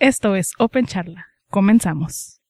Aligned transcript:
Esto 0.00 0.36
es 0.36 0.52
Open 0.60 0.86
Charla. 0.86 1.26
Comenzamos. 1.50 2.40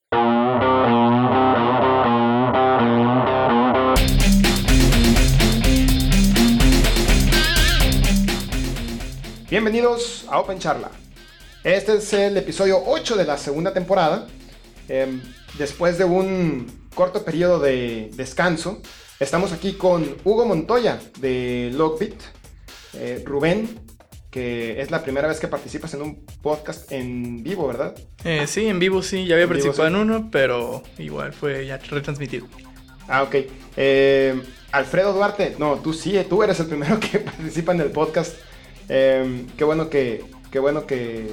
Bienvenidos 9.49 10.27
a 10.29 10.39
Open 10.39 10.59
Charla. 10.59 10.91
Este 11.63 11.95
es 11.95 12.13
el 12.13 12.37
episodio 12.37 12.83
8 12.85 13.15
de 13.15 13.25
la 13.25 13.39
segunda 13.39 13.73
temporada. 13.73 14.27
Em, 14.87 15.19
después 15.57 15.97
de 15.97 16.05
un 16.05 16.87
corto 16.93 17.25
periodo 17.25 17.59
de 17.59 18.11
descanso, 18.13 18.79
estamos 19.19 19.53
aquí 19.53 19.73
con 19.73 20.17
Hugo 20.23 20.45
Montoya 20.45 20.99
de 21.19 21.71
Logbit, 21.73 22.13
eh, 22.93 23.23
Rubén, 23.25 23.88
que 24.31 24.79
es 24.81 24.91
la 24.91 25.03
primera 25.03 25.27
vez 25.27 25.39
que 25.39 25.47
participas 25.47 25.93
en 25.93 26.01
un 26.01 26.25
podcast 26.41 26.91
en 26.91 27.43
vivo, 27.43 27.67
¿verdad? 27.67 27.95
Eh, 28.23 28.45
sí, 28.47 28.67
en 28.67 28.79
vivo 28.79 29.01
sí, 29.01 29.25
ya 29.25 29.35
había 29.35 29.45
En 29.45 29.49
vivo, 29.49 29.61
participado 29.61 29.89
sí. 29.89 29.95
en 29.95 30.01
uno, 30.01 30.29
pero 30.31 30.83
igual 30.97 31.33
fue 31.33 31.65
ya 31.65 31.77
retransmitido. 31.77 32.47
Ah, 33.07 33.23
ok. 33.23 33.35
Eh, 33.75 34.39
Alfredo 34.71 35.13
Duarte, 35.13 35.55
no, 35.57 35.77
tú 35.77 35.93
sí, 35.93 36.15
tú 36.29 36.43
eres 36.43 36.59
el 36.59 36.67
primero 36.67 36.99
que 36.99 37.19
participa 37.19 37.73
en 37.73 37.81
el 37.81 37.91
podcast. 37.91 38.35
Eh, 38.87 39.45
qué 39.57 39.63
bueno 39.63 39.89
que, 39.89 40.23
qué 40.51 40.59
bueno 40.59 40.85
que, 40.85 41.27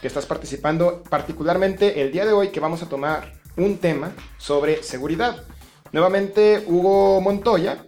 que 0.00 0.06
estás 0.06 0.26
participando, 0.26 1.04
particularmente 1.08 2.02
el 2.02 2.10
día 2.10 2.24
de 2.26 2.32
hoy 2.32 2.48
que 2.48 2.58
vamos 2.60 2.82
a 2.82 2.88
tomar 2.88 3.34
un 3.56 3.78
tema 3.78 4.12
sobre 4.36 4.82
seguridad. 4.82 5.44
Nuevamente 5.92 6.64
Hugo 6.66 7.20
Montoya 7.20 7.84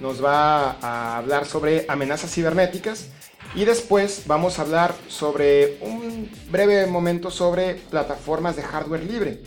nos 0.00 0.22
va 0.22 0.72
a 0.82 1.18
hablar 1.18 1.46
sobre 1.46 1.86
amenazas 1.88 2.32
cibernéticas 2.32 3.08
y 3.56 3.64
después 3.64 4.24
vamos 4.26 4.58
a 4.58 4.62
hablar 4.62 4.94
sobre 5.08 5.78
un 5.80 6.30
breve 6.50 6.86
momento 6.86 7.30
sobre 7.30 7.74
plataformas 7.74 8.54
de 8.54 8.62
hardware 8.62 9.02
libre. 9.02 9.42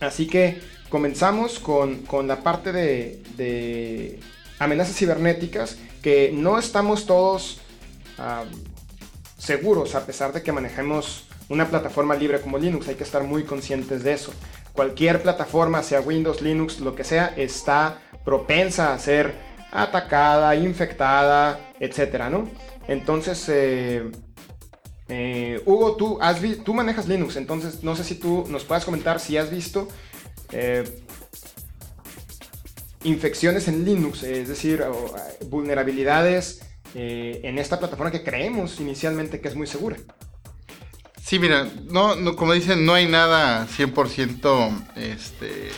Así 0.00 0.26
que 0.26 0.60
comenzamos 0.88 1.58
con, 1.58 1.98
con 1.98 2.26
la 2.26 2.42
parte 2.42 2.72
de, 2.72 4.18
amenazas 4.58 4.96
cibernéticas 4.96 5.76
que 6.02 6.30
no 6.32 6.58
estamos 6.58 7.04
todos 7.04 7.60
seguros 9.36 9.94
a 9.94 10.04
pesar 10.06 10.32
de 10.32 10.42
que 10.42 10.50
manejemos 10.50 11.26
una 11.50 11.68
plataforma 11.68 12.16
libre 12.16 12.40
como 12.40 12.58
Linux. 12.58 12.88
Hay 12.88 12.94
que 12.94 13.04
estar 13.04 13.24
muy 13.24 13.44
conscientes 13.44 14.02
de 14.02 14.14
eso. 14.14 14.32
Cualquier 14.72 15.22
plataforma, 15.22 15.82
sea 15.82 16.00
Windows, 16.00 16.40
Linux, 16.40 16.80
lo 16.80 16.94
que 16.94 17.04
sea, 17.04 17.34
está 17.36 17.98
propensa 18.24 18.94
a 18.94 18.98
ser 18.98 19.34
atacada, 19.70 20.54
infectada, 20.56 21.60
etcétera, 21.78 22.30
¿no? 22.30 22.48
Entonces, 22.88 23.44
eh, 23.48 24.10
eh, 25.08 25.62
Hugo, 25.66 25.94
tú, 25.96 26.18
has 26.20 26.40
vi- 26.42 26.56
tú 26.56 26.74
manejas 26.74 27.06
Linux, 27.06 27.36
entonces 27.36 27.82
no 27.84 27.94
sé 27.94 28.02
si 28.02 28.16
tú 28.16 28.44
nos 28.48 28.64
puedas 28.64 28.84
comentar 28.84 29.20
si 29.20 29.36
has 29.36 29.50
visto 29.50 29.88
eh, 30.50 31.02
infecciones 33.04 33.68
en 33.68 33.84
Linux, 33.84 34.22
es 34.22 34.48
decir, 34.48 34.84
vulnerabilidades 35.48 36.60
en 36.94 37.58
esta 37.58 37.78
plataforma 37.78 38.10
que 38.10 38.24
creemos 38.24 38.80
inicialmente 38.80 39.40
que 39.40 39.48
es 39.48 39.54
muy 39.54 39.66
segura. 39.66 39.96
Sí, 41.22 41.38
mira, 41.38 41.68
no, 41.90 42.16
no, 42.16 42.34
como 42.36 42.54
dicen, 42.54 42.86
no 42.86 42.94
hay 42.94 43.06
nada 43.06 43.66
100% 43.68 44.86
este, 44.96 45.68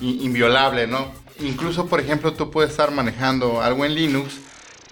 in- 0.00 0.22
inviolable, 0.22 0.86
¿no? 0.86 1.10
Incluso, 1.40 1.86
por 1.86 2.00
ejemplo, 2.00 2.32
tú 2.34 2.50
puedes 2.52 2.70
estar 2.70 2.92
manejando 2.92 3.60
algo 3.60 3.84
en 3.84 3.94
Linux, 3.96 4.34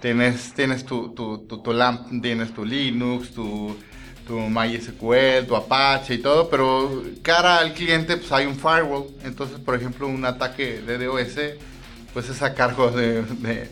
tienes, 0.01 0.53
tienes 0.53 0.85
tu, 0.85 1.09
tu, 1.09 1.39
tu, 1.39 1.57
tu 1.59 1.73
LAMP, 1.73 2.21
tienes 2.21 2.53
tu 2.53 2.63
Linux, 2.65 3.31
tu, 3.33 3.75
tu 4.27 4.39
MySQL, 4.39 5.45
tu 5.47 5.55
Apache 5.55 6.15
y 6.15 6.17
todo, 6.19 6.49
pero 6.49 7.03
cara 7.21 7.57
al 7.59 7.73
cliente 7.73 8.17
pues 8.17 8.31
hay 8.31 8.45
un 8.45 8.55
firewall, 8.55 9.07
entonces, 9.23 9.59
por 9.59 9.75
ejemplo, 9.75 10.07
un 10.07 10.25
ataque 10.25 10.81
de 10.81 10.97
DOS, 11.05 11.35
pues 12.13 12.29
es 12.29 12.41
a 12.41 12.53
cargo 12.53 12.91
de, 12.91 13.23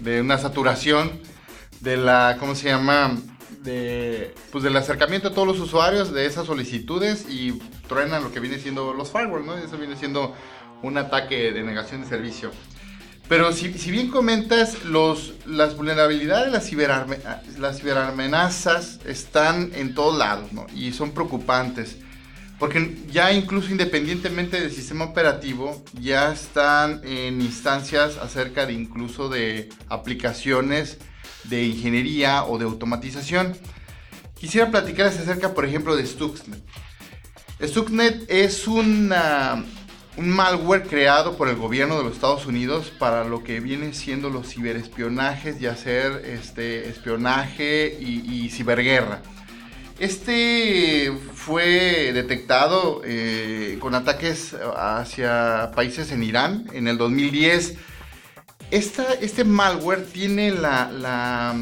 de- 0.01 0.21
una 0.21 0.37
saturación 0.37 1.11
de 1.81 1.97
la, 1.97 2.37
¿cómo 2.39 2.55
se 2.55 2.69
llama? 2.69 3.17
De, 3.61 4.33
pues 4.51 4.63
del 4.63 4.77
acercamiento 4.77 5.29
a 5.29 5.33
todos 5.33 5.47
los 5.47 5.59
usuarios 5.59 6.13
de 6.13 6.25
esas 6.27 6.45
solicitudes 6.45 7.25
y 7.27 7.59
truenan 7.87 8.23
lo 8.23 8.31
que 8.31 8.39
viene 8.39 8.59
siendo 8.59 8.93
los 8.93 9.11
firewalls, 9.11 9.45
¿no? 9.45 9.57
Eso 9.57 9.77
viene 9.77 9.95
siendo 9.95 10.35
un 10.83 10.97
ataque 10.99 11.51
de 11.51 11.63
negación 11.63 12.01
de 12.01 12.07
servicio. 12.07 12.51
Pero 13.27 13.51
si, 13.53 13.73
si 13.73 13.89
bien 13.89 14.09
comentas, 14.09 14.83
los, 14.85 15.33
las 15.47 15.75
vulnerabilidades, 15.75 16.51
las, 16.51 16.71
ciberarme- 16.71 17.19
las 17.57 17.79
ciberamenazas 17.79 18.99
están 19.05 19.71
en 19.73 19.95
todos 19.95 20.17
lados, 20.17 20.53
¿no? 20.53 20.67
Y 20.75 20.91
son 20.93 21.11
preocupantes. 21.11 21.97
Porque 22.59 22.95
ya 23.11 23.33
incluso 23.33 23.71
independientemente 23.71 24.61
del 24.61 24.71
sistema 24.71 25.05
operativo, 25.05 25.83
ya 25.99 26.31
están 26.31 27.01
en 27.03 27.41
instancias 27.41 28.17
acerca 28.17 28.65
de 28.65 28.73
incluso 28.73 29.27
de 29.27 29.69
aplicaciones 29.89 30.97
de 31.45 31.63
ingeniería 31.65 32.45
o 32.45 32.57
de 32.57 32.65
automatización. 32.65 33.57
Quisiera 34.39 34.69
platicarles 34.71 35.19
acerca, 35.19 35.53
por 35.53 35.65
ejemplo, 35.65 35.95
de 35.95 36.05
Stuxnet. 36.05 36.61
Stuxnet 37.61 38.25
es 38.29 38.67
una- 38.67 39.63
un 40.17 40.29
malware 40.29 40.83
creado 40.83 41.35
por 41.35 41.49
el 41.49 41.55
gobierno 41.57 41.97
de 41.97 42.03
los 42.05 42.13
Estados 42.13 42.45
Unidos 42.45 42.91
para 42.97 43.25
lo 43.25 43.43
que 43.43 43.59
viene 43.59 43.93
siendo 43.93 44.29
los 44.29 44.47
ciberespionajes 44.47 45.59
y 45.61 45.65
hacer 45.65 46.23
este, 46.25 46.87
espionaje 46.89 47.97
y, 47.99 48.49
ciberguerra. 48.49 49.21
Este 49.99 51.11
fue 51.33 52.11
detectado 52.13 53.01
eh, 53.05 53.77
con 53.79 53.95
ataques 53.95 54.55
hacia 54.75 55.71
países 55.75 56.11
en 56.11 56.23
Irán 56.23 56.65
en 56.73 56.87
el 56.87 56.97
2010. 56.97 57.75
Esta- 58.71 59.13
este 59.21 59.43
malware 59.43 60.05
tiene 60.05 60.51
la, 60.51 60.91
la, 60.91 61.55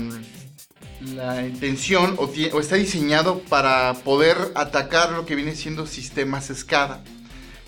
intención 1.45 2.15
o, 2.17 2.31
o 2.53 2.59
está 2.59 2.75
diseñado 2.75 3.39
para 3.49 3.93
poder 4.03 4.37
atacar 4.55 5.11
lo 5.11 5.25
que 5.25 5.35
viene 5.35 5.55
siendo 5.55 5.85
sistemas 5.85 6.47
SCADA. 6.47 7.03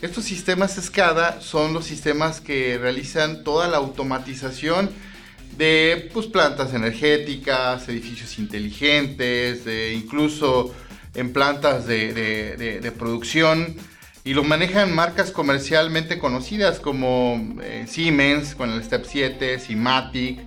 Estos 0.02 0.26
sistemas 0.26 0.76
SCADA 0.76 1.42
son 1.42 1.74
los 1.74 1.86
sistemas 1.86 2.42
que 2.42 2.78
realizan 2.78 3.44
toda 3.44 3.68
la 3.68 3.78
automatización 3.78 4.90
de 5.58 6.10
pues, 6.14 6.28
plantas 6.28 6.74
energéticas, 6.74 7.88
edificios 7.88 8.38
inteligentes, 8.38 9.64
de- 9.66 9.94
incluso 9.94 10.74
en 11.14 11.32
plantas 11.32 11.88
de, 11.88 12.92
producción. 12.98 13.76
Y 14.26 14.34
lo 14.34 14.44
manejan 14.44 14.94
marcas 14.94 15.32
comercialmente 15.32 16.18
conocidas 16.20 16.80
como 16.80 17.56
eh, 17.64 17.86
Siemens 17.88 18.56
con 18.56 18.72
el 18.72 18.84
Step 18.84 19.06
7, 19.08 19.60
Simatic, 19.60 20.40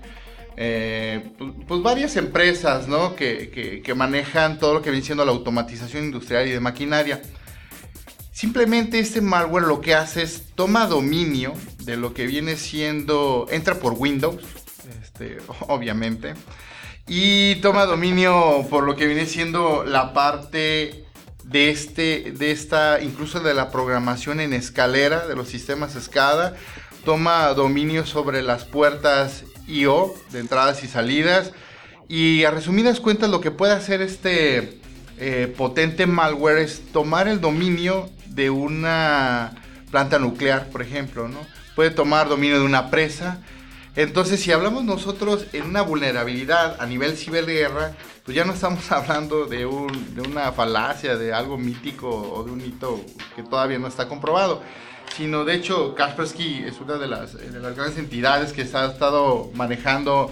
eh, 0.57 1.31
pues, 1.39 1.53
pues 1.67 1.83
varias 1.83 2.17
empresas 2.17 2.87
¿no? 2.89 3.15
que, 3.17 3.49
que- 3.51 3.81
que 3.81 3.95
manejan 3.95 4.59
todo 4.59 4.75
lo 4.75 4.83
que 4.83 4.91
viene 4.91 5.07
siendo 5.07 5.25
la 5.25 5.31
automatización 5.33 6.05
industrial 6.05 6.47
y 6.49 6.51
de 6.51 6.61
maquinaria. 6.61 7.23
Simplemente 8.39 9.01
este 9.01 9.21
malware 9.21 9.67
lo 9.67 9.81
que 9.81 9.97
hace 9.97 10.23
es 10.23 10.45
toma 10.55 10.87
dominio 10.87 11.55
de 11.83 11.97
lo 11.97 12.15
que 12.15 12.25
viene 12.25 12.55
siendo, 12.55 13.49
entra 13.51 13.81
por 13.81 13.95
Windows, 13.95 14.41
este, 15.03 15.39
obviamente, 15.67 16.35
y 17.09 17.57
toma 17.57 17.85
dominio 17.85 18.65
por 18.71 18.85
lo 18.85 18.95
que 18.95 19.09
viene 19.09 19.27
siendo 19.27 19.83
la 19.83 20.13
parte 20.13 21.05
de 21.43 21.71
este, 21.71 22.31
de 22.31 22.53
esta, 22.53 23.03
incluso 23.03 23.41
de 23.41 23.55
la 23.55 23.73
programación 23.73 24.39
en 24.39 24.53
escalera 24.53 25.27
de 25.27 25.35
los 25.35 25.49
sistemas 25.49 25.95
SCADA, 25.95 26.55
toma 27.05 27.49
dominio 27.55 28.07
sobre 28.07 28.43
las 28.43 28.65
puertas 28.65 29.43
I/O 29.67 30.15
de 30.31 30.39
entradas 30.39 30.85
y 30.85 30.87
salidas, 30.87 31.51
y 32.07 32.45
a 32.45 32.53
resumidas 32.53 33.01
cuentas 33.01 33.31
lo 33.31 33.41
que 33.41 33.51
puede 33.51 33.73
hacer 33.73 34.01
este 34.01 34.79
eh, 35.19 35.53
potente 35.57 36.07
malware 36.07 36.59
es 36.59 36.81
tomar 36.93 37.27
el 37.27 37.41
dominio 37.41 38.09
de 38.31 38.51
una 38.51 39.53
planta 39.91 40.19
nuclear, 40.19 40.69
por 40.69 40.83
ejemplo, 40.83 41.29
¿no? 41.29 41.39
Puede 41.75 41.91
tomar 41.91 42.29
dominio 42.29 42.59
de 42.59 42.65
una 42.65 42.91
presa. 42.91 43.39
Entonces, 43.97 44.41
si 44.41 44.53
hablamos 44.53 44.85
nosotros 44.85 45.47
en 45.53 45.65
una 45.65 45.83
vulnerabilidad 45.83 46.77
a 46.81 46.87
nivel 46.87 47.17
ciberguerra, 47.17 47.93
pues 48.25 48.37
ya 48.37 48.45
no 48.45 48.53
estamos 48.53 48.91
hablando 48.93 49.47
de, 49.47 49.67
un- 49.67 50.15
de 50.15 50.23
una 50.23 50.53
falacia, 50.53 51.17
de 51.17 51.33
algo 51.33 51.57
mítico 51.59 52.09
o 52.09 52.45
de 52.45 52.53
un 52.53 52.61
hito 52.61 53.01
que 53.35 53.43
todavía 53.43 53.79
no 53.79 53.89
está 53.89 54.07
comprobado, 54.09 54.63
sino 55.17 55.45
de 55.45 55.55
hecho 55.55 55.95
Kaspersky 55.95 56.65
es 56.67 56.81
una 56.81 56.95
de 56.99 57.09
las, 57.09 57.33
de 57.35 57.59
las 57.61 57.75
grandes 57.75 57.99
entidades 57.99 58.53
que 58.53 58.63
ha 58.63 58.87
estado 58.87 59.51
manejando 59.55 60.31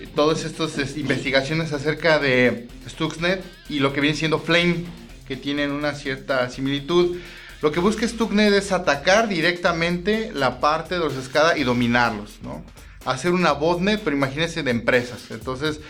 eh, 0.00 0.08
todas 0.14 0.44
estas 0.44 0.78
es, 0.78 0.96
investigaciones 0.96 1.72
acerca 1.72 2.18
de 2.20 2.68
Stuxnet 2.88 3.44
y 3.68 3.80
lo 3.80 3.92
que 3.92 4.00
viene 4.00 4.16
siendo 4.16 4.38
Flame, 4.38 4.84
que 5.26 5.36
tienen 5.36 5.72
una 5.72 5.94
cierta 5.94 6.48
similitud. 6.50 7.16
Lo 7.62 7.72
que 7.72 7.80
busca 7.80 8.06
Stuxnet 8.06 8.52
es 8.52 8.72
atacar 8.72 9.28
directamente 9.28 10.30
la 10.34 10.60
parte 10.60 10.94
de 10.94 11.00
los 11.00 11.14
SCADA 11.14 11.56
y 11.56 11.64
dominarlos, 11.64 12.38
¿no? 12.42 12.64
Hacer 13.04 13.32
una 13.32 13.52
botnet, 13.52 14.00
pero 14.02 14.16
imagínense 14.16 14.62
de 14.62 14.70
empresas. 14.70 15.30
Entonces, 15.30 15.80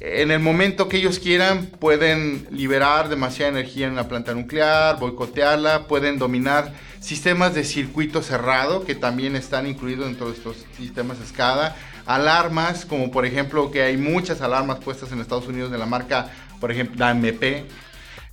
en 0.00 0.30
el 0.30 0.40
momento 0.40 0.88
que 0.88 0.96
ellos 0.96 1.18
quieran 1.18 1.66
pueden 1.66 2.46
liberar 2.50 3.10
demasiada 3.10 3.50
energía 3.50 3.86
en 3.86 3.92
una 3.92 4.08
planta 4.08 4.32
nuclear, 4.32 4.98
boicotearla, 4.98 5.86
pueden 5.88 6.18
dominar 6.18 6.72
sistemas 7.00 7.54
de 7.54 7.64
circuito 7.64 8.22
cerrado 8.22 8.84
que 8.84 8.94
también 8.94 9.36
están 9.36 9.66
incluidos 9.66 10.06
dentro 10.06 10.28
de 10.30 10.36
estos 10.36 10.64
sistemas 10.78 11.18
SCADA, 11.26 11.76
alarmas 12.06 12.86
como 12.86 13.10
por 13.10 13.26
ejemplo 13.26 13.70
que 13.70 13.82
hay 13.82 13.98
muchas 13.98 14.40
alarmas 14.40 14.78
puestas 14.78 15.12
en 15.12 15.20
Estados 15.20 15.48
Unidos 15.48 15.70
de 15.70 15.76
la 15.76 15.86
marca, 15.86 16.30
por 16.60 16.72
ejemplo, 16.72 16.96
la 16.98 17.10
MP, 17.10 17.66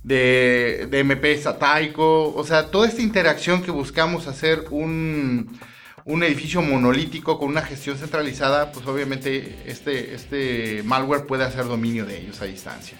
de, 0.08 0.88
de 0.90 0.98
MP 1.00 1.36
Sataico, 1.38 2.34
o 2.34 2.44
sea, 2.44 2.70
toda 2.70 2.88
esta 2.88 3.02
interacción 3.02 3.62
que 3.62 3.70
buscamos 3.70 4.26
hacer 4.26 4.64
un 4.70 5.58
un 6.08 6.22
edificio 6.22 6.62
monolítico 6.62 7.38
con 7.38 7.50
una 7.50 7.60
gestión 7.60 7.98
centralizada, 7.98 8.72
pues 8.72 8.86
obviamente 8.86 9.58
este, 9.66 10.14
este 10.14 10.82
malware 10.82 11.26
puede 11.26 11.44
hacer 11.44 11.66
dominio 11.66 12.06
de 12.06 12.18
ellos 12.22 12.40
a 12.40 12.46
distancia. 12.46 12.96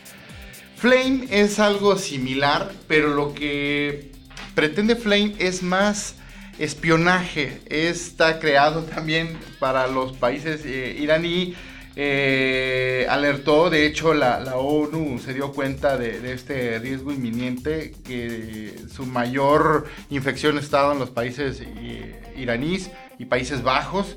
Flame 0.77 1.27
es 1.31 1.59
algo 1.59 1.97
similar, 1.97 2.71
pero 2.87 3.15
lo 3.15 3.33
que 3.33 4.13
pretende 4.55 4.95
Flame 4.95 5.35
es 5.39 5.63
más 5.63 6.17
espionaje. 6.59 7.63
Está 7.71 8.39
creado 8.39 8.83
también 8.95 9.39
para 9.59 9.87
los 9.87 10.13
países 10.13 10.61
eh, 10.67 10.95
iraní. 11.01 11.55
Eh, 12.01 13.09
alertó, 13.11 13.71
de 13.71 13.85
hecho 13.85 14.15
la, 14.15 14.39
ONU 14.55 15.19
se 15.19 15.35
dio 15.35 15.51
cuenta 15.51 15.97
de, 15.99 16.33
este 16.33 16.79
riesgo 16.79 17.11
inminente, 17.11 17.93
que 18.07 18.73
su 18.89 19.05
mayor 19.05 19.87
infección 20.09 20.59
ha 20.59 20.61
estado 20.61 20.93
en 20.93 21.01
los 21.01 21.11
países 21.11 21.61
eh, 21.61 22.35
iraníes 22.37 22.93
y 23.19 23.25
Países 23.25 23.65
Bajos. 23.65 24.17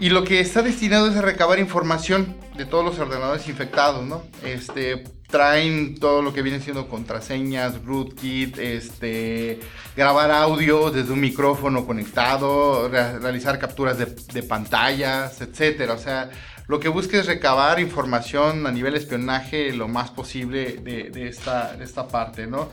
Y 0.00 0.08
lo 0.08 0.24
que 0.24 0.40
está 0.40 0.62
destinado 0.62 1.08
es 1.08 1.16
a 1.16 1.22
recabar 1.22 1.60
información 1.60 2.34
de 2.56 2.66
todos 2.66 2.84
los 2.84 2.98
ordenadores 2.98 3.46
infectados, 3.46 4.04
¿no? 4.04 4.24
Este, 4.44 5.04
traen 5.34 5.98
todo 5.98 6.22
lo 6.22 6.32
que 6.32 6.42
viene 6.42 6.60
siendo 6.60 6.88
contraseñas, 6.88 7.84
rootkit, 7.84 8.58
este, 8.58 9.58
grabar 9.96 10.30
audio 10.30 10.90
desde 10.90 11.12
un 11.12 11.20
micrófono 11.20 11.86
conectado, 11.86 12.88
realizar 12.88 13.58
capturas 13.58 13.98
de, 13.98 14.42
pantallas, 14.42 15.40
etcétera. 15.40 15.94
O 15.94 15.98
sea, 15.98 16.30
lo 16.66 16.80
que 16.80 16.88
busca 16.88 17.18
es 17.18 17.26
recabar 17.26 17.78
información 17.80 18.66
a 18.66 18.72
nivel 18.72 18.94
espionaje 18.94 19.72
lo 19.72 19.88
más 19.88 20.10
posible 20.10 20.78
de, 20.82 21.10
de, 21.10 21.28
esta, 21.28 21.76
de 21.76 21.84
esta 21.84 22.08
parte, 22.08 22.46
¿no? 22.46 22.70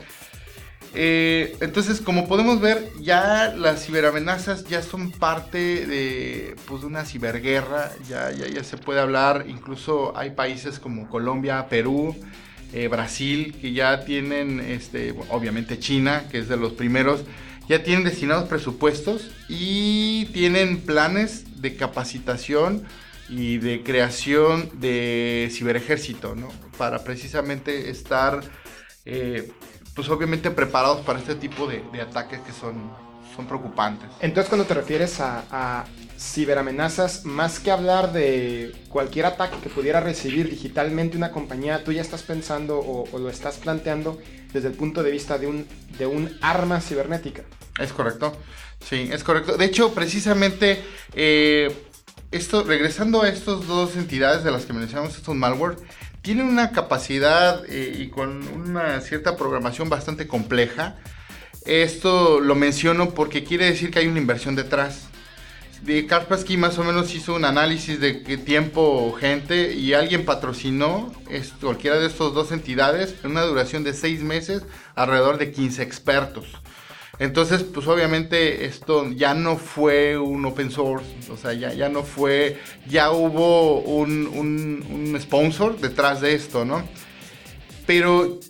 Eh, 0.94 1.56
entonces, 1.60 2.00
como 2.02 2.28
podemos 2.28 2.60
ver, 2.60 2.90
ya 3.00 3.54
las 3.56 3.86
ciberamenazas 3.86 4.64
ya 4.64 4.82
son 4.82 5.10
parte 5.10 5.86
de, 5.86 6.54
pues, 6.66 6.84
una 6.84 7.04
ciberguerra, 7.04 7.90
ya, 8.08 8.30
ya, 8.30 8.46
ya 8.46 8.62
se 8.62 8.76
puede 8.76 9.00
hablar, 9.00 9.46
incluso 9.48 10.16
hay 10.16 10.30
países 10.30 10.78
como 10.78 11.08
Colombia, 11.08 11.66
Perú, 11.70 12.14
eh, 12.74 12.88
Brasil, 12.88 13.56
que 13.58 13.72
ya 13.72 14.04
tienen, 14.04 14.60
este, 14.60 15.14
obviamente 15.30 15.78
China, 15.78 16.24
que 16.30 16.38
es 16.38 16.48
de 16.48 16.58
los 16.58 16.72
primeros, 16.72 17.24
ya 17.68 17.82
tienen 17.82 18.04
destinados 18.04 18.48
presupuestos 18.48 19.30
y 19.48 20.26
tienen 20.26 20.80
planes 20.80 21.62
de 21.62 21.76
capacitación 21.76 22.86
y 23.34 23.56
de 23.56 23.82
creación 23.82 24.68
de 24.74 25.48
ciberejército, 25.50 26.34
¿no? 26.34 26.48
Para 26.76 27.02
precisamente 27.02 27.88
estar 27.88 28.42
eh, 29.06 29.50
pues 29.94 30.08
obviamente 30.10 30.50
preparados 30.50 31.00
para 31.00 31.18
este 31.18 31.34
tipo 31.34 31.66
de, 31.66 31.82
ataques 32.00 32.40
que 32.40 32.52
son, 32.52 32.92
son 33.34 33.46
preocupantes. 33.46 34.10
Entonces 34.20 34.50
cuando 34.50 34.66
te 34.66 34.74
refieres 34.74 35.18
a, 35.20 35.86
ciberamenazas, 36.18 37.24
más 37.24 37.58
que 37.58 37.72
hablar 37.72 38.12
de 38.12 38.72
cualquier 38.90 39.26
ataque 39.26 39.56
que 39.60 39.68
pudiera 39.68 39.98
recibir 39.98 40.48
digitalmente 40.48 41.16
una 41.16 41.32
compañía, 41.32 41.82
tú 41.82 41.90
ya 41.90 42.00
estás 42.00 42.22
pensando 42.22 42.78
o, 42.78 43.18
lo 43.18 43.28
estás 43.28 43.56
planteando 43.56 44.18
desde 44.52 44.68
el 44.68 44.74
punto 44.74 45.02
de 45.02 45.10
vista 45.10 45.38
de 45.38 45.48
un, 45.48 45.66
de 45.98 46.06
un 46.06 46.36
arma 46.42 46.80
cibernética. 46.80 47.42
Es 47.80 47.92
correcto, 47.92 48.36
sí, 48.88 49.08
es 49.10 49.24
correcto. 49.24 49.56
De 49.56 49.64
hecho, 49.64 49.92
precisamente, 49.94 50.84
eh, 51.14 51.74
esto, 52.32 52.64
regresando 52.64 53.22
a 53.22 53.28
estas 53.28 53.66
dos 53.66 53.96
entidades 53.96 54.42
de 54.42 54.50
las 54.50 54.64
que 54.64 54.72
mencionamos, 54.72 55.16
estos 55.16 55.34
malware, 55.34 55.76
tienen 56.22 56.46
una 56.46 56.70
capacidad 56.70 57.64
eh, 57.68 57.94
y 57.98 58.08
con 58.08 58.48
una 58.48 59.00
cierta 59.00 59.36
programación 59.36 59.88
bastante 59.88 60.26
compleja. 60.26 60.96
Esto 61.66 62.40
lo 62.40 62.54
menciono 62.54 63.10
porque 63.10 63.44
quiere 63.44 63.66
decir 63.66 63.90
que 63.90 64.00
hay 64.00 64.06
una 64.06 64.18
inversión 64.18 64.56
detrás. 64.56 65.08
De 65.82 66.06
Kaspersky 66.06 66.56
más 66.56 66.78
o 66.78 66.84
menos 66.84 67.12
hizo 67.14 67.34
un 67.34 67.44
análisis 67.44 68.00
de 68.00 68.22
qué 68.22 68.38
tiempo, 68.38 69.12
gente, 69.12 69.74
y 69.74 69.94
alguien 69.94 70.24
patrocinó 70.24 71.12
cualquiera 71.60 71.98
de 71.98 72.06
estas 72.06 72.32
dos 72.32 72.52
entidades 72.52 73.16
en 73.24 73.32
una 73.32 73.42
duración 73.42 73.82
de 73.82 73.92
seis 73.92 74.22
meses, 74.22 74.62
alrededor 74.94 75.38
de 75.38 75.50
15 75.50 75.82
expertos. 75.82 76.61
Entonces, 77.18 77.62
pues 77.62 77.86
obviamente 77.86 78.64
esto 78.64 79.10
ya 79.10 79.34
no 79.34 79.56
fue 79.56 80.16
un 80.16 80.44
open 80.46 80.70
source, 80.70 81.06
o 81.30 81.36
sea, 81.36 81.52
ya, 81.52 81.72
ya 81.74 81.88
no 81.88 82.02
fue, 82.04 82.58
ya 82.88 83.10
hubo 83.10 83.80
un, 83.80 84.26
un, 84.26 85.20
sponsor 85.20 85.78
detrás 85.78 86.22
de 86.22 86.34
esto, 86.34 86.64
¿no? 86.64 86.82
Pero 87.86 88.40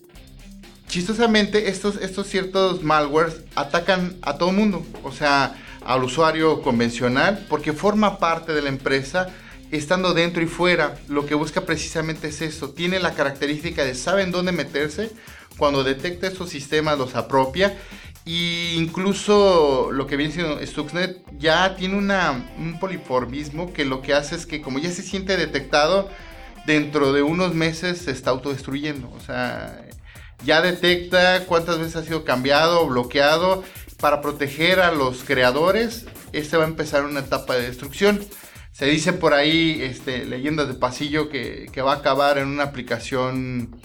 chistosamente 0.86 1.70
estos, 1.70 1.96
estos 1.96 2.28
ciertos 2.28 2.82
malwares 2.84 3.40
atacan 3.56 4.16
a 4.22 4.38
todo 4.38 4.50
el 4.50 4.56
mundo, 4.56 4.86
o 5.02 5.10
sea, 5.10 5.56
al 5.84 6.04
usuario 6.04 6.62
convencional, 6.62 7.44
porque 7.48 7.72
forma 7.72 8.18
parte 8.18 8.52
de 8.52 8.62
la 8.62 8.68
empresa 8.68 9.26
estando 9.72 10.14
dentro 10.14 10.40
y 10.42 10.46
fuera. 10.46 10.94
Lo 11.08 11.26
que 11.26 11.34
busca 11.34 11.62
precisamente 11.62 12.28
es 12.28 12.40
eso, 12.42 12.70
tiene 12.70 13.00
la 13.00 13.14
característica 13.14 13.82
de 13.84 13.96
saben 13.96 14.30
dónde 14.30 14.52
meterse, 14.52 15.10
cuando 15.58 15.82
detecta 15.82 16.28
estos 16.28 16.50
sistemas 16.50 16.96
los 16.96 17.14
apropia 17.14 17.76
y 18.24 18.74
incluso 18.76 19.90
lo 19.92 20.06
que 20.06 20.16
viene 20.16 20.32
siendo 20.32 20.64
Stuxnet 20.64 21.22
ya 21.38 21.74
tiene 21.74 21.96
un 21.96 22.78
poliformismo 22.78 23.72
que 23.72 23.84
lo 23.84 24.00
que 24.00 24.14
hace 24.14 24.36
es 24.36 24.46
que 24.46 24.62
como 24.62 24.78
ya 24.78 24.90
se 24.90 25.02
siente 25.02 25.36
detectado, 25.36 26.08
dentro 26.66 27.12
de 27.12 27.22
unos 27.22 27.54
meses 27.54 27.98
se 27.98 28.12
está 28.12 28.30
autodestruyendo. 28.30 29.10
O 29.10 29.20
sea, 29.20 29.84
ya 30.44 30.62
detecta 30.62 31.46
cuántas 31.46 31.78
veces 31.78 31.96
ha 31.96 32.04
sido 32.04 32.24
cambiado 32.24 32.82
o 32.82 32.86
bloqueado. 32.86 33.64
Para 34.00 34.20
proteger 34.20 34.80
a 34.80 34.90
los 34.90 35.22
creadores, 35.22 36.06
este 36.32 36.56
va 36.56 36.64
a 36.64 36.69
empezar 36.69 37.04
una 37.04 37.20
etapa 37.20 37.54
de 37.54 37.62
destrucción. 37.62 38.20
Se 38.72 38.86
dice 38.86 39.12
por 39.12 39.34
ahí, 39.34 39.80
este, 39.82 40.24
leyendas 40.24 40.66
de 40.66 40.74
pasillo, 40.74 41.28
que, 41.28 41.69
que 41.72 41.82
va 41.82 41.92
a 41.92 41.96
acabar 41.96 42.38
en 42.38 42.48
una 42.48 42.64
aplicación 42.64 43.80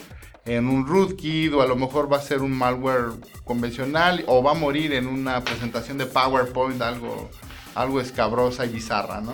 en 0.47 0.67
un 0.69 0.87
rootkit 0.87 1.53
o 1.53 1.61
a 1.61 1.67
lo 1.67 1.75
mejor 1.75 2.11
va 2.11 2.17
a 2.17 2.21
ser 2.21 2.41
un 2.41 2.51
malware 2.51 3.11
convencional 3.43 4.23
o 4.27 4.41
va 4.41 4.51
a 4.51 4.53
morir 4.53 4.93
en 4.93 5.05
una 5.05 5.43
presentación 5.43 5.97
de 5.97 6.05
PowerPoint 6.05 6.81
algo, 6.81 7.29
algo 7.75 7.99
escabrosa 7.99 8.65
y 8.65 8.69
bizarra, 8.69 9.19
¿no? 9.21 9.33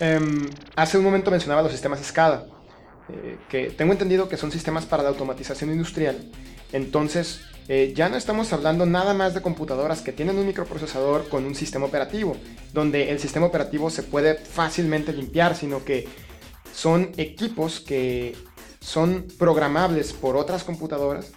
Em, 0.00 0.50
hace 0.74 0.98
un 0.98 1.04
momento 1.04 1.30
mencionaba 1.30 1.62
los 1.62 1.72
sistemas 1.72 2.04
SCADA, 2.04 2.46
eh, 3.08 3.38
que 3.48 3.70
tengo 3.70 3.92
entendido 3.92 4.28
que 4.28 4.36
son 4.36 4.50
sistemas 4.50 4.84
para 4.84 5.02
la 5.02 5.10
automatización 5.10 5.70
industrial. 5.70 6.30
Entonces, 6.72 7.42
eh, 7.68 7.92
ya 7.96 8.08
no 8.08 8.16
estamos 8.16 8.52
hablando 8.52 8.84
nada 8.84 9.14
más 9.14 9.32
de 9.32 9.42
computadoras 9.42 10.02
que 10.02 10.12
tienen 10.12 10.38
un 10.38 10.46
microprocesador 10.46 11.28
con 11.28 11.44
un 11.44 11.54
sistema 11.54 11.86
operativo, 11.86 12.36
donde 12.72 13.10
el 13.10 13.20
sistema 13.20 13.46
operativo 13.46 13.90
se 13.90 14.02
puede 14.02 14.34
fácilmente 14.34 15.12
limpiar, 15.12 15.56
sino 15.56 15.84
que 15.84 16.08
son 16.72 17.12
equipos 17.16 17.80
que 17.80 18.36
son 18.86 19.26
programables 19.36 20.12
por 20.12 20.36
otras 20.36 20.62
computadoras. 20.62 21.32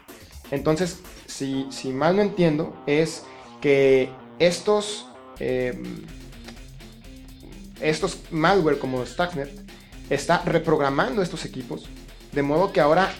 Entonces, 0.51 0.99
si, 1.25 1.67
mal 1.91 2.15
no 2.15 2.21
entiendo, 2.21 2.79
es 2.85 3.23
que 3.59 4.11
estos, 4.37 5.07
em, 5.39 6.05
estos 7.81 8.19
malware 8.29 8.77
como 8.77 9.03
Stuxnet 9.03 9.49
está 10.11 10.43
reprogramando 10.45 11.23
estos 11.23 11.43
equipos, 11.43 11.89
de 12.33 12.43
modo 12.43 12.71
que 12.71 12.81
ahora 12.81 13.11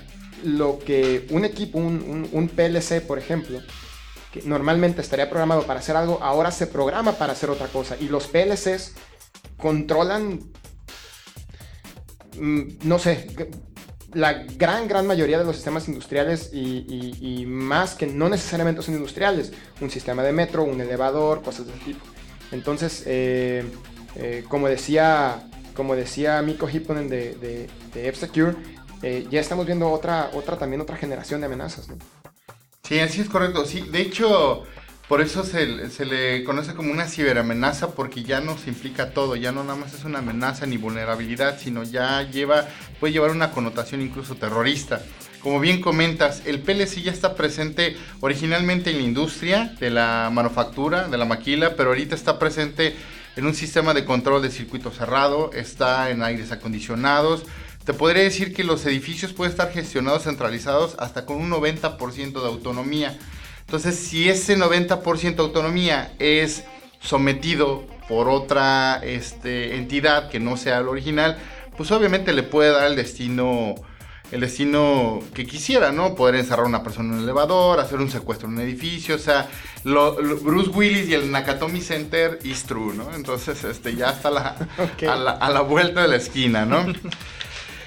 lo 0.44 0.78
que 0.78 1.26
un 1.32 1.44
equipo, 1.44 1.80
un, 1.80 2.52
PLC, 2.56 3.02
por 3.02 3.18
ejemplo, 3.18 3.60
que 4.32 4.44
normalmente 4.44 5.02
estaría 5.02 5.28
programado 5.28 5.64
para 5.64 5.80
hacer 5.80 5.96
algo, 5.96 6.20
ahora 6.22 6.52
se 6.52 6.68
programa 6.68 7.14
para 7.14 7.34
hacer 7.34 7.50
otra 7.50 7.68
cosa. 7.68 7.98
Y 8.00 8.10
los 8.10 8.28
PLCs 8.28 8.94
controlan, 9.58 10.40
mm, 12.40 12.64
no 12.84 13.00
sé, 13.00 13.28
la 14.13 14.34
gran, 14.34 14.88
gran 14.88 15.06
mayoría 15.08 15.38
de 15.38 15.46
los 15.46 15.56
sistemas 15.56 15.88
industriales 15.88 16.51
y, 16.54 17.46
más 17.48 17.96
que 17.96 18.08
no 18.08 18.30
necesariamente 18.30 18.82
son 18.82 18.96
industriales, 18.96 19.51
un 19.82 19.89
sistema 19.89 20.24
de 20.24 20.32
metro, 20.32 20.63
un 20.63 20.80
elevador, 20.82 21.42
cosas 21.42 21.68
de 21.68 21.74
tipo. 21.74 22.06
Entonces, 22.51 23.04
eh, 23.06 23.63
eh, 24.16 24.44
como 24.48 24.68
decía 24.68 25.50
como 25.80 25.96
decía 25.96 26.42
Miko 26.42 26.68
Hipponen 26.68 27.08
de, 27.08 27.36
de, 27.36 27.70
de 27.94 28.10
F-Secure, 28.10 28.54
eh, 29.01 29.25
ya 29.32 29.39
estamos 29.39 29.66
viendo 29.66 29.89
otra, 29.89 30.30
otra, 30.34 30.58
también 30.58 30.82
otra 30.82 30.98
generación 30.98 31.39
de 31.39 31.46
amenazas. 31.46 31.88
Sí, 32.84 33.00
así 33.00 33.22
es 33.22 33.30
correcto. 33.30 33.66
Sí, 33.66 33.88
de 33.89 34.01
hecho, 34.01 34.63
Por 35.10 35.22
eso 35.22 35.44
se, 35.44 35.66
le 36.06 36.44
conoce 36.44 36.75
como 36.75 36.92
una 36.92 37.08
ciberamenaza 37.08 37.96
porque 37.96 38.22
ya 38.22 38.42
nos 38.42 38.68
implica 38.68 39.10
todo, 39.10 39.36
ya 39.36 39.51
no 39.51 39.63
nada 39.63 39.75
más 39.75 39.96
es 39.96 40.04
una 40.04 40.20
amenaza 40.20 40.68
ni 40.68 40.78
vulnerabilidad, 40.78 41.60
sino 41.60 41.82
ya 41.82 42.22
lleva, 42.30 42.68
puede 43.00 43.13
llevar 43.13 43.32
una 43.32 43.50
connotación 43.50 44.04
incluso 44.04 44.36
terrorista. 44.36 45.01
Como 45.39 45.60
bien 45.60 45.82
comentas, 45.82 46.44
el 46.46 46.60
PLC 46.60 47.01
ya 47.01 47.12
está 47.12 47.34
presente 47.34 47.98
originalmente 48.20 48.92
en 48.92 48.98
la 48.98 49.04
industria 49.04 49.74
de 49.80 49.89
la 49.89 50.30
manufactura, 50.32 51.08
de 51.08 51.18
la 51.18 51.25
maquila, 51.25 51.75
pero 51.75 51.89
ahorita 51.89 52.13
está 52.13 52.38
presente 52.38 52.96
en 53.36 53.48
un 53.48 53.56
sistema 53.56 53.96
de 53.96 54.06
control 54.06 54.44
de 54.44 54.51
circuito 54.51 54.92
cerrado, 54.92 55.50
está 55.54 56.12
en 56.12 56.22
aires 56.22 56.51
acondicionados. 56.51 57.46
Te 57.84 57.96
podría 57.96 58.22
decir 58.22 58.54
que 58.54 58.63
los 58.63 58.86
edificios 58.86 59.34
pueden 59.34 59.54
estar 59.54 59.72
gestionados 59.72 60.25
centralizados 60.25 60.96
hasta 61.00 61.25
con 61.25 61.38
un 61.38 61.50
90% 61.50 62.42
de 62.42 62.48
autonomía. 62.48 63.18
Entonces, 63.70 64.00
si 64.00 64.28
ese 64.28 64.58
90% 64.58 65.36
de 65.36 65.42
autonomía 65.44 66.12
es 66.18 66.64
sometido 67.00 67.86
por 68.08 68.28
otra 68.28 69.00
este, 69.04 69.76
entidad 69.76 70.32
que 70.32 70.40
no 70.40 70.58
sea 70.58 70.80
el 70.80 70.88
original, 70.88 71.38
pues 71.78 71.92
obviamente 71.92 72.34
le 72.34 72.42
puede 72.42 72.72
dar 72.72 72.88
el 72.88 72.96
destino 72.96 73.76
el 74.32 74.42
destino 74.42 75.20
que 75.36 75.46
quisiera, 75.46 75.92
¿no? 75.92 76.16
Poder 76.16 76.34
encerrar 76.34 76.66
a 76.66 76.68
una 76.68 76.82
persona 76.82 77.10
en 77.10 77.20
un 77.20 77.24
elevador, 77.26 77.80
hacer 77.80 78.00
un 78.00 78.10
secuestro 78.10 78.48
en 78.48 78.56
un 78.56 78.62
edificio, 78.62 79.16
o 79.16 79.20
sea, 79.20 79.48
Bruce 79.84 80.72
Willis 80.72 81.08
y 81.10 81.14
el 81.14 81.30
Nakatomi 81.30 81.82
Center 81.82 82.40
is 82.44 82.64
true, 82.64 82.96
¿no? 82.96 83.14
Entonces, 83.14 83.64
este, 83.64 83.96
ya 83.96 84.10
está 84.10 84.32
la, 84.32 84.56
a, 85.08 85.50
la, 85.52 85.62
vuelta 85.62 86.02
de 86.02 86.08
la 86.08 86.16
esquina, 86.16 86.66
¿no? 86.66 86.88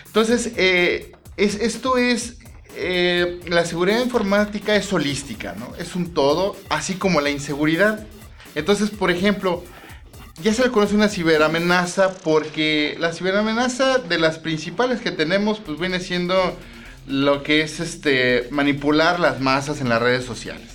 Entonces, 0.06 0.52
eh, 0.56 1.10
es, 1.36 1.56
esto 1.56 1.96
es, 1.96 2.38
eh, 2.76 3.40
la 3.48 3.64
seguridad 3.64 4.02
informática 4.02 4.76
es 4.76 4.92
holística, 4.92 5.54
¿no? 5.58 5.74
Es 5.76 5.94
un 5.94 6.14
todo, 6.14 6.56
así 6.68 6.94
como 6.94 7.20
la 7.20 7.30
inseguridad. 7.30 8.06
Entonces, 8.54 8.90
por 8.90 9.10
ejemplo, 9.10 9.64
ya 10.42 10.54
se 10.54 10.64
le 10.64 10.70
conoce 10.70 10.94
una 10.94 11.08
ciberamenaza 11.08 12.14
porque 12.14 12.96
la 12.98 13.12
ciberamenaza 13.12 13.98
de 13.98 14.18
las 14.18 14.38
principales 14.38 15.00
que 15.00 15.10
tenemos 15.10 15.60
pues 15.60 15.78
viene 15.78 16.00
siendo 16.00 16.56
lo 17.06 17.42
que 17.42 17.62
es 17.62 17.80
este 17.80 18.48
manipular 18.50 19.20
las 19.20 19.40
masas 19.40 19.80
en 19.80 19.88
las 19.88 20.00
redes 20.00 20.24
sociales, 20.24 20.68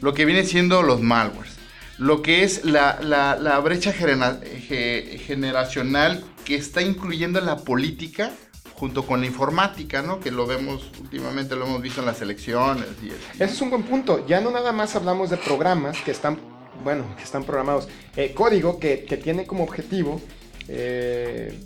lo 0.00 0.14
que 0.14 0.24
viene 0.24 0.44
siendo 0.44 0.82
los 0.82 1.00
malwares, 1.00 1.54
lo 1.98 2.22
que 2.22 2.44
es 2.44 2.64
la, 2.64 2.98
la, 3.02 3.58
brecha 3.60 3.92
generacional 3.92 6.24
que 6.44 6.54
está 6.54 6.82
incluyendo 6.82 7.40
la 7.40 7.58
política 7.58 8.32
junto 8.84 9.06
con 9.06 9.20
la 9.20 9.26
informática, 9.26 10.02
¿no? 10.02 10.20
Que 10.20 10.30
lo 10.30 10.46
vemos 10.46 10.90
últimamente, 11.00 11.56
lo 11.56 11.64
hemos 11.64 11.80
visto 11.80 12.00
en 12.00 12.06
las 12.06 12.20
elecciones. 12.20 12.84
Y 13.02 13.08
Ese 13.08 13.44
es 13.54 13.60
un 13.62 13.70
buen 13.70 13.82
punto. 13.82 14.26
Ya 14.26 14.42
no 14.42 14.50
nada 14.50 14.72
más 14.72 14.94
hablamos 14.94 15.30
de 15.30 15.38
programas 15.38 16.02
que 16.02 16.10
están 16.10 16.38
bueno, 16.82 17.06
que 17.16 17.22
están 17.22 17.44
programados, 17.44 17.88
eh, 18.14 18.34
código 18.34 18.78
que, 18.78 18.98
tiene 19.22 19.46
como 19.46 19.64
objetivo 19.64 20.20
eh, 20.68 21.58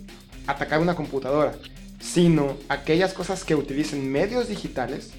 atacar 0.47 0.79
una 0.79 0.95
computadora, 0.95 1.55
sino 1.99 2.55
aquellas 2.69 3.13
cosas 3.13 3.43
que 3.43 3.53
utilicen 3.53 4.09
medios 4.09 4.47
digitales 4.47 5.11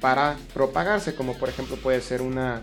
para 0.00 0.38
propagarse, 0.54 1.14
como 1.14 1.34
por 1.34 1.50
ejemplo 1.50 1.76
puede 1.76 2.00
ser 2.00 2.22
una, 2.22 2.62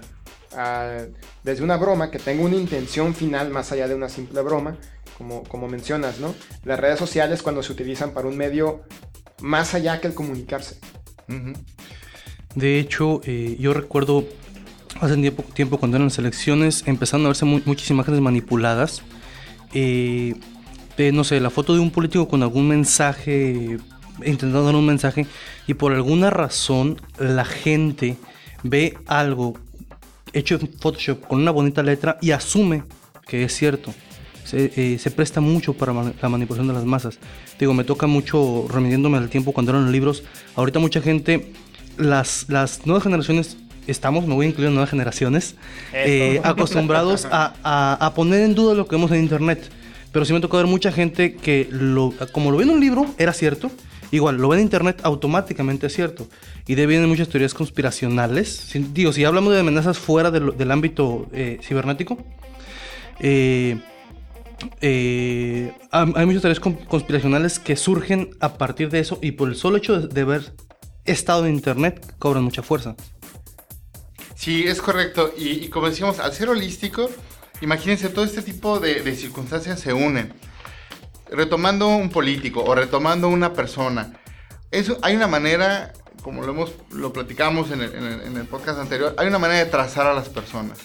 ah, 0.54 1.04
desde 1.44 1.64
una 1.64 1.78
broma 1.78 2.10
que 2.10 2.18
tenga 2.18 2.44
una 2.44 2.56
intención 2.56 3.14
final 3.14 3.52
más 3.52 3.72
allá 3.72 3.88
de 3.88 3.94
una 3.94 4.10
simple 4.10 4.42
broma, 4.42 4.78
como, 5.18 5.44
como 5.44 5.68
mencionas, 5.68 6.20
¿no? 6.20 6.34
Las 6.64 6.80
redes 6.80 7.00
sociales 7.00 7.42
cuando 7.42 7.64
se 7.64 7.72
utilizan 7.72 8.12
para 8.12 8.28
un 8.28 8.38
medio 8.38 8.84
más 9.42 9.74
allá 9.74 10.00
que 10.00 10.08
el 10.08 10.14
comunicarse. 10.14 10.80
De 12.56 12.80
hecho, 12.80 13.22
eh, 13.26 13.56
yo 13.60 13.74
recuerdo 13.74 14.26
hace 15.00 15.16
tiempo, 15.16 15.44
tiempo 15.54 15.78
cuando 15.78 15.98
eran 15.98 16.08
las 16.08 16.18
elecciones 16.20 16.84
empezaron 16.86 17.26
a 17.26 17.30
verse 17.30 17.46
muchas 17.46 17.90
imágenes 17.90 18.22
manipuladas. 18.22 19.02
Eh, 19.74 20.36
no 21.12 21.24
sé, 21.24 21.40
la 21.40 21.50
foto 21.50 21.74
de 21.74 21.80
un 21.80 21.90
político 21.90 22.28
con 22.28 22.44
algún 22.44 22.68
mensaje, 22.68 23.78
intentando 24.20 24.64
dar 24.64 24.76
un 24.76 24.86
mensaje, 24.86 25.26
y 25.66 25.74
por 25.74 25.92
alguna 25.92 26.30
razón 26.30 27.02
la 27.18 27.46
gente 27.46 28.18
ve 28.62 28.98
algo 29.08 29.56
hecho 30.34 30.56
en 30.56 30.68
Photoshop 30.68 31.28
con 31.28 31.42
una 31.42 31.52
bonita 31.52 31.82
letra 31.84 32.18
y 32.22 32.32
asume 32.32 32.84
que 33.26 33.44
es 33.44 33.56
cierto. 33.56 33.94
Se, 34.54 34.72
eh, 34.76 35.00
se 35.00 35.10
presta 35.10 35.42
mucho 35.42 35.74
para 35.74 35.94
la 35.94 36.30
manipulación 36.30 36.68
de 36.68 36.74
las 36.74 36.86
masas. 36.86 37.18
Digo, 37.60 37.74
me 37.74 37.84
toca 37.84 38.06
mucho 38.06 38.68
remitiéndome 38.70 39.18
al 39.18 39.30
tiempo 39.30 39.52
cuando 39.52 39.72
eran 39.72 39.92
libros. 39.92 40.24
Ahorita 40.56 40.78
mucha 40.78 41.02
gente, 41.02 41.52
las, 41.98 42.46
las 42.50 42.86
nuevas 42.86 43.04
generaciones 43.04 43.58
estamos, 43.88 44.28
me 44.28 44.36
voy 44.36 44.46
a 44.46 44.50
incluir 44.50 44.68
en 44.68 44.76
nuevas 44.76 44.90
generaciones, 44.90 45.56
eh, 45.94 46.40
acostumbrados 46.44 47.28
a, 47.32 48.14
poner 48.16 48.42
en 48.42 48.56
duda 48.56 48.76
lo 48.76 48.88
que 48.88 48.96
vemos 48.96 49.12
en 49.12 49.20
internet. 49.20 49.70
Pero 50.12 50.26
sí 50.26 50.34
me 50.34 50.40
tocó 50.40 50.58
ver 50.58 50.68
mucha 50.68 50.92
gente 50.92 51.34
que, 51.34 51.68
lo, 51.72 52.14
como 52.32 52.52
lo 52.52 52.58
ve 52.58 52.64
en 52.64 52.70
un 52.70 52.80
libro, 52.80 53.08
era 53.18 53.34
cierto. 53.34 53.72
Igual, 54.12 54.38
lo 54.38 54.50
ve 54.50 54.58
en 54.58 54.64
internet, 54.64 55.02
automáticamente 55.02 55.88
es 55.88 55.94
cierto. 55.94 56.28
Y 56.68 56.76
de 56.76 56.86
vienen 56.86 57.10
muchas 57.10 57.30
teorías 57.30 57.56
conspiracionales. 57.56 58.72
digo, 58.94 59.12
si 59.12 59.26
hablamos 59.26 59.54
de 59.54 59.62
amenazas 59.62 59.98
fuera 59.98 60.30
del, 60.30 60.72
ámbito 60.72 61.28
eh, 61.34 61.58
cibernético, 61.64 62.20
eh, 63.20 63.80
hay 64.82 66.26
muchas 66.26 66.42
teorías 66.42 66.60
conspiracionales 66.60 67.60
que 67.60 67.76
surgen 67.76 68.32
a 68.40 68.58
partir 68.58 68.90
de 68.90 69.00
eso 69.00 69.20
y 69.22 69.32
por 69.34 69.50
el 69.50 69.56
solo 69.56 69.78
hecho 69.78 70.00
de, 70.00 70.08
de 70.08 70.22
haber 70.22 70.54
estado 71.06 71.46
en 71.46 71.56
internet 71.56 72.16
cobran 72.20 72.44
mucha 72.44 72.64
fuerza. 72.64 72.96
Sí, 74.44 74.66
es 74.68 74.82
correcto. 74.82 75.34
Y, 75.38 75.70
como 75.70 75.90
decíamos, 75.90 76.20
al 76.20 76.34
ser 76.34 76.50
holístico, 76.50 77.10
imagínense, 77.62 78.10
todo 78.10 78.26
este 78.26 78.42
tipo 78.42 78.78
de, 78.78 79.16
circunstancias 79.16 79.80
se 79.80 79.94
unen. 79.94 80.34
Retomando 81.32 81.88
un 81.88 82.10
político 82.10 82.62
o 82.62 82.76
retomando 82.76 83.30
una 83.30 83.54
persona. 83.54 84.20
Eso, 84.70 84.98
hay 85.02 85.16
una 85.16 85.28
manera, 85.28 85.94
como 86.24 86.42
lo, 86.42 86.52
hemos, 86.52 86.74
lo 86.92 87.14
platicamos 87.14 87.72
en 87.72 87.82
el, 87.82 88.46
podcast 88.48 88.80
anterior, 88.80 89.16
hay 89.18 89.28
una 89.28 89.40
manera 89.40 89.64
de 89.64 89.72
trazar 89.72 90.08
a 90.08 90.14
las 90.14 90.28
personas. 90.28 90.78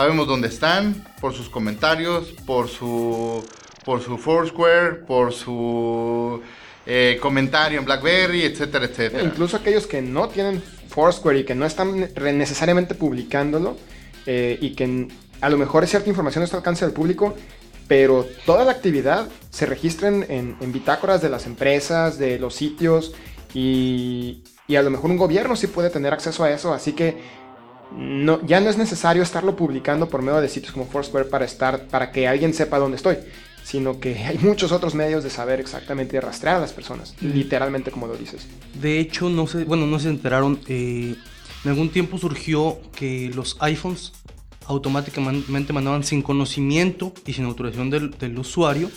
Sabemos 0.00 0.26
dónde 0.26 0.48
están, 0.48 1.04
por 1.20 1.34
sus 1.34 1.50
comentarios, 1.50 2.28
por 2.46 2.68
su, 2.68 3.46
por 3.84 4.00
su 4.00 4.16
Foursquare, 4.16 4.94
por 4.94 5.30
su 5.30 6.40
eh, 6.86 7.18
comentario 7.20 7.78
en 7.78 7.84
BlackBerry, 7.84 8.44
etcétera, 8.44 8.86
etcétera. 8.86 9.22
Incluso 9.22 9.58
aquellos 9.58 9.86
que 9.86 10.00
no 10.00 10.30
tienen 10.30 10.62
Foursquare 10.88 11.40
y 11.40 11.44
que 11.44 11.54
no 11.54 11.66
están 11.66 12.08
necesariamente 12.18 12.94
publicándolo 12.94 13.76
eh, 14.24 14.56
y 14.62 14.70
que 14.70 15.08
a 15.42 15.50
lo 15.50 15.58
mejor 15.58 15.86
cierta 15.86 16.08
información 16.08 16.40
no 16.40 16.44
está 16.46 16.56
al 16.56 16.60
alcance 16.60 16.86
del 16.86 16.94
público, 16.94 17.34
pero 17.86 18.26
toda 18.46 18.64
la 18.64 18.70
actividad 18.70 19.28
se 19.50 19.66
registra 19.66 20.08
en, 20.08 20.56
bitácoras 20.72 21.20
de 21.20 21.28
las 21.28 21.44
empresas, 21.44 22.16
de 22.16 22.38
los 22.38 22.54
sitios 22.54 23.12
y, 23.52 24.44
a 24.74 24.80
lo 24.80 24.88
mejor 24.88 25.10
un 25.10 25.18
gobierno 25.18 25.56
sí 25.56 25.66
puede 25.66 25.90
tener 25.90 26.14
acceso 26.14 26.42
a 26.42 26.50
eso, 26.50 26.72
así 26.72 26.94
que 26.94 27.39
no, 27.96 28.44
ya 28.46 28.60
no 28.60 28.70
es 28.70 28.78
necesario 28.78 29.22
estarlo 29.22 29.56
publicando 29.56 30.08
por 30.08 30.22
medio 30.22 30.40
de 30.40 30.48
sitios 30.48 30.72
como 30.72 30.86
Foursquare 30.86 31.26
para, 31.26 31.44
estar, 31.44 31.86
para 31.88 32.12
que 32.12 32.28
alguien 32.28 32.54
sepa 32.54 32.78
dónde 32.78 32.96
estoy 32.96 33.18
sino 33.70 34.00
que 34.00 34.16
hay 34.24 34.38
muchos 34.38 34.72
otros 34.72 34.94
medios 34.94 35.22
de 35.22 35.30
saber 35.30 35.60
exactamente 35.60 36.14
de 36.14 36.20
rastrear 36.20 36.56
a 36.56 36.60
las 36.60 36.72
personas, 36.72 37.14
literalmente 37.20 37.92
como 37.92 38.08
lo 38.08 38.16
dices. 38.16 38.48
De 38.74 38.98
hecho, 38.98 39.28
no 39.28 39.46
sé, 39.46 39.64
bueno, 39.64 39.86
no 39.86 40.00
se 40.00 40.08
enteraron, 40.08 40.58
eh, 40.66 41.14
en 41.64 41.70
algún 41.70 41.90
tiempo 41.90 42.18
surgió 42.18 42.80
que 42.96 43.30
los 43.34 43.56
iPhones 43.60 44.12
automáticamente 44.66 45.72
mandaban 45.72 46.04
sin 46.04 46.22
conocimiento 46.22 47.12
y 47.26 47.32
sin 47.32 47.44
autorización 47.44 47.90
del, 47.90 48.38
usuario, 48.38 48.90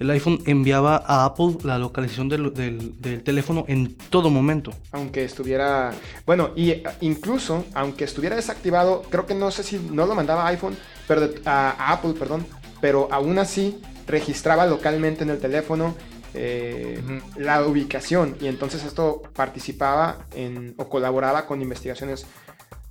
el 0.00 0.10
iPhone 0.10 0.42
enviaba 0.46 1.04
a 1.06 1.26
Apple 1.26 1.58
la 1.62 1.78
localización 1.78 2.28
del, 2.30 2.54
del, 2.54 3.22
teléfono 3.22 3.66
en 3.68 3.94
todo 3.94 4.30
momento. 4.30 4.72
Aunque 4.92 5.24
estuviera, 5.24 5.92
bueno, 6.24 6.50
y 6.56 6.70
eh, 6.70 6.82
incluso 7.02 7.66
aunque 7.74 8.04
estuviera 8.04 8.34
desactivado, 8.34 9.02
creo 9.10 9.26
que 9.26 9.34
no 9.34 9.50
sé 9.50 9.62
si 9.62 9.78
no 9.78 10.06
lo 10.06 10.14
mandaba 10.14 10.46
a 10.46 10.48
iPhone, 10.48 10.76
pero 11.06 11.28
a 11.44 11.92
Apple, 11.92 12.14
perdón, 12.18 12.46
pero 12.80 13.08
aún 13.12 13.38
así 13.38 13.78
registraba 14.06 14.64
localmente 14.64 15.22
en 15.22 15.30
el 15.30 15.38
teléfono 15.38 15.94
eh, 16.32 17.02
la 17.36 17.66
ubicación 17.66 18.36
y 18.40 18.46
entonces 18.46 18.84
esto 18.84 19.20
participaba 19.34 20.26
en, 20.34 20.74
o 20.78 20.88
colaboraba 20.88 21.44
con 21.46 21.60
investigaciones 21.60 22.24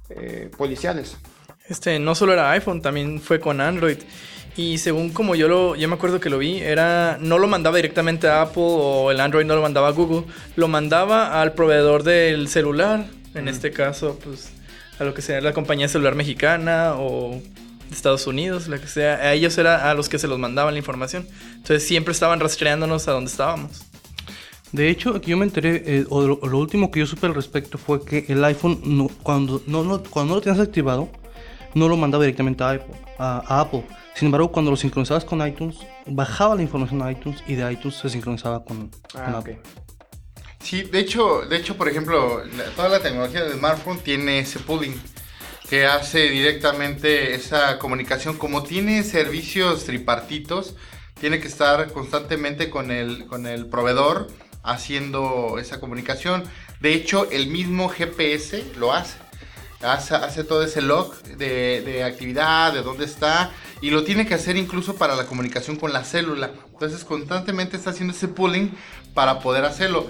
eh, 0.10 0.52
policiales. 0.56 1.18
Este, 1.68 2.00
no 2.00 2.16
solo 2.16 2.34
era 2.34 2.52
iPhone, 2.52 2.82
también 2.82 3.20
fue 3.22 3.40
con 3.40 3.62
Android. 3.62 3.98
Y 4.56 4.78
según 4.78 5.12
como 5.12 5.36
yo 5.36 5.48
lo, 5.48 5.76
yo 5.76 5.88
me 5.88 5.96
acuerdo 5.96 6.20
que 6.20 6.30
lo 6.30 6.38
vi, 6.38 6.60
era, 6.60 7.18
no 7.22 7.38
lo 7.38 7.48
mandaba 7.48 7.78
directamente 7.78 8.28
a 8.28 8.42
Apple 8.42 8.64
o 8.66 9.12
el 9.12 9.20
Android 9.20 9.46
no 9.46 9.56
lo 9.56 9.62
mandaba 9.62 9.88
a 9.88 9.92
Google, 9.92 10.26
lo 10.56 10.68
mandaba 10.68 11.42
al 11.42 11.54
proveedor 11.54 12.04
del 12.04 12.48
celular, 12.50 13.06
en 13.36 13.48
este 13.48 13.72
caso, 13.72 14.20
pues, 14.24 14.52
a 15.00 15.04
lo 15.04 15.14
que 15.14 15.22
sea 15.22 15.40
la 15.40 15.54
compañía 15.54 15.88
celular 15.88 16.16
mexicana 16.16 16.96
o 16.98 17.42
de 17.90 17.96
Estados 17.96 18.28
Unidos, 18.28 18.68
la 18.68 18.80
que 18.80 18.88
sea, 18.88 19.16
a 19.16 19.34
ellos 19.34 19.58
era 19.58 19.90
a 19.90 19.94
los 19.94 20.10
que 20.10 20.20
se 20.20 20.28
los 20.28 20.40
mandaban 20.40 20.74
la 20.74 20.80
información. 20.80 21.28
Entonces 21.56 21.88
siempre 21.88 22.12
estaban 22.12 22.40
rastreándonos 22.40 23.08
a 23.08 23.12
donde 23.12 23.32
estábamos. 23.32 23.86
De 24.72 24.90
hecho, 24.90 25.16
aquí 25.16 25.32
yo 25.32 25.38
me 25.38 25.46
enteré, 25.46 25.82
eh, 25.86 26.06
o 26.10 26.22
lo, 26.22 26.58
último 26.58 26.92
que 26.92 27.00
yo 27.00 27.08
supe 27.08 27.26
al 27.26 27.34
respecto 27.34 27.80
fue 27.80 28.06
que 28.06 28.26
el 28.28 28.44
iPhone, 28.44 28.80
no, 28.84 29.10
cuando, 29.24 29.64
no, 29.66 29.84
no, 29.84 30.04
cuando 30.04 30.30
no 30.30 30.36
lo 30.36 30.42
tienes 30.42 30.62
activado, 30.62 31.10
no 31.76 31.88
lo 31.88 31.98
mandaba 31.98 32.24
directamente 32.24 32.64
a 32.64 32.72
Apple, 32.72 32.96
a- 33.18 33.44
a 33.48 33.62
Apple. 33.62 33.86
Sin 34.16 34.28
embargo, 34.28 34.52
cuando 34.52 34.72
lo 34.72 34.78
sincronizabas 34.78 35.24
con 35.26 35.46
iTunes, 35.48 35.78
bajaba 36.06 36.56
la 36.56 36.62
información 36.62 37.02
a 37.02 37.12
iTunes 37.12 37.42
y 37.48 37.56
de 37.56 37.72
iTunes 37.72 37.98
se 37.98 38.10
sincronizaba 38.10 38.64
con, 38.66 38.92
Ah. 39.16 39.38
Apple. 39.38 39.60
Sí, 40.62 40.84
de 40.84 41.00
hecho, 41.00 41.42
de 41.50 41.56
hecho, 41.58 41.78
por 41.78 41.88
ejemplo, 41.88 42.44
la- 42.46 42.66
toda 42.76 42.90
la 42.90 43.00
tecnología 43.00 43.44
del 43.44 43.54
smartphone 43.54 44.00
tiene 44.00 44.40
ese 44.40 44.60
pooling 44.60 44.94
que 45.70 45.86
hace 45.86 46.30
directamente 46.30 47.34
esa 47.36 47.78
comunicación. 47.80 48.38
Como 48.38 48.64
tiene 48.64 49.04
servicios 49.04 49.86
tripartitos, 49.86 50.76
tiene 51.20 51.40
que 51.40 51.48
estar 51.48 51.92
constantemente 51.94 52.70
con 52.70 52.92
el, 52.92 53.26
con 53.28 53.46
el 53.46 53.68
proveedor 53.68 54.28
haciendo 54.64 55.58
esa 55.60 55.80
comunicación. 55.80 56.44
De 56.82 56.94
hecho, 56.94 57.30
el 57.32 57.48
mismo 57.48 57.88
GPS 57.90 58.64
lo 58.78 58.94
hace. 58.94 59.18
Hace, 59.82 60.14
hace 60.16 60.44
todo 60.44 60.62
ese 60.64 60.82
log 60.82 61.16
de, 61.24 62.04
actividad, 62.04 62.74
de 62.74 62.82
dónde 62.82 63.06
está, 63.06 63.52
y 63.82 63.92
lo 63.92 64.04
tiene 64.04 64.28
que 64.28 64.34
hacer 64.34 64.58
incluso 64.58 64.96
para 64.96 65.16
la 65.16 65.26
comunicación 65.26 65.78
con 65.78 65.94
la 65.94 66.04
célula. 66.04 66.52
Entonces, 66.74 67.06
constantemente 67.06 67.78
está 67.78 67.92
haciendo 67.92 68.14
ese 68.14 68.28
pooling 68.28 68.72
para 69.14 69.40
poder 69.40 69.64
hacerlo. 69.64 70.08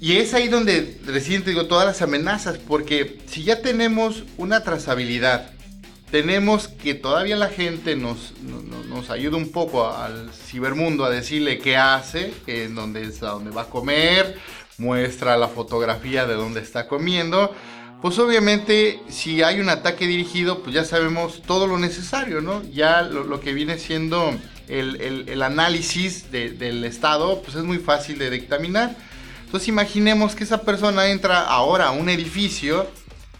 Y 0.00 0.18
es 0.18 0.34
ahí 0.34 0.48
donde 0.48 1.00
residen, 1.04 1.42
te 1.42 1.50
digo, 1.50 1.66
todas 1.66 1.86
las 1.86 2.00
amenazas, 2.02 2.58
porque 2.58 3.18
si 3.26 3.42
ya 3.42 3.60
tenemos 3.60 4.22
una 4.36 4.62
trazabilidad, 4.62 5.50
tenemos 6.12 6.68
que 6.68 6.94
todavía 6.94 7.36
la 7.36 7.48
gente 7.48 7.96
nos, 7.96 8.34
no- 8.42 8.60
no- 8.62 8.84
nos 8.84 9.10
ayuda 9.10 9.36
un 9.36 9.50
poco 9.50 9.88
al 9.90 10.30
cibermundo 10.32 11.04
a 11.04 11.10
decirle 11.10 11.58
qué 11.58 11.76
hace, 11.76 12.32
en 12.46 12.76
dónde, 12.76 13.02
es, 13.02 13.20
a 13.24 13.30
dónde 13.30 13.50
va 13.50 13.62
a 13.62 13.68
comer, 13.70 14.38
muestra 14.78 15.36
la 15.36 15.48
fotografía 15.48 16.24
de 16.26 16.34
dónde 16.34 16.60
está 16.60 16.86
comiendo. 16.86 17.52
Pues 18.04 18.18
obviamente 18.18 19.00
si 19.08 19.42
hay 19.42 19.60
un 19.60 19.70
ataque 19.70 20.06
dirigido, 20.06 20.62
pues 20.62 20.74
ya 20.74 20.84
sabemos 20.84 21.40
todo 21.40 21.66
lo 21.66 21.78
necesario, 21.78 22.42
¿no? 22.42 22.62
Ya 22.64 23.00
lo, 23.00 23.40
que 23.40 23.54
viene 23.54 23.78
siendo 23.78 24.30
el, 24.68 25.00
el- 25.26 25.42
análisis 25.42 26.30
de- 26.30 26.50
del 26.50 26.84
estado, 26.84 27.40
pues 27.40 27.56
es 27.56 27.64
muy 27.64 27.78
fácil 27.78 28.18
de 28.18 28.28
dictaminar. 28.28 28.94
Entonces 29.46 29.68
imaginemos 29.68 30.34
que 30.34 30.44
esa 30.44 30.60
persona 30.64 31.06
entra 31.06 31.40
ahora 31.46 31.86
a 31.86 31.90
un 31.92 32.10
edificio 32.10 32.86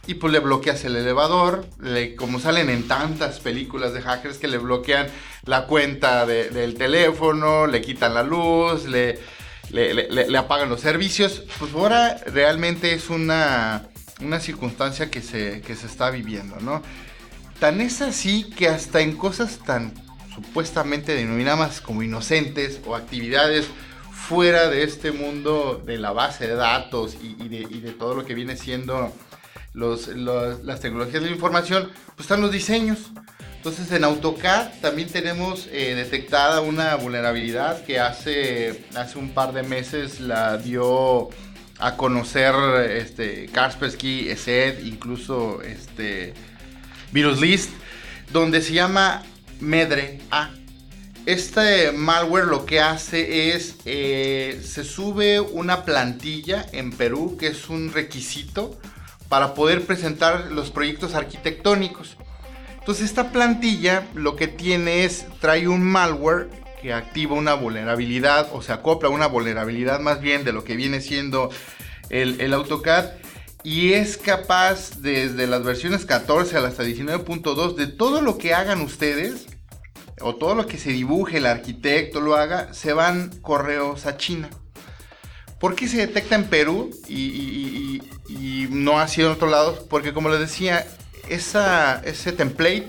y 0.07 0.15
pues 0.15 0.33
le 0.33 0.39
bloqueas 0.39 0.83
el 0.87 0.97
elevador, 0.97 1.67
le- 1.83 2.17
como 2.17 2.41
salen 2.41 2.71
en 2.71 2.89
tantas 2.89 3.41
películas 3.41 3.93
de 3.93 4.01
hackers 4.01 4.39
que 4.39 4.49
le 4.49 4.57
bloquean 4.57 5.09
la 5.45 5.67
cuenta 5.67 6.25
de- 6.25 6.49
del 6.49 6.73
teléfono, 6.77 7.67
le 7.67 7.83
quitan 7.83 8.15
la 8.15 8.23
luz, 8.23 8.87
le- 8.87 9.19
le- 9.71 9.93
le 10.31 10.39
apagan 10.39 10.71
los 10.71 10.81
servicios, 10.81 11.43
pues 11.59 11.71
ahora 11.75 12.17
realmente 12.33 12.95
es 12.95 13.11
una, 13.11 13.89
una 14.21 14.41
circunstancia 14.41 15.11
que 15.11 15.23
se, 15.23 15.61
que 15.61 15.75
se 15.75 15.87
está 15.87 16.11
viviendo, 16.11 16.57
¿no? 16.61 16.83
Tan 17.59 17.81
es 17.81 18.03
así 18.03 18.51
que 18.51 18.69
hasta 18.69 19.01
en 19.01 19.17
cosas 19.17 19.59
tan 19.65 19.95
supuestamente 20.35 21.15
denominadas 21.15 21.81
como 21.81 22.03
inocentes 22.03 22.81
o 22.87 22.97
actividades 22.97 23.67
fuera 24.11 24.69
de 24.69 24.83
este 24.83 25.13
mundo 25.13 25.83
de 25.85 25.99
la 25.99 26.13
base 26.13 26.47
de 26.47 26.55
datos 26.55 27.17
y, 27.23 27.49
de, 27.49 27.93
todo 27.93 28.15
lo 28.15 28.25
que 28.25 28.35
viene 28.35 28.57
siendo 28.57 29.13
las 29.75 30.81
tecnologías 30.81 31.23
de 31.23 31.29
la 31.29 31.35
información, 31.35 31.91
pues 32.17 32.21
están 32.21 32.41
los 32.41 32.51
diseños. 32.51 33.11
Entonces 33.57 33.91
en 33.93 34.05
AutoCAD 34.05 34.81
también 34.81 35.09
tenemos 35.09 35.69
eh, 35.73 35.95
detectada 35.95 36.61
una 36.61 36.97
vulnerabilidad 36.97 37.83
que 37.85 37.99
hace, 37.99 38.85
hace 38.95 39.19
un 39.19 39.31
par 39.31 39.53
de 39.53 39.63
meses 39.63 40.21
la 40.21 40.59
dio 40.59 41.31
a 41.85 41.99
conocer 41.99 42.55
este, 42.91 43.47
Kaspersky, 43.53 44.31
ESET, 44.31 44.83
incluso 44.87 45.61
este, 45.61 46.33
Virus 47.13 47.43
List, 47.43 47.71
donde 48.33 48.63
se 48.63 48.73
llama 48.73 49.23
Medre 49.61 50.21
A. 50.31 50.49
Este 51.27 51.93
malware 51.93 52.47
lo 52.47 52.65
que 52.65 52.81
hace 52.81 53.55
es, 53.55 53.77
eh, 53.85 54.63
se 54.65 54.83
sube 54.83 55.41
una 55.41 55.85
plantilla 55.85 56.65
en 56.73 56.91
Perú, 56.91 57.37
que 57.39 57.49
es 57.49 57.69
un 57.69 57.93
requisito 57.93 58.81
para 59.29 59.53
poder 59.53 59.85
presentar 59.85 60.53
los 60.53 60.71
proyectos 60.71 61.15
arquitectónicos. 61.15 62.17
Entonces 62.79 63.05
esta 63.05 63.31
plantilla 63.31 64.07
lo 64.15 64.37
que 64.37 64.49
tiene 64.49 65.05
es, 65.05 65.27
trae 65.39 65.69
un 65.69 65.83
malware 65.83 66.49
que 66.85 66.93
activa 66.93 67.35
una 67.35 67.55
vulnerabilidad 67.55 68.49
o 68.53 68.61
se 68.61 68.71
acopla 68.71 69.09
una 69.09 69.27
vulnerabilidad 69.27 70.01
más 70.01 70.21
bien 70.21 70.45
de 70.45 70.53
lo 70.53 70.65
que 70.65 70.77
viene 70.77 71.01
siendo 71.01 71.49
el, 72.15 72.41
el 72.41 72.55
AutoCAD 72.55 73.13
y 73.65 73.95
es 73.95 74.17
capaz 74.17 75.01
desde 75.01 75.47
las 75.47 75.65
versiones 75.65 76.05
14 76.05 76.59
hasta 76.59 76.85
19.2 76.85 77.75
de 77.75 77.87
todo 77.87 78.21
lo 78.21 78.39
que 78.39 78.55
hagan 78.55 78.83
ustedes 78.83 79.47
o 80.21 80.37
todo 80.37 80.55
lo 80.55 80.67
que 80.67 80.79
se 80.79 80.91
dibuje 80.91 81.39
el 81.39 81.47
arquitecto 81.47 82.21
lo 82.21 82.37
haga, 82.37 82.73
se 82.73 82.93
van 82.93 83.31
correos 83.41 84.07
a 84.07 84.17
China. 84.17 84.49
¿Por 85.59 85.75
qué 85.75 85.89
se 85.89 85.97
detecta 85.97 86.35
en 86.35 86.45
Perú 86.45 86.91
y, 87.09 88.01
no 88.71 89.01
así 89.01 89.23
en 89.23 89.29
otros 89.29 89.51
lados? 89.51 89.81
Porque 89.89 90.13
como 90.13 90.29
les 90.29 90.41
decía, 90.41 90.87
esa, 91.29 92.01
ese 92.05 92.33
template 92.33 92.89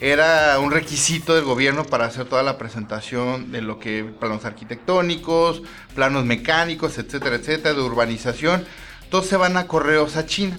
era 0.00 0.58
un 0.58 0.70
requisito 0.70 1.34
del 1.34 1.44
gobierno 1.44 1.84
para 1.84 2.06
hacer 2.06 2.26
toda 2.26 2.42
la 2.42 2.58
presentación 2.58 3.52
de 3.52 3.62
lo 3.62 3.78
que 3.78 4.04
planos 4.04 4.44
arquitectónicos, 4.44 5.62
planos 5.94 6.24
mecánicos, 6.24 6.98
etcétera, 6.98 7.36
etcétera, 7.36 7.74
de 7.74 7.80
urbanización. 7.80 8.64
Todos 9.10 9.26
se 9.26 9.36
van 9.36 9.56
a 9.56 9.66
correos 9.66 10.16
a 10.16 10.26
China. 10.26 10.58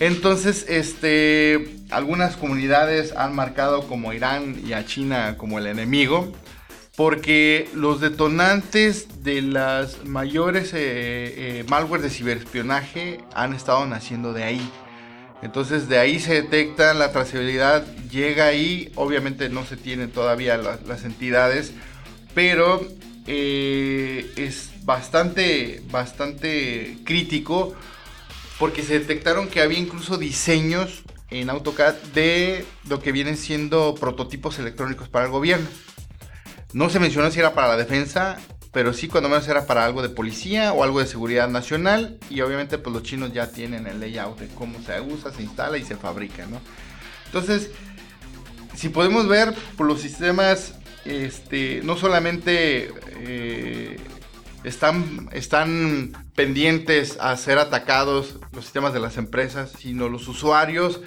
Entonces, 0.00 0.64
este, 0.68 1.76
algunas 1.90 2.36
comunidades 2.36 3.14
han 3.16 3.34
marcado 3.34 3.86
como 3.86 4.12
Irán 4.14 4.60
y 4.66 4.72
a 4.72 4.86
China 4.86 5.36
como 5.36 5.58
el 5.58 5.66
enemigo, 5.66 6.32
porque 6.96 7.68
los 7.74 8.00
detonantes 8.00 9.22
de 9.22 9.42
las 9.42 10.04
mayores 10.04 10.72
eh, 10.72 10.78
eh, 11.60 11.64
malware 11.68 12.02
de 12.02 12.10
ciberespionaje 12.10 13.20
han 13.34 13.52
estado 13.52 13.86
naciendo 13.86 14.32
de 14.32 14.44
ahí. 14.44 14.70
Entonces 15.42 15.88
de 15.88 15.98
ahí 15.98 16.20
se 16.20 16.34
detecta 16.34 16.92
la 16.94 17.12
trazabilidad, 17.12 17.86
llega 18.10 18.46
ahí, 18.46 18.92
obviamente 18.94 19.48
no 19.48 19.64
se 19.64 19.76
tienen 19.76 20.10
todavía 20.10 20.58
las, 20.58 21.04
entidades, 21.04 21.72
pero 22.34 22.86
eh, 23.26 24.30
es 24.36 24.70
bastante, 24.84 25.82
bastante 25.90 26.98
crítico 27.04 27.74
porque 28.58 28.82
se 28.82 28.98
detectaron 28.98 29.48
que 29.48 29.62
había 29.62 29.78
incluso 29.78 30.18
diseños 30.18 31.04
en 31.30 31.48
AutoCAD 31.48 31.94
de 32.14 32.66
lo 32.88 33.00
que 33.00 33.12
vienen 33.12 33.36
siendo 33.36 33.94
prototipos 33.94 34.58
electrónicos 34.58 35.08
para 35.08 35.24
el 35.24 35.30
gobierno. 35.30 35.66
No 36.72 36.90
se 36.90 37.00
mencionó 37.00 37.30
si 37.30 37.38
era 37.38 37.54
para 37.54 37.68
la 37.68 37.76
defensa, 37.76 38.38
pero 38.72 38.92
sí 38.92 39.08
cuando 39.08 39.28
menos 39.28 39.48
era 39.48 39.66
para 39.66 39.84
algo 39.84 40.02
de 40.02 40.08
policía 40.08 40.72
o 40.72 40.84
algo 40.84 41.00
de 41.00 41.06
seguridad 41.06 41.48
nacional. 41.48 42.18
Y 42.30 42.40
obviamente 42.40 42.78
pues 42.78 42.94
los 42.94 43.02
chinos 43.02 43.32
ya 43.32 43.50
tienen 43.50 43.86
el 43.86 44.00
layout 44.00 44.38
de 44.38 44.48
cómo 44.48 44.80
se 44.82 45.00
usa, 45.00 45.32
se 45.32 45.42
instala 45.42 45.78
y 45.78 45.84
se 45.84 45.96
fabrica, 45.96 46.46
¿no? 46.46 46.60
Entonces, 47.26 47.70
si 48.74 48.88
podemos 48.88 49.28
ver, 49.28 49.54
por 49.76 49.86
los 49.86 50.00
sistemas, 50.00 50.74
este, 51.04 51.80
no 51.82 51.96
solamente 51.96 52.92
eh, 53.20 53.98
están, 54.64 55.28
están 55.32 56.12
pendientes 56.34 57.16
a 57.20 57.36
ser 57.36 57.58
atacados 57.58 58.38
los 58.52 58.64
sistemas 58.64 58.92
de 58.92 59.00
las 59.00 59.16
empresas, 59.16 59.72
sino 59.78 60.08
los 60.08 60.28
usuarios. 60.28 61.00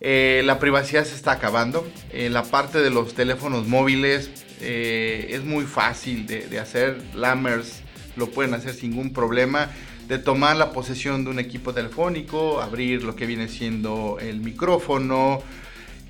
Eh, 0.00 0.42
la 0.44 0.58
privacidad 0.58 1.04
se 1.04 1.14
está 1.14 1.32
acabando. 1.32 1.86
En 2.10 2.32
la 2.32 2.44
parte 2.44 2.78
de 2.78 2.90
los 2.90 3.14
teléfonos 3.14 3.66
móviles 3.66 4.30
eh, 4.60 5.28
es 5.30 5.44
muy 5.44 5.64
fácil 5.64 6.26
de, 6.26 6.58
hacer. 6.58 7.00
Lammers 7.14 7.80
lo 8.16 8.30
pueden 8.30 8.54
hacer 8.54 8.74
sin 8.74 8.90
ningún 8.90 9.12
problema. 9.12 9.70
De 10.08 10.18
tomar 10.18 10.56
la 10.56 10.72
posesión 10.72 11.24
de 11.24 11.30
un 11.30 11.38
equipo 11.38 11.74
telefónico, 11.74 12.62
abrir 12.62 13.04
lo 13.04 13.14
que 13.14 13.26
viene 13.26 13.46
siendo 13.46 14.18
el 14.20 14.40
micrófono, 14.40 15.42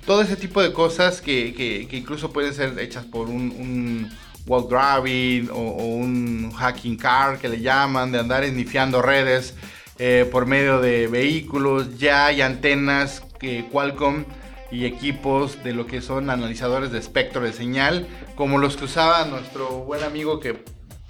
todo 0.05 0.21
ese 0.21 0.37
tipo 0.37 0.61
de 0.61 0.71
cosas 0.71 1.21
que, 1.21 1.87
incluso 1.91 2.31
pueden 2.31 2.53
ser 2.53 2.79
hechas 2.79 3.05
por 3.05 3.27
un, 3.27 3.51
un 3.51 4.09
wall 4.47 4.67
driving 4.67 5.49
o, 5.51 5.59
un 5.59 6.51
hacking 6.51 6.97
car 6.97 7.37
que 7.37 7.49
le 7.49 7.61
llaman, 7.61 8.11
de 8.11 8.19
andar 8.19 8.43
esnifiando 8.43 9.01
redes 9.01 9.53
eh, 9.97 10.27
por 10.31 10.45
medio 10.45 10.79
de 10.79 11.07
vehículos. 11.07 11.97
Ya 11.97 12.27
hay 12.27 12.41
antenas 12.41 13.21
que 13.39 13.65
Qualcomm 13.71 14.25
y 14.71 14.85
equipos 14.85 15.63
de 15.63 15.73
lo 15.73 15.87
que 15.87 16.01
son 16.01 16.29
analizadores 16.29 16.91
de 16.91 16.99
espectro 16.99 17.41
de 17.41 17.53
señal, 17.53 18.07
como 18.35 18.57
los 18.57 18.77
que 18.77 18.85
usaba 18.85 19.25
nuestro 19.25 19.69
buen 19.79 20.03
amigo 20.03 20.39
que 20.39 20.63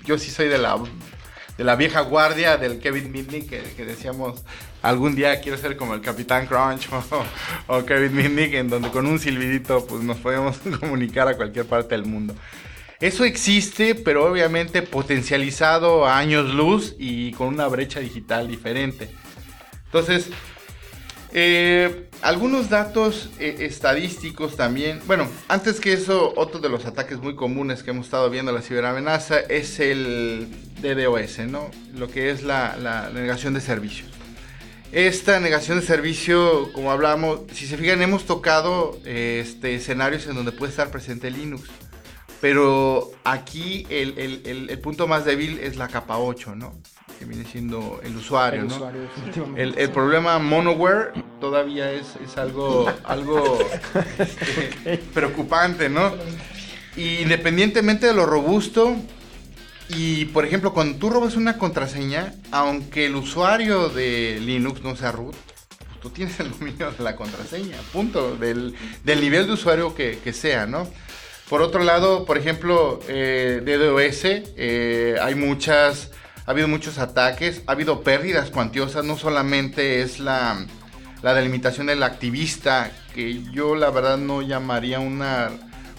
yo 0.05 0.17
sí 0.17 0.31
soy 0.31 0.47
de 0.47 0.57
la 0.57 0.77
de 1.57 1.65
la 1.65 1.75
vieja 1.75 1.99
guardia 2.01 2.55
del 2.55 2.79
Kevin 2.79 3.11
Mitnick 3.11 3.49
que, 3.49 3.85
decíamos 3.85 4.45
algún 4.81 5.13
día 5.13 5.41
quiero 5.41 5.57
ser 5.57 5.75
como 5.75 5.93
el 5.93 5.99
Capitán 5.99 6.47
Crunch 6.47 6.87
o, 7.67 7.85
Kevin 7.85 8.15
Mitnick 8.15 8.53
en 8.53 8.69
donde 8.69 8.89
con 8.91 9.05
un 9.05 9.19
silbidito 9.19 9.85
pues 9.85 10.01
nos 10.01 10.17
podemos 10.17 10.57
comunicar 10.79 11.27
a 11.27 11.35
cualquier 11.35 11.65
parte 11.65 11.95
del 11.95 12.05
mundo. 12.05 12.33
Eso 13.01 13.23
existe, 13.23 13.95
pero 13.95 14.29
obviamente 14.29 14.81
potencializado 14.81 16.05
a 16.05 16.17
años 16.17 16.53
luz 16.53 16.95
y 16.99 17.31
con 17.31 17.47
una 17.47 17.65
brecha 17.67 18.01
digital 18.01 18.47
diferente. 18.47 19.09
Entonces, 19.85 20.29
Eh, 21.31 22.08
algunos 22.21 22.69
datos 22.69 23.29
eh, 23.39 23.57
estadísticos 23.59 24.55
también. 24.55 25.01
Bueno, 25.07 25.27
antes 25.47 25.79
que 25.79 25.93
eso, 25.93 26.33
otro 26.35 26.59
de 26.59 26.69
los 26.69 26.85
ataques 26.85 27.19
muy 27.19 27.35
comunes 27.35 27.83
que 27.83 27.91
hemos 27.91 28.05
estado 28.05 28.29
viendo 28.29 28.51
la 28.51 28.61
ciberamenaza 28.61 29.39
es 29.39 29.79
el 29.79 30.47
DDoS, 30.81 31.39
¿no? 31.47 31.69
Lo 31.95 32.07
que 32.07 32.31
es 32.31 32.43
la, 32.43 32.75
la 32.77 33.09
negación 33.09 33.53
de 33.53 33.61
servicios. 33.61 34.09
Esta 34.91 35.39
negación 35.39 35.79
de 35.79 35.85
servicio, 35.85 36.73
como 36.73 36.91
hablamos, 36.91 37.41
si 37.53 37.67
se 37.67 37.77
fijan, 37.77 38.01
hemos 38.01 38.25
tocado 38.25 38.99
eh, 39.05 39.43
este, 39.45 39.75
escenarios 39.75 40.25
en 40.25 40.33
donde 40.33 40.51
puede 40.51 40.71
estar 40.71 40.89
presente 40.89 41.29
Linux. 41.29 41.69
Pero 42.41 43.11
aquí 43.23 43.85
el, 43.89 44.17
el, 44.17 44.69
el, 44.69 44.79
punto 44.79 45.07
más 45.07 45.25
débil 45.25 45.59
es 45.59 45.75
la 45.75 45.89
capa 45.89 46.17
8, 46.17 46.55
¿no? 46.55 46.73
Que 47.19 47.25
viene 47.25 47.43
siendo 47.43 47.99
el 48.01 48.15
usuario, 48.15 48.61
El 48.61 48.67
¿no? 48.69 48.75
usuario. 48.75 49.01
El, 49.57 49.77
el 49.77 49.91
problema 49.91 50.39
monoware 50.39 51.11
todavía 51.41 51.91
es, 51.91 52.15
es 52.23 52.37
algo, 52.37 52.89
algo 53.03 53.59
este, 54.17 54.97
preocupante, 55.13 55.89
¿no? 55.89 56.13
Y 56.95 57.17
independientemente 57.17 58.07
de 58.07 58.13
lo 58.13 58.25
robusto, 58.25 58.95
y 59.89 60.25
por 60.25 60.45
ejemplo, 60.45 60.73
cuando 60.73 60.97
tú 60.97 61.09
robas 61.09 61.35
una 61.35 61.57
contraseña, 61.57 62.33
aunque 62.51 63.07
el 63.07 63.15
usuario 63.15 63.89
de 63.89 64.39
Linux 64.41 64.81
no 64.81 64.95
sea 64.95 65.11
root, 65.11 65.35
pues 65.87 65.99
tú 65.99 66.09
tienes 66.11 66.39
el 66.39 66.51
dominio 66.51 66.91
de 66.91 67.03
la 67.03 67.15
contraseña, 67.17 67.75
punto, 67.91 68.37
del, 68.37 68.75
del 69.03 69.19
nivel 69.19 69.45
de 69.47 69.53
usuario 69.53 69.93
que, 69.93 70.19
que 70.23 70.31
sea, 70.31 70.65
¿no? 70.67 70.87
Por 71.49 71.63
otro 71.63 71.83
lado, 71.83 72.25
por 72.25 72.37
ejemplo, 72.37 72.99
eh, 73.07 73.61
DDoS, 73.65 74.21
eh, 74.23 75.17
hay 75.19 75.33
muchas, 75.33 76.11
ha 76.49 76.51
habido 76.51 76.67
muchos 76.67 76.97
ataques, 76.97 77.61
ha 77.67 77.73
habido 77.73 78.01
pérdidas 78.01 78.49
cuantiosas, 78.49 79.05
no 79.05 79.19
solamente 79.19 80.01
es 80.01 80.19
la, 80.19 80.65
la 81.21 81.35
delimitación 81.35 81.85
del 81.85 82.01
activista, 82.01 82.91
que 83.13 83.43
yo 83.51 83.75
la 83.75 83.91
verdad 83.91 84.17
no 84.17 84.41
llamaría 84.41 84.99
una, 84.99 85.51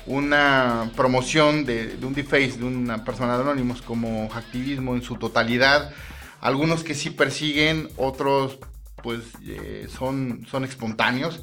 una 0.06 0.90
promoción 0.96 1.64
de, 1.64 1.96
un 2.02 2.14
deface 2.14 2.58
de 2.58 2.64
una 2.64 3.04
persona 3.04 3.36
de 3.36 3.44
anónimos 3.44 3.80
como 3.80 4.28
activismo 4.34 4.96
en 4.96 5.02
su 5.02 5.14
totalidad. 5.18 5.92
Algunos 6.40 6.82
que 6.82 6.96
sí 6.96 7.10
persiguen, 7.10 7.88
otros 7.96 8.58
pues 9.04 9.20
eh, 9.46 9.86
son, 9.96 10.48
son 10.50 10.64
espontáneos 10.64 11.42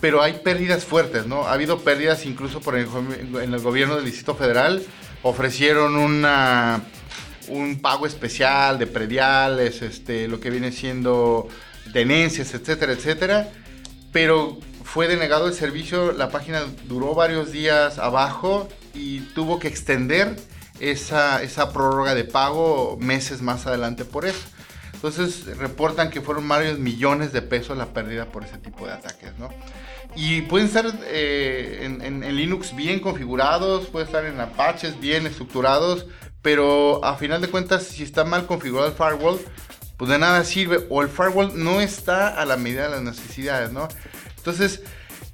pero 0.00 0.22
hay 0.22 0.40
pérdidas 0.42 0.86
fuertes, 0.86 1.26
¿no? 1.26 1.42
Ha 1.42 1.52
habido 1.52 1.80
pérdidas 1.80 2.24
incluso 2.24 2.60
por 2.60 2.74
en 2.74 3.54
el 3.54 3.60
gobierno 3.60 3.96
del 3.96 4.06
Distrito 4.06 4.34
Federal. 4.34 4.82
Ofrecieron 5.22 5.94
una, 5.94 6.80
un 7.50 7.80
pago 7.80 8.06
especial 8.06 8.78
de 8.78 8.86
prediales, 8.86 9.82
este, 9.82 10.28
lo 10.28 10.40
que 10.40 10.50
viene 10.50 10.72
siendo 10.72 11.48
tenencias, 11.92 12.54
etcétera, 12.54 12.92
etcétera. 12.92 13.48
Pero 14.12 14.58
fue 14.84 15.06
denegado 15.06 15.46
el 15.46 15.54
servicio, 15.54 16.12
la 16.12 16.30
página 16.30 16.62
duró 16.88 17.14
varios 17.14 17.52
días 17.52 17.98
abajo 17.98 18.68
y 18.94 19.20
tuvo 19.34 19.58
que 19.58 19.68
extender 19.68 20.36
esa, 20.80 21.42
esa 21.42 21.72
prórroga 21.72 22.14
de 22.14 22.24
pago 22.24 22.96
meses 23.00 23.42
más 23.42 23.66
adelante 23.66 24.04
por 24.04 24.24
eso. 24.24 24.40
Entonces 24.94 25.56
reportan 25.56 26.10
que 26.10 26.20
fueron 26.20 26.46
varios 26.46 26.78
millones 26.78 27.32
de 27.32 27.40
pesos 27.40 27.78
la 27.78 27.86
pérdida 27.86 28.26
por 28.26 28.44
ese 28.44 28.58
tipo 28.58 28.86
de 28.86 28.92
ataques, 28.92 29.38
¿no? 29.38 29.48
Y 30.16 30.42
pueden 30.42 30.66
estar 30.66 30.84
eh, 31.04 31.80
en, 31.82 32.22
en, 32.24 32.36
Linux 32.36 32.74
bien 32.74 33.00
configurados, 33.00 33.86
pueden 33.86 34.08
estar 34.08 34.24
en 34.24 34.40
Apaches 34.40 34.98
bien 35.00 35.26
estructurados, 35.26 36.06
pero 36.42 37.04
a 37.04 37.16
final 37.16 37.40
de 37.40 37.48
cuentas, 37.48 37.84
si 37.84 38.02
está 38.02 38.24
mal 38.24 38.46
configurado 38.46 38.88
el 38.88 38.94
firewall, 38.94 39.40
pues 39.96 40.10
de 40.10 40.18
nada 40.18 40.44
sirve, 40.44 40.86
o 40.88 41.02
el 41.02 41.08
firewall 41.08 41.52
no 41.62 41.80
está 41.80 42.28
a 42.40 42.44
la 42.46 42.56
medida 42.56 42.84
de 42.84 42.90
las 42.90 43.02
necesidades, 43.02 43.72
¿no? 43.72 43.88
Entonces, 44.36 44.82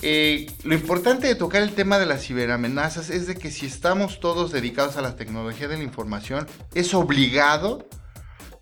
eh, 0.02 0.46
lo 0.64 0.74
importante 0.74 1.26
de 1.26 1.34
tocar 1.36 1.62
el 1.62 1.72
tema 1.72 1.98
de 1.98 2.06
las 2.06 2.24
ciberamenazas 2.24 3.08
es 3.10 3.26
de 3.26 3.36
que 3.36 3.50
si 3.50 3.66
estamos 3.66 4.20
todos 4.20 4.52
dedicados 4.52 4.96
a 4.96 5.02
la 5.02 5.16
tecnología 5.16 5.68
de 5.68 5.78
la 5.78 5.84
información, 5.84 6.46
es 6.74 6.92
obligado 6.94 7.88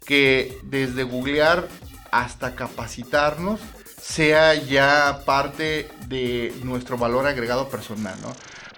que 0.05 0.59
desde 0.65 1.03
googlear 1.03 1.69
hasta 2.11 2.55
capacitarnos, 2.55 3.61
sea 4.01 4.55
ya 4.55 5.23
parte 5.25 5.89
de 6.09 6.55
nuestro 6.63 6.99
valor 6.99 7.27
agregado 7.27 7.69
personal, 7.71 8.15
¿no? 8.21 8.33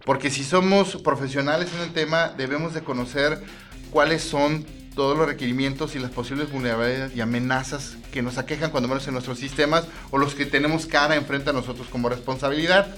Porque 0.07 0.31
si 0.31 0.45
somos 0.45 0.97
profesionales 1.03 1.69
en 1.75 1.83
el 1.83 1.93
tema, 1.93 2.29
debemos 2.29 2.73
de 2.73 2.83
conocer 2.83 3.43
cuáles 3.91 4.23
son 4.23 4.65
todos 4.95 5.19
los 5.19 5.27
requerimientos 5.27 5.97
y 5.97 5.99
las 5.99 6.13
posibles 6.13 6.51
vulnerabilidades 6.51 7.15
y 7.15 7.21
amenazas 7.21 7.97
que 8.13 8.23
nos 8.23 8.39
aquejan 8.39 8.71
cuando 8.71 8.89
menos 8.89 9.07
en 9.09 9.15
nuestros 9.15 9.41
sistemas 9.41 9.85
o 10.13 10.17
los 10.17 10.37
que 10.37 10.47
tenemos 10.47 10.87
cara 10.87 11.17
enfrente 11.17 11.51
a 11.51 11.53
nosotros 11.53 11.89
como 11.89 12.09
responsabilidad. 12.09 12.95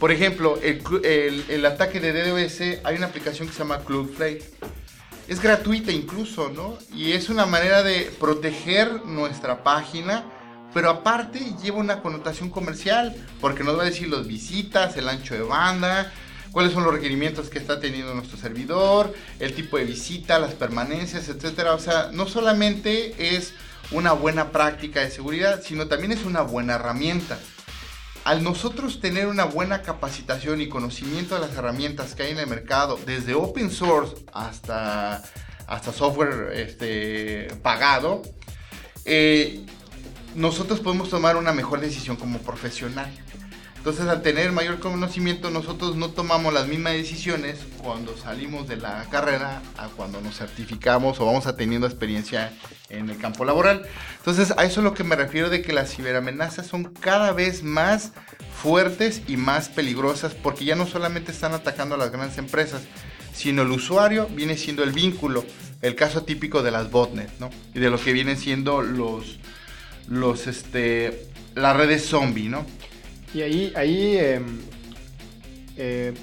Por 0.00 0.10
ejemplo, 0.10 0.58
el, 0.60 0.82
el, 1.04 1.44
el 1.48 1.66
ataque 1.66 2.00
de 2.00 2.12
DDoS, 2.12 2.80
hay 2.82 2.96
una 2.96 3.06
aplicación 3.06 3.46
que 3.46 3.54
se 3.54 3.60
llama 3.60 3.78
Cloudflare. 3.78 4.42
Es 5.28 5.40
gratuita 5.40 5.92
incluso, 5.92 6.50
¿no? 6.50 6.76
Y 6.92 7.12
es 7.12 7.28
una 7.28 7.46
manera 7.46 7.84
de 7.84 8.12
proteger 8.18 9.06
nuestra 9.06 9.62
página 9.62 10.24
pero 10.74 10.90
aparte 10.90 11.54
lleva 11.62 11.78
una 11.78 12.02
connotación 12.02 12.50
comercial, 12.50 13.16
porque 13.40 13.62
nos 13.62 13.78
va 13.78 13.82
a 13.82 13.86
decir 13.86 14.08
los 14.08 14.26
visitas, 14.26 14.96
el 14.96 15.08
ancho 15.08 15.34
de 15.34 15.42
banda, 15.42 16.12
cuáles 16.50 16.72
son 16.72 16.82
los 16.82 16.92
requerimientos 16.92 17.48
que 17.48 17.58
está 17.58 17.80
teniendo 17.80 18.12
nuestro 18.12 18.36
servidor, 18.36 19.14
el 19.38 19.54
tipo 19.54 19.78
de 19.78 19.84
visita, 19.84 20.38
las 20.38 20.54
permanencias, 20.54 21.28
etcétera. 21.28 21.74
O 21.74 21.78
sea, 21.78 22.10
no 22.12 22.26
solamente 22.26 23.36
es 23.36 23.54
una 23.92 24.12
buena 24.12 24.50
práctica 24.50 25.00
de 25.00 25.10
seguridad, 25.10 25.62
sino 25.62 25.86
también 25.86 26.12
es 26.12 26.24
una 26.24 26.42
buena 26.42 26.74
herramienta. 26.74 27.38
Al 28.24 28.42
nosotros 28.42 29.00
tener 29.00 29.26
una 29.26 29.44
buena 29.44 29.82
capacitación 29.82 30.60
y 30.60 30.68
conocimiento 30.68 31.34
de 31.34 31.42
las 31.42 31.56
herramientas 31.56 32.14
que 32.14 32.24
hay 32.24 32.32
en 32.32 32.38
el 32.38 32.46
mercado, 32.46 32.98
desde 33.06 33.34
open 33.34 33.70
source 33.70 34.16
hasta, 34.32 35.22
hasta 35.66 35.92
software 35.92 36.52
este, 36.54 37.48
pagado, 37.62 38.22
eh, 39.04 39.64
nosotros 40.34 40.80
podemos 40.80 41.10
tomar 41.10 41.36
una 41.36 41.52
mejor 41.52 41.80
decisión 41.80 42.16
como 42.16 42.38
profesional. 42.38 43.10
Entonces, 43.84 44.06
al 44.06 44.22
tener 44.22 44.50
mayor 44.50 44.78
conocimiento, 44.78 45.50
nosotros 45.50 45.94
no 45.94 46.08
tomamos 46.08 46.54
las 46.54 46.68
mismas 46.68 46.94
decisiones 46.94 47.58
cuando 47.76 48.16
salimos 48.16 48.66
de 48.66 48.78
la 48.78 49.04
carrera 49.10 49.60
a 49.76 49.88
cuando 49.88 50.22
nos 50.22 50.38
certificamos 50.38 51.20
o 51.20 51.26
vamos 51.26 51.46
a 51.46 51.54
teniendo 51.54 51.86
experiencia 51.86 52.50
en 52.88 53.10
el 53.10 53.18
campo 53.18 53.44
laboral. 53.44 53.82
Entonces, 54.16 54.54
a 54.56 54.64
eso 54.64 54.80
es 54.80 54.84
lo 54.84 54.94
que 54.94 55.04
me 55.04 55.16
refiero 55.16 55.50
de 55.50 55.60
que 55.60 55.74
las 55.74 55.94
ciberamenazas 55.94 56.66
son 56.66 56.84
cada 56.84 57.32
vez 57.32 57.62
más 57.62 58.12
fuertes 58.62 59.20
y 59.28 59.36
más 59.36 59.68
peligrosas 59.68 60.32
porque 60.32 60.64
ya 60.64 60.76
no 60.76 60.86
solamente 60.86 61.32
están 61.32 61.52
atacando 61.52 61.96
a 61.96 61.98
las 61.98 62.10
grandes 62.10 62.38
empresas, 62.38 62.80
sino 63.34 63.60
el 63.60 63.70
usuario 63.70 64.28
viene 64.28 64.56
siendo 64.56 64.82
el 64.82 64.92
vínculo, 64.92 65.44
el 65.82 65.94
caso 65.94 66.22
típico 66.22 66.62
de 66.62 66.70
las 66.70 66.90
botnets, 66.90 67.38
¿no? 67.38 67.50
Y 67.74 67.80
de 67.80 67.90
lo 67.90 68.00
que 68.00 68.14
vienen 68.14 68.38
siendo 68.38 68.80
los 68.80 69.38
los 70.08 70.46
este 70.46 71.28
las 71.54 71.76
redes 71.76 72.06
zombie, 72.06 72.48
¿no? 72.48 72.64
Y 73.32 73.42
ahí, 73.42 73.72
ahí 73.76 74.16
eh, 74.16 74.40
eh, 75.76 76.14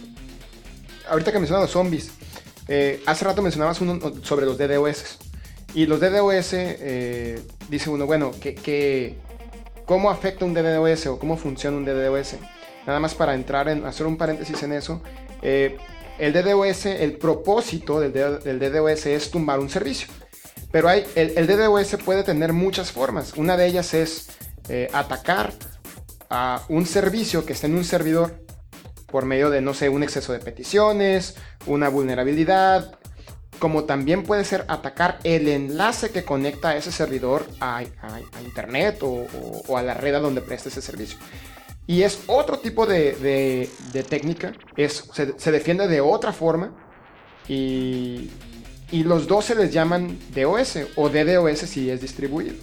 ahorita 1.09 1.31
que 1.31 1.39
mencionas 1.39 1.63
los 1.63 1.71
zombies, 1.71 2.11
eh, 2.67 3.01
hace 3.05 3.25
rato 3.25 3.41
mencionabas 3.41 3.81
uno 3.81 3.99
sobre 4.23 4.45
los 4.45 4.57
DDoS. 4.57 5.17
Y 5.73 5.85
los 5.85 5.99
DDoS, 5.99 6.53
eh, 6.53 7.41
dice 7.69 7.89
uno, 7.89 8.05
bueno, 8.05 8.31
que, 8.41 8.55
que, 8.55 9.17
¿cómo 9.85 10.09
afecta 10.09 10.45
un 10.45 10.53
DDoS 10.53 11.07
o 11.07 11.19
cómo 11.19 11.37
funciona 11.37 11.77
un 11.77 11.85
DDoS? 11.85 12.35
Nada 12.85 12.99
más 12.99 13.13
para 13.13 13.35
entrar 13.35 13.69
en, 13.69 13.85
hacer 13.85 14.05
un 14.05 14.17
paréntesis 14.17 14.61
en 14.63 14.73
eso. 14.73 15.01
el 15.41 16.33
DDoS, 16.33 16.85
el 16.87 17.13
propósito 17.17 17.99
del, 17.99 18.11
del 18.13 18.59
DDoS 18.59 19.05
es 19.07 19.31
tumbar 19.31 19.59
un 19.59 19.69
servicio. 19.69 20.07
Pero 20.71 20.87
hay, 20.87 21.05
el, 21.15 21.47
DDoS 21.47 21.97
puede 22.03 22.23
tener 22.23 22.53
muchas 22.53 22.91
formas. 22.91 23.33
Una 23.35 23.57
de 23.57 23.67
ellas 23.67 23.93
es 23.93 24.29
eh, 24.69 24.89
atacar 24.93 25.53
a 26.29 26.63
un 26.69 26.85
servicio 26.85 27.45
que 27.45 27.53
está 27.53 27.67
en 27.67 27.75
un 27.75 27.83
servidor 27.83 28.41
por 29.07 29.25
medio 29.25 29.49
de, 29.49 29.61
no 29.61 29.73
sé, 29.73 29.89
un 29.89 30.03
exceso 30.03 30.31
de 30.31 30.39
peticiones, 30.39 31.35
una 31.65 31.89
vulnerabilidad, 31.89 32.97
como 33.59 33.83
también 33.83 34.23
puede 34.23 34.45
ser 34.45 34.63
atacar 34.69 35.19
el 35.25 35.49
enlace 35.49 36.11
que 36.11 36.23
conecta 36.23 36.69
a 36.69 36.77
ese 36.77 36.91
servidor 36.93 37.45
a, 37.59 37.83
internet 38.41 38.99
o, 39.01 39.77
a 39.77 39.83
la 39.83 39.93
red 39.93 40.15
a 40.15 40.19
donde 40.19 40.41
presta 40.41 40.69
ese 40.69 40.81
servicio. 40.81 41.17
Y 41.85 42.03
es 42.03 42.23
otro 42.27 42.59
tipo 42.59 42.85
de 42.85 43.69
técnica, 44.09 44.53
es, 44.77 45.09
se, 45.13 45.37
se 45.37 45.51
defiende 45.51 45.89
de 45.89 45.99
otra 45.99 46.31
forma 46.31 46.73
y 47.47 48.31
y 48.91 49.03
los 49.03 49.27
dos 49.27 49.45
se 49.45 49.55
les 49.55 49.71
llaman 49.71 50.17
DOS 50.35 50.79
o 50.95 51.09
DDoS 51.09 51.59
si 51.59 51.89
es 51.89 52.01
distribuido. 52.01 52.55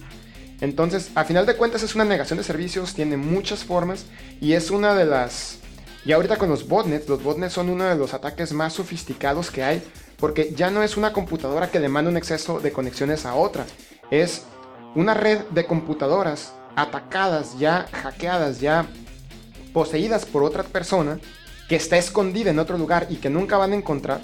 Entonces, 0.61 1.09
a 1.15 1.23
final 1.23 1.45
de 1.45 1.55
cuentas 1.55 1.83
es 1.83 1.95
una 1.95 2.05
negación 2.05 2.37
de 2.37 2.43
servicios, 2.43 2.93
tiene 2.93 3.17
muchas 3.17 3.63
formas 3.63 4.05
y 4.41 4.53
es 4.53 4.71
una 4.71 4.93
de 4.93 5.05
las... 5.05 5.59
Y 6.05 6.11
ahorita 6.11 6.37
con 6.37 6.49
los 6.49 6.67
botnets, 6.67 7.07
los 7.09 7.23
botnets 7.23 7.53
son 7.53 7.69
uno 7.69 7.85
de 7.85 7.95
los 7.95 8.13
ataques 8.13 8.53
más 8.53 8.73
sofisticados 8.73 9.51
que 9.51 9.63
hay 9.63 9.81
porque 10.19 10.53
ya 10.55 10.69
no 10.69 10.83
es 10.83 10.97
una 10.97 11.13
computadora 11.13 11.71
que 11.71 11.79
le 11.79 11.89
manda 11.89 12.11
un 12.11 12.17
exceso 12.17 12.59
de 12.59 12.71
conexiones 12.71 13.25
a 13.25 13.35
otra, 13.35 13.65
es 14.11 14.43
una 14.95 15.13
red 15.13 15.39
de 15.51 15.65
computadoras 15.65 16.53
atacadas, 16.75 17.57
ya 17.57 17.87
hackeadas, 17.91 18.59
ya 18.59 18.85
poseídas 19.73 20.25
por 20.25 20.43
otra 20.43 20.63
persona 20.63 21.19
que 21.67 21.75
está 21.75 21.97
escondida 21.97 22.49
en 22.49 22.59
otro 22.59 22.77
lugar 22.77 23.07
y 23.09 23.17
que 23.17 23.29
nunca 23.29 23.57
van 23.57 23.71
a 23.71 23.75
encontrar, 23.75 24.21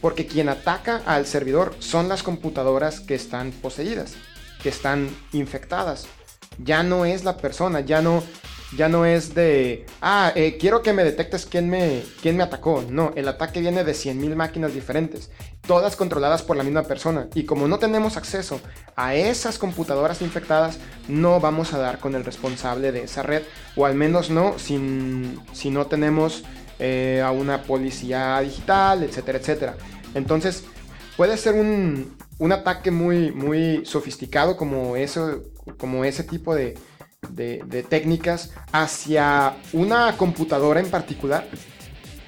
porque 0.00 0.26
quien 0.26 0.48
ataca 0.48 1.02
al 1.06 1.26
servidor 1.26 1.74
son 1.78 2.08
las 2.08 2.22
computadoras 2.22 3.00
que 3.00 3.14
están 3.14 3.52
poseídas, 3.52 4.14
que 4.62 4.68
están 4.68 5.08
infectadas. 5.32 6.06
Ya 6.58 6.82
no 6.82 7.04
es 7.04 7.24
la 7.24 7.36
persona, 7.36 7.80
ya 7.80 8.02
no 8.02 8.22
ya 8.76 8.88
no 8.88 9.04
es 9.04 9.34
de, 9.34 9.86
ah, 10.00 10.32
eh, 10.36 10.56
quiero 10.58 10.82
que 10.82 10.92
me 10.92 11.02
detectes 11.02 11.44
quién 11.44 11.68
me, 11.68 12.02
quién 12.22 12.36
me 12.36 12.44
atacó. 12.44 12.84
No, 12.88 13.12
el 13.16 13.26
ataque 13.26 13.60
viene 13.60 13.82
de 13.84 13.92
100.000 13.92 14.36
máquinas 14.36 14.74
diferentes, 14.74 15.30
todas 15.66 15.96
controladas 15.96 16.42
por 16.42 16.56
la 16.56 16.62
misma 16.62 16.84
persona. 16.84 17.28
Y 17.34 17.44
como 17.44 17.66
no 17.66 17.78
tenemos 17.78 18.16
acceso 18.16 18.60
a 18.94 19.14
esas 19.14 19.58
computadoras 19.58 20.22
infectadas, 20.22 20.78
no 21.08 21.40
vamos 21.40 21.72
a 21.72 21.78
dar 21.78 21.98
con 21.98 22.14
el 22.14 22.24
responsable 22.24 22.92
de 22.92 23.04
esa 23.04 23.22
red, 23.22 23.42
o 23.76 23.86
al 23.86 23.94
menos 23.94 24.30
no 24.30 24.58
sin, 24.58 25.40
si 25.52 25.70
no 25.70 25.86
tenemos 25.86 26.44
eh, 26.80 27.22
a 27.24 27.30
una 27.30 27.62
policía 27.62 28.40
digital, 28.40 29.04
etcétera, 29.04 29.38
etcétera. 29.38 29.76
Entonces, 30.14 30.64
puede 31.16 31.36
ser 31.36 31.54
un, 31.54 32.16
un 32.38 32.52
ataque 32.52 32.90
muy, 32.90 33.30
muy 33.30 33.84
sofisticado 33.86 34.56
como, 34.56 34.96
eso, 34.96 35.42
como 35.78 36.04
ese 36.04 36.24
tipo 36.24 36.54
de 36.54 36.74
de, 37.28 37.86
técnicas 37.88 38.50
hacia 38.72 39.56
una 39.72 40.16
computadora 40.16 40.80
en 40.80 40.90
particular, 40.90 41.46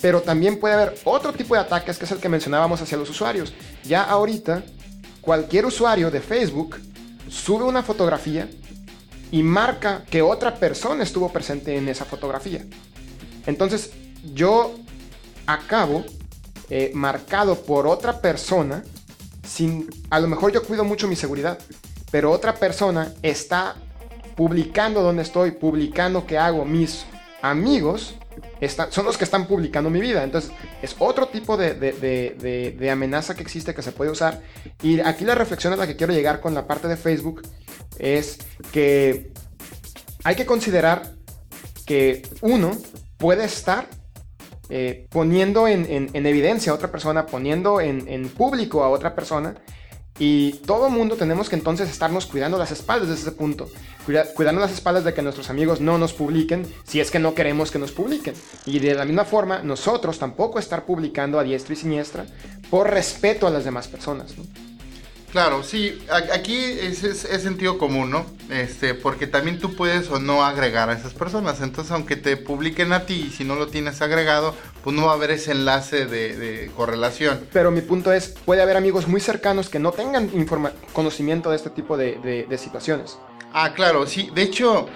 pero 0.01 0.21
también 0.21 0.59
puede 0.59 0.75
haber 0.75 0.95
otro 1.05 1.33
tipo 1.33 1.55
de 1.55 1.61
ataques 1.61 1.99
que 1.99 2.05
es 2.05 2.13
el 2.13 2.19
que 2.19 2.29
mencionábamos 2.29 2.81
hacia 2.81 2.99
los 2.99 3.09
usuarios. 3.11 3.53
Ya 3.85 4.03
ahorita, 4.03 4.63
cualquier 5.21 5.67
usuario 5.67 6.11
de 6.11 6.21
Facebook 6.21 6.77
sube 7.29 7.65
una 7.65 7.83
fotografía 7.83 8.49
y 9.31 9.43
marca 9.43 10.05
que 10.11 10.23
otra 10.23 10.57
persona 10.57 11.03
estuvo 11.03 11.33
presente 11.33 11.77
en 11.77 11.89
esa 11.89 12.05
fotografía. 12.05 12.65
Entonces, 13.47 13.93
yo 14.23 14.75
acabo 15.47 16.05
eh, 16.71 16.91
marcado 16.95 17.63
por 17.63 17.87
otra 17.87 18.21
persona, 18.21 18.85
sin, 19.47 19.89
a 20.11 20.21
lo 20.21 20.29
mejor 20.29 20.53
yo 20.53 20.63
cuido 20.63 20.85
mucho 20.85 21.09
mi 21.09 21.17
seguridad, 21.17 21.59
pero 22.11 22.31
otra 22.31 22.55
persona 22.55 23.13
está 23.23 23.77
publicando 24.37 25.03
dónde 25.03 25.23
estoy, 25.23 25.53
publicando 25.53 26.27
qué 26.27 26.39
hago, 26.39 26.65
mis 26.65 27.05
amigos 27.43 28.15
son 28.91 29.05
los 29.05 29.19
que 29.19 29.25
están 29.25 29.47
publicando 29.47 29.91
mi 29.91 30.01
vida. 30.01 30.23
Entonces, 30.23 30.53
es 30.81 30.95
otro 30.99 31.29
tipo 31.29 31.57
de, 31.57 32.89
amenaza 32.91 33.35
que 33.35 33.43
existe 33.43 33.75
que 33.75 33.83
se 33.83 33.93
puede 33.93 34.11
usar. 34.11 34.41
Y 34.83 35.01
aquí 35.01 35.25
la 35.25 35.35
reflexión 35.35 35.73
a 35.73 35.77
la 35.77 35.87
que 35.87 35.97
quiero 35.97 36.13
llegar 36.13 36.41
con 36.41 36.55
la 36.55 36.67
parte 36.67 36.89
de 36.89 36.97
Facebook 36.97 37.43
es 37.99 38.39
que 38.73 39.33
hay 40.25 40.37
que 40.37 40.47
considerar 40.47 41.15
que 41.87 42.23
uno 42.41 42.71
puede 43.19 43.45
estar 43.45 43.89
eh, 44.75 45.07
poniendo 45.11 45.69
en, 45.69 46.09
evidencia 46.15 46.73
a 46.73 46.75
otra 46.75 46.91
persona, 46.91 47.27
poniendo 47.27 47.79
en, 47.83 48.31
público 48.31 48.83
a 48.83 48.89
otra 48.89 49.15
persona 49.15 49.55
y 50.19 50.53
todo 50.65 50.89
mundo 50.89 51.17
tenemos 51.17 51.51
que 51.51 51.57
entonces 51.57 51.91
estarnos 51.91 52.25
cuidando 52.25 52.57
las 52.57 52.71
espaldas 52.71 53.11
desde 53.11 53.21
ese 53.21 53.33
punto. 53.33 53.69
cuidando 54.35 54.63
las 54.63 54.73
espaldas 54.73 55.05
de 55.05 55.13
que 55.13 55.21
nuestros 55.21 55.51
amigos 55.51 55.83
no 55.83 55.99
nos 55.99 56.15
publiquen 56.15 56.67
si 56.85 57.01
es 57.01 57.11
que 57.11 57.19
no 57.19 57.35
queremos 57.35 57.71
que 57.71 57.79
nos 57.79 57.93
publiquen. 57.93 58.35
Y 58.65 58.79
de 58.79 58.95
la 58.95 59.05
misma 59.05 59.27
forma, 59.27 59.63
nosotros 59.63 60.19
tampoco 60.19 60.59
estar 60.59 60.87
publicando 60.87 61.39
a 61.39 61.45
diestra 61.45 61.75
y 61.75 61.77
siniestra 61.77 62.25
por 62.71 62.89
respeto 62.89 63.47
a 63.47 63.51
las 63.51 63.67
demás 63.67 63.89
personas. 63.89 64.35
Claro, 65.33 65.63
sí, 65.63 65.99
aquí 66.11 66.57
es, 66.57 66.99
sentido 66.99 67.79
común, 67.79 68.11
¿no? 68.11 68.27
Este, 68.51 68.93
porque 68.93 69.27
también 69.27 69.59
tú 69.59 69.75
puedes 69.75 70.11
o 70.11 70.21
no 70.21 70.45
agregar 70.45 70.91
a 70.91 70.93
esas 70.93 71.15
personas. 71.15 71.63
Entonces, 71.63 71.91
aunque 71.91 72.17
te 72.17 72.37
publiquen 72.37 72.93
a 72.93 73.07
ti, 73.07 73.33
si 73.35 73.43
no 73.43 73.55
lo 73.55 73.69
tienes 73.69 74.03
agregado, 74.03 74.55
pues 74.85 74.95
no 74.95 75.07
va 75.07 75.13
a 75.13 75.15
haber 75.15 75.31
ese 75.31 75.53
enlace 75.53 76.05
de, 76.05 76.71
correlación. 76.77 77.47
Pero 77.51 77.71
mi 77.71 77.81
punto 77.81 78.13
es, 78.13 78.35
puede 78.45 78.61
haber 78.61 78.77
amigos 78.77 79.09
muy 79.09 79.23
cercanos 79.23 79.71
que 79.71 79.79
no 79.79 79.93
tengan 79.93 80.31
conocimiento 80.93 81.49
de 81.49 81.57
este 81.57 81.71
tipo 81.71 81.97
de 81.97 82.59
situaciones. 82.59 83.17
Ah, 83.55 83.73
claro, 83.75 84.07
sí. 84.07 84.31
De 84.35 84.43
hecho, 84.43 84.87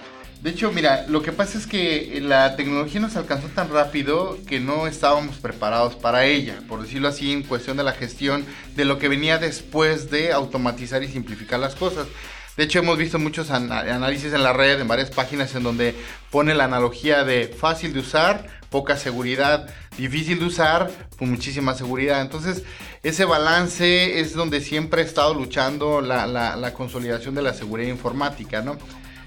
de 0.46 0.52
hecho, 0.52 0.70
mira, 0.70 1.06
lo 1.09 1.22
que 1.22 1.32
pasa 1.32 1.59
es 1.59 1.66
que 1.66 2.20
la 2.22 2.54
tecnología 2.54 3.00
nos 3.00 3.16
alcanzó 3.16 3.48
tan 3.48 3.68
rápido 3.68 4.38
que 4.46 4.61
no 4.61 4.87
estábamos 4.87 5.38
preparados 5.38 5.96
para 5.96 6.24
ella, 6.24 6.61
por 6.68 6.80
decirlo 6.80 7.09
así, 7.09 7.32
en 7.32 7.42
cuestión 7.42 7.76
de 7.76 7.82
la 7.82 7.90
gestión 7.90 8.46
de 8.76 8.85
lo 8.85 9.00
que 9.00 9.09
venía 9.09 9.38
después 9.38 10.09
de 10.09 10.32
automatizar 10.32 11.02
y 11.02 11.09
simplificar 11.09 11.59
las 11.59 11.74
cosas. 11.74 12.06
De 12.56 12.62
hecho, 12.62 12.78
hemos 12.78 12.96
visto 12.96 13.18
muchos 13.18 13.50
análisis 13.50 14.32
en 14.32 14.44
la 14.44 14.52
red, 14.52 14.80
en 14.80 14.87
varias 14.87 15.11
páginas, 15.11 15.52
en 15.56 15.64
donde 15.64 15.96
pone 16.30 16.54
la 16.54 16.66
analogía 16.66 17.24
de 17.24 17.48
fácil 17.48 17.92
de 17.92 17.98
usar, 17.98 18.46
poca 18.70 18.96
seguridad, 18.96 19.68
difícil 19.98 20.38
de 20.38 20.44
usar, 20.44 20.92
con 21.18 21.28
muchísima 21.28 21.74
seguridad. 21.74 22.22
Entonces, 22.22 22.62
ese 23.02 23.24
balance 23.24 24.20
es 24.20 24.32
donde 24.32 24.61
siempre 24.61 25.02
ha 25.02 25.04
estado 25.04 25.35
luchando 25.35 26.00
la, 26.00 26.24
la 26.28 26.72
consolidación 26.72 27.35
de 27.35 27.42
la 27.42 27.52
seguridad 27.52 27.88
informática, 27.88 28.62
¿no? 28.62 28.78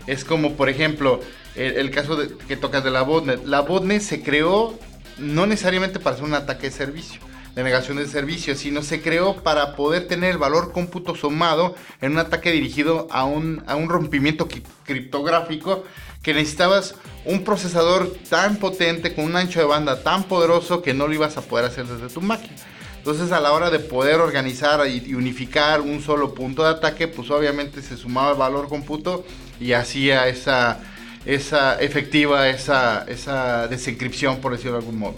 Es 0.09 0.25
como, 0.25 0.53
por 0.53 0.69
ejemplo, 0.69 1.19
el, 1.55 1.91
caso 1.91 2.17
que 2.47 2.57
tocas 2.57 2.83
de 2.83 2.89
la 2.89 3.03
botnet. 3.03 3.45
La 3.45 3.61
botnet 3.61 4.01
se 4.01 4.23
creó 4.23 4.73
no 5.19 5.45
necesariamente 5.45 5.99
para 5.99 6.15
hacer 6.15 6.25
un 6.25 6.33
ataque 6.33 6.67
de 6.67 6.71
servicio, 6.71 7.21
de 7.53 7.63
negación 7.63 7.97
de 7.97 8.07
servicio, 8.07 8.55
sino 8.55 8.81
se 8.81 9.03
creó 9.03 9.43
para 9.43 9.75
poder 9.75 10.07
tener 10.07 10.31
el 10.31 10.37
valor 10.39 10.71
cómputo 10.71 11.15
sumado 11.15 11.75
en 12.01 12.13
un 12.13 12.17
ataque 12.17 12.51
dirigido 12.51 13.07
a 13.11 13.23
un, 13.23 13.63
a 13.67 13.75
un 13.75 13.87
rompimiento 13.87 14.47
criptográfico 14.83 15.83
que 16.23 16.33
necesitabas 16.33 16.95
un 17.25 17.43
procesador 17.43 18.11
tan 18.31 18.55
potente 18.55 19.13
con 19.13 19.25
un 19.25 19.35
ancho 19.35 19.59
de 19.59 19.65
banda 19.65 20.01
tan 20.01 20.23
poderoso 20.23 20.81
que 20.81 20.95
no 20.95 21.07
lo 21.07 21.13
ibas 21.13 21.37
a 21.37 21.41
poder 21.41 21.65
hacer 21.65 21.85
desde 21.85 22.11
tu 22.11 22.21
máquina. 22.21 22.55
Entonces 22.97 23.31
a 23.31 23.39
la 23.39 23.51
hora 23.51 23.69
de 23.69 23.77
poder 23.77 24.21
organizar 24.21 24.85
y 24.87 25.13
unificar 25.13 25.81
un 25.81 26.01
solo 26.01 26.33
punto 26.33 26.63
de 26.63 26.69
ataque, 26.69 27.07
pues 27.07 27.29
obviamente 27.29 27.83
se 27.83 27.95
sumaba 27.95 28.31
el 28.31 28.37
valor 28.37 28.67
cómputo 28.67 29.23
y 29.59 29.73
hacía 29.73 30.27
esa, 30.27 30.79
esa 31.25 31.79
efectiva, 31.79 32.49
esa, 32.49 33.05
esa 33.07 33.67
desencripción, 33.67 34.39
por 34.41 34.51
decirlo 34.53 34.73
de 34.73 34.79
algún 34.79 34.99
modo. 34.99 35.15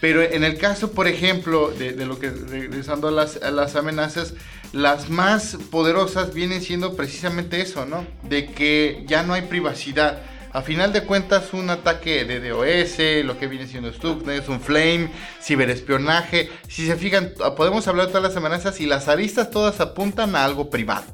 Pero 0.00 0.22
en 0.22 0.44
el 0.44 0.58
caso, 0.58 0.92
por 0.92 1.08
ejemplo, 1.08 1.70
de, 1.70 1.92
lo 2.04 2.18
que, 2.18 2.30
regresando 2.30 3.08
a 3.08 3.10
las, 3.10 3.42
a 3.42 3.50
las, 3.50 3.76
amenazas, 3.76 4.34
las 4.72 5.08
más 5.08 5.56
poderosas 5.70 6.34
vienen 6.34 6.60
siendo 6.60 6.94
precisamente 6.96 7.60
eso, 7.60 7.86
¿no? 7.86 8.06
De 8.22 8.46
que 8.46 9.04
ya 9.06 9.22
no 9.22 9.32
hay 9.32 9.42
privacidad. 9.42 10.20
A 10.52 10.62
final 10.62 10.92
de 10.92 11.02
cuentas, 11.02 11.52
un 11.52 11.70
ataque 11.70 12.24
de 12.24 12.40
DOS, 12.40 13.24
lo 13.24 13.38
que 13.38 13.46
viene 13.46 13.66
siendo 13.66 13.92
Stuxnet, 13.92 14.48
un 14.48 14.60
Flame, 14.60 15.10
ciberespionaje. 15.42 16.50
Si 16.68 16.86
se 16.86 16.96
fijan, 16.96 17.32
podemos 17.56 17.88
hablar 17.88 18.06
de 18.06 18.12
todas 18.12 18.30
las 18.30 18.36
amenazas 18.36 18.80
y 18.80 18.86
las 18.86 19.08
aristas 19.08 19.50
todas 19.50 19.80
apuntan 19.80 20.34
a 20.34 20.44
algo 20.44 20.70
privado. 20.70 21.04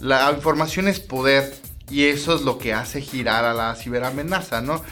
La 0.00 0.30
información 0.32 0.88
es 0.88 0.98
poder 1.00 1.54
y 1.90 2.04
eso 2.04 2.34
es 2.34 2.42
lo 2.42 2.58
que 2.58 2.72
hace 2.72 3.00
girar 3.00 3.44
a 3.44 3.54
la 3.54 3.74
ciberamenaza, 3.74 4.60
¿no? 4.60 4.82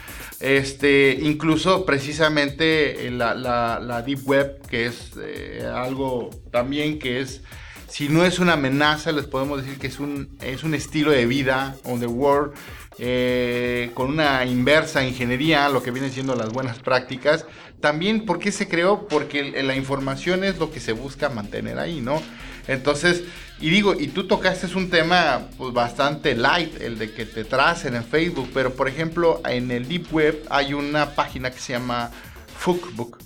Este, 0.40 1.18
incluso 1.22 1.86
precisamente 1.86 3.08
la, 3.12 3.34
la, 3.34 4.02
Deep 4.02 4.26
Web, 4.26 4.66
que 4.66 4.86
es 4.86 5.12
eh, 5.16 5.64
algo 5.72 6.30
también 6.50 6.98
que 6.98 7.20
es, 7.20 7.42
si 7.86 8.08
no 8.08 8.24
es 8.24 8.40
una 8.40 8.54
amenaza, 8.54 9.12
les 9.12 9.26
podemos 9.26 9.62
decir 9.62 9.78
que 9.78 9.86
es 9.86 10.00
un, 10.00 10.36
es 10.40 10.64
un 10.64 10.74
estilo 10.74 11.12
de 11.12 11.26
vida 11.26 11.76
on 11.84 12.00
the 12.00 12.08
world, 12.08 12.54
eh, 12.98 13.90
con 13.94 14.08
una 14.08 14.44
inversa 14.44 15.06
ingeniería, 15.06 15.68
lo 15.68 15.80
que 15.82 15.92
vienen 15.92 16.10
siendo 16.10 16.34
las 16.34 16.50
buenas 16.50 16.80
prácticas. 16.80 17.46
También, 17.80 18.26
¿por 18.26 18.40
qué 18.40 18.50
se 18.50 18.66
creó? 18.66 19.06
Porque 19.06 19.62
la 19.62 19.76
información 19.76 20.42
es 20.42 20.58
lo 20.58 20.72
que 20.72 20.80
se 20.80 20.92
busca 20.92 21.28
mantener 21.28 21.78
ahí, 21.78 22.00
¿no? 22.00 22.20
Entonces, 22.68 23.24
y 23.60 23.70
digo, 23.70 23.94
y 23.98 24.08
tú 24.08 24.26
tocaste 24.26 24.66
un 24.76 24.90
tema 24.90 25.48
pues, 25.56 25.72
bastante 25.72 26.34
light, 26.34 26.80
el 26.80 26.98
de 26.98 27.12
que 27.12 27.26
te 27.26 27.44
tracen 27.44 27.94
en 27.94 28.04
Facebook, 28.04 28.50
pero 28.52 28.74
por 28.74 28.88
ejemplo 28.88 29.40
en 29.44 29.70
el 29.70 29.88
Deep 29.88 30.12
Web 30.12 30.44
hay 30.50 30.74
una 30.74 31.14
página 31.14 31.50
que 31.50 31.58
se 31.58 31.72
llama 31.72 32.10
Fookbook, 32.58 33.18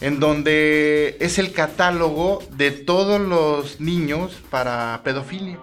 en 0.00 0.18
donde 0.18 1.16
es 1.20 1.38
el 1.38 1.52
catálogo 1.52 2.42
de 2.56 2.72
todos 2.72 3.20
los 3.20 3.80
niños 3.80 4.32
para 4.50 5.00
pedofilia. 5.04 5.58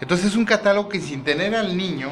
Entonces 0.00 0.28
es 0.28 0.36
un 0.36 0.44
catálogo 0.44 0.88
que 0.88 1.00
sin 1.00 1.24
tener 1.24 1.54
al 1.54 1.76
niño, 1.76 2.10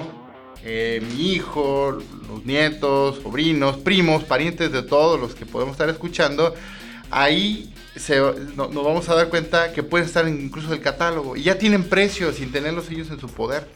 eh, 0.65 1.01
mi 1.09 1.35
hijo, 1.35 1.99
los 2.29 2.45
nietos, 2.45 3.21
sobrinos, 3.23 3.77
primos, 3.77 4.25
parientes 4.25 4.73
de 4.73 4.83
todos 4.83 5.21
los 5.21 5.35
que 5.35 5.47
podemos 5.47 5.73
estar 5.75 5.89
escuchando, 5.89 6.55
ahí 7.11 7.73
nos 8.57 8.75
vamos 8.75 9.09
a 9.09 9.15
dar 9.15 9.29
cuenta 9.29 9.73
que 9.73 9.83
pueden 9.83 10.07
estar 10.07 10.27
incluso 10.29 10.69
en 10.69 10.75
el 10.75 10.81
catálogo 10.81 11.37
y 11.37 11.43
ya 11.43 11.59
tienen 11.59 11.85
precios 11.85 12.37
sin 12.37 12.53
tenerlos 12.53 12.91
ellos 12.91 13.11
en 13.11 13.21
su 13.21 13.29
poder. 13.29 13.69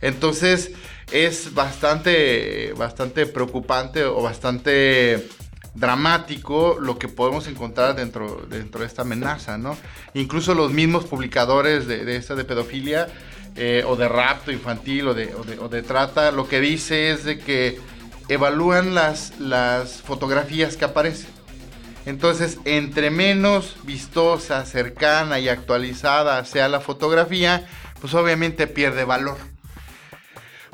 Entonces 0.00 0.72
es 1.12 1.54
bastante, 1.54 2.74
bastante 2.76 3.26
preocupante 3.26 4.04
o 4.04 4.20
bastante 4.20 5.28
dramático 5.74 6.76
lo 6.80 6.98
que 6.98 7.08
podemos 7.08 7.46
encontrar 7.46 7.96
dentro, 7.96 8.44
dentro 8.48 8.80
de 8.80 8.86
esta 8.86 9.02
amenaza, 9.02 9.56
¿no? 9.56 9.76
Incluso 10.14 10.54
los 10.54 10.70
mismos 10.70 11.04
publicadores 11.04 11.86
de, 11.86 12.16
esta 12.16 12.34
de 12.34 12.44
pedofilia 12.44 13.08
eh, 13.56 13.84
o 13.86 13.96
de 13.96 14.08
rapto 14.08 14.52
infantil 14.52 15.08
o 15.08 15.14
de, 15.14 15.34
o 15.34 15.68
de, 15.68 15.82
trata, 15.82 16.30
lo 16.32 16.48
que 16.48 16.60
dice 16.60 17.10
es 17.10 17.24
de 17.24 17.38
que 17.38 17.78
evalúan 18.28 18.94
las, 18.94 19.38
las 19.38 20.02
fotografías 20.02 20.76
que 20.76 20.84
aparecen. 20.84 21.41
Entonces, 22.04 22.58
entre 22.64 23.10
menos 23.10 23.76
vistosa, 23.84 24.64
cercana 24.66 25.38
y 25.38 25.48
actualizada 25.48 26.44
sea 26.44 26.68
la 26.68 26.80
fotografía, 26.80 27.66
pues 28.00 28.14
obviamente 28.14 28.66
pierde 28.66 29.04
valor. 29.04 29.38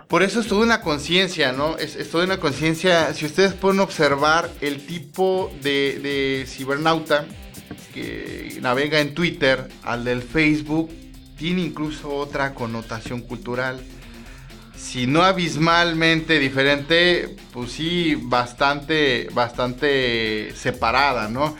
Por 0.09 0.23
eso 0.23 0.41
es 0.41 0.47
toda 0.47 0.63
una 0.63 0.81
conciencia, 0.81 1.53
¿no? 1.53 1.77
Es, 1.77 2.11
toda 2.11 2.25
una 2.25 2.39
conciencia. 2.39 3.13
Si 3.13 3.27
ustedes 3.27 3.53
pueden 3.53 3.81
observar 3.81 4.51
el 4.63 4.87
tipo 4.87 5.53
de 5.61 6.47
cibernauta 6.49 7.27
que 7.93 8.57
navega 8.63 9.01
en 9.01 9.15
Twitter 9.15 9.69
al 9.83 10.05
del 10.05 10.23
Facebook, 10.23 10.91
tiene 11.37 11.61
incluso 11.61 12.11
otra 12.11 12.55
connotación 12.55 13.21
cultural. 13.21 13.81
Si 14.79 15.07
no 15.07 15.23
abismalmente 15.23 16.39
diferente, 16.39 17.37
pues 17.53 17.73
sí, 17.73 18.15
bastante, 18.15 19.29
bastante 19.35 20.53
separada, 20.55 21.29
¿no? 21.29 21.57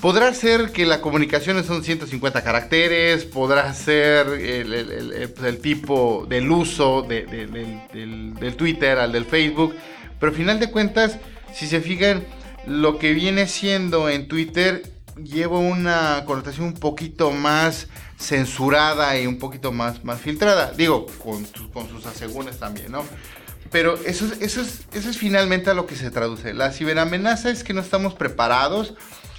Podrá 0.00 0.32
ser 0.32 0.72
que 0.72 0.86
la 0.86 1.00
comunicación 1.00 1.62
son 1.64 1.84
150 1.84 2.42
caracteres, 2.42 3.24
podrá 3.24 3.72
ser 3.74 4.26
el, 4.28 5.58
tipo 5.62 6.26
del 6.28 6.50
uso 6.50 7.02
del, 7.02 8.56
Twitter 8.56 8.98
al 8.98 9.12
del 9.12 9.26
Facebook, 9.26 9.74
pero 10.18 10.32
al 10.32 10.36
final 10.36 10.58
de 10.58 10.70
cuentas, 10.70 11.18
si 11.54 11.66
se 11.66 11.80
fijan, 11.80 12.24
lo 12.66 12.98
que 12.98 13.12
viene 13.12 13.46
siendo 13.46 14.08
en 14.08 14.28
Twitter 14.28 14.82
lleva 15.22 15.58
una 15.58 16.24
connotación 16.26 16.66
un 16.66 16.74
poquito 16.74 17.30
más 17.32 17.88
censurada 18.18 19.18
y 19.18 19.26
un 19.26 19.38
poquito 19.38 19.72
más, 19.72 20.04
más 20.04 20.20
filtrada. 20.20 20.72
Digo, 20.72 21.06
con, 21.22 21.46
sus 21.46 22.06
asegúnes 22.06 22.58
también, 22.58 22.92
¿no? 22.92 23.04
Pero 23.70 23.96
eso, 24.06 24.26
eso, 24.40 24.60
es, 24.60 24.86
eso 24.92 25.10
es 25.10 25.18
finalmente 25.18 25.70
a 25.70 25.74
lo 25.74 25.86
que 25.86 25.96
se 25.96 26.10
traduce. 26.10 26.54
La 26.54 26.72
ciberamenaza 26.72 27.50
es 27.50 27.64
que 27.64 27.74
no 27.74 27.80
estamos 27.80 28.14
preparados. 28.14 28.94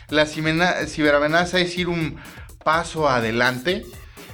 La 0.10 0.26
ciberamenaza 0.26 1.60
es 1.60 1.78
ir 1.78 1.88
un 1.88 2.18
paso 2.64 3.10
adelante. 3.10 3.86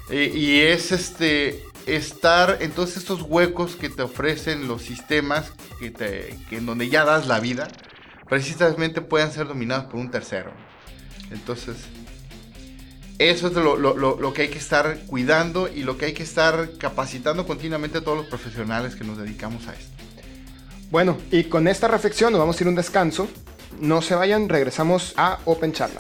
Eh, 0.10 0.32
y 0.34 0.60
es 0.62 0.91
este 0.91 1.63
estar 1.86 2.58
en 2.62 2.71
todos 2.71 2.97
estos 2.97 3.21
huecos 3.23 3.75
que 3.75 3.89
te 3.89 4.03
ofrecen 4.03 4.67
los 4.67 4.82
sistemas 4.82 5.51
que, 5.79 5.91
te, 5.91 6.38
que 6.49 6.58
en 6.58 6.65
donde 6.65 6.89
ya 6.89 7.03
das 7.03 7.27
la 7.27 7.39
vida, 7.39 7.67
precisamente 8.29 9.01
puedan 9.01 9.32
ser 9.32 9.47
dominados 9.47 9.86
por 9.86 9.95
un 9.95 10.12
tercero. 10.12 10.53
Entonces, 11.32 11.77
eso 13.30 13.48
es 13.48 13.54
lo, 13.54 14.34
que 14.34 14.44
hay 14.44 14.48
que 14.50 14.58
estar 14.58 15.00
cuidando 15.08 15.68
y 15.68 15.84
lo 15.84 15.98
que 15.98 16.06
hay 16.06 16.14
que 16.14 16.24
estar 16.24 16.72
capacitando 16.78 17.46
continuamente 17.46 18.00
a 18.00 18.02
todos 18.02 18.18
los 18.18 18.28
profesionales 18.28 18.96
que 18.96 19.04
nos 19.04 19.18
dedicamos 19.18 19.68
a 19.68 19.74
esto. 19.74 19.92
Bueno, 20.92 21.18
y 21.32 21.46
con 21.46 21.68
esta 21.68 21.88
reflexión 21.88 22.32
nos 22.32 22.40
vamos 22.40 22.60
a 22.60 22.64
ir 22.64 22.68
un 22.68 22.76
descanso. 22.76 23.28
No 23.80 24.02
se 24.02 24.16
vayan, 24.16 24.50
regresamos 24.50 25.14
a 25.18 25.40
Open 25.46 25.74
Charla. 25.74 26.00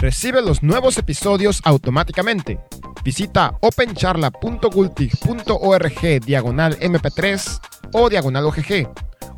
Recibe 0.00 0.42
los 0.42 0.62
nuevos 0.62 0.98
episodios 0.98 1.62
automáticamente. 1.64 2.60
Visita 3.04 3.52
opencharla.gultig.org 3.60 6.00
diagonal 6.24 6.78
mp3 6.78 7.60
o 7.92 8.08
diagonal 8.08 8.46
OGG. 8.46 8.88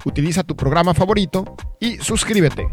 Utiliza 0.05 0.45
tu 0.45 0.55
programa 0.55 0.95
favorito 0.95 1.57
y 1.81 1.99
suscríbete. 1.99 2.69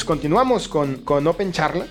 Pues 0.00 0.06
continuamos 0.06 0.66
con, 0.66 1.26
Open 1.26 1.52
Charla. 1.52 1.84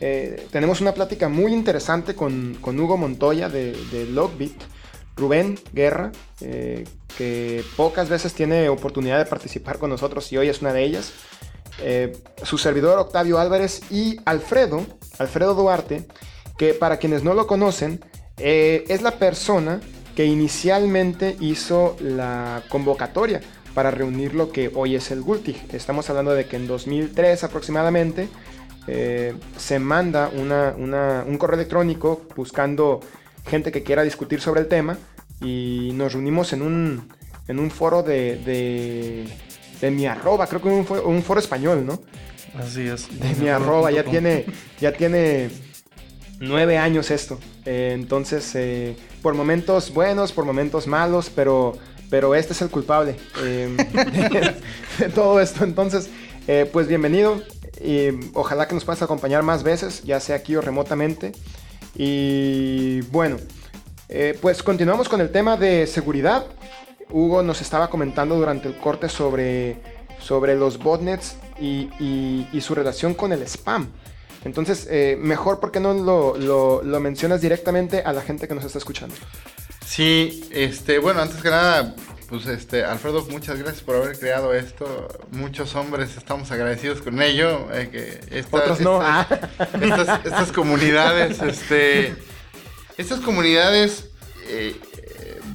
Eh, 0.00 0.48
tenemos 0.50 0.80
una 0.80 0.92
plática 0.94 1.28
muy 1.28 1.52
interesante 1.52 2.16
con, 2.16 2.58
Hugo 2.60 2.96
Montoya 2.96 3.48
de, 3.48 3.70
de 3.92 4.04
Logbit, 4.06 4.60
Rubén 5.14 5.56
Guerra, 5.72 6.10
eh, 6.40 6.82
que 7.16 7.62
pocas 7.76 8.08
veces 8.08 8.34
tiene 8.34 8.68
oportunidad 8.68 9.18
de 9.18 9.26
participar 9.26 9.78
con 9.78 9.90
nosotros 9.90 10.32
y 10.32 10.38
hoy 10.38 10.48
es 10.48 10.60
una 10.60 10.72
de 10.72 10.82
ellas. 10.82 11.12
Eh, 11.78 12.16
su 12.42 12.58
servidor 12.58 12.98
Octavio 12.98 13.38
Álvarez 13.38 13.82
y 13.92 14.18
Alfredo, 14.24 14.84
Alfredo 15.20 15.54
Duarte, 15.54 16.08
que 16.58 16.74
para 16.74 16.96
quienes 16.96 17.22
no 17.22 17.32
lo 17.32 17.46
conocen, 17.46 18.04
es 18.38 19.02
la 19.02 19.12
persona 19.20 19.80
que 20.16 20.24
inicialmente 20.24 21.36
hizo 21.38 21.96
la 22.00 22.64
convocatoria 22.68 23.40
para 23.74 23.90
reunir 23.90 24.34
lo 24.34 24.50
que 24.50 24.70
hoy 24.74 24.94
es 24.96 25.10
el 25.10 25.22
Gultig. 25.22 25.56
Estamos 25.72 26.08
hablando 26.10 26.34
de 26.34 26.46
que 26.46 26.56
en 26.56 26.66
2003 26.66 27.44
aproximadamente 27.44 28.28
eh, 28.86 29.34
se 29.56 29.78
manda 29.78 30.28
un 30.28 31.38
correo 31.38 31.56
electrónico 31.56 32.22
buscando 32.36 33.00
gente 33.46 33.72
que 33.72 33.82
quiera 33.82 34.02
discutir 34.02 34.40
sobre 34.40 34.60
el 34.60 34.68
tema 34.68 34.98
y 35.40 35.90
nos 35.94 36.12
reunimos 36.12 36.52
en 36.52 36.62
un, 36.62 37.08
en 37.48 37.58
un 37.58 37.70
foro 37.70 38.02
de, 38.02 39.28
de, 39.80 39.90
mi 39.90 40.06
arroba, 40.06 40.46
creo 40.46 40.62
que 40.62 40.68
un, 40.68 40.86
un 41.04 41.22
foro 41.22 41.40
español, 41.40 41.84
¿no? 41.84 42.00
Así 42.58 42.86
es. 42.86 43.08
De 43.18 43.34
mi 43.36 43.48
arroba, 43.48 43.90
ya 43.90 44.04
tiene, 44.04 44.44
ya 44.80 44.92
tiene 44.92 45.50
nueve 46.40 46.78
años 46.78 47.10
esto. 47.10 47.38
Eh, 47.64 47.92
entonces, 47.94 48.54
eh, 48.54 48.96
por 49.22 49.34
momentos 49.34 49.92
buenos, 49.92 50.32
por 50.32 50.44
momentos 50.44 50.86
malos, 50.86 51.30
pero 51.34 51.78
pero 52.12 52.34
este 52.34 52.52
es 52.52 52.60
el 52.60 52.68
culpable 52.68 53.16
eh, 53.40 53.74
de, 54.98 55.08
todo 55.08 55.40
esto. 55.40 55.64
Entonces, 55.64 56.10
eh, 56.46 56.68
pues 56.70 56.86
bienvenido 56.86 57.40
y 57.82 58.08
ojalá 58.34 58.68
que 58.68 58.74
nos 58.74 58.84
puedas 58.84 59.00
acompañar 59.00 59.42
más 59.42 59.62
veces, 59.62 60.02
ya 60.02 60.20
sea 60.20 60.36
aquí 60.36 60.54
o 60.54 60.60
remotamente. 60.60 61.32
Y 61.94 63.00
bueno, 63.12 63.38
eh, 64.10 64.36
pues 64.42 64.62
continuamos 64.62 65.08
con 65.08 65.22
el 65.22 65.32
tema 65.32 65.56
de 65.56 65.86
seguridad. 65.86 66.44
Hugo 67.08 67.42
nos 67.42 67.62
estaba 67.62 67.88
comentando 67.88 68.34
durante 68.36 68.68
el 68.68 68.76
corte 68.76 69.08
sobre, 69.08 69.78
sobre 70.20 70.54
los 70.54 70.76
botnets 70.76 71.36
y, 71.58 72.46
su 72.60 72.74
relación 72.74 73.14
con 73.14 73.32
el 73.32 73.40
spam. 73.44 73.90
Entonces, 74.44 74.86
mejor 75.18 75.60
porque 75.60 75.80
no 75.80 75.94
lo, 75.94 76.82
lo 76.82 77.00
mencionas 77.00 77.40
directamente 77.40 78.02
a 78.02 78.12
la 78.12 78.20
gente 78.20 78.46
que 78.46 78.54
nos 78.54 78.66
está 78.66 78.76
escuchando. 78.76 79.14
Sí, 79.92 80.48
este, 80.52 80.98
bueno, 80.98 81.20
antes 81.20 81.42
que 81.42 81.50
nada, 81.50 81.94
pues 82.30 82.46
este, 82.46 82.82
Alfredo, 82.82 83.26
muchas 83.26 83.58
gracias 83.58 83.82
por 83.82 83.96
haber 83.96 84.18
creado 84.18 84.54
esto. 84.54 85.06
Muchos 85.32 85.74
hombres 85.74 86.16
estamos 86.16 86.50
agradecidos 86.50 87.02
con 87.02 87.20
ello. 87.20 87.68
Eh, 87.74 87.90
que 87.92 88.38
estas, 88.38 88.62
Otros 88.62 88.80
no. 88.80 89.02
Ah. 89.02 89.28
Estas, 89.82 90.50
comunidades, 90.50 91.42
este, 91.42 92.16
estas 92.96 93.20
comunidades 93.20 94.08
eh, 94.46 94.80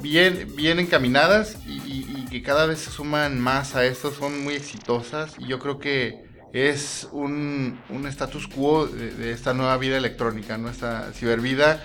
bien, 0.04 0.56
bien 0.56 0.78
encaminadas 0.78 1.58
y, 1.66 2.28
que 2.30 2.44
cada 2.44 2.68
vez 2.68 2.78
se 2.78 2.92
suman 2.92 3.40
más 3.40 3.74
a 3.74 3.86
esto, 3.86 4.14
son 4.14 4.44
muy 4.44 4.54
exitosas. 4.54 5.34
Y 5.40 5.48
yo 5.48 5.58
creo 5.58 5.80
que 5.80 6.28
es 6.54 7.08
un, 7.12 7.80
status 8.06 8.48
quo 8.48 8.86
de, 8.86 9.16
de 9.16 9.32
esta 9.32 9.56
nueva 9.56 9.78
vida 9.78 9.98
electrónica, 9.98 10.60
nuestra 10.60 11.12
cibervida 11.14 11.82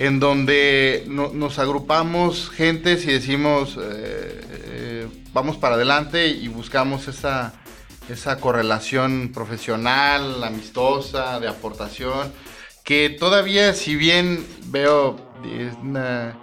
en 0.00 0.18
donde 0.18 1.04
nos 1.06 1.58
agrupamos 1.58 2.48
gentes 2.48 3.04
y 3.04 3.12
decimos, 3.12 3.76
eh, 3.76 4.40
eh, 4.64 5.08
vamos 5.34 5.58
para 5.58 5.74
adelante 5.74 6.28
y 6.28 6.48
buscamos 6.48 7.06
esa, 7.06 7.52
esa 8.08 8.40
correlación 8.40 9.30
profesional, 9.34 10.42
amistosa, 10.42 11.38
de 11.38 11.48
aportación, 11.48 12.32
que 12.82 13.10
todavía 13.10 13.74
si 13.74 13.94
bien 13.94 14.46
veo 14.68 15.20
una, 15.82 16.34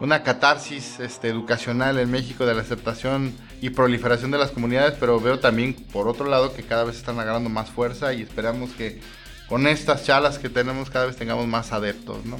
una 0.00 0.22
catarsis 0.22 0.98
este, 0.98 1.28
educacional 1.28 1.98
en 1.98 2.10
México 2.10 2.46
de 2.46 2.54
la 2.54 2.62
aceptación 2.62 3.34
y 3.60 3.68
proliferación 3.68 4.30
de 4.30 4.38
las 4.38 4.52
comunidades, 4.52 4.94
pero 4.98 5.20
veo 5.20 5.38
también 5.38 5.74
por 5.74 6.08
otro 6.08 6.30
lado 6.30 6.54
que 6.54 6.62
cada 6.62 6.84
vez 6.84 6.96
están 6.96 7.20
agarrando 7.20 7.50
más 7.50 7.68
fuerza 7.68 8.14
y 8.14 8.22
esperamos 8.22 8.70
que 8.70 9.02
con 9.50 9.66
estas 9.66 10.06
charlas 10.06 10.38
que 10.38 10.48
tenemos 10.48 10.88
cada 10.88 11.04
vez 11.04 11.16
tengamos 11.16 11.46
más 11.46 11.72
adeptos, 11.72 12.24
¿no? 12.24 12.38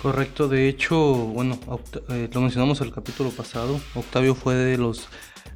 Correcto, 0.00 0.46
de 0.46 0.68
hecho, 0.68 0.96
bueno, 0.96 1.58
eh, 2.10 2.28
lo 2.32 2.40
mencionamos 2.40 2.80
el 2.80 2.92
capítulo 2.92 3.30
pasado, 3.30 3.80
Octavio 3.94 4.34
fue 4.34 4.54
de 4.54 4.78
los 4.78 5.08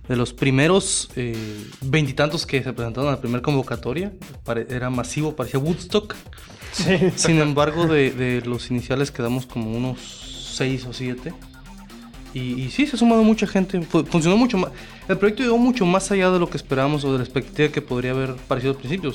de 0.08 0.16
los 0.16 0.32
primeros 0.32 1.10
eh, 1.14 1.64
veintitantos 1.80 2.44
que 2.44 2.60
se 2.60 2.72
presentaron 2.72 3.08
a 3.08 3.12
la 3.12 3.20
primera 3.20 3.40
convocatoria. 3.40 4.12
Era 4.68 4.90
masivo, 4.90 5.36
parecía 5.36 5.60
Woodstock. 5.60 6.16
Sin 7.14 7.38
embargo, 7.38 7.86
de, 7.86 8.10
de 8.10 8.40
los 8.42 8.70
iniciales 8.72 9.12
quedamos 9.12 9.46
como 9.46 9.70
unos 9.70 10.00
seis 10.56 10.84
o 10.86 10.92
siete. 10.92 11.32
Y, 12.34 12.60
y 12.62 12.70
sí, 12.70 12.86
se 12.88 12.96
ha 12.96 12.98
sumado 12.98 13.22
mucha 13.22 13.46
gente. 13.46 13.80
Fu- 13.82 14.04
funcionó 14.04 14.36
mucho 14.36 14.58
más. 14.58 14.72
El 15.06 15.18
proyecto 15.18 15.44
llegó 15.44 15.58
mucho 15.58 15.86
más 15.86 16.10
allá 16.10 16.30
de 16.32 16.40
lo 16.40 16.50
que 16.50 16.56
esperábamos 16.56 17.04
o 17.04 17.12
de 17.12 17.18
la 17.18 17.24
expectativa 17.24 17.68
que 17.68 17.80
podría 17.80 18.10
haber 18.10 18.34
parecido 18.34 18.72
al 18.72 18.78
principio. 18.78 19.12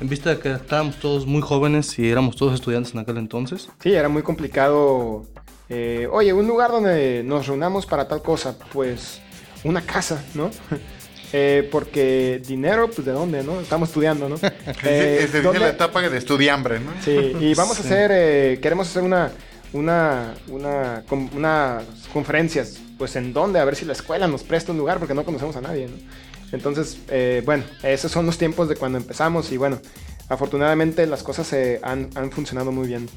En 0.00 0.08
vista 0.08 0.30
de 0.30 0.38
que 0.38 0.52
estábamos 0.52 0.96
todos 0.96 1.26
muy 1.26 1.40
jóvenes 1.40 1.98
y 1.98 2.10
éramos 2.10 2.36
todos 2.36 2.54
estudiantes 2.54 2.92
en 2.92 3.00
aquel 3.00 3.16
entonces. 3.16 3.68
Sí, 3.80 3.92
era 3.92 4.08
muy 4.08 4.22
complicado. 4.22 5.24
eh, 5.68 6.06
Oye, 6.12 6.32
un 6.32 6.46
lugar 6.46 6.70
donde 6.70 7.22
nos 7.24 7.46
reunamos 7.46 7.86
para 7.86 8.06
tal 8.06 8.22
cosa, 8.22 8.56
pues 8.72 9.20
una 9.64 9.80
casa, 9.82 10.22
¿no? 10.34 10.50
Eh, 11.32 11.68
porque 11.72 12.40
dinero, 12.46 12.86
pues 12.88 13.04
de 13.04 13.10
dónde, 13.10 13.42
¿no? 13.42 13.60
Estamos 13.60 13.88
estudiando, 13.88 14.28
¿no? 14.28 14.36
Eh, 14.84 15.18
se 15.22 15.26
dice 15.26 15.42
¿dónde- 15.42 15.58
la 15.58 15.70
etapa 15.70 16.00
de 16.00 16.16
estudiambre, 16.16 16.78
¿no? 16.78 16.92
Sí, 17.04 17.10
y 17.40 17.52
vamos 17.54 17.76
a 17.78 17.82
hacer, 17.82 18.10
eh, 18.14 18.58
queremos 18.62 18.86
hacer 18.88 19.02
una, 19.02 19.32
una, 19.72 20.34
una, 20.48 21.02
com- 21.08 21.28
unas 21.34 21.82
conferencias, 22.12 22.78
pues 22.96 23.16
en 23.16 23.32
dónde, 23.32 23.58
a 23.58 23.64
ver 23.64 23.74
si 23.74 23.84
la 23.84 23.92
escuela 23.92 24.28
nos 24.28 24.44
presta 24.44 24.70
un 24.70 24.78
lugar, 24.78 24.98
porque 25.00 25.14
no 25.14 25.24
conocemos 25.24 25.56
a 25.56 25.60
nadie, 25.60 25.88
¿no? 25.88 25.96
Entonces, 26.52 26.98
eh, 27.08 27.42
bueno, 27.44 27.64
esos 27.82 28.10
son 28.12 28.26
los 28.26 28.38
tiempos 28.38 28.68
de 28.68 28.76
cuando 28.76 28.98
empezamos 28.98 29.50
y 29.52 29.56
bueno, 29.56 29.78
afortunadamente 30.28 31.06
las 31.06 31.22
cosas 31.22 31.52
eh, 31.52 31.80
han, 31.82 32.08
han 32.14 32.30
funcionado 32.30 32.72
muy 32.72 32.86
bien. 32.88 33.08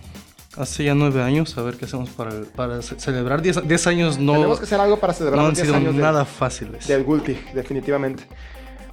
Hace 0.58 0.84
ya 0.84 0.96
nueve 0.96 1.22
años, 1.22 1.58
a 1.58 1.62
ver 1.62 1.76
qué 1.78 1.86
hacemos 1.86 2.10
para, 2.10 2.32
para 2.56 2.82
ce- 2.82 3.00
celebrar 3.00 3.42
10 3.42 3.68
10 3.68 3.88
años. 3.88 4.18
No, 4.18 4.34
Tenemos 4.34 4.58
que 4.60 4.66
hacer 4.66 4.80
algo 4.80 4.98
para 5.00 5.14
celebrar 5.14 5.38
no 5.38 5.44
han 5.44 5.50
los 5.52 5.58
10 5.58 5.68
sido 5.68 5.78
años 5.78 5.96
de- 5.96 6.02
nada 6.02 6.26
fáciles. 6.26 6.88
del 6.88 7.04
Gultig, 7.04 7.38
definitivamente. 7.54 8.24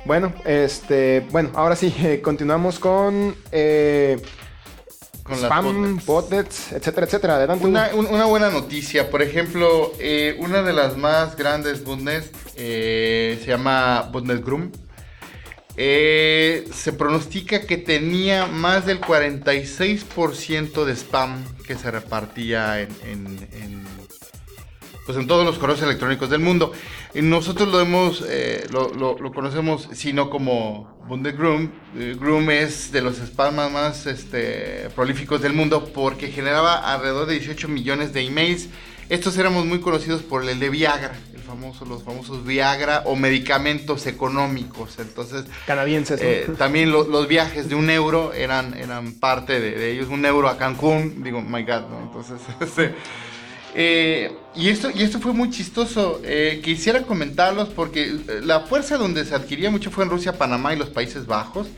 Bueno, 0.05 0.33
este, 0.45 1.27
bueno, 1.33 1.51
ahora 1.55 1.75
sí, 1.75 1.93
eh, 1.99 2.21
continuamos 2.23 2.79
con, 2.79 3.35
eh, 3.53 4.21
Con 5.27 5.37
spam, 5.39 5.65
botnets. 5.65 6.07
botnets, 6.07 6.73
etcétera, 6.73 7.07
etcétera. 7.07 7.37
Adelante. 7.37 7.67
Una, 7.67 7.89
Hugo. 7.93 8.01
un- 8.01 8.07
una 8.15 8.25
buena 8.27 8.51
noticia, 8.51 9.11
por 9.11 9.23
ejemplo, 9.23 9.93
eh, 9.99 10.37
una 10.39 10.63
de 10.63 10.73
las 10.73 10.97
más 10.97 11.37
grandes 11.37 11.83
botnets 11.85 12.31
eh, 12.57 13.39
se 13.43 13.49
llama 13.51 14.09
Botnet 14.13 14.45
Grum. 14.45 14.71
Eh, 15.79 16.67
se 16.75 16.93
pronostica 16.95 17.67
que 17.67 17.77
tenía 17.77 18.47
más 18.47 18.87
del 18.87 18.99
46% 19.01 20.85
de 20.87 20.93
spam 20.97 21.45
que 21.67 21.75
se 21.75 21.91
repartía 21.91 22.81
en, 22.81 22.89
en- 23.05 23.49
en, 23.53 23.85
pues 25.07 25.17
en 25.17 25.27
todos 25.27 25.47
los 25.47 25.57
correos 25.59 25.81
electrónicos 25.83 26.29
del 26.29 26.41
mundo. 26.41 26.73
Y 27.15 27.23
nosotros 27.23 27.69
lo 27.69 27.81
hemos, 27.81 28.25
eh, 28.29 28.67
lo, 28.71 28.93
lo- 28.93 29.17
lo 29.19 29.33
conocemos, 29.33 29.89
sino 29.93 30.29
como 30.29 30.99
Bundesgroom. 31.09 31.71
Groom. 31.95 32.03
Eh, 32.03 32.17
Groom 32.19 32.51
es 32.51 32.91
de 32.93 33.01
los 33.03 33.19
spam 33.19 33.55
más, 33.57 33.71
más, 33.73 34.07
este, 34.07 34.89
prolíficos 34.97 35.41
del 35.41 35.53
mundo 35.53 35.91
porque 35.95 36.29
generaba 36.33 36.93
alrededor 36.93 37.27
de 37.27 37.35
18 37.35 37.69
millones 37.69 38.13
de 38.13 38.23
emails. 38.27 38.69
Estos 39.09 39.39
éramos 39.39 39.65
muy 39.67 39.79
conocidos 39.79 40.23
por 40.23 40.43
el 40.49 40.59
de 40.59 40.69
Viagra, 40.69 41.13
el 41.33 41.41
famoso, 41.41 41.85
los 41.85 42.03
famosos 42.03 42.45
Viagra 42.45 43.03
o 43.05 43.15
medicamentos 43.15 44.05
económicos. 44.09 44.99
Entonces, 44.99 45.45
Canadienses. 45.65 46.21
¿no? 46.21 46.27
eh, 46.27 46.47
también 46.59 46.91
lo- 46.91 47.05
los 47.07 47.29
viajes 47.29 47.69
de 47.69 47.77
un 47.77 47.89
euro 47.89 48.33
eran, 48.33 48.75
eran 48.75 49.13
parte 49.13 49.61
de, 49.61 49.71
de 49.79 49.93
ellos. 49.93 50.09
Un 50.09 50.27
euro 50.27 50.49
a 50.49 50.59
Cancún, 50.59 51.23
digo, 51.23 51.41
my 51.41 51.63
God, 51.63 51.83
¿no? 51.89 52.01
Entonces, 52.03 52.41
este, 52.61 52.97
eh, 53.79 54.33
y, 54.55 54.71
esto, 54.71 54.91
y 54.91 55.03
esto 55.03 55.21
fue 55.21 55.35
muy 55.35 55.51
chistoso. 55.51 56.23
Eh, 56.25 56.63
quisiera 56.65 57.03
comentarlos 57.03 57.69
porque 57.69 58.05
eh, 58.05 58.41
la 58.43 58.61
fuerza 58.61 58.97
donde 58.97 59.27
se 59.27 59.35
adquiría 59.35 59.71
mucho 59.71 59.91
fue 59.91 60.05
en 60.05 60.11
Rusia, 60.11 60.39
Panamá 60.39 60.73
y 60.73 60.79
los 60.79 60.89
Países 60.89 61.27
Bajos. 61.27 61.69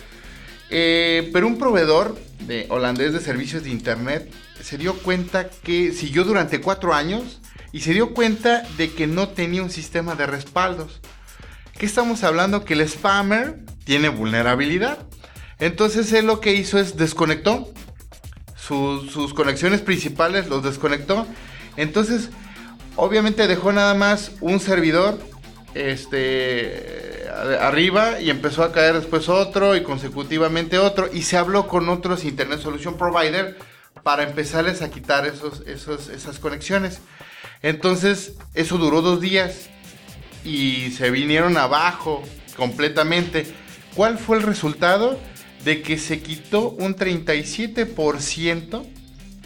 Eh, 0.70 1.28
pero 1.32 1.48
un 1.48 1.58
proveedor 1.58 2.16
de 2.46 2.66
holandés 2.68 3.12
de 3.12 3.20
servicios 3.20 3.64
de 3.64 3.70
internet 3.70 4.32
se 4.62 4.78
dio 4.78 4.94
cuenta 4.94 5.50
que 5.50 5.90
siguió 5.90 6.22
durante 6.22 6.60
cuatro 6.60 6.94
años 6.94 7.40
y 7.72 7.80
se 7.80 7.92
dio 7.92 8.14
cuenta 8.14 8.62
de 8.76 8.92
que 8.92 9.08
no 9.08 9.30
tenía 9.30 9.64
un 9.64 9.70
sistema 9.70 10.14
de 10.14 10.26
respaldos. 10.26 11.00
¿Qué 11.76 11.86
estamos 11.86 12.22
hablando? 12.22 12.64
Que 12.64 12.74
el 12.74 12.88
spammer 12.88 13.58
tiene 13.82 14.08
vulnerabilidad. 14.08 14.98
Entonces 15.58 16.12
él 16.12 16.26
lo 16.26 16.38
que 16.38 16.54
hizo 16.54 16.78
es 16.78 16.96
desconectó 16.96 17.72
sus, 18.56 19.10
sus 19.10 19.34
conexiones 19.34 19.80
principales, 19.80 20.48
los 20.48 20.62
desconectó. 20.62 21.26
Entonces, 21.78 22.30
obviamente 22.96 23.46
dejó 23.46 23.72
nada 23.72 23.94
más 23.94 24.32
un 24.40 24.58
servidor 24.58 25.16
este, 25.74 27.28
arriba 27.60 28.20
y 28.20 28.30
empezó 28.30 28.64
a 28.64 28.72
caer 28.72 28.96
después 28.96 29.28
otro 29.28 29.76
y 29.76 29.84
consecutivamente 29.84 30.78
otro. 30.78 31.08
Y 31.12 31.22
se 31.22 31.36
habló 31.36 31.68
con 31.68 31.88
otros 31.88 32.24
Internet 32.24 32.60
Solution 32.60 32.98
Provider 32.98 33.56
para 34.02 34.24
empezarles 34.24 34.82
a 34.82 34.90
quitar 34.90 35.24
esos, 35.24 35.62
esos, 35.68 36.08
esas 36.08 36.40
conexiones. 36.40 36.98
Entonces, 37.62 38.34
eso 38.54 38.76
duró 38.76 39.00
dos 39.00 39.20
días 39.20 39.70
y 40.44 40.90
se 40.90 41.12
vinieron 41.12 41.56
abajo 41.56 42.24
completamente. 42.56 43.46
¿Cuál 43.94 44.18
fue 44.18 44.36
el 44.36 44.42
resultado? 44.42 45.16
De 45.64 45.80
que 45.82 45.96
se 45.96 46.22
quitó 46.22 46.70
un 46.70 46.96
37% 46.96 48.97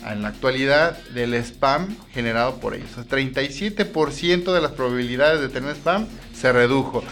en 0.07 0.23
la 0.23 0.29
actualidad 0.29 0.99
del 1.15 1.35
spam 1.35 1.97
generado 2.13 2.57
por 2.61 2.75
ellos. 2.75 2.91
Sea, 2.95 3.05
37% 3.05 4.53
de 4.53 4.61
las 4.61 4.73
probabilidades 4.73 5.41
de 5.41 5.49
tener 5.49 5.75
spam 5.77 6.07
se 6.35 6.53
redujo. 6.53 7.05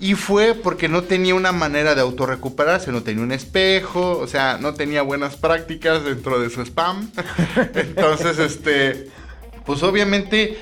Y 0.00 0.14
fue 0.14 0.54
porque 0.54 0.88
no 0.88 1.02
tenía 1.04 1.34
una 1.36 1.52
manera 1.52 1.94
de 1.94 2.00
autorrecuperarse, 2.00 2.90
no 2.90 3.04
tenía 3.04 3.22
un 3.22 3.30
espejo, 3.30 4.18
o 4.18 4.26
sea, 4.26 4.58
no 4.60 4.74
tenía 4.74 5.02
buenas 5.02 5.36
prácticas 5.36 6.04
dentro 6.04 6.40
de 6.40 6.50
su 6.50 6.60
spam. 6.62 7.08
Entonces, 7.74 8.38
este, 8.40 9.08
pues 9.64 9.82
obviamente 9.84 10.58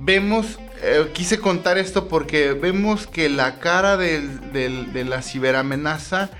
vemos, 0.00 0.58
eh, 0.82 1.10
quise 1.12 1.38
contar 1.38 1.76
esto 1.76 2.08
porque 2.08 2.52
vemos 2.54 3.06
que 3.06 3.28
la 3.28 3.58
cara 3.58 3.98
del- 3.98 4.52
del- 4.54 4.92
de 4.94 5.04
la 5.04 5.20
ciberamenaza 5.20 6.30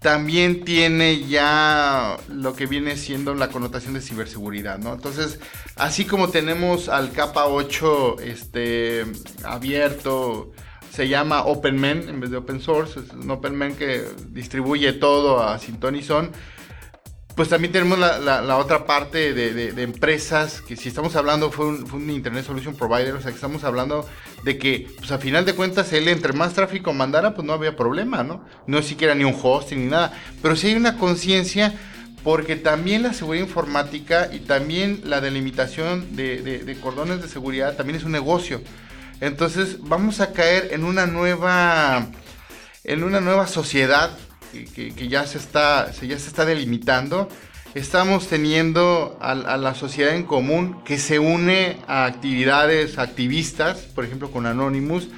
también 0.00 0.64
tiene 0.64 1.26
ya 1.26 2.16
lo 2.28 2.54
que 2.54 2.66
viene 2.66 2.96
siendo 2.96 3.34
la 3.34 3.48
connotación 3.48 3.94
de 3.94 4.00
ciberseguridad, 4.00 4.78
¿no? 4.78 4.94
Entonces, 4.94 5.40
así 5.76 6.04
como 6.04 6.28
tenemos 6.28 6.88
al 6.88 7.10
capa 7.12 7.46
8 7.46 8.20
este, 8.20 9.04
abierto, 9.44 10.52
se 10.92 11.08
llama 11.08 11.44
OpenMen 11.44 12.08
en 12.08 12.20
vez 12.20 12.30
de 12.30 12.36
open 12.36 12.60
source, 12.60 13.00
es 13.00 13.12
un 13.12 13.30
OpenMen 13.30 13.76
que 13.76 14.04
distribuye 14.28 14.92
todo 14.92 15.42
a 15.42 15.58
Sinton 15.58 15.96
y 15.96 16.02
Son, 16.02 16.30
pues 17.38 17.50
también 17.50 17.70
tenemos 17.72 18.00
la, 18.00 18.56
otra 18.56 18.84
parte 18.84 19.32
de, 19.32 19.68
empresas 19.80 20.60
que 20.60 20.74
si 20.74 20.88
estamos 20.88 21.14
hablando 21.14 21.52
fue 21.52 21.66
un, 21.68 22.10
Internet 22.10 22.44
Solution 22.44 22.74
Provider, 22.74 23.14
o 23.14 23.20
sea 23.22 23.30
que 23.30 23.36
estamos 23.36 23.62
hablando 23.62 24.08
de 24.42 24.58
que 24.58 24.88
pues 24.98 25.12
a 25.12 25.18
final 25.18 25.44
de 25.44 25.54
cuentas 25.54 25.92
él 25.92 26.08
entre 26.08 26.32
más 26.32 26.54
tráfico 26.54 26.92
mandara 26.92 27.36
pues 27.36 27.46
no 27.46 27.52
había 27.52 27.76
problema, 27.76 28.24
¿no? 28.24 28.44
No 28.66 28.82
siquiera 28.82 29.14
ni 29.14 29.22
un 29.22 29.36
hosting 29.40 29.84
ni 29.84 29.86
nada, 29.86 30.12
pero 30.42 30.56
sí 30.56 30.66
hay 30.66 30.74
una 30.74 30.96
conciencia 30.98 31.74
porque 32.24 32.56
también 32.56 33.04
la 33.04 33.12
seguridad 33.12 33.44
informática 33.44 34.30
y 34.32 34.40
también 34.40 35.02
la 35.04 35.20
delimitación 35.20 36.16
de, 36.16 36.42
de- 36.42 36.58
de 36.64 36.80
cordones 36.80 37.22
de 37.22 37.28
seguridad 37.28 37.76
también 37.76 37.98
es 37.98 38.02
un 38.04 38.10
negocio. 38.10 38.60
Entonces 39.20 39.76
vamos 39.82 40.20
a 40.20 40.32
caer 40.32 40.70
en 40.72 40.82
una 40.82 41.06
nueva 41.06 42.08
en 42.82 43.04
una 43.04 43.20
nueva 43.20 43.46
sociedad 43.46 44.10
que, 44.52 45.08
ya, 45.08 45.26
se 45.26 45.38
está, 45.38 45.92
se- 45.92 46.06
ya 46.06 46.18
se 46.18 46.28
está 46.28 46.44
delimitando, 46.44 47.28
estamos 47.74 48.26
teniendo 48.28 49.16
a, 49.20 49.32
a 49.32 49.56
la 49.56 49.74
sociedad 49.74 50.14
en 50.14 50.24
común 50.24 50.82
que 50.84 50.98
se 50.98 51.18
une 51.18 51.76
a 51.86 52.04
actividades 52.06 52.98
activistas, 52.98 53.78
por 53.94 54.04
ejemplo 54.04 54.30
con 54.30 54.46
Anonymous, 54.46 55.08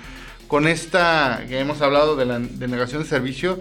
con 0.48 0.66
esta 0.66 1.44
que 1.48 1.60
hemos 1.60 1.80
hablado 1.80 2.16
de 2.16 2.26
la 2.26 2.38
denegación 2.38 3.02
de 3.02 3.08
servicio, 3.08 3.60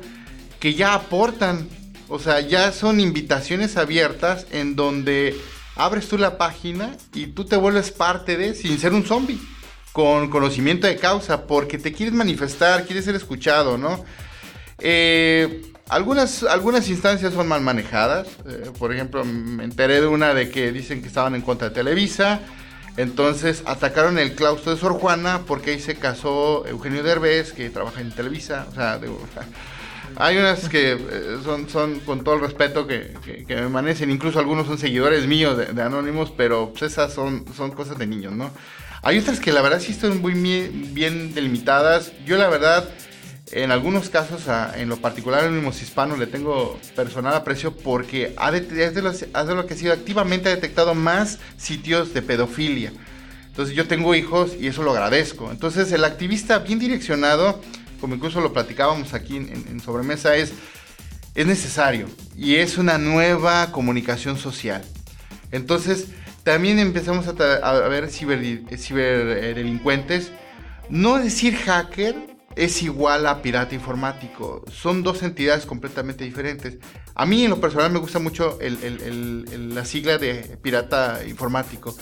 que 0.59 0.74
ya 0.74 0.93
aportan, 0.95 1.70
o 2.07 2.17
sea, 2.20 2.39
ya 2.41 2.72
son 2.72 2.99
invitaciones 2.99 3.78
abiertas 3.78 4.47
en 4.51 4.76
donde 4.76 5.36
abres 5.76 6.09
tú 6.09 6.17
la 6.17 6.38
página 6.38 6.97
y 7.13 7.28
tú 7.28 7.45
te 7.45 7.55
vuelves 7.55 7.91
parte 7.91 8.38
de 8.38 8.55
sin 8.55 8.80
ser 8.80 8.93
un 8.93 9.05
zombie 9.05 9.39
con 9.93 10.30
conocimiento 10.30 10.88
de 10.88 10.97
causa, 10.97 11.45
porque 11.47 11.78
te 11.78 11.93
quieres 11.93 12.13
manifestar, 12.13 12.86
quieres 12.86 13.05
ser 13.05 13.15
escuchado, 13.15 13.78
¿no? 13.78 14.03
Eh, 14.82 15.63
algunas, 15.89 16.43
algunas 16.43 16.88
instancias 16.89 17.34
son 17.34 17.47
mal 17.47 17.61
manejadas. 17.61 18.27
eh, 18.47 18.71
por 18.77 18.93
ejemplo, 18.93 19.23
me 19.25 19.63
enteré 19.63 20.01
de 20.01 20.07
una 20.07 20.34
de 20.34 20.49
que 20.49 20.71
dicen 20.71 21.01
que 21.01 21.07
estaban 21.07 21.36
en 21.36 21.41
contra 21.41 21.69
de 21.69 21.75
Televisa. 21.75 22.39
Entonces 22.97 23.63
atacaron 23.65 24.19
el 24.19 24.36
claustro 24.36 24.73
de 24.73 24.80
Sor 24.80 24.93
Juana 24.93 25.41
porque 25.47 25.71
ahí 25.71 25.80
se 25.80 25.95
casó 25.95 26.65
Eugenio 26.67 27.01
Derbez, 27.01 27.53
que 27.53 27.69
trabaja 27.69 28.01
en 28.01 28.11
Televisa. 28.11 28.67
O 28.71 28.75
sea, 28.75 28.99
hay 30.17 30.38
unas 30.38 30.67
que 30.69 30.93
eh, 30.93 31.38
son, 31.43 31.69
son 31.69 31.99
con 32.01 32.23
todo 32.23 32.36
el 32.36 32.41
respeto 32.41 32.86
que, 32.88 33.13
que- 33.23 33.45
que 33.45 33.55
me 33.55 33.61
amanecen. 33.63 34.11
Incluso 34.11 34.39
algunos 34.39 34.67
son 34.67 34.77
seguidores 34.77 35.27
míos 35.27 35.57
de, 35.57 35.67
de 35.67 35.82
Anónimos, 35.82 36.32
pero 36.36 36.71
pues 36.71 36.91
esas 36.91 37.13
son, 37.13 37.45
son 37.55 37.71
cosas 37.71 37.97
de 37.97 38.05
niños, 38.07 38.34
¿no? 38.34 38.51
Hay 39.01 39.17
otras 39.17 39.39
que 39.39 39.53
la 39.53 39.61
verdad 39.61 39.80
sí 39.80 39.93
están 39.93 40.19
muy 40.21 40.34
bien 40.34 41.34
delimitadas. 41.34 42.11
Yo 42.25 42.38
la 42.38 42.49
verdad, 42.49 42.84
en 43.51 43.71
algunos 43.71 44.09
casos, 44.09 44.43
en 44.75 44.89
lo 44.89 44.97
particular 44.97 45.45
en 45.45 45.63
los 45.63 45.81
hispanos, 45.81 46.19
le 46.19 46.27
tengo 46.27 46.79
personal 46.95 47.33
aprecio 47.33 47.75
porque 47.75 48.33
ha 48.37 48.51
de, 48.51 48.59
es, 48.83 48.93
de 48.93 49.01
los, 49.01 49.21
de 49.21 49.55
lo 49.55 49.65
que 49.65 49.73
ha 49.73 49.77
sido 49.77 49.93
activamente 49.93 50.49
ha 50.49 50.55
detectado 50.55 50.93
más 50.93 51.39
sitios 51.57 52.13
de 52.13 52.21
pedofilia. 52.21 52.93
Entonces 53.47 53.75
yo 53.75 53.87
tengo 53.87 54.13
hijos 54.13 54.51
y 54.59 54.67
eso 54.67 54.83
lo 54.83 54.91
agradezco. 54.91 55.49
Entonces 55.51 55.91
el 55.91 56.03
activista 56.03 56.59
bien 56.59 56.77
direccionado, 56.77 57.59
como 57.99 58.15
incluso 58.15 58.39
lo 58.39 58.53
platicábamos 58.53 59.13
aquí 59.13 59.37
en, 59.37 59.79
sobremesa, 59.79 60.35
es, 60.35 60.53
es 61.33 61.47
necesario 61.47 62.07
y 62.37 62.55
es 62.55 62.77
una 62.77 62.99
nueva 62.99 63.71
comunicación 63.71 64.37
social. 64.37 64.83
Entonces 65.51 66.09
también 66.43 66.77
empezamos 66.77 67.27
a, 67.27 67.71
ver 67.89 68.09
ciberdelincuentes. 68.09 70.31
no 70.89 71.17
decir 71.17 71.55
hacker 71.55 72.28
es 72.60 72.84
igual 72.84 73.26
a 73.26 73.41
pirata 73.41 73.74
informático. 73.74 74.64
Son 74.72 75.01
dos 75.01 75.24
entidades 75.24 75.66
completamente 75.66 76.26
diferentes. 76.26 76.78
A 77.16 77.26
mí 77.26 77.45
en 77.45 77.49
lo 77.49 77.62
personal 77.62 77.89
me 77.91 77.99
gusta 77.99 78.20
mucho 78.20 78.60
la 78.60 79.86
sigla 79.86 80.18
de 80.18 80.57
pirata 80.62 81.22
informático 81.26 81.95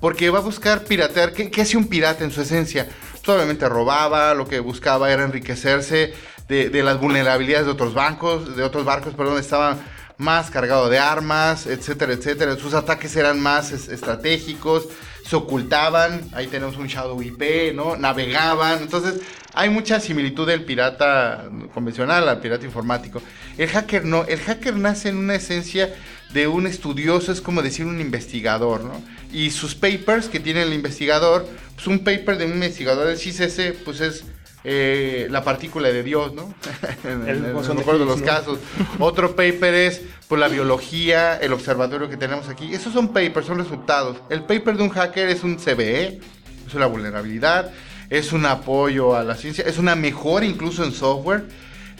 porque 0.00 0.30
va 0.30 0.38
a 0.38 0.42
buscar 0.42 0.84
piratear. 0.84 1.32
¿Qué, 1.32 1.50
¿Qué, 1.50 1.62
hace 1.62 1.76
un 1.76 1.88
pirata 1.88 2.22
en 2.24 2.30
su 2.30 2.42
esencia? 2.42 2.86
Pues, 3.10 3.28
obviamente 3.28 3.68
robaba, 3.68 4.34
lo 4.34 4.46
que 4.46 4.60
buscaba 4.60 5.10
era 5.10 5.24
enriquecerse 5.24 6.14
de, 6.48 6.82
las 6.82 7.00
vulnerabilidades 7.00 7.66
de 7.66 7.72
otros 7.72 7.94
bancos, 7.94 8.56
de 8.56 8.62
otros 8.62 8.84
barcos, 8.84 9.14
perdón, 9.14 9.38
estaban 9.38 9.82
más 10.16 10.50
cargado 10.50 10.88
de 10.90 10.98
armas, 10.98 11.66
etcétera, 11.66 12.12
etcétera. 12.12 12.56
Sus 12.56 12.74
ataques 12.74 13.16
eran 13.16 13.40
más 13.40 13.72
estratégicos, 13.72 14.88
se 15.26 15.34
ocultaban, 15.34 16.20
ahí 16.34 16.46
tenemos 16.46 16.76
un 16.76 16.86
Shadow 16.86 17.20
IP, 17.20 17.74
¿no? 17.74 17.96
Navegaban, 17.96 18.82
entonces 18.82 19.22
hay 19.54 19.70
mucha 19.70 20.00
similitud 20.00 20.46
del 20.46 20.64
pirata 20.64 21.44
convencional 21.72 22.28
al 22.28 22.40
pirata 22.40 22.64
informático. 22.64 23.22
El 23.56 23.68
hacker 23.68 24.04
no, 24.04 24.24
el 24.24 24.40
hacker 24.40 24.76
nace 24.76 25.10
en 25.10 25.16
una 25.16 25.36
esencia 25.36 25.94
de 26.32 26.48
un 26.48 26.66
estudioso, 26.66 27.30
es 27.30 27.40
como 27.40 27.62
decir 27.62 27.86
un 27.86 28.00
investigador, 28.00 28.82
¿no? 28.82 29.00
Y 29.32 29.50
sus 29.50 29.74
papers 29.74 30.28
que 30.28 30.40
tiene 30.40 30.62
el 30.62 30.72
investigador, 30.72 31.46
pues 31.74 31.86
un 31.86 32.00
paper 32.00 32.38
de 32.38 32.46
un 32.46 32.52
investigador 32.52 33.06
del 33.06 33.18
CISS, 33.18 33.74
pues 33.84 34.00
es 34.00 34.24
eh, 34.64 35.28
la 35.30 35.44
partícula 35.44 35.88
de 35.88 36.02
Dios, 36.02 36.34
¿no? 36.34 36.54
en 37.04 37.28
el, 37.28 37.40
mejor 37.40 37.98
de 37.98 38.04
los 38.04 38.22
casos. 38.22 38.58
Otro 38.98 39.36
paper 39.36 39.74
es 39.74 40.02
pues, 40.26 40.40
la 40.40 40.48
biología, 40.48 41.36
el 41.36 41.52
observatorio 41.52 42.08
que 42.08 42.16
tenemos 42.16 42.48
aquí. 42.48 42.74
Esos 42.74 42.92
son 42.92 43.12
papers, 43.12 43.46
son 43.46 43.58
resultados. 43.58 44.16
El 44.30 44.42
paper 44.42 44.76
de 44.76 44.82
un 44.82 44.88
hacker 44.88 45.28
es 45.28 45.44
un 45.44 45.56
CVE, 45.56 46.20
es 46.66 46.74
una 46.74 46.86
vulnerabilidad, 46.86 47.70
es 48.10 48.32
un 48.32 48.46
apoyo 48.46 49.16
a 49.16 49.24
la 49.24 49.36
ciencia, 49.36 49.64
es 49.66 49.78
una 49.78 49.94
mejora 49.94 50.46
incluso 50.46 50.84
en 50.84 50.92
software, 50.92 51.44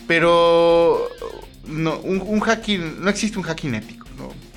pero 0.06 1.08
no, 1.66 1.98
un 1.98 2.40
hacking, 2.40 3.02
no 3.02 3.10
existe 3.10 3.38
un 3.38 3.44
hacking 3.44 3.74
ético 3.74 4.04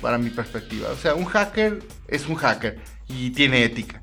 para 0.00 0.18
mi 0.18 0.30
perspectiva. 0.30 0.90
O 0.90 0.96
sea, 0.96 1.14
un 1.14 1.24
hacker 1.24 1.80
es 2.06 2.26
un 2.28 2.36
hacker 2.36 2.78
y 3.08 3.30
tiene 3.30 3.64
ética. 3.64 4.00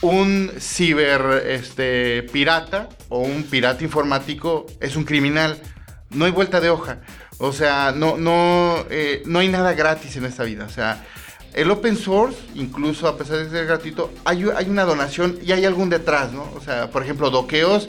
Un 0.00 0.50
ciber 0.58 1.44
este, 1.46 2.24
pirata 2.24 2.88
o 3.08 3.20
un 3.20 3.44
pirata 3.44 3.84
informático 3.84 4.66
es 4.80 4.96
un 4.96 5.04
criminal. 5.04 5.60
No 6.10 6.24
hay 6.24 6.32
vuelta 6.32 6.60
de 6.60 6.70
hoja. 6.70 7.00
O 7.38 7.52
sea, 7.52 7.92
no, 7.94 8.16
no, 8.16 8.84
eh, 8.90 9.22
no 9.26 9.38
hay 9.38 9.48
nada 9.48 9.74
gratis 9.74 10.16
en 10.16 10.24
esta 10.24 10.44
vida. 10.44 10.64
O 10.64 10.70
sea, 10.70 11.04
el 11.54 11.70
open 11.70 11.96
source, 11.96 12.38
incluso 12.54 13.06
a 13.08 13.16
pesar 13.16 13.38
de 13.38 13.50
ser 13.50 13.66
gratuito, 13.66 14.10
hay, 14.24 14.44
hay 14.56 14.68
una 14.68 14.84
donación 14.84 15.38
y 15.44 15.52
hay 15.52 15.64
algún 15.64 15.90
detrás, 15.90 16.32
¿no? 16.32 16.50
O 16.56 16.60
sea, 16.60 16.90
por 16.90 17.02
ejemplo, 17.02 17.30
Doqueos 17.30 17.88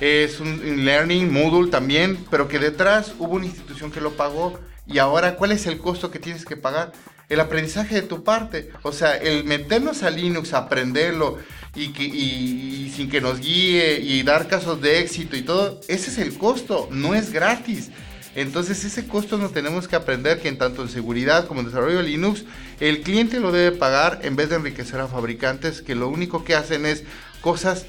es 0.00 0.40
un 0.40 0.84
learning, 0.84 1.32
Moodle 1.32 1.70
también, 1.70 2.24
pero 2.30 2.48
que 2.48 2.58
detrás 2.58 3.14
hubo 3.18 3.34
una 3.34 3.46
institución 3.46 3.90
que 3.90 4.00
lo 4.00 4.12
pagó 4.12 4.58
y 4.86 4.98
ahora, 4.98 5.36
¿cuál 5.36 5.52
es 5.52 5.66
el 5.66 5.78
costo 5.78 6.10
que 6.10 6.18
tienes 6.18 6.44
que 6.44 6.56
pagar? 6.56 6.92
El 7.28 7.40
aprendizaje 7.40 7.94
de 7.94 8.02
tu 8.02 8.22
parte. 8.22 8.70
O 8.82 8.92
sea, 8.92 9.16
el 9.16 9.44
meternos 9.44 10.02
a 10.02 10.10
Linux, 10.10 10.52
aprenderlo 10.52 11.38
y, 11.74 11.84
y, 11.84 12.92
sin 12.94 13.08
que 13.08 13.20
nos 13.20 13.40
guíe 13.40 13.98
y 14.00 14.22
dar 14.22 14.46
casos 14.46 14.80
de 14.82 15.00
éxito 15.00 15.36
y 15.36 15.42
todo, 15.42 15.80
ese 15.88 16.10
es 16.10 16.18
el 16.18 16.36
costo, 16.36 16.88
no 16.90 17.14
es 17.14 17.32
gratis. 17.32 17.90
Entonces 18.34 18.84
ese 18.84 19.06
costo 19.06 19.38
no 19.38 19.50
tenemos 19.50 19.86
que 19.86 19.96
aprender 19.96 20.40
que 20.40 20.48
en 20.48 20.58
tanto 20.58 20.82
en 20.82 20.88
seguridad 20.88 21.46
como 21.46 21.60
en 21.60 21.66
desarrollo 21.66 21.98
de 21.98 22.04
Linux, 22.04 22.44
el 22.80 23.02
cliente 23.02 23.38
lo 23.40 23.52
debe 23.52 23.76
pagar 23.76 24.20
en 24.22 24.36
vez 24.36 24.48
de 24.48 24.56
enriquecer 24.56 25.00
a 25.00 25.06
fabricantes 25.06 25.82
que 25.82 25.94
lo 25.94 26.08
único 26.08 26.44
que 26.44 26.54
hacen 26.54 26.84
es 26.86 27.04
cosas 27.40 27.86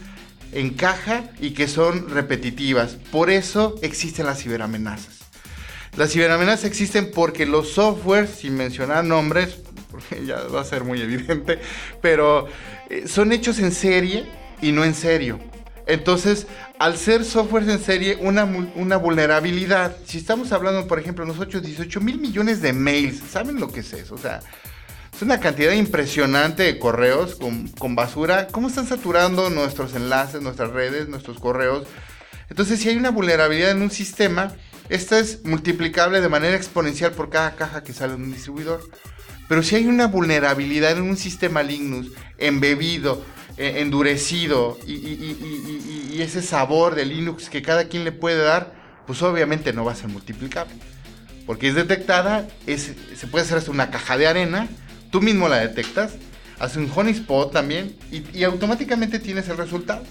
en 0.51 0.71
caja 0.71 1.31
y 1.39 1.51
que 1.51 1.67
son 1.67 2.09
repetitivas. 2.09 2.97
Por 3.11 3.29
eso 3.29 3.75
existen 3.81 4.25
las 4.25 4.41
ciberamenazas. 4.41 5.19
Las 5.97 6.11
ciberamenazas 6.11 6.65
existen 6.65 7.11
porque 7.11 7.45
los 7.45 7.69
softwares, 7.69 8.29
sin 8.29 8.55
mencionar 8.55 9.03
nombres, 9.03 9.57
porque 9.91 10.25
ya 10.25 10.41
va 10.43 10.61
a 10.61 10.65
ser 10.65 10.83
muy 10.83 11.01
evidente, 11.01 11.59
pero 12.01 12.47
eh, 12.89 13.07
son 13.07 13.31
hechos 13.31 13.59
en 13.59 13.71
serie 13.71 14.25
y 14.61 14.71
no 14.71 14.83
en 14.83 14.93
serio. 14.93 15.39
Entonces, 15.87 16.47
al 16.79 16.97
ser 16.97 17.23
softwares 17.23 17.69
en 17.69 17.79
serie, 17.79 18.17
una, 18.19 18.43
una 18.43 18.97
vulnerabilidad, 18.97 19.95
si 20.05 20.17
estamos 20.17 20.51
hablando, 20.51 20.87
por 20.87 20.99
ejemplo, 20.99 21.25
nosotros 21.25 21.63
18 21.63 22.01
mil 22.01 22.19
millones 22.19 22.61
de 22.61 22.73
mails, 22.73 23.21
¿saben 23.29 23.59
lo 23.59 23.71
que 23.71 23.81
es 23.81 23.93
eso? 23.93 24.15
O 24.15 24.17
sea, 24.17 24.41
es 25.13 25.21
una 25.21 25.39
cantidad 25.39 25.71
impresionante 25.71 26.63
de 26.63 26.79
correos 26.79 27.35
con, 27.35 27.67
con 27.69 27.95
basura. 27.95 28.47
¿Cómo 28.47 28.67
están 28.67 28.87
saturando 28.87 29.49
nuestros 29.49 29.93
enlaces, 29.93 30.41
nuestras 30.41 30.71
redes, 30.71 31.07
nuestros 31.07 31.39
correos? 31.39 31.87
Entonces, 32.49 32.79
si 32.79 32.89
hay 32.89 32.97
una 32.97 33.11
vulnerabilidad 33.11 33.71
en 33.71 33.81
un 33.81 33.91
sistema, 33.91 34.53
esta 34.89 35.19
es 35.19 35.45
multiplicable 35.45 36.19
de 36.19 36.29
manera 36.29 36.55
exponencial 36.55 37.11
por 37.11 37.29
cada 37.29 37.55
caja 37.55 37.83
que 37.83 37.93
sale 37.93 38.15
de 38.15 38.23
un 38.23 38.33
distribuidor. 38.33 38.81
Pero 39.47 39.63
si 39.63 39.75
hay 39.75 39.87
una 39.87 40.07
vulnerabilidad 40.07 40.91
en 40.97 41.03
un 41.03 41.17
sistema 41.17 41.63
Linux 41.63 42.09
embebido, 42.37 43.23
eh, 43.57 43.75
endurecido 43.77 44.77
y, 44.85 46.21
ese 46.21 46.41
sabor 46.41 46.95
de 46.95 47.05
Linux 47.05 47.49
que 47.49 47.61
cada 47.61 47.89
quien 47.89 48.05
le 48.05 48.11
puede 48.13 48.41
dar, 48.41 48.73
pues 49.05 49.21
obviamente 49.21 49.73
no 49.73 49.83
va 49.83 49.91
a 49.91 49.95
ser 49.95 50.07
multiplicable. 50.07 50.73
Porque 51.45 51.67
es 51.67 51.75
detectada, 51.75 52.47
se 52.65 53.27
puede 53.27 53.43
hacer 53.43 53.57
hasta 53.57 53.69
una 53.69 53.91
caja 53.91 54.17
de 54.17 54.25
arena, 54.25 54.67
tú 55.11 55.21
mismo 55.21 55.49
la 55.49 55.57
detectas, 55.57 56.13
hace 56.59 56.79
un 56.79 56.91
honeyspot 56.93 57.51
también 57.51 57.95
y, 58.11 58.43
automáticamente 58.43 59.19
tienes 59.19 59.47
el 59.49 59.57
resultado. 59.57 60.03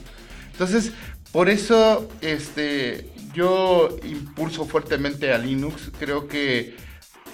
Entonces, 0.52 0.92
por 1.32 1.48
eso 1.48 2.08
este, 2.20 3.10
yo 3.34 3.96
impulso 4.04 4.64
fuertemente 4.64 5.32
a 5.32 5.38
Linux. 5.38 5.90
Creo 5.98 6.28
que 6.28 6.76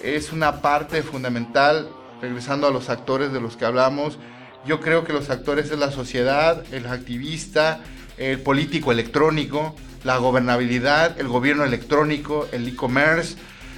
es 0.03 0.31
una 0.31 0.61
parte 0.61 1.03
fundamental, 1.03 1.89
regresando 2.21 2.67
a 2.67 2.71
los 2.71 2.89
actores 2.89 3.31
de 3.31 3.41
los 3.41 3.57
que 3.57 3.65
hablamos. 3.65 4.17
Yo 4.65 4.79
creo 4.79 5.03
que 5.03 5.13
los 5.13 5.29
actores 5.29 5.71
es 5.71 5.79
la 5.79 5.91
sociedad, 5.91 6.63
el 6.71 6.85
activista, 6.85 7.81
el 8.17 8.39
político 8.39 8.91
electrónico, 8.91 9.75
la 10.03 10.17
gobernabilidad, 10.17 11.19
el 11.19 11.27
gobierno 11.27 11.63
electrónico, 11.63 12.47
el 12.51 12.67
e-commerce. 12.67 13.35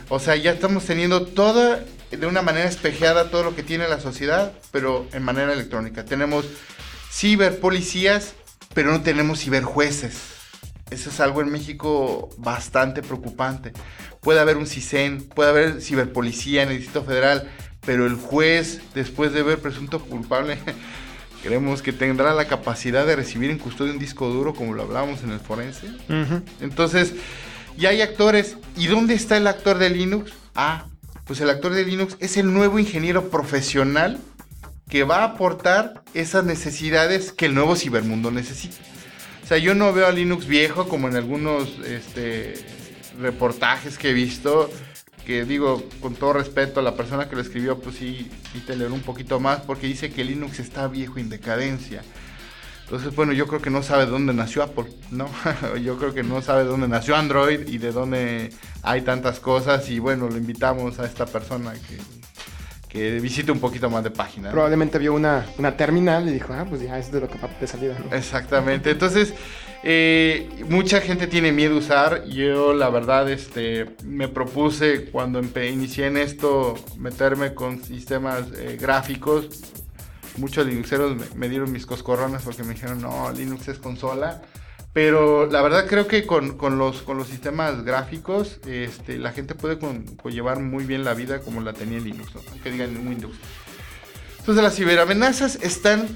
O 0.09 0.19
sea, 0.19 0.35
ya 0.35 0.51
estamos 0.51 0.85
teniendo 0.85 1.25
todo 1.25 1.79
de 2.11 2.27
una 2.27 2.41
manera 2.41 2.67
espejeada 2.67 3.29
todo 3.29 3.43
lo 3.43 3.55
que 3.55 3.63
tiene 3.63 3.87
la 3.87 3.99
sociedad, 3.99 4.53
pero 4.71 5.07
en 5.13 5.23
manera 5.23 5.53
electrónica. 5.53 6.03
Tenemos 6.03 6.45
ciberpolicías, 7.11 8.33
pero 8.73 8.91
no 8.91 9.01
tenemos 9.01 9.39
ciberjueces. 9.39 10.33
Eso 10.91 11.09
es 11.09 11.19
algo 11.21 11.41
en 11.41 11.51
México 11.51 12.29
bastante 12.37 13.01
preocupante. 13.01 13.71
Puede 14.21 14.39
haber 14.39 14.57
un 14.57 14.67
CISEN, 14.67 15.23
puede 15.23 15.49
haber 15.49 15.81
ciberpolicía 15.81 16.63
en 16.63 16.69
el 16.69 16.77
Distrito 16.77 17.03
Federal, 17.03 17.49
pero 17.85 18.05
el 18.05 18.15
juez, 18.15 18.81
después 18.93 19.33
de 19.33 19.43
ver 19.43 19.59
presunto 19.59 19.99
culpable, 19.99 20.57
creemos 21.43 21.81
que 21.81 21.93
tendrá 21.93 22.33
la 22.33 22.45
capacidad 22.45 23.05
de 23.05 23.15
recibir 23.15 23.49
en 23.49 23.59
custodia 23.59 23.93
un 23.93 23.99
disco 23.99 24.29
duro, 24.29 24.53
como 24.53 24.73
lo 24.73 24.83
hablábamos 24.83 25.23
en 25.23 25.31
el 25.31 25.39
forense. 25.39 25.87
Entonces, 26.61 27.13
ya 27.77 27.89
hay 27.89 28.01
actores. 28.01 28.57
¿Y 28.77 28.87
dónde 28.87 29.13
está 29.13 29.37
el 29.37 29.47
actor 29.47 29.77
de 29.77 29.89
Linux? 29.89 30.31
Ah, 30.55 30.85
pues 31.25 31.41
el 31.41 31.49
actor 31.49 31.73
de 31.73 31.85
Linux 31.85 32.17
es 32.19 32.37
el 32.37 32.53
nuevo 32.53 32.79
ingeniero 32.79 33.29
profesional 33.29 34.19
que 34.89 35.03
va 35.03 35.19
a 35.19 35.23
aportar 35.23 36.03
esas 36.13 36.43
necesidades 36.43 37.31
que 37.31 37.45
el 37.47 37.55
nuevo 37.55 37.75
cibermundo 37.75 38.31
necesita. 38.31 38.77
O 39.43 39.47
sea, 39.47 39.57
yo 39.57 39.75
no 39.75 39.91
veo 39.91 40.07
a 40.07 40.11
Linux 40.11 40.45
viejo 40.45 40.87
como 40.87 41.07
en 41.07 41.15
algunos 41.15 41.79
este, 41.85 42.53
reportajes 43.19 43.97
que 43.97 44.11
he 44.11 44.13
visto. 44.13 44.69
Que 45.25 45.45
digo, 45.45 45.83
con 46.01 46.15
todo 46.15 46.33
respeto 46.33 46.79
a 46.79 46.83
la 46.83 46.95
persona 46.95 47.29
que 47.29 47.35
lo 47.35 47.41
escribió, 47.41 47.79
pues 47.79 47.95
sí, 47.95 48.29
sí 48.51 48.59
te 48.59 48.75
leer 48.75 48.91
un 48.91 49.01
poquito 49.01 49.39
más, 49.39 49.61
porque 49.61 49.87
dice 49.87 50.11
que 50.11 50.23
Linux 50.23 50.59
está 50.59 50.87
viejo 50.87 51.17
en 51.17 51.29
decadencia. 51.29 52.01
Entonces, 52.83 53.15
bueno, 53.15 53.31
yo 53.31 53.47
creo 53.47 53.61
que 53.61 53.69
no 53.69 53.81
sabe 53.81 54.05
dónde 54.05 54.33
nació 54.33 54.61
Apple, 54.61 54.85
¿no? 55.09 55.29
yo 55.81 55.97
creo 55.97 56.13
que 56.13 56.23
no 56.23 56.41
sabe 56.41 56.65
dónde 56.65 56.87
nació 56.87 57.15
Android 57.15 57.67
y 57.67 57.77
de 57.77 57.91
dónde 57.91 58.51
hay 58.81 59.01
tantas 59.01 59.39
cosas. 59.39 59.89
Y 59.89 59.99
bueno, 59.99 60.27
lo 60.27 60.37
invitamos 60.37 60.99
a 60.99 61.05
esta 61.05 61.25
persona 61.25 61.73
que, 61.73 61.97
que 62.89 63.19
visite 63.19 63.51
un 63.51 63.59
poquito 63.59 63.89
más 63.89 64.03
de 64.03 64.11
página. 64.11 64.49
¿no? 64.49 64.51
Probablemente 64.51 64.99
vio 64.99 65.13
una, 65.13 65.45
una 65.57 65.75
terminal 65.77 66.27
y 66.27 66.33
dijo, 66.33 66.53
ah, 66.53 66.65
pues 66.69 66.81
ya 66.81 66.99
es 66.99 67.11
de 67.11 67.21
lo 67.21 67.27
que 67.29 67.39
va 67.39 67.49
de 67.59 67.65
salida. 67.65 67.97
¿no? 67.97 68.15
Exactamente. 68.15 68.91
Entonces, 68.91 69.33
eh, 69.83 70.49
mucha 70.69 71.01
gente 71.01 71.27
tiene 71.27 71.51
miedo 71.51 71.75
a 71.75 71.79
usar. 71.79 72.25
Yo, 72.25 72.73
la 72.73 72.89
verdad, 72.89 73.29
este, 73.29 73.95
me 74.03 74.27
propuse 74.27 75.05
cuando 75.11 75.41
inicié 75.69 76.07
en 76.07 76.17
esto 76.17 76.75
meterme 76.97 77.53
con 77.53 77.83
sistemas 77.83 78.45
eh, 78.57 78.77
gráficos. 78.79 79.61
Muchos 80.37 80.65
Linuxeros 80.65 81.15
me, 81.15 81.25
me 81.35 81.49
dieron 81.49 81.71
mis 81.71 81.85
coscorrones 81.85 82.41
porque 82.41 82.63
me 82.63 82.73
dijeron, 82.73 83.01
no, 83.01 83.31
Linux 83.31 83.67
es 83.67 83.77
consola. 83.77 84.41
Pero 84.93 85.47
la 85.47 85.63
verdad 85.63 85.87
creo 85.87 86.05
que 86.05 86.27
con, 86.27 86.55
los, 86.77 87.01
con 87.01 87.17
los 87.17 87.27
sistemas 87.27 87.83
gráficos 87.83 88.59
este, 88.67 89.17
la 89.17 89.31
gente 89.31 89.55
puede 89.55 89.79
con- 89.79 90.05
muy 90.69 90.85
bien 90.85 91.03
la 91.03 91.15
vida 91.15 91.39
como 91.39 91.61
la 91.61 91.73
tenía 91.73 91.97
en 91.97 92.03
Linux, 92.03 92.31
que 92.61 92.69
digan 92.71 92.95
en 92.95 93.07
Windows. 93.07 93.35
Entonces 94.37 94.63
las 94.63 94.75
ciberamenazas 94.75 95.55
están 95.63 96.07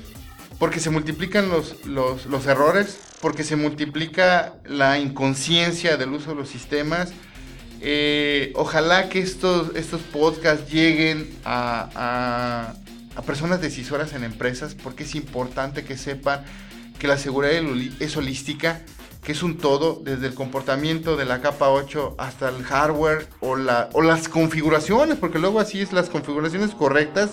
porque 0.59 0.79
se 0.79 0.91
multiplican 0.91 1.49
los, 1.49 1.87
los, 1.87 2.27
los 2.27 2.45
errores, 2.45 2.99
porque 3.21 3.43
se 3.43 3.55
multiplica 3.55 4.53
la 4.65 4.99
inconsciencia 4.99 5.97
del 5.97 6.13
uso 6.13 6.31
de 6.31 6.35
los 6.35 6.49
sistemas. 6.49 7.11
Eh, 7.81 8.51
ojalá 8.55 9.09
que 9.09 9.19
estos, 9.19 9.75
estos 9.75 10.01
podcasts 10.01 10.71
lleguen 10.71 11.29
a, 11.45 12.73
a- 13.15 13.21
personas 13.23 13.59
decisoras 13.61 14.13
en 14.13 14.23
empresas, 14.23 14.75
porque 14.75 15.03
es 15.03 15.15
importante 15.15 15.83
que 15.83 15.97
sepan 15.97 16.43
que 16.99 17.07
la 17.07 17.17
seguridad 17.17 17.53
es 17.99 18.15
holística, 18.15 18.81
que 19.23 19.31
es 19.31 19.41
un 19.41 19.57
todo, 19.57 20.01
desde 20.03 20.27
el 20.27 20.35
comportamiento 20.35 21.17
de 21.17 21.25
la 21.25 21.41
capa 21.41 21.69
8 21.69 22.15
hasta 22.19 22.49
el 22.49 22.63
hardware 22.63 23.27
o, 23.39 23.55
la, 23.55 23.89
o 23.93 24.03
las 24.03 24.29
configuraciones, 24.29 25.17
porque 25.17 25.39
luego 25.39 25.59
así 25.59 25.81
es 25.81 25.93
las 25.93 26.09
configuraciones 26.09 26.71
correctas 26.75 27.31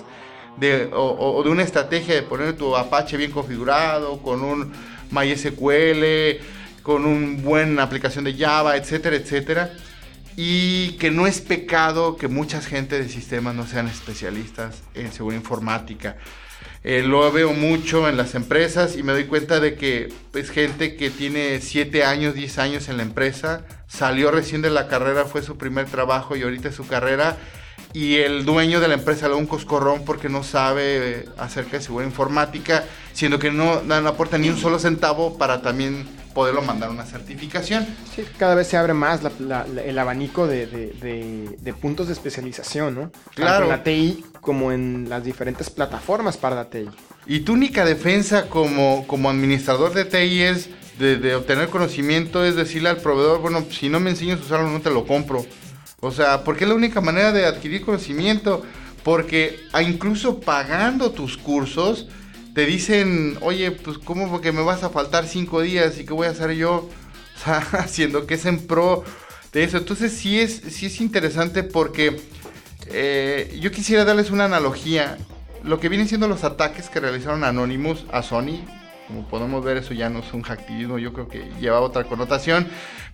de, 0.56 0.88
o 0.92 1.42
de 1.42 1.50
una 1.50 1.62
estrategia 1.62 2.14
de 2.14 2.22
poner 2.22 2.56
tu 2.56 2.74
Apache 2.76 3.16
bien 3.18 3.30
configurado, 3.30 4.18
con 4.22 4.42
un 4.42 4.72
MySQL, 5.14 6.42
con 6.82 7.04
una 7.04 7.40
buena 7.42 7.82
aplicación 7.82 8.24
de 8.24 8.34
Java, 8.34 8.76
etcétera, 8.76 9.16
etcétera. 9.16 9.72
Y 10.36 10.92
que 10.98 11.10
no 11.10 11.26
es 11.26 11.40
pecado 11.40 12.16
que 12.16 12.28
mucha 12.28 12.60
gente 12.60 13.00
de 13.00 13.08
sistemas 13.08 13.54
no 13.54 13.66
sean 13.66 13.86
especialistas 13.86 14.82
en 14.94 15.12
seguridad 15.12 15.40
informática. 15.40 16.16
Eh, 16.86 17.02
lo 17.02 17.32
veo 17.32 17.54
mucho 17.54 18.10
en 18.10 18.18
las 18.18 18.34
empresas 18.34 18.96
y 18.96 19.02
me 19.02 19.12
doy 19.12 19.24
cuenta 19.24 19.58
de 19.58 19.74
que 19.74 20.12
es 20.34 20.50
gente 20.50 20.96
que 20.96 21.08
tiene 21.08 21.60
7 21.62 22.04
años, 22.04 22.34
10 22.34 22.58
años 22.58 22.88
en 22.90 22.98
la 22.98 23.04
empresa, 23.04 23.64
salió 23.86 24.30
recién 24.30 24.60
de 24.60 24.68
la 24.68 24.86
carrera, 24.86 25.24
fue 25.24 25.42
su 25.42 25.56
primer 25.56 25.86
trabajo 25.86 26.36
y 26.36 26.42
ahorita 26.42 26.68
es 26.68 26.74
su 26.74 26.86
carrera. 26.86 27.38
Y 27.94 28.16
el 28.16 28.44
dueño 28.44 28.80
de 28.80 28.88
la 28.88 28.94
empresa 28.94 29.28
le 29.28 29.34
da 29.34 29.38
un 29.40 29.46
coscorrón 29.46 30.04
porque 30.04 30.28
no 30.28 30.42
sabe 30.42 31.26
acerca 31.38 31.78
de 31.78 31.82
seguridad 31.84 32.10
informática, 32.10 32.84
siendo 33.12 33.38
que 33.38 33.50
no, 33.52 33.82
no 33.82 33.94
aporta 34.08 34.36
ni 34.36 34.48
un 34.48 34.58
solo 34.58 34.78
centavo 34.80 35.38
para 35.38 35.62
también 35.62 36.04
poderlo 36.34 36.60
mandar 36.62 36.90
una 36.90 37.04
certificación. 37.06 37.86
Sí, 38.16 38.24
cada 38.36 38.56
vez 38.56 38.66
se 38.66 38.76
abre 38.76 38.92
más 38.94 39.22
la- 39.22 39.30
la- 39.38 39.64
la- 39.72 39.82
el 39.82 39.96
abanico 39.96 40.48
de, 40.48 40.66
de- 40.66 40.92
de- 41.00 41.56
de 41.60 41.72
puntos 41.74 42.08
de 42.08 42.14
especialización, 42.14 42.96
¿no? 42.96 43.12
Claro. 43.36 43.50
Tanto 43.58 43.62
en 43.64 43.68
la 43.70 43.84
TI 43.84 44.24
como 44.40 44.72
en 44.72 45.06
las 45.08 45.22
diferentes 45.22 45.70
plataformas 45.70 46.36
para 46.36 46.56
la 46.56 46.64
TI. 46.70 46.88
Y 47.26 47.40
tu 47.40 47.52
única 47.52 47.84
defensa 47.84 48.48
como, 48.48 49.06
como 49.06 49.30
administrador 49.30 49.94
de 49.94 50.04
TI 50.04 50.42
es 50.42 50.68
de, 50.98 51.16
de 51.16 51.36
obtener 51.36 51.68
conocimiento, 51.68 52.44
es 52.44 52.56
decirle 52.56 52.88
al 52.88 52.96
proveedor, 52.96 53.40
bueno, 53.40 53.64
si 53.70 53.88
no 53.88 54.00
me 54.00 54.10
enseñas 54.10 54.40
a 54.40 54.42
usarlo, 54.42 54.68
no 54.70 54.80
te 54.80 54.90
lo 54.90 55.06
compro. 55.06 55.46
O 56.04 56.12
sea, 56.12 56.44
porque 56.44 56.64
es 56.64 56.68
la 56.68 56.76
única 56.76 57.00
manera 57.00 57.32
de 57.32 57.46
adquirir 57.46 57.84
conocimiento. 57.84 58.62
Porque 59.02 59.60
incluso 59.86 60.40
pagando 60.40 61.12
tus 61.12 61.36
cursos, 61.36 62.06
te 62.54 62.64
dicen, 62.64 63.36
oye, 63.42 63.70
pues 63.70 63.98
¿cómo 63.98 64.40
que 64.40 64.52
me 64.52 64.62
vas 64.62 64.82
a 64.82 64.90
faltar 64.90 65.26
cinco 65.26 65.60
días 65.60 65.98
y 65.98 66.06
qué 66.06 66.14
voy 66.14 66.26
a 66.26 66.30
hacer 66.30 66.52
yo? 66.52 66.88
Haciendo 67.44 68.26
que 68.26 68.34
es 68.34 68.46
en 68.46 68.66
pro 68.66 69.04
de 69.52 69.64
eso. 69.64 69.76
Entonces 69.76 70.12
sí 70.12 70.40
es, 70.40 70.62
sí 70.70 70.86
es 70.86 71.00
interesante 71.00 71.62
porque 71.64 72.16
eh, 72.86 73.58
yo 73.60 73.70
quisiera 73.70 74.04
darles 74.04 74.30
una 74.30 74.46
analogía. 74.46 75.18
Lo 75.62 75.80
que 75.80 75.88
vienen 75.88 76.08
siendo 76.08 76.28
los 76.28 76.44
ataques 76.44 76.88
que 76.88 77.00
realizaron 77.00 77.44
Anonymous 77.44 78.04
a 78.12 78.22
Sony, 78.22 78.64
como 79.06 79.26
podemos 79.28 79.64
ver, 79.64 79.78
eso 79.78 79.94
ya 79.94 80.08
no 80.08 80.20
es 80.20 80.32
un 80.32 80.42
hacktivismo, 80.42 80.98
yo 80.98 81.12
creo 81.12 81.28
que 81.28 81.50
lleva 81.60 81.80
otra 81.80 82.04
connotación, 82.04 82.68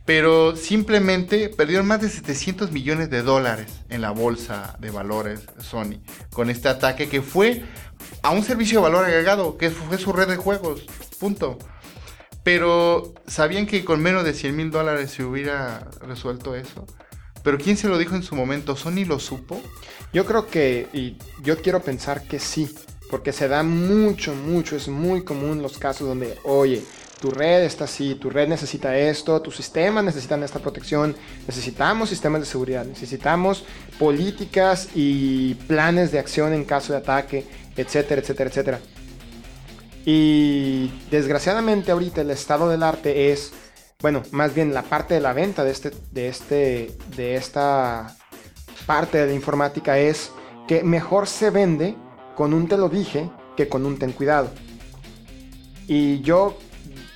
pero 0.04 0.56
simplemente 0.56 1.48
perdieron 1.48 1.86
más 1.86 2.00
de 2.00 2.08
700 2.08 2.72
millones 2.72 3.10
de 3.10 3.22
dólares 3.22 3.82
en 3.88 4.00
la 4.00 4.10
bolsa 4.10 4.76
de 4.80 4.90
valores 4.90 5.40
Sony 5.58 6.00
con 6.32 6.50
este 6.50 6.68
ataque 6.68 7.08
que 7.08 7.22
fue 7.22 7.62
a 8.22 8.30
un 8.30 8.42
servicio 8.42 8.78
de 8.78 8.82
valor 8.82 9.04
agregado, 9.04 9.56
que 9.56 9.70
fue 9.70 9.98
su 9.98 10.12
red 10.12 10.28
de 10.28 10.36
juegos, 10.36 10.86
punto. 11.18 11.58
Pero 12.42 13.14
sabían 13.26 13.66
que 13.66 13.84
con 13.84 14.00
menos 14.00 14.24
de 14.24 14.32
100 14.32 14.56
mil 14.56 14.70
dólares 14.70 15.10
se 15.10 15.24
hubiera 15.24 15.88
resuelto 16.00 16.54
eso. 16.54 16.86
Pero 17.42 17.58
¿quién 17.58 17.76
se 17.76 17.88
lo 17.88 17.98
dijo 17.98 18.14
en 18.14 18.22
su 18.22 18.34
momento? 18.34 18.76
¿Sony 18.76 19.04
lo 19.06 19.18
supo? 19.18 19.60
Yo 20.12 20.26
creo 20.26 20.46
que, 20.46 20.88
y 20.92 21.16
yo 21.42 21.60
quiero 21.60 21.80
pensar 21.80 22.26
que 22.26 22.38
sí, 22.38 22.74
porque 23.10 23.32
se 23.32 23.48
da 23.48 23.62
mucho, 23.62 24.34
mucho, 24.34 24.76
es 24.76 24.88
muy 24.88 25.24
común 25.24 25.62
los 25.62 25.78
casos 25.78 26.08
donde, 26.08 26.38
oye, 26.44 26.82
tu 27.20 27.30
red 27.30 27.64
está 27.64 27.84
así, 27.84 28.14
tu 28.14 28.30
red 28.30 28.48
necesita 28.48 28.96
esto, 28.96 29.40
tus 29.42 29.54
sistemas 29.54 30.02
necesitan 30.02 30.42
esta 30.42 30.58
protección, 30.58 31.14
necesitamos 31.46 32.08
sistemas 32.08 32.40
de 32.40 32.46
seguridad, 32.46 32.86
necesitamos 32.86 33.64
políticas 33.98 34.88
y 34.94 35.54
planes 35.54 36.12
de 36.12 36.18
acción 36.18 36.54
en 36.54 36.64
caso 36.64 36.94
de 36.94 36.98
ataque, 36.98 37.46
etcétera, 37.76 38.22
etcétera, 38.22 38.48
etcétera. 38.48 38.80
Y 40.06 40.90
desgraciadamente 41.10 41.92
ahorita 41.92 42.22
el 42.22 42.30
estado 42.30 42.70
del 42.70 42.82
arte 42.82 43.32
es, 43.32 43.52
bueno, 44.00 44.22
más 44.30 44.54
bien 44.54 44.72
la 44.72 44.82
parte 44.82 45.12
de 45.12 45.20
la 45.20 45.34
venta 45.34 45.62
de 45.62 45.72
este, 45.72 45.90
de 46.10 46.28
este, 46.28 46.96
de 47.16 47.34
esta 47.34 48.16
parte 48.86 49.18
de 49.18 49.26
la 49.26 49.34
informática 49.34 49.98
es 49.98 50.30
que 50.66 50.82
mejor 50.82 51.26
se 51.26 51.50
vende 51.50 51.96
con 52.34 52.54
un 52.54 52.66
te 52.66 52.78
lo 52.78 52.88
dije 52.88 53.30
que 53.58 53.68
con 53.68 53.84
un 53.84 53.98
ten 53.98 54.12
cuidado. 54.12 54.48
Y 55.86 56.20
yo, 56.22 56.56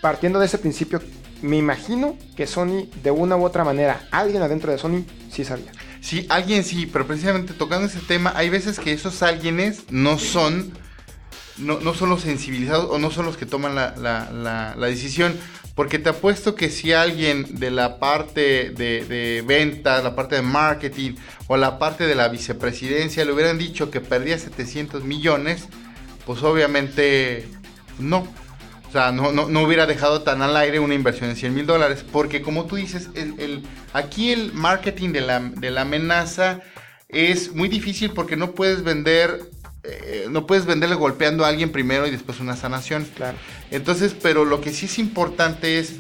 partiendo 0.05 0.39
de 0.39 0.45
ese 0.45 0.59
principio, 0.59 1.01
me 1.41 1.57
imagino 1.57 2.19
que 2.37 2.47
Sony, 2.47 2.91
de 3.03 3.11
una 3.11 3.37
u 3.39 3.45
otra 3.47 3.65
manera, 3.65 4.07
alguien 4.11 4.43
adentro 4.43 4.71
de 4.71 4.77
Sony 4.77 5.07
sí 5.33 5.47
sabía. 5.47 5.73
Sí, 6.03 6.27
alguien 6.29 6.63
sí, 6.63 6.85
pero 6.85 7.07
precisamente 7.07 7.55
tocando 7.55 7.87
ese 7.87 8.01
tema, 8.01 8.31
hay 8.37 8.51
veces 8.51 8.79
que 8.79 8.93
esos 8.93 9.23
alguienes 9.23 9.85
no 9.89 10.19
son, 10.19 10.75
no, 11.57 11.81
no 11.81 11.95
son 11.95 12.11
los 12.11 12.21
sensibilizados 12.21 12.91
o 12.91 12.99
no 12.99 13.11
son 13.11 13.25
los 13.25 13.39
que 13.39 13.47
toman 13.47 13.75
la, 13.75 13.95
la- 13.97 14.31
la- 14.31 14.75
la 14.77 14.87
decisión. 14.87 15.35
Porque 15.75 15.99
te 15.99 16.11
apuesto 16.11 16.55
que 16.55 16.69
si 16.69 16.93
alguien 16.93 17.59
de 17.59 17.71
la 17.71 17.99
parte 17.99 18.69
de, 18.77 19.07
de 19.07 19.43
ventas, 19.47 20.05
la 20.05 20.15
parte 20.15 20.35
de 20.37 20.43
marketing 20.43 21.15
o 21.47 21.57
la 21.57 21.79
parte 21.79 22.07
de 22.07 22.15
la 22.15 22.29
vicepresidencia 22.29 23.25
le 23.25 23.33
hubieran 23.33 23.57
dicho 23.57 23.91
que 23.91 24.03
perdía 24.03 24.39
700 24.39 25.03
millones, 25.03 25.65
pues 26.27 26.43
obviamente 26.43 27.49
no. 27.99 28.29
O 28.95 28.97
sea, 28.97 29.11
no, 29.11 29.33
no, 29.33 29.49
no 29.49 29.63
hubiera 29.63 29.87
dejado 29.87 30.23
tan 30.23 30.41
al 30.41 30.57
aire 30.57 30.79
una 30.79 30.95
inversión 30.95 31.29
de 31.29 31.35
100 31.35 31.53
mil 31.53 31.67
dólares. 31.67 32.05
Porque 32.13 32.43
como 32.43 32.67
tú 32.67 32.77
dices, 32.77 33.09
el, 33.17 33.35
el- 33.41 33.63
aquí 33.93 34.31
el 34.31 34.53
marketing 34.53 35.11
de 35.11 35.21
la, 35.21 35.41
de 35.41 35.73
la 35.73 35.81
amenaza 35.81 36.61
es 37.09 37.53
muy 37.57 37.69
difícil 37.69 38.13
porque 38.13 38.37
no 38.37 38.53
puedes 38.53 38.85
vender, 38.85 39.41
eh, 39.83 40.29
no 40.31 40.47
puedes 40.47 40.65
venderle 40.65 40.95
golpeando 40.95 41.45
a 41.45 41.49
alguien 41.49 41.73
primero 41.73 42.07
y 42.07 42.13
después 42.13 42.39
una 42.39 42.55
sanación. 42.55 43.05
Claro. 43.17 43.37
Entonces, 43.73 44.15
pero 44.15 44.45
lo 44.45 44.61
que 44.61 44.73
sí 44.73 44.87
es 44.87 45.01
importante 45.01 45.81
es 45.81 45.95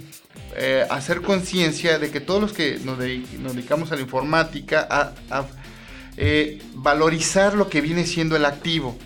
eh, 0.54 0.86
hacer 0.88 1.20
conciencia 1.22 1.98
de 1.98 2.12
que 2.12 2.20
todos 2.20 2.40
los 2.40 2.52
que 2.52 2.78
nos, 2.84 2.96
dedi- 3.00 3.26
nos 3.40 3.56
dedicamos 3.56 3.90
a 3.90 3.96
la 3.96 4.02
informática, 4.02 4.86
a, 4.88 5.12
a, 5.36 5.46
eh, 6.16 6.62
valorizar 6.74 7.54
lo 7.54 7.68
que 7.68 7.80
viene 7.80 8.06
siendo 8.06 8.36
el 8.36 8.44
activo. 8.44 8.96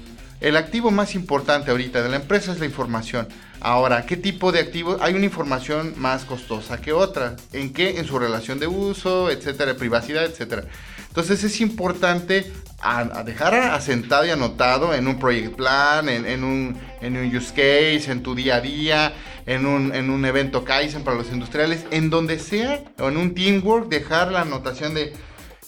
El 0.42 0.58
activo 0.58 0.90
más 0.90 1.14
importante 1.14 1.70
ahorita 1.70 2.02
de 2.02 2.10
la 2.10 2.16
empresa 2.16 2.52
es 2.52 2.58
la 2.58 2.66
información. 2.66 3.28
Ahora, 3.60 4.06
¿qué 4.06 4.16
tipo 4.16 4.52
de 4.52 4.60
activo? 4.60 4.96
Hay 5.00 5.14
una 5.14 5.24
información 5.24 5.94
más 5.96 6.24
costosa 6.24 6.80
que 6.80 6.92
otra. 6.92 7.36
¿En 7.52 7.72
qué? 7.72 7.98
En 7.98 8.06
su 8.06 8.18
relación 8.18 8.60
de 8.60 8.66
uso, 8.66 9.30
etcétera, 9.30 9.74
privacidad, 9.74 10.24
etcétera. 10.24 10.64
Entonces 11.08 11.42
es 11.42 11.60
importante 11.60 12.52
a, 12.80 13.24
dejar 13.24 13.54
asentado 13.54 14.24
y 14.24 14.30
anotado 14.30 14.94
en 14.94 15.08
un 15.08 15.18
project 15.18 15.56
plan, 15.56 16.08
en, 16.08 16.26
en 16.26 16.44
un, 16.44 16.78
en 17.00 17.16
un 17.16 17.36
use 17.36 17.50
case, 17.50 18.12
en 18.12 18.22
tu 18.22 18.36
día 18.36 18.56
a 18.56 18.60
día, 18.60 19.12
en 19.46 19.66
un, 19.66 19.92
en 19.94 20.10
un 20.10 20.24
evento 20.24 20.64
Kaizen 20.64 21.02
para 21.02 21.16
los 21.16 21.32
industriales, 21.32 21.84
en 21.90 22.10
donde 22.10 22.38
sea, 22.38 22.84
o 22.98 23.08
en 23.08 23.16
un 23.16 23.34
teamwork, 23.34 23.88
dejar 23.88 24.30
la 24.30 24.42
anotación 24.42 24.94
de 24.94 25.12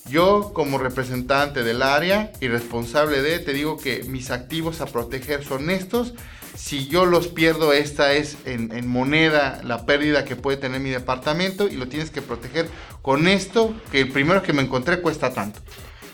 yo 0.08 0.52
como 0.52 0.78
representante 0.78 1.62
del 1.62 1.82
área 1.82 2.32
y 2.40 2.48
responsable 2.48 3.22
de, 3.22 3.38
te 3.38 3.52
digo 3.52 3.76
que 3.76 4.04
mis 4.04 4.30
activos 4.30 4.80
a 4.80 4.86
proteger 4.86 5.44
son 5.44 5.70
estos. 5.70 6.14
Si 6.56 6.88
yo 6.88 7.06
los 7.06 7.28
pierdo, 7.28 7.72
esta 7.72 8.12
es 8.12 8.36
en, 8.44 8.86
moneda 8.88 9.60
la 9.64 9.86
pérdida 9.86 10.24
que 10.24 10.36
puede 10.36 10.56
tener 10.56 10.80
mi 10.80 10.90
departamento 10.90 11.68
y 11.68 11.76
lo 11.76 11.88
tienes 11.88 12.10
que 12.10 12.22
proteger 12.22 12.68
con 13.02 13.28
esto, 13.28 13.74
que 13.90 14.00
el 14.00 14.10
primero 14.10 14.42
que 14.42 14.52
me 14.52 14.62
encontré 14.62 15.00
cuesta 15.00 15.32
tanto. 15.32 15.60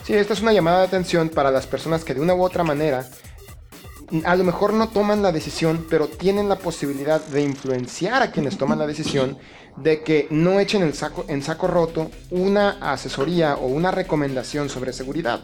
Sí, 0.05 0.15
esta 0.15 0.35
es 0.35 0.43
una 0.43 0.53
llamada 0.53 0.81
de 0.81 0.87
atención 0.87 1.31
para 1.31 1.51
las 1.51 1.67
personas 1.67 2.05
que 2.05 2.15
de 2.15 2.21
una 2.21 2.35
u 2.35 2.43
otra 2.43 2.63
manera 2.63 3.09
a 4.25 4.37
lo 4.37 4.45
mejor 4.45 4.73
no 4.73 4.89
toman 4.89 5.23
la 5.23 5.33
decisión, 5.33 5.85
pero 5.91 6.07
tienen 6.07 6.49
la 6.49 6.57
posibilidad 6.57 7.21
de 7.21 7.43
influenciar 7.43 8.23
a 8.23 8.31
quienes 8.31 8.57
toman 8.57 8.79
la 8.79 8.87
decisión 8.87 9.39
de 9.77 10.03
que 10.03 10.27
no 10.31 10.59
echen 10.59 10.83
el 10.83 10.95
saco, 10.95 11.25
en 11.29 11.43
saco 11.43 11.67
roto 11.67 12.11
una 12.31 12.93
asesoría 12.93 13.57
o 13.57 13.67
una 13.67 13.91
recomendación 13.91 14.69
sobre 14.69 14.93
seguridad, 14.93 15.41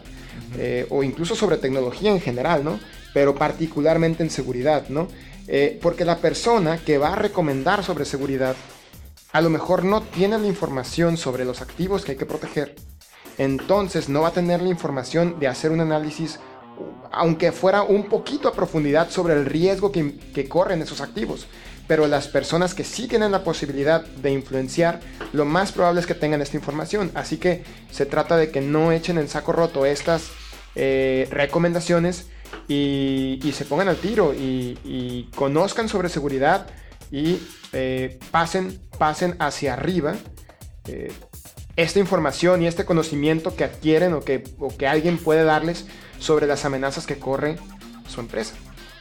eh, 0.57 0.87
o 0.89 1.03
incluso 1.03 1.35
sobre 1.35 1.57
tecnología 1.57 2.11
en 2.11 2.21
general, 2.21 2.63
¿no? 2.63 2.79
Pero 3.13 3.35
particularmente 3.35 4.23
en 4.23 4.29
seguridad, 4.29 4.87
¿no? 4.89 5.07
Eh, 5.47 5.77
porque 5.81 6.05
la 6.05 6.17
persona 6.17 6.77
que 6.77 6.97
va 6.97 7.13
a 7.13 7.15
recomendar 7.15 7.83
sobre 7.83 8.05
seguridad 8.05 8.55
a 9.33 9.41
lo 9.41 9.49
mejor 9.49 9.83
no 9.83 10.01
tiene 10.01 10.37
la 10.37 10.47
información 10.47 11.17
sobre 11.17 11.43
los 11.43 11.61
activos 11.61 12.05
que 12.05 12.11
hay 12.11 12.17
que 12.17 12.25
proteger, 12.25 12.75
entonces 13.37 14.09
no 14.09 14.21
va 14.21 14.29
a 14.29 14.33
tener 14.33 14.61
la 14.61 14.69
información 14.69 15.39
de 15.39 15.47
hacer 15.47 15.71
un 15.71 15.81
análisis 15.81 16.39
aunque 17.11 17.51
fuera 17.51 17.83
un 17.83 18.05
poquito 18.05 18.47
a 18.47 18.53
profundidad 18.53 19.09
sobre 19.09 19.35
el 19.35 19.45
riesgo 19.45 19.91
que, 19.91 20.17
que, 20.33 20.49
corren 20.49 20.81
esos 20.81 21.01
activos. 21.01 21.47
Pero 21.87 22.07
las 22.07 22.27
personas 22.27 22.73
que 22.73 22.83
sí 22.83 23.07
tienen 23.07 23.31
la 23.31 23.43
posibilidad 23.43 24.05
de 24.05 24.31
influenciar, 24.31 25.01
lo 25.33 25.45
más 25.45 25.71
probable 25.71 26.01
es 26.01 26.07
que 26.07 26.15
tengan 26.15 26.41
esta 26.41 26.57
información. 26.57 27.11
Así 27.13 27.37
que 27.37 27.63
se 27.91 28.05
trata 28.05 28.37
de 28.37 28.51
que 28.51 28.61
no 28.61 28.91
echen 28.91 29.17
en 29.17 29.27
saco 29.27 29.51
roto 29.51 29.85
estas 29.85 30.29
eh, 30.75 31.27
recomendaciones 31.29 32.27
y, 32.67 33.39
se 33.53 33.65
pongan 33.65 33.89
al 33.89 33.97
tiro 33.97 34.33
y, 34.33 34.77
y 34.83 35.29
conozcan 35.35 35.89
sobre 35.89 36.09
seguridad 36.09 36.67
y 37.13 37.39
eh, 37.73 38.19
pasen, 38.31 38.79
pasen 38.97 39.35
hacia 39.39 39.73
arriba. 39.73 40.15
Eh, 40.87 41.11
esta 41.75 41.99
información 41.99 42.61
y 42.61 42.67
este 42.67 42.85
conocimiento 42.85 43.55
que 43.55 43.63
adquieren 43.63 44.13
o 44.13 44.21
que, 44.21 44.43
o 44.59 44.75
que 44.75 44.87
alguien 44.87 45.17
puede 45.17 45.43
darles 45.43 45.85
sobre 46.19 46.47
las 46.47 46.65
amenazas 46.65 47.05
que 47.05 47.19
corre 47.19 47.57
su 48.07 48.19
empresa. 48.19 48.55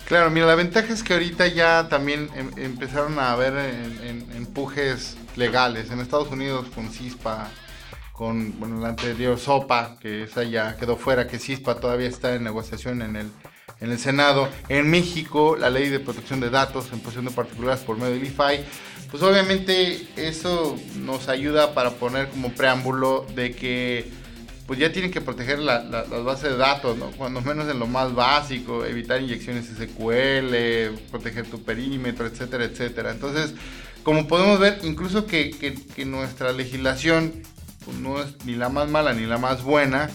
Claro, 0.07 0.31
mira, 0.31 0.47
la 0.47 0.55
ventaja 0.55 0.93
es 0.93 1.03
que 1.03 1.15
ahorita 1.15 1.47
ya 1.47 1.89
también 1.89 2.29
em 2.35 2.51
empezaron 2.57 3.19
a 3.19 3.33
haber 3.33 3.55
en, 3.55 4.01
en, 4.05 4.37
empujes 4.37 5.17
legales. 5.37 5.91
En 5.91 6.01
Estados 6.01 6.29
Unidos 6.29 6.67
con 6.75 6.91
CISPA, 6.91 7.49
con 8.13 8.59
bueno, 8.59 8.81
la 8.81 8.89
anterior 8.89 9.39
SOPA, 9.39 9.97
que 10.01 10.25
esa 10.25 10.43
ya 10.43 10.77
quedó 10.77 10.97
fuera, 10.97 11.27
que 11.27 11.39
CISPA 11.39 11.81
todavía 11.81 12.09
está 12.09 12.35
en 12.35 12.45
negociación 12.45 13.01
en 13.01 13.17
el, 13.17 13.31
en 13.81 13.91
el 13.91 13.99
Senado. 13.99 14.49
En 14.69 14.91
México, 14.91 15.57
la 15.59 15.71
ley 15.71 15.89
de 15.89 16.01
protección 16.01 16.41
de 16.41 16.51
datos 16.51 16.93
en 16.93 17.01
posesión 17.01 17.25
de 17.25 17.31
particulares 17.31 17.83
por 17.83 17.97
medio 17.97 18.15
del 18.15 18.25
IFAI. 18.25 18.65
Pues 19.11 19.23
obviamente 19.23 20.09
eso 20.17 20.77
nos 20.97 21.29
ayuda 21.29 21.75
para 21.75 21.91
poner 21.91 22.29
como 22.29 22.53
preámbulo 22.53 23.27
de 23.35 23.55
que 23.55 24.11
pues 24.67 24.79
ya 24.79 24.93
tienen 24.93 25.11
que 25.11 25.21
proteger 25.21 25.59
la, 25.59 25.83
la, 25.83 26.05
las 26.05 26.25
bases 26.25 26.51
de 26.51 26.57
datos, 26.57 26.97
¿no? 26.97 27.11
Cuando 27.13 27.41
menos 27.41 27.69
en 27.69 27.79
lo 27.79 27.87
más 27.87 28.15
básico, 28.15 28.85
evitar 28.85 29.21
inyecciones 29.21 29.67
SQL, 29.67 30.99
proteger 31.11 31.47
tu 31.47 31.63
perímetro, 31.63 32.27
etcétera, 32.27 32.65
etcétera. 32.65 33.11
Entonces, 33.11 33.55
como 34.03 34.29
podemos 34.29 34.59
ver, 34.59 34.81
incluso 34.83 35.27
que 35.27 35.75
nuestra 36.07 36.53
legislación 36.53 37.43
pues, 37.85 37.97
no 37.99 38.21
es 38.23 38.45
ni 38.45 38.55
la 38.55 38.69
más 38.69 38.89
mala 38.89 39.13
ni 39.13 39.27
la 39.27 39.39
más 39.39 39.63
buena, 39.63 40.11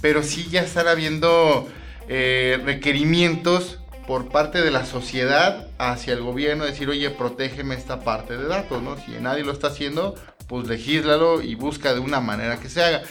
pero 0.00 0.22
sí 0.22 0.48
ya 0.50 0.62
están 0.62 0.88
habiendo 0.88 1.68
eh, 2.08 2.60
requerimientos 2.64 3.78
por 4.06 4.28
parte 4.28 4.60
de 4.62 4.70
la 4.70 4.84
sociedad 4.84 5.68
hacia 5.78 6.14
el 6.14 6.20
gobierno, 6.20 6.64
decir, 6.64 6.88
oye, 6.88 7.10
protégeme 7.10 7.74
esta 7.74 8.00
parte 8.00 8.36
de 8.36 8.46
datos, 8.46 8.82
¿no? 8.82 8.96
Si 8.96 9.12
nadie 9.20 9.44
lo 9.44 9.52
está 9.52 9.68
haciendo, 9.68 10.14
pues 10.48 10.66
legíslalo 10.66 11.42
y 11.42 11.54
busca 11.54 11.94
de 11.94 12.00
una 12.00 12.20
manera 12.20 12.58
que 12.58 12.68
se 12.68 12.82
haga. 12.82 13.02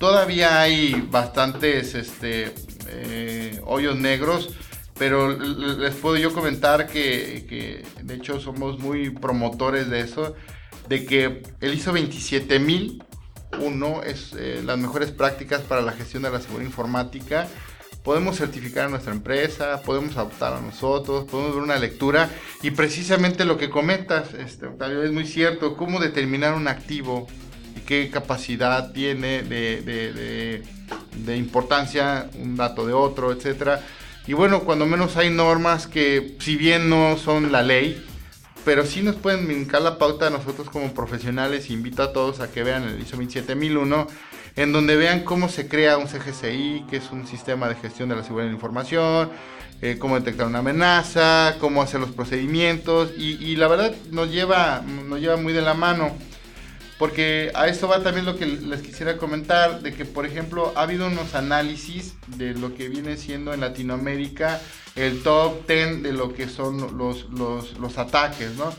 Todavía 0.00 0.60
hay 0.62 1.06
bastantes 1.10 1.94
este, 1.94 2.54
eh, 2.88 3.60
hoyos 3.66 3.98
negros, 3.98 4.56
pero 4.98 5.38
les 5.38 5.94
puedo 5.94 6.16
yo 6.16 6.32
comentar 6.32 6.86
que, 6.86 7.84
de 8.02 8.14
hecho 8.14 8.40
somos 8.40 8.78
muy 8.78 9.10
promotores 9.10 9.90
de 9.90 10.00
eso, 10.00 10.34
de 10.88 11.04
que 11.04 11.42
el 11.60 11.74
ISO 11.74 11.92
27001 11.92 14.02
es 14.04 14.32
eh, 14.38 14.62
las 14.64 14.78
mejores 14.78 15.10
prácticas 15.10 15.60
para 15.60 15.82
la 15.82 15.92
gestión 15.92 16.22
de 16.22 16.30
la 16.30 16.40
seguridad 16.40 16.70
informática. 16.70 17.46
Podemos 18.02 18.38
certificar 18.38 18.86
a 18.86 18.88
nuestra 18.88 19.12
empresa, 19.12 19.82
podemos 19.82 20.16
adoptar 20.16 20.54
a 20.54 20.62
nosotros, 20.62 21.26
podemos 21.30 21.56
ver 21.56 21.62
una 21.62 21.76
lectura 21.76 22.30
y 22.62 22.70
precisamente 22.70 23.44
lo 23.44 23.58
que 23.58 23.68
comentas, 23.68 24.32
este, 24.32 24.64
Octavio, 24.64 25.02
es 25.02 25.12
muy 25.12 25.26
cierto, 25.26 25.76
cómo 25.76 26.00
determinar 26.00 26.54
un 26.54 26.68
activo, 26.68 27.26
qué 27.86 28.10
capacidad 28.10 28.92
tiene 28.92 29.42
de, 29.42 29.80
de, 29.82 30.12
de, 30.12 30.62
de, 31.16 31.36
importancia 31.36 32.30
un 32.38 32.56
dato 32.56 32.86
de 32.86 32.92
otro, 32.92 33.32
etcétera. 33.32 33.80
Y 34.26 34.32
bueno, 34.32 34.60
cuando 34.60 34.86
menos 34.86 35.16
hay 35.16 35.30
normas 35.30 35.86
que, 35.86 36.36
si 36.40 36.56
bien 36.56 36.88
no 36.88 37.16
son 37.16 37.52
la 37.52 37.62
ley, 37.62 38.04
pero 38.64 38.84
sí 38.84 39.02
nos 39.02 39.16
pueden 39.16 39.46
brincar 39.46 39.82
la 39.82 39.98
pauta 39.98 40.26
a 40.26 40.30
nosotros 40.30 40.68
como 40.70 40.92
profesionales. 40.92 41.70
Invito 41.70 42.02
a 42.02 42.12
todos 42.12 42.40
a 42.40 42.50
que 42.50 42.62
vean 42.62 42.84
el 42.84 43.00
ISO 43.00 43.16
27001, 43.16 44.06
en 44.56 44.72
donde 44.72 44.96
vean 44.96 45.24
cómo 45.24 45.48
se 45.48 45.68
crea 45.68 45.98
un 45.98 46.06
CGCI, 46.06 46.84
que 46.90 46.96
es 46.98 47.10
un 47.10 47.26
sistema 47.26 47.68
de 47.68 47.76
gestión 47.76 48.08
de 48.08 48.16
la 48.16 48.22
seguridad 48.22 48.46
de 48.46 48.50
la 48.50 48.56
información, 48.56 49.30
eh, 49.80 49.96
cómo 49.98 50.16
detectar 50.18 50.46
una 50.46 50.58
amenaza, 50.58 51.56
cómo 51.58 51.82
hacer 51.82 52.00
los 52.00 52.10
procedimientos, 52.10 53.12
y, 53.16 53.42
y 53.42 53.56
la 53.56 53.68
verdad 53.68 53.94
nos 54.10 54.30
lleva, 54.30 54.82
nos 55.08 55.20
lleva 55.20 55.36
muy 55.36 55.52
de 55.52 55.62
la 55.62 55.74
mano 55.74 56.14
porque 57.00 57.50
a 57.54 57.66
esto 57.66 57.88
va 57.88 58.02
también 58.02 58.26
lo 58.26 58.36
que 58.36 58.44
les 58.44 58.82
quisiera 58.82 59.16
comentar, 59.16 59.80
de 59.80 59.94
que 59.94 60.04
por 60.04 60.26
ejemplo 60.26 60.74
ha 60.76 60.82
habido 60.82 61.06
unos 61.06 61.34
análisis 61.34 62.12
de 62.26 62.52
lo 62.52 62.74
que 62.74 62.90
viene 62.90 63.16
siendo 63.16 63.54
en 63.54 63.60
Latinoamérica 63.60 64.60
el 64.96 65.22
top 65.22 65.66
10 65.66 66.02
de 66.02 66.12
lo 66.12 66.34
que 66.34 66.46
son 66.46 66.98
los, 66.98 67.24
los, 67.30 67.78
los 67.78 67.96
ataques, 67.96 68.50
¿no? 68.56 68.70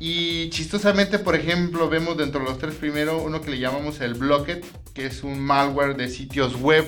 Y 0.00 0.50
chistosamente, 0.50 1.20
por 1.20 1.36
ejemplo, 1.36 1.88
vemos 1.88 2.16
dentro 2.16 2.40
de 2.40 2.46
los 2.46 2.58
tres 2.58 2.74
primeros 2.74 3.22
uno 3.24 3.40
que 3.40 3.52
le 3.52 3.60
llamamos 3.60 4.00
el 4.00 4.14
Blocket, 4.14 4.66
que 4.92 5.06
es 5.06 5.22
un 5.22 5.38
malware 5.38 5.96
de 5.96 6.08
sitios 6.08 6.56
web. 6.56 6.84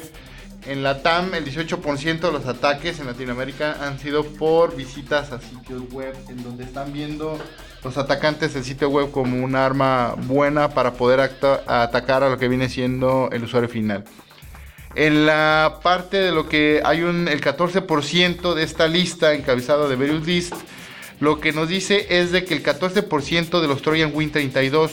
En 0.67 0.83
la 0.83 1.01
TAM, 1.01 1.33
el 1.35 1.45
18% 1.45 2.21
de 2.21 2.33
los 2.33 2.47
ataques 2.47 2.99
en 2.99 3.07
Latinoamérica 3.07 3.77
han 3.87 4.01
sido 4.01 4.25
por 4.25 4.75
visitas 4.75 5.31
a 5.31 5.41
sitios 5.41 5.83
web, 5.93 6.13
en 6.29 6.43
donde 6.43 6.65
están 6.65 6.93
viendo 6.93 7.39
los 7.85 7.97
atacantes 7.97 8.57
el 8.57 8.65
sitio 8.65 8.89
web 8.89 9.13
como 9.13 9.45
un 9.45 9.55
arma 9.55 10.17
buena 10.17 10.71
para 10.71 10.95
poder 10.95 11.21
atacar 11.21 12.25
a 12.25 12.29
lo 12.29 12.37
que 12.37 12.49
viene 12.49 12.69
siendo 12.69 13.29
el 13.31 13.45
usuario 13.45 13.69
final. 13.69 14.03
En 14.97 15.25
la 15.25 15.79
parte 15.85 16.17
de 16.17 16.33
lo 16.33 16.49
que 16.49 16.83
hay 16.85 17.03
un 17.03 17.29
el 17.29 17.41
14% 17.41 18.55
de 18.55 18.63
esta 18.65 18.89
lista 18.89 19.35
encabezada 19.35 19.89
de 19.89 19.95
Various 19.95 20.27
List, 20.27 20.55
lo 21.21 21.39
que 21.39 21.53
nos 21.53 21.69
dice 21.69 22.07
es 22.11 22.33
de 22.33 22.45
que 22.45 22.55
el 22.55 22.65
14% 22.65 23.61
de 23.61 23.69
los 23.69 23.83
Trojan 23.83 24.13
Win32, 24.13 24.91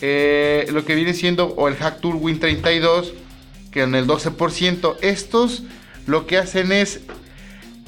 eh, 0.00 0.66
lo 0.70 0.84
que 0.84 0.94
viene 0.94 1.12
siendo, 1.12 1.46
o 1.48 1.66
el 1.66 1.74
Hack 1.74 2.00
Tool 2.00 2.20
Win32, 2.20 3.14
que 3.72 3.82
en 3.82 3.94
el 3.94 4.06
12%, 4.06 4.96
estos 5.00 5.64
lo 6.06 6.26
que 6.26 6.38
hacen 6.38 6.70
es 6.70 7.00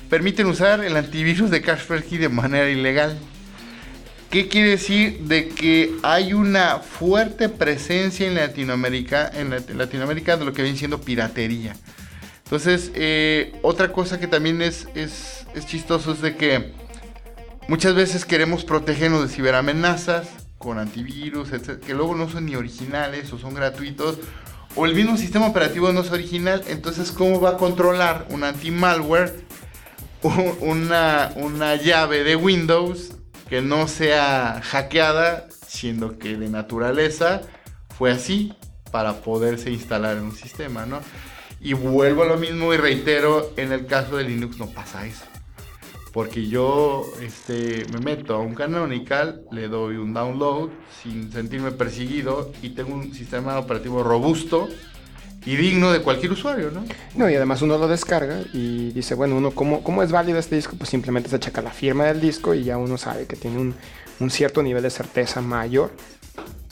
permiten 0.08 0.46
usar 0.46 0.84
el 0.84 0.96
antivirus 0.96 1.50
de 1.50 1.60
Kaspersky 1.60 2.18
de 2.18 2.28
manera 2.28 2.68
ilegal. 2.68 3.18
¿Qué 4.30 4.48
quiere 4.48 4.70
decir? 4.70 5.20
De 5.20 5.48
que 5.48 5.92
hay 6.02 6.32
una 6.32 6.78
fuerte 6.78 7.48
presencia 7.48 8.26
en 8.26 8.34
Latinoamérica, 8.34 9.30
en 9.32 9.50
Latinoamérica 9.78 10.36
de 10.36 10.44
lo 10.44 10.52
que 10.52 10.62
viene 10.62 10.76
siendo 10.76 11.00
piratería. 11.00 11.76
Entonces, 12.44 12.90
eh, 12.94 13.58
otra 13.62 13.92
cosa 13.92 14.18
que 14.20 14.26
también 14.26 14.60
es, 14.60 14.86
es, 14.94 15.46
es, 15.54 15.66
chistoso 15.66 16.12
es 16.12 16.20
de 16.20 16.36
que 16.36 16.72
muchas 17.68 17.94
veces 17.94 18.24
queremos 18.24 18.64
protegernos 18.64 19.22
de 19.22 19.34
ciberamenazas 19.34 20.28
con 20.58 20.78
antivirus, 20.78 21.52
etc., 21.52 21.80
que 21.84 21.94
luego 21.94 22.14
no 22.14 22.28
son 22.28 22.46
ni 22.46 22.54
originales 22.54 23.32
o 23.32 23.38
son 23.38 23.54
gratuitos, 23.54 24.18
o 24.76 24.86
el 24.86 24.94
mismo 24.94 25.16
sistema 25.16 25.46
operativo 25.46 25.92
no 25.92 26.00
es 26.00 26.10
original. 26.10 26.62
Entonces, 26.66 27.12
¿cómo 27.12 27.40
va 27.40 27.50
a 27.50 27.56
controlar 27.56 28.26
un 28.30 28.44
anti-malware, 28.44 29.44
una, 30.60 31.32
una 31.36 31.76
llave 31.76 32.24
de 32.24 32.36
Windows 32.36 33.12
que 33.48 33.60
no 33.62 33.88
sea 33.88 34.60
hackeada, 34.62 35.46
siendo 35.66 36.18
que 36.18 36.36
de 36.36 36.48
naturaleza 36.48 37.42
fue 37.96 38.10
así 38.10 38.54
para 38.90 39.20
poderse 39.20 39.70
instalar 39.70 40.16
en 40.16 40.24
un 40.24 40.36
sistema, 40.36 40.86
¿no? 40.86 41.00
Y 41.60 41.72
vuelvo 41.72 42.22
a 42.22 42.26
lo 42.26 42.36
mismo 42.36 42.72
y 42.74 42.76
reitero, 42.76 43.52
en 43.56 43.72
el 43.72 43.86
caso 43.86 44.16
de 44.16 44.24
Linux 44.24 44.58
no 44.58 44.66
pasa 44.66 45.06
eso. 45.06 45.24
Porque 46.14 46.46
yo 46.46 47.12
este, 47.20 47.84
me 47.92 47.98
meto 47.98 48.36
a 48.36 48.38
un 48.38 48.54
canonical, 48.54 49.42
le 49.50 49.66
doy 49.66 49.96
un 49.96 50.14
download 50.14 50.70
sin 51.02 51.32
sentirme 51.32 51.72
perseguido 51.72 52.52
y 52.62 52.70
tengo 52.70 52.94
un 52.94 53.12
sistema 53.12 53.58
operativo 53.58 54.04
robusto 54.04 54.68
y 55.44 55.56
digno 55.56 55.90
de 55.90 56.02
cualquier 56.02 56.30
usuario, 56.30 56.70
¿no? 56.70 56.84
No, 57.16 57.28
y 57.28 57.34
además 57.34 57.62
uno 57.62 57.78
lo 57.78 57.88
descarga 57.88 58.42
y 58.52 58.92
dice, 58.92 59.16
bueno, 59.16 59.36
uno, 59.36 59.50
¿cómo, 59.50 59.82
cómo 59.82 60.04
es 60.04 60.12
válido 60.12 60.38
este 60.38 60.54
disco? 60.54 60.76
Pues 60.78 60.88
simplemente 60.88 61.28
se 61.28 61.40
checa 61.40 61.60
la 61.60 61.72
firma 61.72 62.04
del 62.04 62.20
disco 62.20 62.54
y 62.54 62.62
ya 62.62 62.78
uno 62.78 62.96
sabe 62.96 63.26
que 63.26 63.34
tiene 63.34 63.58
un, 63.58 63.74
un 64.20 64.30
cierto 64.30 64.62
nivel 64.62 64.84
de 64.84 64.90
certeza 64.90 65.40
mayor 65.40 65.90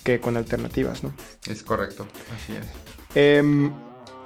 que 0.04 0.20
con 0.20 0.36
alternativas, 0.36 1.02
¿no? 1.02 1.12
Es 1.50 1.64
correcto, 1.64 2.06
así 2.32 2.52
es. 2.52 2.66
Eh, 3.16 3.42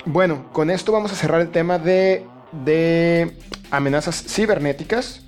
bueno, 0.05 0.53
con 0.53 0.71
esto 0.71 0.93
vamos 0.93 1.11
a 1.11 1.15
cerrar 1.15 1.41
el 1.41 1.49
tema 1.49 1.79
de, 1.79 2.27
de 2.65 3.35
amenazas 3.77 4.23
cibernéticas. 4.27 5.21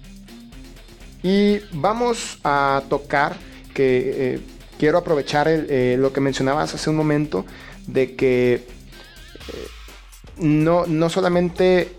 Y 1.23 1.61
vamos 1.73 2.39
a 2.45 2.83
tocar 2.89 3.37
que 3.75 4.35
eh, 4.35 4.41
quiero 4.79 4.99
aprovechar 4.99 5.49
eh, 5.49 5.97
lo 5.99 6.13
que 6.13 6.21
mencionabas 6.21 6.75
hace 6.75 6.91
un 6.91 6.97
momento 6.97 7.45
de 7.87 8.15
que 8.15 8.55
eh, 8.55 8.63
no, 10.39 10.87
no, 10.87 11.11
solamente 11.11 11.99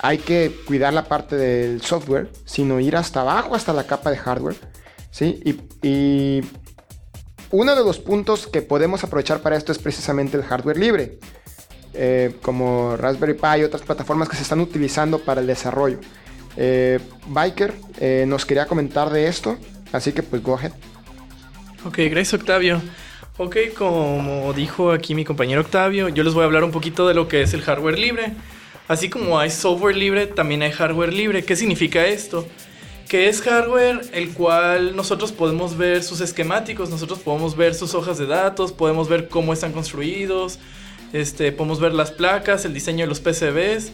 hay 0.00 0.18
que 0.18 0.54
cuidar 0.66 0.92
la 0.92 1.04
parte 1.04 1.36
del 1.36 1.80
software, 1.80 2.30
sino 2.44 2.80
ir 2.80 2.96
hasta 2.96 3.22
abajo, 3.22 3.54
hasta 3.54 3.72
la 3.72 3.86
capa 3.86 4.10
de 4.10 4.18
hardware. 4.18 4.56
¿sí? 5.10 5.40
Y, 5.44 5.86
y 5.86 6.44
uno 7.50 7.74
de 7.74 7.84
los 7.84 7.98
puntos 7.98 8.46
que 8.46 8.60
podemos 8.60 9.02
aprovechar 9.04 9.40
para 9.40 9.56
esto 9.56 9.72
es 9.72 9.78
precisamente 9.78 10.36
el 10.36 10.42
hardware 10.42 10.76
libre. 10.76 11.18
Eh, 11.94 12.36
como 12.40 12.96
Raspberry 12.96 13.34
Pi 13.34 13.60
y 13.60 13.64
otras 13.64 13.82
plataformas 13.82 14.28
que 14.28 14.36
se 14.36 14.42
están 14.42 14.60
utilizando 14.60 15.18
para 15.18 15.42
el 15.42 15.46
desarrollo. 15.46 15.98
Eh, 16.56 16.98
Biker 17.26 17.74
eh, 17.98 18.24
nos 18.26 18.46
quería 18.46 18.66
comentar 18.66 19.10
de 19.10 19.26
esto, 19.26 19.58
así 19.92 20.12
que 20.12 20.22
pues 20.22 20.42
go 20.42 20.54
ahead. 20.54 20.72
Ok, 21.84 21.98
gracias 22.10 22.34
Octavio. 22.34 22.80
Ok, 23.38 23.56
como 23.76 24.52
dijo 24.52 24.92
aquí 24.92 25.14
mi 25.14 25.24
compañero 25.24 25.62
Octavio, 25.62 26.08
yo 26.08 26.22
les 26.22 26.34
voy 26.34 26.42
a 26.42 26.46
hablar 26.46 26.64
un 26.64 26.70
poquito 26.70 27.08
de 27.08 27.14
lo 27.14 27.28
que 27.28 27.42
es 27.42 27.54
el 27.54 27.62
hardware 27.62 27.98
libre. 27.98 28.32
Así 28.88 29.08
como 29.08 29.38
hay 29.38 29.50
software 29.50 29.96
libre, 29.96 30.26
también 30.26 30.62
hay 30.62 30.70
hardware 30.70 31.12
libre. 31.12 31.44
¿Qué 31.44 31.56
significa 31.56 32.06
esto? 32.06 32.46
Que 33.08 33.28
es 33.28 33.40
hardware 33.42 34.02
el 34.12 34.32
cual 34.32 34.96
nosotros 34.96 35.32
podemos 35.32 35.76
ver 35.76 36.02
sus 36.02 36.20
esquemáticos, 36.20 36.90
nosotros 36.90 37.18
podemos 37.18 37.56
ver 37.56 37.74
sus 37.74 37.94
hojas 37.94 38.18
de 38.18 38.26
datos, 38.26 38.72
podemos 38.72 39.08
ver 39.08 39.28
cómo 39.28 39.52
están 39.52 39.72
construidos, 39.72 40.58
este, 41.12 41.52
podemos 41.52 41.80
ver 41.80 41.94
las 41.94 42.10
placas, 42.10 42.64
el 42.64 42.74
diseño 42.74 43.04
de 43.04 43.08
los 43.08 43.20
PCBs, 43.20 43.92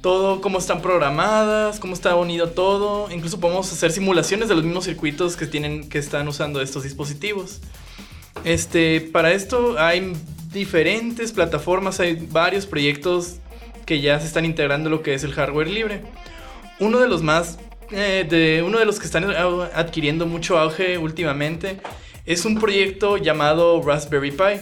todo, 0.00 0.40
cómo 0.40 0.58
están 0.58 0.80
programadas, 0.80 1.78
cómo 1.78 1.94
está 1.94 2.14
unido 2.16 2.50
todo. 2.50 3.10
Incluso 3.10 3.38
podemos 3.38 3.70
hacer 3.70 3.92
simulaciones 3.92 4.48
de 4.48 4.54
los 4.54 4.64
mismos 4.64 4.84
circuitos 4.84 5.36
que, 5.36 5.46
tienen, 5.46 5.88
que 5.88 5.98
están 5.98 6.26
usando 6.28 6.60
estos 6.62 6.84
dispositivos. 6.84 7.60
Este, 8.44 9.00
para 9.00 9.32
esto 9.32 9.78
hay 9.78 10.14
diferentes 10.52 11.32
plataformas, 11.32 12.00
hay 12.00 12.26
varios 12.30 12.66
proyectos 12.66 13.36
que 13.84 14.00
ya 14.00 14.18
se 14.20 14.26
están 14.26 14.44
integrando 14.44 14.88
lo 14.88 15.02
que 15.02 15.14
es 15.14 15.24
el 15.24 15.32
hardware 15.32 15.68
libre. 15.68 16.02
Uno 16.78 16.98
de 16.98 17.08
los 17.08 17.22
más, 17.22 17.58
eh, 17.90 18.26
de, 18.28 18.62
uno 18.62 18.78
de 18.78 18.86
los 18.86 18.98
que 18.98 19.06
están 19.06 19.24
adquiriendo 19.74 20.26
mucho 20.26 20.58
auge 20.58 20.96
últimamente 20.96 21.80
es 22.24 22.44
un 22.44 22.58
proyecto 22.58 23.18
llamado 23.18 23.82
Raspberry 23.82 24.30
Pi. 24.30 24.60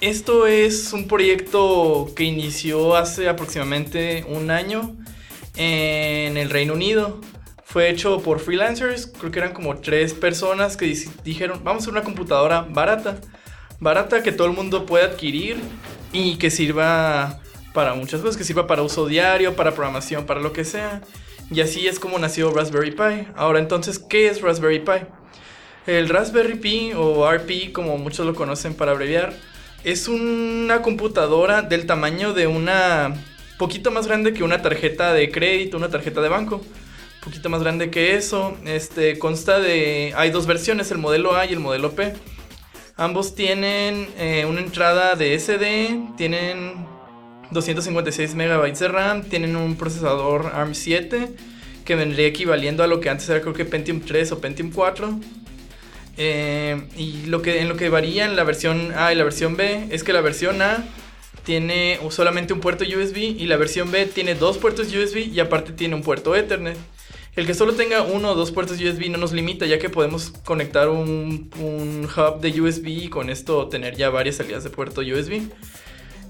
Esto 0.00 0.46
es 0.46 0.92
un 0.92 1.08
proyecto 1.08 2.08
que 2.14 2.22
inició 2.22 2.94
hace 2.94 3.28
aproximadamente 3.28 4.24
un 4.28 4.52
año 4.52 4.96
en 5.56 6.36
el 6.36 6.50
Reino 6.50 6.74
Unido. 6.74 7.20
Fue 7.64 7.90
hecho 7.90 8.22
por 8.22 8.38
freelancers, 8.38 9.08
creo 9.08 9.32
que 9.32 9.40
eran 9.40 9.52
como 9.52 9.78
tres 9.78 10.14
personas 10.14 10.76
que 10.76 10.86
dijeron, 11.24 11.62
vamos 11.64 11.82
a 11.82 11.84
hacer 11.84 11.92
una 11.92 12.04
computadora 12.04 12.60
barata, 12.60 13.20
barata 13.80 14.22
que 14.22 14.30
todo 14.30 14.46
el 14.46 14.52
mundo 14.52 14.86
puede 14.86 15.04
adquirir 15.04 15.56
y 16.12 16.36
que 16.36 16.52
sirva 16.52 17.40
para 17.74 17.94
muchas 17.94 18.20
cosas, 18.20 18.36
que 18.36 18.44
sirva 18.44 18.68
para 18.68 18.82
uso 18.82 19.04
diario, 19.06 19.56
para 19.56 19.74
programación, 19.74 20.26
para 20.26 20.40
lo 20.40 20.52
que 20.52 20.64
sea. 20.64 21.02
Y 21.50 21.60
así 21.60 21.88
es 21.88 21.98
como 21.98 22.20
nació 22.20 22.52
Raspberry 22.52 22.92
Pi. 22.92 23.26
Ahora 23.34 23.58
entonces, 23.58 23.98
¿qué 23.98 24.28
es 24.28 24.42
Raspberry 24.42 24.78
Pi? 24.78 25.08
El 25.88 26.08
Raspberry 26.08 26.54
Pi 26.54 26.92
o 26.94 27.28
RP, 27.28 27.72
como 27.72 27.98
muchos 27.98 28.24
lo 28.24 28.36
conocen 28.36 28.74
para 28.74 28.92
abreviar, 28.92 29.34
es 29.84 30.08
una 30.08 30.82
computadora 30.82 31.62
del 31.62 31.86
tamaño 31.86 32.32
de 32.32 32.46
una... 32.46 33.14
Poquito 33.58 33.90
más 33.90 34.06
grande 34.06 34.32
que 34.32 34.44
una 34.44 34.62
tarjeta 34.62 35.12
de 35.12 35.30
crédito, 35.30 35.76
una 35.76 35.88
tarjeta 35.88 36.20
de 36.20 36.28
banco. 36.28 36.60
Poquito 37.24 37.48
más 37.48 37.62
grande 37.62 37.90
que 37.90 38.14
eso. 38.14 38.56
Este 38.64 39.18
consta 39.18 39.58
de... 39.58 40.12
Hay 40.16 40.30
dos 40.30 40.46
versiones, 40.46 40.90
el 40.90 40.98
modelo 40.98 41.34
A 41.34 41.46
y 41.46 41.52
el 41.52 41.60
modelo 41.60 41.92
P. 41.92 42.14
Ambos 42.96 43.34
tienen 43.34 44.08
eh, 44.18 44.44
una 44.48 44.60
entrada 44.60 45.14
de 45.14 45.38
SD, 45.38 46.14
tienen 46.16 46.86
256 47.50 48.34
MB 48.34 48.76
de 48.76 48.88
RAM, 48.88 49.22
tienen 49.22 49.56
un 49.56 49.76
procesador 49.76 50.50
ARM 50.52 50.74
7 50.74 51.32
que 51.84 51.94
vendría 51.94 52.26
equivaliendo 52.26 52.82
a 52.82 52.86
lo 52.86 53.00
que 53.00 53.08
antes 53.08 53.28
era 53.28 53.40
creo 53.40 53.54
que 53.54 53.64
Pentium 53.64 54.00
3 54.00 54.32
o 54.32 54.40
Pentium 54.40 54.70
4. 54.70 55.18
Eh, 56.20 56.82
y 56.96 57.26
lo 57.26 57.42
que, 57.42 57.60
en 57.60 57.68
lo 57.68 57.76
que 57.76 57.88
varía 57.88 58.24
en 58.24 58.34
la 58.34 58.42
versión 58.42 58.92
A 58.96 59.12
y 59.12 59.16
la 59.16 59.22
versión 59.22 59.56
B 59.56 59.86
es 59.90 60.02
que 60.02 60.12
la 60.12 60.20
versión 60.20 60.60
A 60.60 60.84
tiene 61.44 62.00
solamente 62.10 62.52
un 62.52 62.60
puerto 62.60 62.84
USB 62.84 63.18
y 63.18 63.46
la 63.46 63.56
versión 63.56 63.92
B 63.92 64.04
tiene 64.06 64.34
dos 64.34 64.58
puertos 64.58 64.88
USB 64.88 65.28
y 65.32 65.38
aparte 65.38 65.72
tiene 65.72 65.94
un 65.94 66.02
puerto 66.02 66.34
Ethernet. 66.34 66.76
El 67.36 67.46
que 67.46 67.54
solo 67.54 67.72
tenga 67.74 68.02
uno 68.02 68.32
o 68.32 68.34
dos 68.34 68.50
puertos 68.50 68.80
USB 68.80 69.08
no 69.10 69.16
nos 69.16 69.32
limita 69.32 69.64
ya 69.64 69.78
que 69.78 69.88
podemos 69.88 70.30
conectar 70.44 70.88
un, 70.88 71.50
hub 71.56 72.40
de 72.40 72.60
USB 72.60 72.88
y 72.88 73.08
con 73.08 73.30
esto 73.30 73.68
tener 73.68 73.96
ya 73.96 74.10
varias 74.10 74.36
salidas 74.36 74.64
de 74.64 74.70
puerto 74.70 75.02
USB. 75.02 75.42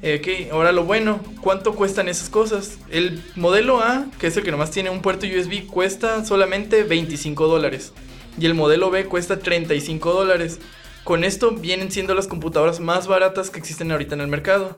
Eh, 0.03 0.51
ahora 0.53 0.71
lo 0.71 0.85
bueno, 0.85 1.19
¿cuánto 1.41 1.75
cuestan 1.75 2.09
esas 2.09 2.29
cosas? 2.29 2.79
El 2.91 3.23
modelo 3.37 3.81
A, 3.81 4.07
que 4.21 4.27
es 4.27 4.37
el 4.37 4.45
que 4.45 4.51
nomás 4.51 4.71
tiene 4.71 4.91
un 4.91 5.01
puerto 5.01 5.27
USB, 5.27 5.67
cuesta 5.67 6.27
solamente 6.27 6.83
25 6.83 7.49
dólares 7.49 7.95
y 8.41 8.47
el 8.47 8.55
modelo 8.55 8.91
B 8.91 9.05
cuesta 9.07 9.39
35 9.39 10.13
dólares. 10.13 10.61
Con 11.05 11.25
esto 11.25 11.53
vienen 11.53 11.91
siendo 11.91 12.15
las 12.15 12.27
computadoras 12.27 12.81
más 12.81 13.07
baratas 13.07 13.51
que 13.51 13.59
existen 13.59 13.91
ahorita 13.91 14.15
en 14.15 14.21
el 14.21 14.29
mercado. 14.29 14.77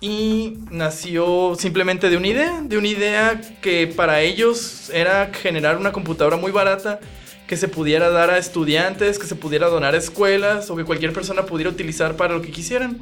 Y 0.00 0.58
nació 0.70 1.54
simplemente 1.58 2.08
de 2.08 2.16
una 2.16 2.28
idea, 2.28 2.62
de 2.62 2.78
una 2.78 2.88
idea 2.88 3.40
que 3.60 3.86
para 3.86 4.22
ellos 4.22 4.90
era 4.94 5.30
generar 5.34 5.76
una 5.76 5.92
computadora 5.92 6.36
muy 6.36 6.52
barata 6.52 7.00
que 7.46 7.56
se 7.56 7.68
pudiera 7.68 8.10
dar 8.10 8.30
a 8.30 8.38
estudiantes, 8.38 9.18
que 9.18 9.26
se 9.26 9.34
pudiera 9.34 9.68
donar 9.68 9.94
a 9.94 9.98
escuelas 9.98 10.70
o 10.70 10.76
que 10.76 10.84
cualquier 10.84 11.12
persona 11.12 11.44
pudiera 11.44 11.68
utilizar 11.68 12.16
para 12.16 12.32
lo 12.32 12.40
que 12.40 12.50
quisieran. 12.50 12.98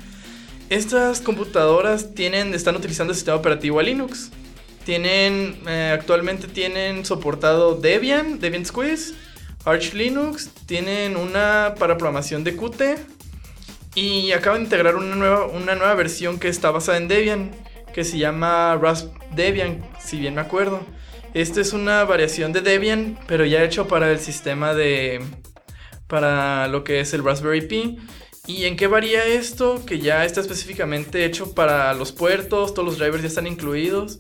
Estas 0.71 1.21
computadoras 1.21 2.15
tienen, 2.15 2.53
están 2.53 2.75
utilizando 2.75 3.13
el 3.13 3.17
sistema 3.17 3.37
operativo 3.37 3.79
a 3.79 3.83
Linux. 3.83 4.31
Tienen, 4.85 5.61
eh, 5.69 5.93
actualmente 5.93 6.49
tienen 6.49 7.05
soportado 7.05 7.75
Debian, 7.75 8.41
Debian 8.41 8.65
Squeeze 8.65 9.15
Arch 9.65 9.93
Linux, 9.93 10.51
tienen 10.67 11.17
una 11.17 11.75
para 11.79 11.97
programación 11.99 12.45
de 12.45 12.57
Qt 12.57 12.83
y 13.95 14.33
acaban 14.33 14.61
de 14.61 14.65
integrar 14.65 14.97
una 14.97 15.17
nueva, 15.17 15.47
una 15.47 15.75
nueva 15.75 15.95
versión 15.95 16.39
que 16.39 16.49
está 16.49 16.71
basada 16.71 16.99
en 16.99 17.09
Debian, 17.09 17.51
que 17.93 18.05
se 18.05 18.19
llama 18.19 18.79
Rasp 18.81 19.13
Debian, 19.35 19.85
si 20.01 20.19
bien 20.19 20.35
me 20.35 20.41
acuerdo. 20.41 20.81
Esta 21.35 21.61
es 21.61 21.73
una 21.73 22.05
variación 22.05 22.53
de 22.53 22.61
Debian, 22.61 23.19
pero 23.27 23.45
ya 23.45 23.63
hecho 23.63 23.89
para 23.89 24.11
el 24.11 24.19
sistema 24.19 24.75
de... 24.75 25.21
para 26.07 26.69
lo 26.69 26.85
que 26.85 27.01
es 27.01 27.13
el 27.13 27.25
Raspberry 27.25 27.63
Pi. 27.63 27.99
¿Y 28.47 28.65
en 28.65 28.77
qué 28.77 28.87
varía 28.87 29.27
esto? 29.27 29.85
Que 29.85 29.99
ya 29.99 30.25
está 30.25 30.41
específicamente 30.41 31.27
hecho 31.27 31.55
para 31.55 31.93
los 31.93 32.13
puertos, 32.13 32.73
todos 32.73 32.87
los 32.87 32.99
drivers 32.99 33.23
ya 33.23 33.29
están 33.29 33.47
incluidos. 33.47 34.19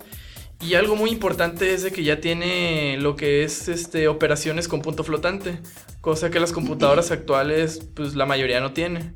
Y 0.60 0.74
algo 0.74 0.96
muy 0.96 1.10
importante 1.10 1.72
es 1.72 1.82
de 1.82 1.92
que 1.92 2.02
ya 2.02 2.20
tiene 2.20 2.96
lo 2.98 3.14
que 3.14 3.44
es 3.44 3.68
este, 3.68 4.08
operaciones 4.08 4.66
con 4.66 4.82
punto 4.82 5.04
flotante, 5.04 5.60
cosa 6.00 6.30
que 6.30 6.40
las 6.40 6.52
computadoras 6.52 7.10
actuales, 7.12 7.80
pues 7.94 8.16
la 8.16 8.26
mayoría 8.26 8.60
no 8.60 8.72
tiene. 8.72 9.14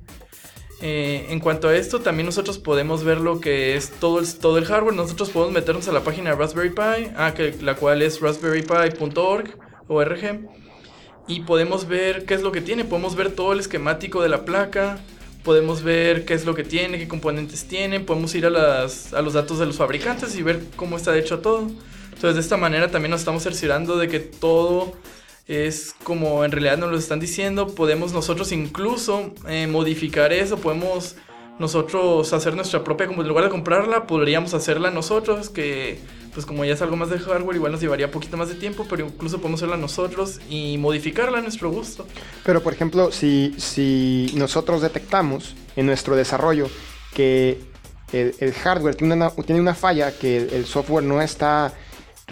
Eh, 0.85 1.27
en 1.31 1.39
cuanto 1.39 1.69
a 1.69 1.77
esto, 1.77 2.01
también 2.01 2.27
nosotros 2.27 2.59
podemos 2.59 3.05
ver 3.05 3.21
lo 3.21 3.41
que 3.41 3.77
es 3.77 3.91
todo 3.91 4.19
el, 4.19 4.35
todo 4.35 4.59
el 4.59 4.65
hardware. 4.65 4.95
Nosotros 4.95 5.31
podemos 5.31 5.55
meternos 5.55 5.87
a 5.89 5.93
la 5.93 6.03
página 6.03 6.35
Raspberry 6.35 6.71
Pi, 6.71 7.13
ah, 7.17 7.33
que, 7.37 7.55
la 7.61 7.77
cual 7.77 8.03
es 8.03 8.21
raspberrypi.org, 8.21 9.59
org, 9.87 10.49
y 11.29 11.41
podemos 11.43 11.87
ver 11.87 12.25
qué 12.25 12.35
es 12.35 12.43
lo 12.43 12.51
que 12.51 12.61
tiene. 12.61 12.85
Podemos 12.85 13.15
ver 13.15 13.31
todo 13.31 13.53
el 13.53 13.61
esquemático 13.61 14.23
de 14.23 14.29
la 14.29 14.45
placa, 14.45 14.99
podemos 15.43 15.83
ver 15.83 16.25
qué 16.25 16.35
es 16.35 16.45
lo 16.45 16.55
que 16.55 16.65
tiene, 16.65 16.99
qué 16.99 17.09
componentes 17.09 17.65
tiene, 17.65 18.01
podemos 18.01 18.35
ir 18.35 18.47
a, 18.47 18.51
las, 18.51 19.13
a 19.13 19.23
los 19.23 19.35
datos 19.35 19.59
de 19.59 19.67
los 19.67 19.77
fabricantes 19.77 20.37
y 20.37 20.43
ver 20.43 20.61
cómo 20.77 20.97
está 20.97 21.17
hecho 21.17 21.41
todo. 21.41 21.71
Entonces 22.07 22.35
de 22.35 22.41
esta 22.41 22.57
manera 22.57 22.91
también 22.91 23.11
nos 23.11 23.21
estamos 23.21 23.43
cerciorando 23.43 23.97
de 23.97 24.09
que 24.09 24.21
todo 24.21 24.93
es 25.49 25.95
como 26.05 26.45
en 26.45 26.53
realidad 26.53 26.79
nos 26.79 26.91
lo 26.91 26.99
están 26.99 27.21
diciendo. 27.21 27.69
Podemos 27.75 28.13
nosotros 28.13 28.53
incluso 28.53 29.35
eh, 29.49 29.67
modificar 29.67 30.33
eso, 30.33 30.59
podemos 30.59 31.17
nosotros 31.59 32.33
hacer 32.33 32.55
nuestra 32.55 32.83
propia, 32.85 33.07
como 33.07 33.23
en 33.23 33.29
lugar 33.29 33.45
de 33.45 33.51
comprarla, 33.51 34.07
podríamos 34.07 34.55
hacerla 34.55 34.91
nosotros, 34.91 35.51
que 35.51 35.99
pues 36.35 36.47
como 36.47 36.65
ya 36.65 36.75
es 36.75 36.83
algo 36.83 36.97
más 36.97 37.11
de 37.11 37.19
hardware, 37.19 37.57
igual 37.57 37.73
nos 37.73 37.81
llevaría 37.81 38.11
poquito 38.11 38.37
más 38.37 38.49
de 38.49 38.55
tiempo, 38.55 38.87
pero 38.89 39.07
incluso 39.07 39.39
podemos 39.39 39.61
hacerla 39.61 39.77
nosotros 39.77 40.41
y 40.49 40.79
modificarla 40.79 41.39
a 41.39 41.41
nuestro 41.43 41.71
gusto. 41.71 42.07
Pero 42.45 42.63
por 42.63 42.73
ejemplo, 42.73 43.13
si, 43.13 43.55
si 43.59 44.33
nosotros 44.37 44.83
detectamos 44.83 45.55
en 45.77 45.87
nuestro 45.87 46.17
desarrollo 46.17 46.69
que 47.15 47.61
el, 48.13 48.53
hardware 48.53 48.95
tiene 48.95 49.15
una, 49.15 49.31
tiene 49.31 49.61
una 49.61 49.75
falla, 49.75 50.17
que 50.17 50.37
el, 50.37 50.67
software 50.67 51.05
no 51.05 51.21
está 51.21 51.73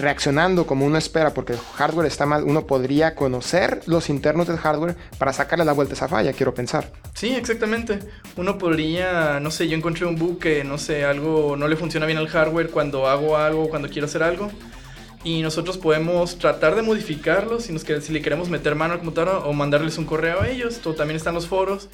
reaccionando 0.00 0.66
como 0.66 0.86
uno 0.86 0.98
espera 0.98 1.34
porque 1.34 1.52
el 1.52 1.58
hardware 1.58 2.06
está 2.06 2.26
mal, 2.26 2.44
uno 2.44 2.66
podría 2.66 3.14
conocer 3.14 3.82
los 3.86 4.08
internos 4.08 4.48
del 4.48 4.56
hardware 4.56 4.96
para 5.18 5.32
sacarle 5.32 5.64
la 5.64 5.72
vuelta 5.72 5.92
a 5.92 5.96
esa 5.96 6.08
falla, 6.08 6.32
quiero 6.32 6.54
pensar. 6.54 6.90
Sí, 7.14 7.34
exactamente. 7.34 7.98
Uno 8.36 8.58
podría, 8.58 9.40
no 9.40 9.50
sé, 9.50 9.68
yo 9.68 9.76
encontré 9.76 10.06
un 10.06 10.16
bug 10.16 10.38
que, 10.38 10.64
no 10.64 10.78
sé, 10.78 11.04
algo 11.04 11.56
no 11.56 11.68
le 11.68 11.76
funciona 11.76 12.06
bien 12.06 12.18
al 12.18 12.28
hardware 12.28 12.70
cuando 12.70 13.08
hago 13.08 13.36
algo, 13.36 13.68
cuando 13.68 13.88
quiero 13.88 14.06
hacer 14.06 14.22
algo. 14.22 14.50
Y 15.22 15.42
nosotros 15.42 15.76
podemos 15.76 16.38
tratar 16.38 16.74
de 16.74 16.82
modificarlo 16.82 17.60
si, 17.60 17.72
nos, 17.72 17.82
si 17.82 18.12
le 18.12 18.22
queremos 18.22 18.48
meter 18.48 18.74
mano 18.74 18.94
al 18.94 19.00
computador 19.00 19.42
o 19.44 19.52
mandarles 19.52 19.98
un 19.98 20.06
correo 20.06 20.40
a 20.40 20.48
ellos. 20.48 20.80
También 20.96 21.16
están 21.16 21.34
los 21.34 21.46
foros. 21.46 21.90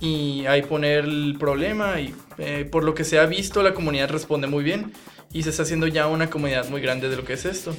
Y 0.00 0.46
ahí 0.46 0.62
poner 0.62 1.04
el 1.04 1.36
problema. 1.38 2.00
Y 2.00 2.14
eh, 2.38 2.68
por 2.70 2.84
lo 2.84 2.94
que 2.94 3.02
se 3.02 3.18
ha 3.18 3.26
visto, 3.26 3.62
la 3.62 3.74
comunidad 3.74 4.10
responde 4.10 4.46
muy 4.46 4.62
bien. 4.62 4.92
Y 5.32 5.42
se 5.42 5.50
está 5.50 5.62
haciendo 5.62 5.86
ya 5.86 6.06
una 6.08 6.28
comunidad 6.28 6.68
muy 6.68 6.80
grande 6.80 7.08
de 7.08 7.16
lo 7.16 7.24
que 7.24 7.34
es 7.34 7.44
esto. 7.44 7.74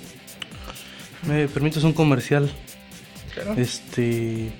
¿Me 1.27 1.47
permites 1.47 1.83
un 1.83 1.93
comercial? 1.93 2.49
Claro. 3.33 3.53
Este. 3.57 4.51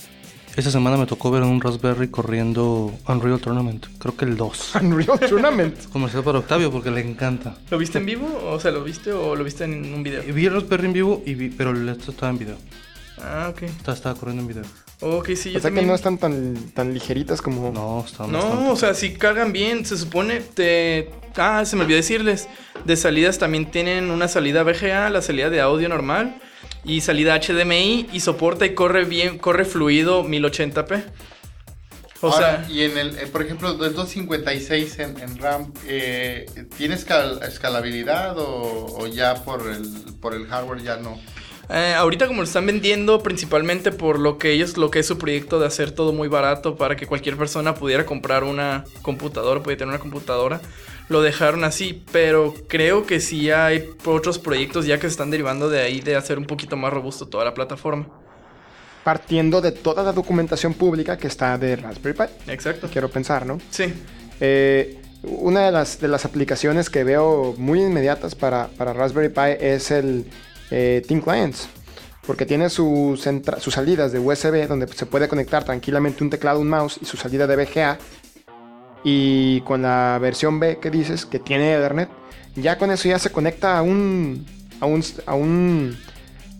Esta 0.58 0.70
semana 0.70 0.98
me 0.98 1.06
tocó 1.06 1.32
ver 1.32 1.44
un 1.44 1.62
Raspberry 1.62 2.10
corriendo 2.10 2.94
Unreal 3.08 3.40
Tournament. 3.40 3.86
Creo 3.98 4.18
que 4.18 4.26
el 4.26 4.36
2. 4.36 4.76
Unreal 4.82 5.20
Tournament. 5.20 5.86
Comercial 5.92 6.24
para 6.24 6.40
Octavio 6.40 6.70
porque 6.72 6.92
le 6.92 7.00
encanta. 7.00 7.56
¿Lo 7.70 7.78
viste 7.78 8.00
en 8.00 8.06
vivo? 8.06 8.28
O 8.52 8.60
sea, 8.60 8.72
¿lo 8.72 8.84
viste 8.84 9.14
o 9.14 9.36
lo 9.38 9.44
viste 9.46 9.64
en 9.64 9.94
un 9.94 10.04
video? 10.04 10.22
Vi 10.34 10.46
el 10.46 10.54
Raspberry 10.54 10.88
en 10.88 10.94
vivo, 10.94 11.24
y 11.26 11.36
vi- 11.36 11.50
pero 11.50 11.72
el 11.72 11.88
esto 11.88 12.12
estaba 12.12 12.30
en 12.32 12.40
video. 12.40 12.58
Ah, 13.22 13.48
ok. 13.52 13.64
Estaba, 13.64 13.96
estaba 13.96 14.16
corriendo 14.20 14.42
en 14.42 14.48
video. 14.50 14.64
Ok, 15.02 15.30
sí, 15.36 15.52
yo 15.52 15.58
O 15.58 15.62
sea 15.62 15.72
que 15.72 15.82
no 15.82 15.96
están 15.96 16.18
tan, 16.18 16.56
tan 16.74 16.94
ligeritas 16.94 17.42
como... 17.42 17.72
No, 17.72 18.04
estaba 18.06 18.30
No, 18.30 18.38
bastante. 18.40 18.70
o 18.72 18.76
sea, 18.76 18.94
si 18.94 19.14
cargan 19.14 19.52
bien, 19.52 19.86
se 19.86 19.98
supone, 19.98 20.42
te... 20.42 21.10
Ah, 21.38 21.64
se 21.66 21.76
me 21.76 21.84
olvidó 21.84 21.98
decirles, 21.98 22.48
de 22.86 22.96
salidas 22.96 23.38
también 23.40 23.72
tienen 23.72 24.12
una 24.12 24.28
salida 24.28 24.64
VGA, 24.64 25.10
la 25.10 25.22
salida 25.22 25.50
de 25.50 25.62
audio 25.62 25.88
normal, 25.90 26.40
y 26.84 27.02
salida 27.02 27.40
HDMI, 27.40 28.10
y 28.12 28.20
soporta 28.20 28.66
y 28.66 28.76
corre 28.76 29.06
bien, 29.06 29.38
corre 29.40 29.66
fluido 29.66 30.24
1080p. 30.24 31.04
O 32.24 32.28
Ahora, 32.32 32.66
sea, 32.66 32.70
y 32.70 32.82
en 32.84 32.98
el, 33.00 33.18
eh, 33.18 33.26
por 33.28 33.42
ejemplo, 33.42 33.74
del 33.74 33.96
256 33.96 35.00
en, 35.00 35.20
en 35.22 35.38
RAM, 35.40 35.74
eh, 35.88 36.46
¿tiene 36.78 36.96
escal- 36.96 37.42
escalabilidad 37.48 38.38
o, 38.38 38.98
o 39.00 39.08
ya 39.08 39.44
por 39.44 39.68
el, 39.68 39.88
por 40.22 40.36
el 40.36 40.46
hardware 40.46 40.84
ya 40.84 40.98
no? 40.98 41.18
Eh, 41.74 41.94
ahorita 41.94 42.28
como 42.28 42.40
lo 42.42 42.44
están 42.44 42.66
vendiendo 42.66 43.24
principalmente 43.24 43.92
por 43.92 44.20
lo 44.20 44.38
que 44.38 44.52
ellos, 44.52 44.78
lo 44.78 44.92
que 44.92 45.00
es 45.00 45.06
su 45.06 45.18
proyecto 45.18 45.60
de 45.60 45.68
hacer 45.68 45.92
todo 45.92 46.12
muy 46.12 46.28
barato 46.28 46.76
para 46.76 46.96
que 46.96 47.08
cualquier 47.08 47.38
persona 47.38 47.76
pudiera 47.76 48.06
comprar 48.06 48.44
una 48.44 48.84
computadora, 49.02 49.64
pudiera 49.64 49.80
tener 49.80 49.94
una 49.94 50.00
computadora, 50.00 50.60
lo 51.08 51.22
dejaron 51.22 51.64
así, 51.64 52.04
pero 52.12 52.54
creo 52.68 53.06
que 53.06 53.20
sí 53.20 53.52
hay 53.52 53.90
otros 54.06 54.40
proyectos 54.40 54.86
ya 54.86 54.98
que 54.98 55.04
se 55.04 55.10
están 55.10 55.32
derivando 55.32 55.70
de 55.70 55.82
ahí 55.82 56.02
de 56.02 56.16
hacer 56.16 56.38
un 56.38 56.46
poquito 56.46 56.76
más 56.78 56.92
robusto 56.92 57.28
toda 57.28 57.46
la 57.46 57.54
plataforma. 57.54 58.08
Partiendo 59.04 59.62
de 59.62 59.72
toda 59.72 60.04
la 60.04 60.12
documentación 60.12 60.74
pública 60.74 61.18
que 61.18 61.28
está 61.28 61.58
de 61.58 61.76
Raspberry 61.76 62.18
Pi. 62.18 62.52
Exacto. 62.52 62.88
Quiero 62.92 63.10
pensar, 63.10 63.46
¿no? 63.46 63.60
Sí. 63.72 63.92
Eh, 64.40 65.02
una 65.24 65.66
de 65.66 65.72
las, 65.72 66.00
de 66.00 66.08
las 66.08 66.26
aplicaciones 66.26 66.90
que 66.90 67.04
veo 67.04 67.56
muy 67.58 67.82
inmediatas 67.82 68.36
para, 68.36 68.68
para 68.78 68.94
Raspberry 68.94 69.30
Pi 69.30 69.66
es 69.66 69.90
el 69.92 70.26
eh, 70.72 71.04
Team 71.08 71.22
Clients. 71.22 71.68
Porque 72.26 72.46
tiene 72.46 72.70
sus, 72.70 73.22
salidas 73.70 74.12
de 74.12 74.20
USB 74.20 74.68
donde 74.68 74.88
se 74.88 75.06
puede 75.06 75.28
conectar 75.28 75.64
tranquilamente 75.64 76.24
un 76.24 76.30
teclado, 76.30 76.60
un 76.60 76.70
mouse 76.70 77.00
y 77.02 77.06
su 77.06 77.18
salida 77.18 77.48
de 77.48 77.56
VGA. 77.56 77.98
Y 79.04 79.62
con 79.62 79.82
la 79.82 80.20
versión 80.22 80.60
B 80.60 80.80
que 80.80 80.92
dices, 80.92 81.26
que 81.26 81.40
tiene 81.40 81.74
Ethernet, 81.74 82.10
ya 82.56 82.78
con 82.78 82.92
eso 82.92 83.10
ya 83.10 83.18
se 83.18 83.32
conecta 83.32 83.78
a 83.78 83.82
un, 83.82 84.46
a 84.80 84.86
un, 84.86 85.04
a 85.26 85.34
un 85.34 85.98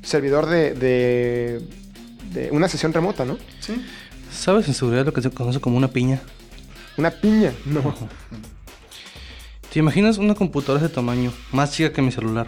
servidor 0.02 0.48
de, 0.48 0.74
de, 0.74 1.62
de 2.34 2.50
una 2.52 2.68
sesión 2.68 2.92
remota, 2.92 3.24
¿no? 3.26 3.38
Sí. 3.60 3.86
¿Sabes 4.32 4.68
en 4.68 4.74
seguridad 4.74 5.06
lo 5.06 5.14
que 5.14 5.22
se 5.22 5.30
conoce 5.30 5.60
como 5.60 5.78
una 5.78 5.90
piña? 5.90 6.22
Una 6.98 7.12
piña, 7.12 7.54
no. 7.66 7.94
¿Te 9.72 9.80
imaginas 9.80 10.18
una 10.18 10.36
computadora 10.36 10.82
de 10.82 10.88
ese 10.88 10.96
tamaño, 10.96 11.32
más 11.52 11.72
chica 11.72 11.94
que 11.94 12.02
mi 12.02 12.12
celular? 12.12 12.48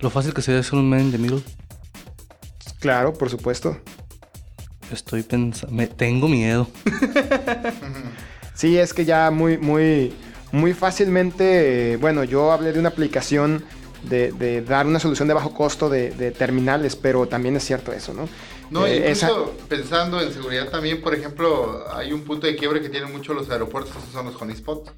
Lo 0.00 0.10
fácil 0.10 0.34
que 0.34 0.42
sería 0.42 0.60
hacer 0.60 0.74
un 0.78 0.88
man 0.88 1.00
in 1.00 1.12
the 1.12 1.18
middle. 1.18 1.42
Claro, 2.80 3.12
por 3.14 3.30
supuesto. 3.30 3.78
Estoy 4.92 5.22
pensando. 5.22 5.74
Me 5.74 5.86
tengo 5.86 6.28
miedo. 6.28 6.68
Sí, 8.54 8.78
es 8.78 8.94
que 8.94 9.04
ya 9.04 9.30
muy, 9.30 9.58
muy, 9.58 10.14
muy 10.50 10.72
fácilmente, 10.72 11.98
bueno, 12.00 12.24
yo 12.24 12.52
hablé 12.52 12.72
de 12.72 12.78
una 12.80 12.88
aplicación 12.88 13.62
de, 14.04 14.32
de 14.32 14.62
dar 14.62 14.86
una 14.86 14.98
solución 14.98 15.28
de 15.28 15.34
bajo 15.34 15.52
costo 15.52 15.90
de, 15.90 16.10
de 16.12 16.30
terminales, 16.30 16.96
pero 16.96 17.26
también 17.28 17.54
es 17.56 17.64
cierto 17.66 17.92
eso, 17.92 18.14
¿no? 18.14 18.26
No, 18.70 18.86
Eh, 18.86 19.10
esa- 19.10 19.28
incluso 19.28 19.54
pensando 19.68 20.22
en 20.22 20.32
seguridad 20.32 20.70
también, 20.70 21.02
por 21.02 21.14
ejemplo, 21.14 21.84
hay 21.94 22.14
un 22.14 22.22
punto 22.22 22.46
de 22.46 22.56
quiebre 22.56 22.80
que 22.80 22.88
tienen 22.88 23.12
mucho 23.12 23.34
los 23.34 23.50
aeropuertos, 23.50 23.94
esos 23.94 24.10
son 24.10 24.24
los 24.24 24.36
hotspots. 24.36 24.90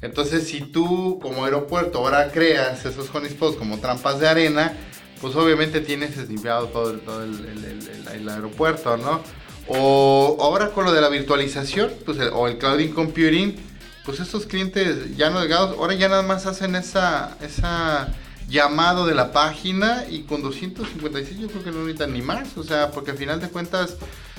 Entonces, 0.00 0.46
si 0.48 0.60
tú 0.60 1.18
como 1.20 1.44
aeropuerto 1.44 1.98
ahora 1.98 2.30
creas 2.30 2.84
esos 2.84 3.08
hotspots 3.10 3.56
como 3.56 3.78
trampas 3.78 4.20
de 4.20 4.28
arena, 4.28 4.72
pues 5.20 5.34
obviamente 5.34 5.80
tienes 5.80 6.16
eslimpiado 6.16 6.68
todo, 6.68 6.90
el, 6.92 7.00
todo 7.00 7.24
el, 7.24 8.28
aeropuerto, 8.28 8.96
¿no? 8.96 9.20
O 9.66 10.38
ahora 10.40 10.70
con 10.70 10.84
lo 10.84 10.92
de 10.92 11.00
la 11.00 11.08
virtualización, 11.08 11.92
pues 12.04 12.18
o 12.32 12.46
el 12.46 12.58
clouding 12.58 12.92
computing, 12.92 13.56
pues 14.04 14.20
estos 14.20 14.46
clientes 14.46 15.16
ya 15.16 15.30
no 15.30 15.40
delgados, 15.40 15.76
ahora 15.76 15.94
ya 15.94 16.08
nada 16.08 16.22
más 16.22 16.46
hacen 16.46 16.76
esa, 16.76 17.36
esa 17.42 18.08
llamado 18.48 19.06
de 19.06 19.14
la 19.14 19.32
página 19.32 20.04
y 20.08 20.22
con 20.22 20.42
256 20.42 21.38
yo 21.38 21.48
creo 21.48 21.64
que 21.64 21.70
no 21.70 21.80
necesitan 21.80 22.12
ni 22.12 22.22
más, 22.22 22.56
o 22.56 22.62
sea, 22.62 22.90
porque 22.90 23.10
al 23.10 23.18
final 23.18 23.40
de 23.40 23.48
cuentas 23.48 23.96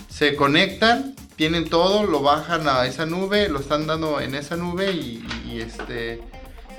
se 0.10 0.36
conectan, 0.36 1.16
tienen 1.36 1.70
todo, 1.70 2.06
lo 2.06 2.22
bajan 2.22 2.68
a 2.68 2.86
esa 2.88 3.06
nube, 3.06 3.48
lo 3.50 3.60
están 3.60 3.86
dando 3.86 4.20
en 4.20 4.34
esa 4.36 4.56
nube 4.56 4.92
y, 4.92 5.24
este 5.62 6.22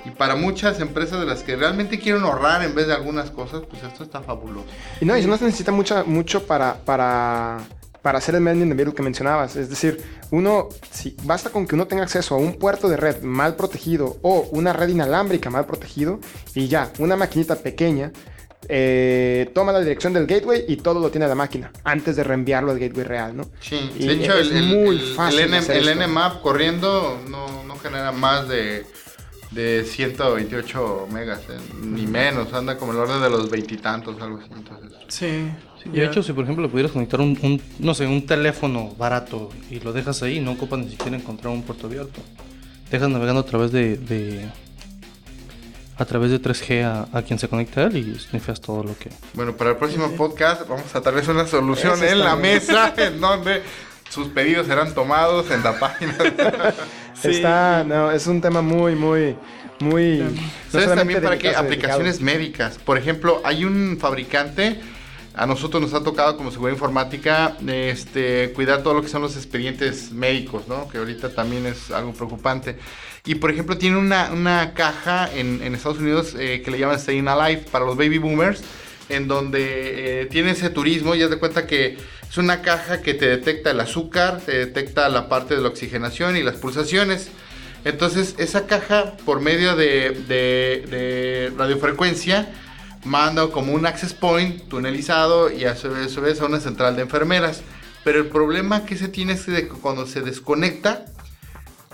y 0.05 0.11
para 0.11 0.35
muchas 0.35 0.81
empresas 0.81 1.21
de 1.21 1.27
las 1.27 1.43
que 1.43 1.57
realmente 1.57 1.99
quieren 1.99 2.23
ahorrar 2.23 2.63
en 2.63 2.75
vez 2.75 2.87
de 2.87 2.95
algunas 2.95 3.31
cosas, 3.31 3.63
pues 3.69 3.83
esto 3.83 4.03
está 4.03 4.23
fabuloso. 4.23 4.67
Y 5.01 5.05
no, 5.05 5.17
y 5.17 5.27
no 5.27 5.37
se 5.37 5.45
necesita 5.45 5.73
mucha, 5.73 6.05
mucho 6.05 6.47
para, 6.47 6.75
para, 6.85 7.59
para 8.01 8.19
hacer 8.19 8.35
el 8.35 8.45
the 8.45 8.55
middle 8.55 8.95
que 8.95 9.03
mencionabas. 9.03 9.57
Es 9.57 9.69
decir, 9.69 10.03
uno, 10.31 10.69
basta 11.25 11.51
con 11.51 11.67
que 11.67 11.75
uno 11.75 11.87
tenga 11.87 12.03
acceso 12.03 12.35
a 12.35 12.39
un 12.39 12.55
puerto 12.55 12.89
de 12.89 12.97
red 12.97 13.23
mal 13.23 13.57
protegido 13.57 14.17
o 14.23 14.49
una 14.53 14.73
red 14.73 14.89
inalámbrica 14.89 15.51
mal 15.51 15.67
protegido 15.67 16.19
y 16.55 16.69
ya, 16.69 16.91
una 16.99 17.17
maquinita 17.17 17.57
pequeña 17.57 18.13
eh, 18.73 19.51
toma 19.53 19.73
la 19.73 19.81
dirección 19.81 20.13
del 20.13 20.27
gateway 20.27 20.65
y 20.69 20.77
todo 20.77 21.01
lo 21.01 21.11
tiene 21.11 21.27
la 21.27 21.35
máquina 21.35 21.73
antes 21.85 22.15
de 22.17 22.23
reenviarlo 22.25 22.71
al 22.71 22.79
gateway 22.79 23.05
real, 23.05 23.37
¿no? 23.37 23.45
Sí, 23.61 23.91
Y 23.99 24.07
de 24.07 24.13
hecho 24.15 24.39
es 24.39 24.51
el, 24.53 24.63
muy 24.65 24.97
el- 24.97 25.15
fácil 25.15 25.41
el 25.41 25.49
N- 25.49 25.57
hacer 25.59 25.77
el 25.79 25.89
esto. 25.89 26.07
Nmap 26.07 26.41
corriendo 26.41 27.19
no, 27.29 27.65
no 27.65 27.77
genera 27.79 28.13
más 28.13 28.49
de, 28.49 28.87
de 29.51 29.85
128 29.85 31.09
megas, 31.13 31.41
eh, 31.49 31.59
ni 31.83 32.07
menos, 32.07 32.53
anda 32.53 32.77
como 32.77 32.93
el 32.93 32.99
orden 32.99 33.21
de 33.21 33.31
los 33.31 33.51
veintitantos, 33.51 34.21
algo 34.23 34.39
así. 34.39 34.49
Entonces, 34.57 34.91
Sí. 35.09 35.51
Y 35.87 35.97
de 35.99 36.05
hecho, 36.05 36.23
si 36.23 36.33
por 36.33 36.45
ejemplo 36.45 36.63
le 36.63 36.69
pudieras 36.71 36.93
conectar 36.93 37.21
un, 37.21 37.37
un, 37.43 37.61
no 37.79 37.95
sé, 37.95 38.07
un 38.07 38.25
teléfono 38.27 38.95
barato 38.99 39.49
y 39.71 39.81
lo 39.81 39.93
dejas 39.93 40.23
ahí, 40.23 40.39
no 40.39 40.53
ocupas 40.53 40.79
ni 40.79 40.91
siquiera 40.91 41.17
encontrar 41.17 41.53
un 41.53 41.63
puerto 41.63 41.87
abierto. 41.87 42.21
Dejas 42.91 43.09
navegando 43.09 43.41
a 43.41 43.47
través 43.47 43.73
de, 43.73 43.97
de- 43.97 44.47
a 46.01 46.05
través 46.07 46.31
de 46.31 46.41
3G 46.41 46.83
a, 46.83 47.09
a 47.17 47.23
quien 47.23 47.39
se 47.39 47.47
conecta 47.47 47.83
a 47.83 47.85
él 47.85 47.99
y 47.99 48.19
sniffas 48.19 48.59
todo 48.59 48.83
lo 48.83 48.97
que... 48.97 49.11
bueno, 49.35 49.55
para 49.55 49.71
el 49.73 49.77
próximo 49.77 50.11
podcast 50.13 50.67
vamos 50.67 50.95
a 50.95 51.01
darles 51.01 51.29
una 51.29 51.47
solución 51.47 52.03
en 52.03 52.21
la 52.21 52.37
bien. 52.37 52.55
mesa 52.55 52.95
en 52.97 53.21
donde 53.21 53.63
sus 54.09 54.29
pedidos 54.29 54.67
serán 54.67 54.95
tomados 54.95 55.51
en 55.51 55.63
la 55.63 55.79
página. 55.79 56.17
Está, 57.23 57.85
no, 57.85 58.11
es 58.11 58.27
un 58.27 58.41
tema 58.41 58.63
muy, 58.63 58.95
muy, 58.95 59.37
muy... 59.81 60.19
no 60.21 60.31
¿Sabes 60.73 60.95
también 60.95 61.23
para 61.23 61.37
qué? 61.37 61.55
Aplicaciones 61.55 62.19
delicado. 62.19 62.39
médicas. 62.39 62.79
Por 62.79 62.97
ejemplo, 62.97 63.43
hay 63.45 63.67
un 63.67 63.99
fabricante, 64.01 64.81
a 65.35 65.45
nosotros 65.45 65.83
nos 65.83 65.93
ha 65.93 66.03
tocado 66.03 66.35
como 66.39 66.51
seguridad 66.51 66.77
informática, 66.77 67.59
este, 67.67 68.53
cuidar 68.55 68.83
todo 68.83 68.95
lo 68.95 69.03
que 69.03 69.09
son 69.09 69.21
los 69.21 69.37
expedientes 69.37 70.13
médicos, 70.13 70.67
¿no? 70.67 70.89
Que 70.89 70.97
ahorita 70.97 71.35
también 71.35 71.67
es 71.67 71.91
algo 71.91 72.15
preocupante. 72.15 72.79
Y 73.27 73.35
por 73.37 73.51
ejemplo, 73.51 73.77
tiene 73.77 73.97
una, 73.99 74.31
una 74.33 74.73
caja 74.75 75.31
en, 75.35 75.63
en 75.63 75.75
Estados 75.75 75.99
Unidos 75.99 76.35
eh, 76.39 76.63
que 76.65 76.71
le 76.71 76.79
llaman 76.79 76.99
Staying 76.99 77.29
Alive 77.29 77.65
para 77.71 77.85
los 77.85 77.97
baby 77.97 78.19
boomers, 78.19 78.63
en 79.09 79.29
donde 79.29 80.23
eh, 80.23 80.27
tiene 80.27 80.53
ese 80.53 80.71
turismo 80.71 81.15
y 81.15 81.19
de 81.19 81.37
cuenta 81.37 81.67
que 81.67 81.99
es 82.29 82.39
una 82.39 82.63
caja 82.63 83.03
que 83.03 83.13
te 83.15 83.27
detecta 83.29 83.73
el 83.73 83.81
azúcar, 83.81 84.41
te 84.41 84.53
detecta 84.53 85.09
la 85.09 85.29
parte 85.29 85.55
de 85.57 85.61
la 85.63 85.69
oxigenación 85.69 86.37
y 86.37 86.43
las 86.43 86.57
pulsaciones. 86.57 87.29
Entonces, 87.85 88.35
esa 88.39 88.67
caja, 88.67 89.17
por 89.25 89.41
medio 89.41 89.75
de, 89.75 90.11
de- 90.29 91.53
radiofrecuencia, 91.57 92.49
manda 93.05 93.49
como 93.49 93.73
un 93.73 93.85
access 93.87 94.13
point 94.15 94.69
tunelizado 94.69 95.51
y 95.51 95.65
a 95.65 95.75
su 95.75 95.91
vez 95.91 96.41
a 96.41 96.47
una 96.47 96.61
central 96.61 96.97
de 96.97 97.03
enfermeras. 97.03 97.63
Pero 98.05 98.19
el 98.19 98.27
problema 98.27 98.85
que 98.87 98.97
se 98.97 99.09
tiene 99.09 99.33
es 99.33 99.45
que 99.45 99.69
cuando 99.69 100.07
se 100.07 100.21
desconecta, 100.21 101.05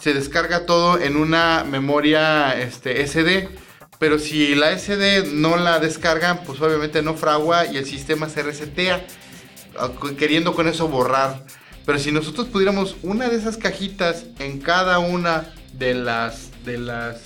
se 0.00 0.12
descarga 0.12 0.66
todo 0.66 1.00
en 1.00 1.16
una 1.16 1.64
memoria 1.64 2.58
este, 2.60 3.06
SD. 3.06 3.48
Pero 3.98 4.18
si 4.18 4.54
la 4.54 4.76
SD 4.76 5.32
no 5.32 5.56
la 5.56 5.78
descargan, 5.78 6.44
pues 6.44 6.60
obviamente 6.60 7.00
no 7.00 7.14
fragua 7.14 7.64
y 7.66 7.78
el 7.78 7.86
sistema 7.86 8.28
se 8.28 8.42
resetea, 8.42 9.06
ah, 9.78 9.90
queriendo 10.18 10.54
con 10.54 10.68
eso 10.68 10.88
borrar. 10.88 11.42
Pero 11.86 11.98
si 11.98 12.12
nosotros 12.12 12.48
pudiéramos 12.48 12.96
una 13.02 13.28
de 13.28 13.36
esas 13.36 13.56
cajitas 13.56 14.26
en 14.38 14.60
cada 14.60 14.98
una 14.98 15.50
de 15.72 15.94
las, 15.94 16.50
de 16.64 16.76
las 16.76 17.20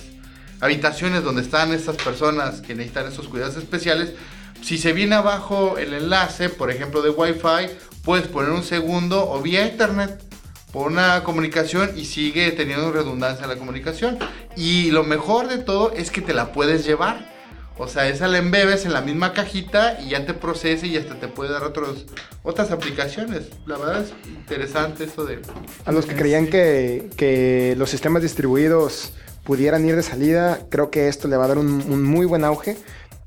habitaciones 0.61 1.23
donde 1.23 1.41
están 1.41 1.73
estas 1.73 1.97
personas 1.97 2.61
que 2.61 2.73
necesitan 2.73 3.07
esos 3.07 3.27
cuidados 3.27 3.57
especiales, 3.57 4.13
si 4.61 4.77
se 4.77 4.93
viene 4.93 5.15
abajo 5.15 5.77
el 5.77 5.93
enlace, 5.93 6.47
por 6.47 6.71
ejemplo 6.71 7.01
de 7.01 7.09
Wi-Fi, 7.09 7.75
puedes 8.03 8.27
poner 8.27 8.51
un 8.51 8.63
segundo 8.63 9.29
o 9.29 9.41
vía 9.41 9.65
Ethernet 9.65 10.30
por 10.71 10.91
una 10.91 11.23
comunicación 11.23 11.91
y 11.95 12.05
sigue 12.05 12.51
teniendo 12.51 12.91
redundancia 12.91 13.43
en 13.43 13.49
la 13.49 13.57
comunicación. 13.57 14.17
Y 14.55 14.91
lo 14.91 15.03
mejor 15.03 15.47
de 15.47 15.57
todo 15.57 15.91
es 15.91 16.11
que 16.11 16.21
te 16.21 16.33
la 16.33 16.53
puedes 16.53 16.85
llevar. 16.85 17.29
O 17.77 17.87
sea, 17.87 18.07
esa 18.07 18.27
la 18.27 18.37
embebes 18.37 18.85
en 18.85 18.93
la 18.93 19.01
misma 19.01 19.33
cajita 19.33 19.99
y 19.99 20.09
ya 20.09 20.25
te 20.25 20.33
procesa 20.33 20.85
y 20.85 20.97
hasta 20.97 21.15
te 21.15 21.27
puede 21.27 21.51
dar 21.51 21.63
otros, 21.63 22.05
otras 22.43 22.69
aplicaciones. 22.71 23.43
La 23.65 23.77
verdad 23.77 24.03
es 24.03 24.13
interesante 24.27 25.03
esto 25.03 25.25
de... 25.25 25.41
A 25.85 25.91
los 25.91 26.05
que 26.05 26.15
creían 26.15 26.47
que, 26.47 27.09
que 27.17 27.75
los 27.77 27.89
sistemas 27.89 28.21
distribuidos 28.21 29.13
pudieran 29.43 29.83
ir 29.85 29.95
de 29.95 30.03
salida, 30.03 30.59
creo 30.69 30.91
que 30.91 31.07
esto 31.07 31.27
le 31.27 31.37
va 31.37 31.45
a 31.45 31.47
dar 31.47 31.57
un, 31.57 31.67
un 31.67 32.03
muy 32.03 32.27
buen 32.27 32.43
auge 32.43 32.77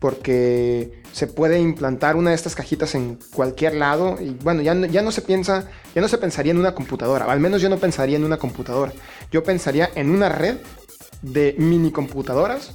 porque 0.05 0.93
se 1.13 1.27
puede 1.27 1.59
implantar 1.59 2.15
una 2.17 2.29
de 2.29 2.37
estas 2.37 2.55
cajitas 2.55 2.95
en 2.95 3.19
cualquier 3.33 3.75
lado 3.75 4.19
y 4.21 4.37
bueno, 4.45 4.61
ya, 4.61 4.75
no- 4.75 4.87
ya 4.87 5.01
no 5.01 5.11
se 5.11 5.23
piensa, 5.23 5.67
ya 5.95 6.03
no 6.03 6.09
se 6.09 6.19
pensaría 6.19 6.53
en 6.53 6.59
una 6.59 6.75
computadora, 6.75 7.25
al 7.25 7.41
menos 7.41 7.63
yo 7.63 7.71
no 7.71 7.79
pensaría 7.79 8.17
en 8.19 8.25
una 8.25 8.37
computadora, 8.37 8.93
yo 9.33 9.43
pensaría 9.43 9.89
en 9.95 10.11
una 10.11 10.29
red 10.29 10.57
de 11.23 11.55
mini 11.57 11.91
computadoras 11.91 12.73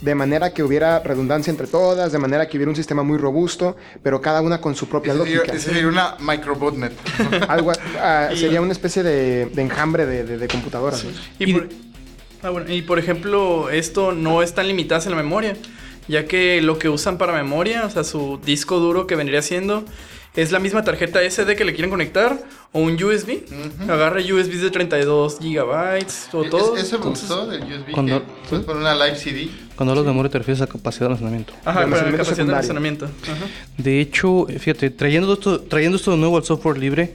de 0.00 0.14
manera 0.14 0.54
que 0.54 0.62
hubiera 0.62 1.00
redundancia 1.00 1.50
entre 1.50 1.66
todas, 1.66 2.12
de 2.12 2.18
manera 2.18 2.48
que 2.48 2.56
hubiera 2.56 2.70
un 2.70 2.76
sistema 2.76 3.02
muy 3.02 3.18
robusto, 3.18 3.76
pero 4.04 4.20
cada 4.20 4.40
una 4.42 4.60
con 4.60 4.76
su 4.76 4.88
propia 4.88 5.12
sería, 5.14 5.34
lógica. 5.38 5.56
ese 5.56 5.70
sería 5.72 5.88
una 5.88 6.14
microbotnet. 6.20 6.92
Algo, 7.48 7.72
ah, 7.98 8.28
sería 8.34 8.60
una 8.62 8.72
especie 8.72 9.02
de, 9.02 9.46
de 9.46 9.60
enjambre 9.62 10.06
de, 10.06 10.22
de- 10.24 10.38
de 10.38 10.46
computadoras. 10.48 11.02
¿no? 11.04 11.10
Y, 11.40 11.52
por, 11.52 11.68
ah, 12.42 12.50
bueno, 12.50 12.72
y 12.72 12.80
por 12.82 12.98
ejemplo, 13.00 13.68
esto 13.70 14.12
no 14.12 14.40
es 14.42 14.54
tan 14.54 14.68
limitado 14.68 15.02
en 15.04 15.10
la 15.10 15.16
memoria, 15.16 15.54
ya 16.10 16.26
que 16.26 16.60
lo 16.60 16.78
que 16.78 16.88
usan 16.88 17.16
para 17.18 17.32
memoria, 17.32 17.84
o 17.86 17.90
sea, 17.90 18.04
su 18.04 18.38
disco 18.44 18.78
duro 18.80 19.06
que 19.06 19.16
vendría 19.16 19.42
siendo, 19.42 19.84
es 20.34 20.52
la 20.52 20.58
misma 20.60 20.84
tarjeta 20.84 21.20
SD 21.22 21.56
que 21.56 21.64
le 21.64 21.72
quieren 21.72 21.90
conectar 21.90 22.38
o 22.72 22.80
un 22.80 23.02
USB. 23.02 23.42
Agarra 23.88 24.20
USBs 24.20 24.62
de 24.62 24.70
32 24.70 25.38
gigabytes 25.40 26.28
o 26.32 26.44
todo. 26.44 26.76
Es- 26.76 26.84
eso 26.84 26.98
me 26.98 27.06
Entonces- 27.06 27.28
gustó 27.28 27.46
del 27.48 27.62
USB. 27.62 27.92
Cuando- 27.92 28.20
que 28.20 28.26
puedes 28.48 28.64
poner 28.64 28.82
una 28.82 28.94
live 28.94 29.16
CD. 29.16 29.48
Cuando 29.74 29.92
hablas 29.92 30.04
de 30.04 30.10
memoria 30.12 30.30
te 30.30 30.38
refieres 30.38 30.60
a 30.62 30.66
capacidad 30.66 31.00
de 31.00 31.06
almacenamiento. 31.14 31.52
Ajá, 31.64 31.80
de 31.80 31.86
para 31.90 32.02
la 32.04 32.10
capacidad 32.12 32.36
de 32.36 32.42
almacenamiento. 32.52 33.04
Ajá. 33.06 33.46
De 33.78 34.00
hecho, 34.00 34.46
fíjate, 34.46 34.90
trayendo 34.90 35.32
esto, 35.32 35.60
trayendo 35.62 35.96
esto 35.96 36.12
de 36.12 36.16
nuevo 36.18 36.36
al 36.36 36.44
software 36.44 36.78
libre, 36.78 37.12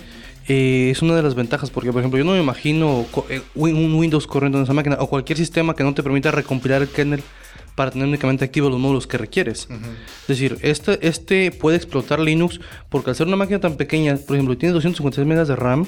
eh, 0.48 0.90
es 0.92 1.02
una 1.02 1.16
de 1.16 1.24
las 1.24 1.36
ventajas, 1.36 1.70
porque 1.70 1.92
por 1.94 2.02
ejemplo, 2.02 2.18
yo 2.18 2.26
no 2.26 2.34
me 2.34 2.40
imagino 2.42 3.06
eh, 3.30 3.42
un 3.56 3.96
Windows 3.96 4.28
corriendo 4.28 4.58
en 4.58 4.66
esa 4.66 4.74
máquina 4.74 4.98
o 5.00 5.08
cualquier 5.08 5.38
sistema 5.38 5.74
que 5.76 5.84
no 5.84 5.94
te 5.94 6.04
permita 6.04 6.32
recompilar 6.32 6.82
el 6.82 6.90
kernel 6.90 7.24
para 7.76 7.92
tener 7.92 8.08
únicamente 8.08 8.46
activos 8.46 8.72
los 8.72 8.80
módulos 8.80 9.06
que 9.08 9.18
requieres. 9.18 9.68
Es 10.22 10.28
decir, 10.28 10.58
este, 10.62 11.06
este 11.08 11.52
puede 11.52 11.78
explotar 11.78 12.20
Linux 12.20 12.60
porque 12.90 13.10
al 13.10 13.16
ser 13.16 13.28
una 13.28 13.36
máquina 13.36 13.60
tan 13.60 13.76
pequeña, 13.76 14.16
por 14.18 14.36
ejemplo, 14.36 14.58
tiene 14.58 14.74
256 14.74 15.28
megas 15.28 15.48
de 15.48 15.56
RAM, 15.56 15.86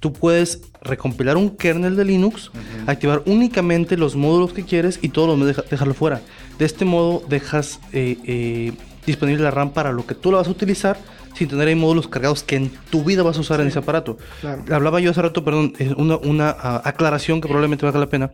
tú 0.00 0.12
puedes 0.12 0.62
recompilar 0.82 1.36
un 1.36 1.50
kernel 1.56 1.96
de 1.96 2.04
Linux, 2.04 2.50
activar 2.86 3.22
únicamente 3.26 3.96
los 3.96 4.14
módulos 4.16 4.52
que 4.52 4.64
quieres 4.64 4.98
y 5.02 5.08
todos 5.08 5.36
los 5.38 5.46
deja- 5.46 5.64
dejarlo 5.68 5.94
fuera. 5.94 6.20
De 6.58 6.64
este 6.64 6.84
modo 6.84 7.22
dejas 7.28 7.80
eh, 7.92 8.16
eh, 8.24 8.72
disponible 9.06 9.42
la 9.42 9.50
RAM 9.50 9.72
para 9.72 9.92
lo 9.92 10.06
que 10.06 10.14
tú 10.14 10.30
la 10.30 10.38
vas 10.38 10.46
a 10.48 10.50
utilizar 10.50 10.98
sin 11.34 11.48
tener 11.48 11.68
ahí 11.68 11.74
módulos 11.74 12.08
cargados 12.08 12.42
que 12.42 12.56
en 12.56 12.70
tu 12.90 13.04
vida 13.04 13.22
vas 13.22 13.36
a 13.36 13.40
usar 13.40 13.60
en 13.60 13.68
ese 13.68 13.78
aparato. 13.78 14.18
Claro. 14.40 14.64
Hablaba 14.70 15.00
yo 15.00 15.10
hace 15.10 15.22
rato, 15.22 15.44
perdón, 15.44 15.72
una, 15.96 16.16
una 16.16 16.56
ah, 16.58 16.82
aclaración 16.84 17.40
que 17.40 17.48
probablemente 17.48 17.84
valga 17.84 18.00
la 18.00 18.08
pena. 18.08 18.32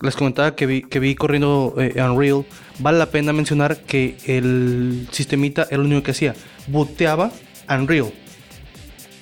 Les 0.00 0.16
comentaba 0.16 0.54
que 0.54 0.66
vi, 0.66 0.82
que 0.82 0.98
vi 0.98 1.14
corriendo 1.14 1.74
eh, 1.78 2.00
Unreal. 2.02 2.44
Vale 2.78 2.98
la 2.98 3.06
pena 3.06 3.32
mencionar 3.32 3.78
que 3.82 4.16
el 4.26 5.08
sistemita 5.10 5.66
era 5.70 5.78
lo 5.78 5.84
único 5.84 6.02
que 6.02 6.10
hacía. 6.10 6.34
Boteaba 6.66 7.30
Unreal. 7.68 8.12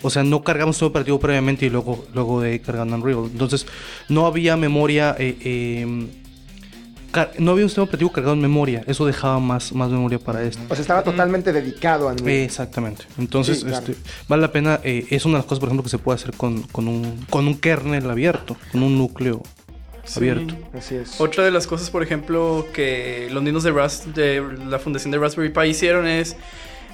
O 0.04 0.10
sea, 0.10 0.24
no 0.24 0.38
un 0.38 0.72
sistema 0.72 0.88
operativo 0.88 1.20
previamente 1.20 1.66
y 1.66 1.70
luego, 1.70 2.06
luego 2.12 2.40
de 2.40 2.60
cargar 2.60 2.86
Unreal. 2.88 3.28
Entonces, 3.30 3.66
no 4.08 4.26
había 4.26 4.56
memoria. 4.56 5.14
eh, 5.18 5.36
eh, 5.40 6.06
no 7.38 7.50
había 7.52 7.64
un 7.64 7.68
sistema 7.68 7.84
operativo 7.84 8.10
cargado 8.12 8.34
en 8.34 8.40
memoria. 8.40 8.82
Eso 8.86 9.04
dejaba 9.06 9.38
más, 9.38 9.72
más 9.72 9.90
memoria 9.90 10.18
para 10.18 10.42
esto. 10.42 10.62
O 10.68 10.74
sea, 10.74 10.80
estaba 10.82 11.02
totalmente 11.02 11.52
dedicado 11.52 12.08
a 12.08 12.12
Unreal. 12.12 12.40
Exactamente. 12.44 13.04
Entonces, 13.18 13.58
Sí, 13.60 13.64
claro. 13.66 13.86
este, 13.92 14.02
vale 14.28 14.42
la 14.42 14.52
pena. 14.52 14.80
eh, 14.82 15.06
es 15.10 15.24
una 15.24 15.34
de 15.34 15.38
las 15.40 15.46
cosas, 15.46 15.60
por 15.60 15.68
ejemplo, 15.68 15.82
que 15.84 15.90
se 15.90 15.98
puede 15.98 16.16
hacer 16.16 16.32
con, 16.34 16.62
con 16.64 16.88
un, 16.88 17.24
con 17.30 17.46
un 17.46 17.58
kernel 17.58 18.10
abierto, 18.10 18.56
con 18.72 18.82
un 18.82 18.96
núcleo 18.98 19.42
Sí. 20.04 20.18
abierto. 20.18 20.56
Así 20.76 20.96
es. 20.96 21.20
Otra 21.20 21.44
de 21.44 21.50
las 21.52 21.66
cosas, 21.66 21.90
por 21.90 22.02
ejemplo, 22.02 22.66
que 22.72 23.28
los 23.32 23.42
niños 23.42 23.62
de, 23.62 23.70
Ras- 23.72 24.12
de 24.14 24.42
la 24.68 24.78
fundación 24.78 25.10
de 25.12 25.18
Raspberry 25.18 25.50
Pi 25.50 25.60
hicieron 25.68 26.06
es... 26.06 26.36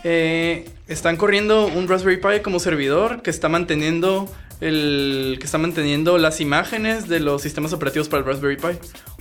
eh, 0.05 0.69
están 0.89 1.17
corriendo 1.17 1.67
un 1.67 1.89
Raspberry 1.89 2.19
Pi 2.19 2.41
como 2.43 2.59
servidor 2.61 3.23
que 3.23 3.31
está 3.31 3.49
manteniendo 3.49 4.29
el 4.61 5.37
que 5.39 5.45
está 5.47 5.57
manteniendo 5.59 6.19
las 6.19 6.41
imágenes 6.41 7.09
de 7.09 7.21
los 7.21 7.43
sistemas 7.43 7.73
operativos 7.73 8.09
para 8.09 8.21
el 8.23 8.27
Raspberry 8.27 8.57
Pi. 8.57 8.79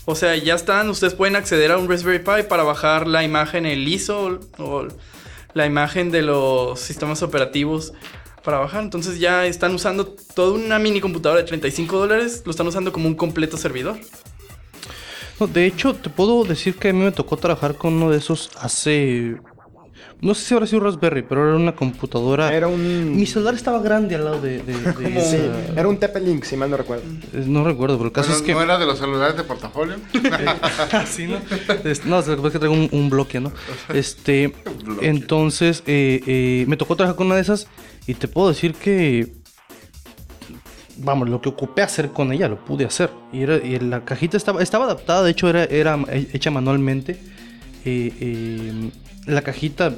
O 0.10 0.16
sea, 0.16 0.38
ya 0.38 0.56
están, 0.56 0.90
ustedes 0.90 1.16
pueden 1.16 1.36
acceder 1.36 1.70
a 1.70 1.78
un 1.78 1.90
Raspberry 1.90 2.20
Pi 2.20 2.48
para 2.48 2.64
bajar 2.64 3.08
la 3.08 3.26
imagen, 3.26 3.66
el 3.66 3.86
ISO 3.86 4.40
o 4.58 4.88
la 5.54 5.66
imagen 5.66 6.12
de 6.12 6.22
los 6.22 6.80
sistemas 6.80 7.22
operativos 7.24 7.92
para 8.42 8.60
bajar. 8.60 8.84
Entonces 8.84 9.20
ya 9.20 9.46
están 9.46 9.76
usando 9.76 10.08
toda 10.34 10.54
una 10.54 10.80
mini 10.80 11.02
computadora 11.02 11.42
de 11.42 11.48
35 11.48 11.98
dólares, 11.98 12.42
lo 12.46 12.52
están 12.52 12.66
usando 12.68 12.94
como 12.94 13.10
un 13.10 13.16
completo 13.16 13.58
servidor. 13.58 13.98
De 15.54 15.66
hecho, 15.66 15.94
te 15.94 16.10
puedo 16.10 16.46
decir 16.46 16.78
que 16.78 16.88
a 16.88 16.94
mí 16.94 17.04
me 17.04 17.12
tocó 17.12 17.36
trabajar 17.36 17.76
con 17.76 17.96
uno 17.96 18.10
de 18.10 18.20
esos 18.20 18.50
hace. 18.62 19.36
No 20.20 20.34
sé 20.34 20.46
si 20.46 20.54
habrá 20.56 20.66
sido 20.66 20.82
Raspberry, 20.82 21.22
pero 21.22 21.48
era 21.48 21.56
una 21.56 21.76
computadora. 21.76 22.52
Era 22.52 22.68
un... 22.68 23.16
Mi 23.16 23.26
celular 23.28 23.54
estaba 23.54 23.80
grande 23.80 24.16
al 24.16 24.26
lado 24.26 24.42
de. 24.42 24.64
de- 24.64 24.74
de 24.74 25.22
Sí, 25.22 25.36
esa- 25.38 25.80
era 25.80 25.88
un 25.88 25.98
TP-Link, 26.00 26.44
si 26.44 26.56
mal 26.58 26.70
no 26.72 26.78
recuerdo. 26.78 27.04
eh, 27.34 27.44
No 27.46 27.64
recuerdo, 27.64 27.98
pero 27.98 28.08
el 28.08 28.12
caso 28.14 28.30
Bueno, 28.30 28.40
es 28.40 28.46
que. 28.46 28.54
¿No 28.54 28.62
era 28.64 28.78
de 28.80 28.86
los 28.88 28.98
celulares 28.98 29.38
de 29.38 29.44
portafolio? 29.44 29.96
Sí, 31.08 31.28
¿no? 31.28 31.38
No, 32.06 32.20
es 32.20 32.30
que 32.52 32.60
traigo 32.60 32.74
un, 32.74 32.90
un 32.92 33.10
bloque, 33.10 33.40
¿no? 33.40 33.52
Este, 33.94 34.54
entonces, 35.02 35.84
eh, 35.86 36.22
eh, 36.26 36.66
me 36.68 36.78
tocó 36.78 36.96
trabajar 36.96 37.16
con 37.16 37.28
una 37.28 37.36
de 37.36 37.42
esas 37.42 37.68
y 38.08 38.14
te 38.16 38.28
puedo 38.28 38.48
decir 38.50 38.74
que, 38.74 39.28
vamos, 40.98 41.30
lo 41.30 41.42
que 41.42 41.50
ocupé 41.50 41.82
hacer 41.84 42.10
con 42.10 42.32
ella 42.32 42.48
lo 42.48 42.64
pude 42.66 42.86
hacer. 42.86 43.12
Y, 43.32 43.42
era, 43.44 43.58
y 43.58 43.78
la 43.80 44.04
cajita 44.04 44.38
estaba, 44.38 44.62
estaba 44.64 44.86
adaptada, 44.86 45.24
de 45.24 45.32
hecho 45.32 45.48
era, 45.50 45.64
era 45.66 45.98
hecha 46.34 46.50
manualmente. 46.52 47.20
Eh, 47.86 48.12
eh, 48.20 48.90
la 49.28 49.42
cajita 49.44 49.96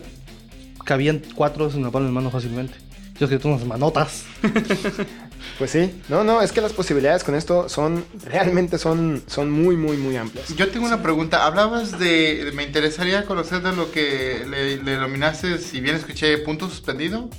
cabían 0.83 1.21
cuatro 1.35 1.65
veces 1.65 1.77
en 1.77 1.83
la 1.83 1.91
palma 1.91 2.07
de 2.07 2.13
mano 2.13 2.31
fácilmente. 2.31 2.73
Yo 3.19 3.25
escribí 3.25 3.47
unas 3.47 3.65
manotas. 3.65 4.25
Pues 5.57 5.71
sí. 5.71 5.91
No, 6.07 6.23
no, 6.23 6.41
es 6.41 6.51
que 6.51 6.61
las 6.61 6.73
posibilidades 6.73 7.23
con 7.23 7.35
esto 7.35 7.67
son... 7.69 8.05
Realmente 8.25 8.77
son, 8.77 9.23
son 9.27 9.51
muy, 9.51 9.75
muy, 9.75 9.97
muy 9.97 10.15
amplias. 10.15 10.55
Yo 10.55 10.69
tengo 10.69 10.85
una 10.85 11.01
pregunta. 11.01 11.45
Hablabas 11.45 11.99
de. 11.99 12.51
Me 12.53 12.63
interesaría 12.63 13.25
conocer 13.25 13.61
de 13.61 13.75
lo 13.75 13.91
que 13.91 14.45
le, 14.49 14.77
le 14.77 14.91
denominaste, 14.91 15.57
si 15.57 15.81
bien 15.81 15.95
escuché, 15.95 16.37
punto 16.39 16.69
suspendido. 16.69 17.29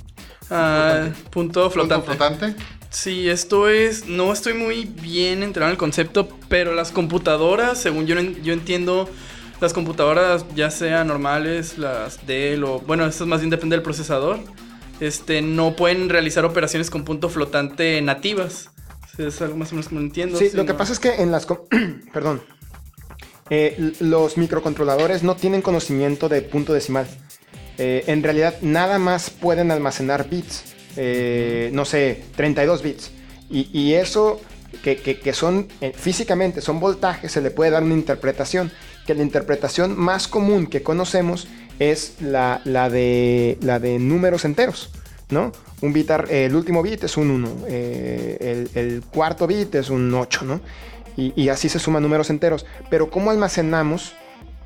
Ah, 0.51 1.09
punto 1.31 1.69
flotante. 1.71 2.05
Punto 2.07 2.25
flotante. 2.25 2.63
Sí, 2.89 3.29
esto 3.29 3.69
es. 3.69 4.05
No 4.07 4.33
estoy 4.33 4.53
muy 4.53 4.85
bien 4.85 5.43
enterado 5.43 5.69
en 5.69 5.73
el 5.73 5.77
concepto, 5.79 6.27
pero 6.49 6.75
las 6.75 6.91
computadoras, 6.91 7.79
según 7.79 8.05
yo, 8.05 8.19
yo 8.19 8.53
entiendo, 8.53 9.09
las 9.61 9.73
computadoras, 9.73 10.45
ya 10.55 10.71
sean 10.71 11.07
normales, 11.07 11.77
las 11.77 12.25
Dell 12.25 12.63
o. 12.63 12.79
Bueno, 12.79 13.05
esto 13.05 13.25
más 13.25 13.41
bien 13.41 13.49
depende 13.49 13.75
del 13.75 13.83
procesador. 13.83 14.39
Este, 14.99 15.41
no 15.41 15.75
pueden 15.75 16.09
realizar 16.09 16.45
operaciones 16.45 16.89
con 16.89 17.03
punto 17.05 17.29
flotante 17.29 18.01
nativas. 18.01 18.69
Es 19.17 19.41
algo 19.41 19.57
más 19.57 19.71
o 19.71 19.75
menos 19.75 19.87
como 19.89 19.99
entiendo. 20.01 20.37
Sí, 20.37 20.49
lo 20.53 20.65
que 20.65 20.73
pasa 20.73 20.93
es 20.93 20.99
que 20.99 21.15
en 21.21 21.31
las... 21.31 21.47
Perdón. 22.13 22.41
Eh, 23.49 23.93
los 23.99 24.37
microcontroladores 24.37 25.23
no 25.23 25.35
tienen 25.35 25.61
conocimiento 25.61 26.29
de 26.29 26.41
punto 26.41 26.71
decimal. 26.73 27.07
Eh, 27.77 28.03
en 28.07 28.23
realidad 28.23 28.55
nada 28.61 28.97
más 28.99 29.29
pueden 29.29 29.71
almacenar 29.71 30.29
bits. 30.29 30.63
Eh, 30.97 31.69
no 31.73 31.83
sé, 31.85 32.23
32 32.35 32.81
bits. 32.81 33.11
Y, 33.49 33.69
y 33.77 33.93
eso 33.95 34.39
que, 34.83 34.95
que- 34.97 35.19
que 35.19 35.33
son 35.33 35.67
físicamente, 35.95 36.61
son 36.61 36.79
voltajes, 36.79 37.31
se 37.31 37.41
le 37.41 37.51
puede 37.51 37.71
dar 37.71 37.83
una 37.83 37.93
interpretación. 37.95 38.71
Que 39.05 39.15
la 39.15 39.23
interpretación 39.23 39.97
más 39.97 40.27
común 40.27 40.67
que 40.67 40.83
conocemos 40.83 41.47
es 41.79 42.15
la, 42.21 42.61
la 42.65 42.89
de, 42.89 43.57
la 43.61 43.79
de 43.79 43.97
números 43.99 44.45
enteros. 44.45 44.91
¿no? 45.29 45.51
Un 45.81 45.93
bit, 45.93 46.11
el 46.29 46.53
último 46.55 46.83
bit 46.83 47.05
es 47.05 47.15
un 47.17 47.31
1, 47.31 47.65
el, 47.67 48.69
el 48.75 49.01
cuarto 49.13 49.47
bit 49.47 49.73
es 49.75 49.89
un 49.89 50.13
8, 50.13 50.43
¿no? 50.45 50.59
Y, 51.17 51.49
así 51.49 51.69
se 51.69 51.79
suman 51.79 52.03
números 52.03 52.29
enteros. 52.29 52.65
Pero 52.89 53.09
¿cómo 53.09 53.31
almacenamos 53.31 54.13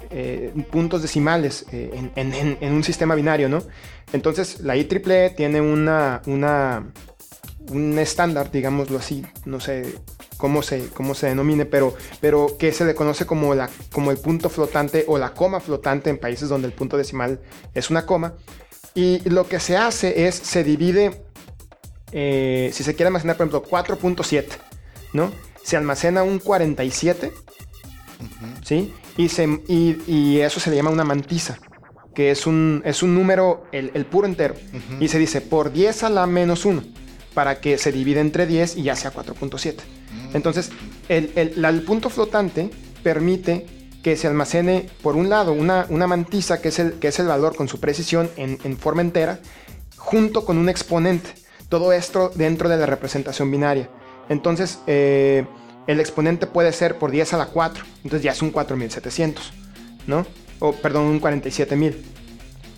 eh, 0.10 0.52
puntos 0.72 1.02
decimales 1.04 1.66
eh, 1.72 2.10
en, 2.16 2.58
en- 2.62 2.74
un 2.74 2.84
sistema 2.84 3.14
binario, 3.16 3.48
¿no? 3.48 3.62
Entonces, 4.14 4.60
la 4.62 4.76
IEEE 4.76 5.32
tiene 5.32 5.62
una, 5.62 6.22
una, 6.26 6.86
un 7.70 7.98
estándar, 8.00 8.52
digámoslo 8.52 8.98
así, 8.98 9.24
no 9.46 9.60
sé 9.60 9.94
cómo 10.38 10.62
se, 10.62 10.88
cómo 10.90 11.16
se 11.16 11.28
denomine, 11.28 11.66
pero, 11.66 11.96
pero 12.22 12.58
que 12.58 12.72
se 12.72 12.86
le 12.86 12.96
conoce 12.96 13.26
como, 13.26 13.54
la, 13.56 13.70
como 13.92 14.12
el 14.12 14.18
punto 14.18 14.50
flotante 14.50 15.06
o 15.08 15.18
la 15.18 15.34
coma 15.34 15.60
flotante 15.60 16.10
en 16.10 16.18
países 16.18 16.50
donde 16.50 16.68
el 16.68 16.74
punto 16.74 16.98
decimal 16.98 17.40
es 17.74 17.90
una 17.90 18.06
coma. 18.06 18.34
Y 18.94 19.28
lo 19.30 19.48
que 19.48 19.60
se 19.60 19.76
hace 19.76 20.28
es, 20.28 20.36
se 20.36 20.64
divide, 20.64 21.26
eh, 22.12 22.70
si 22.74 22.84
se 22.84 22.96
quiere 22.96 23.08
almacenar, 23.08 23.38
por 23.38 23.48
ejemplo, 23.48 23.70
4.7, 23.70 24.46
¿no? 25.14 25.32
Se 25.64 25.76
almacena 25.76 26.24
un 26.24 26.40
47, 26.40 27.34
¿sí? 28.64 28.94
Y, 29.18 29.30
se, 29.30 29.46
y, 29.68 29.98
y 30.08 30.40
eso 30.40 30.60
se 30.60 30.70
le 30.70 30.78
llama 30.78 30.92
una 30.92 31.04
mantisa, 31.04 31.60
que 32.14 32.32
es 32.32 32.48
un, 32.48 32.82
es 32.86 33.04
un 33.04 33.16
número, 33.16 33.66
el, 33.72 33.92
el 33.94 34.06
puro 34.06 34.28
entero. 34.28 34.56
Y 35.00 35.10
se 35.10 35.20
dice 35.20 35.42
por 35.42 35.72
10 35.72 36.04
a 36.04 36.10
la 36.10 36.26
menos 36.26 36.66
1, 36.66 36.84
para 37.34 37.60
que 37.60 37.78
se 37.78 37.92
divide 37.92 38.22
entre 38.22 38.46
10 38.46 38.78
y 38.78 38.84
ya 38.84 38.96
sea 38.96 39.14
4.7. 39.14 39.76
Entonces, 40.34 40.72
el, 41.10 41.32
el- 41.36 41.82
punto 41.84 42.10
flotante 42.10 42.70
permite 43.04 43.66
que 44.04 44.16
se 44.18 44.28
almacene, 44.28 44.88
por 45.02 45.16
un 45.16 45.30
lado, 45.30 45.54
una, 45.54 45.86
una 45.90 46.08
mantisa, 46.08 46.62
que 46.62 46.70
es, 46.70 46.80
el, 46.80 46.94
que 46.94 47.08
es 47.08 47.20
el 47.20 47.28
valor 47.28 47.56
con 47.56 47.68
su 47.68 47.80
precisión 47.80 48.30
en, 48.38 48.60
en 48.64 48.78
forma 48.78 49.02
entera, 49.02 49.40
junto 49.98 50.46
con 50.46 50.58
un 50.58 50.70
exponente. 50.70 51.32
Todo 51.70 51.92
esto 51.92 52.32
dentro 52.36 52.70
de 52.70 52.78
la 52.78 52.86
representación 52.86 53.50
binaria. 53.50 53.90
Entonces, 54.30 54.80
eh, 54.86 55.46
el 55.88 56.00
exponente 56.00 56.46
puede 56.48 56.72
ser 56.72 56.98
por 56.98 57.10
10 57.12 57.34
a 57.34 57.38
la 57.38 57.48
4. 57.48 57.84
Entonces 58.04 58.22
ya 58.24 58.32
es 58.32 58.42
un 58.42 58.52
4700, 58.52 59.54
¿no? 60.08 60.26
O, 60.60 60.74
perdón, 60.74 61.06
un 61.06 61.20
47000. 61.20 62.04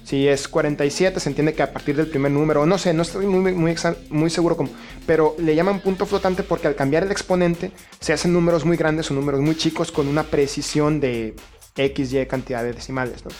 Si 0.08 0.26
es 0.26 0.48
47, 0.48 1.20
se 1.20 1.28
entiende 1.28 1.54
que 1.54 1.62
a 1.62 1.74
partir 1.74 1.98
del 1.98 2.08
primer 2.08 2.32
número, 2.32 2.66
no 2.66 2.78
sé, 2.78 2.94
no 2.94 3.02
estoy 3.02 3.26
muy, 3.26 3.52
muy, 3.52 3.76
muy 4.10 4.30
seguro 4.30 4.56
cómo, 4.56 4.70
pero 5.06 5.36
le 5.38 5.54
llaman 5.54 5.82
punto 5.82 6.06
flotante 6.06 6.44
porque 6.44 6.68
al 6.68 6.76
cambiar 6.76 7.04
el 7.04 7.12
exponente 7.12 7.74
se 8.00 8.14
hacen 8.14 8.32
números 8.32 8.64
muy 8.64 8.78
grandes 8.78 9.12
o 9.12 9.14
números 9.14 9.42
muy 9.42 9.58
chicos 9.58 9.92
con 9.92 10.08
una 10.08 10.24
precisión 10.24 11.02
de 11.02 11.36
x, 11.76 12.14
y 12.14 12.26
cantidad 12.26 12.64
de 12.64 12.72
decimales, 12.72 13.26
¿no? 13.26 13.32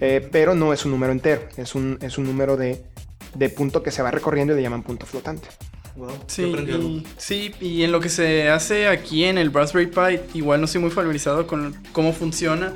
Eh, 0.00 0.28
pero 0.30 0.54
no 0.54 0.72
es 0.72 0.84
un 0.84 0.92
número 0.92 1.10
entero, 1.10 1.48
es 1.56 1.74
un, 1.74 1.98
es 2.00 2.16
un 2.16 2.26
número 2.26 2.56
de, 2.56 2.84
de 3.34 3.48
punto 3.48 3.82
que 3.82 3.90
se 3.90 4.00
va 4.00 4.12
recorriendo 4.12 4.52
y 4.52 4.56
le 4.58 4.62
llaman 4.62 4.84
punto 4.84 5.06
flotante. 5.06 5.48
Sí, 6.28 6.44
y, 6.44 7.06
sí, 7.16 7.54
y 7.60 7.82
en 7.82 7.90
lo 7.90 7.98
que 7.98 8.08
se 8.08 8.50
hace 8.50 8.86
aquí 8.86 9.24
en 9.24 9.36
el 9.36 9.52
Raspberry 9.52 9.88
Pi, 9.88 10.38
igual 10.38 10.60
no 10.60 10.66
estoy 10.66 10.80
muy 10.80 10.90
familiarizado 10.92 11.48
con 11.48 11.74
cómo 11.92 12.12
funciona, 12.12 12.72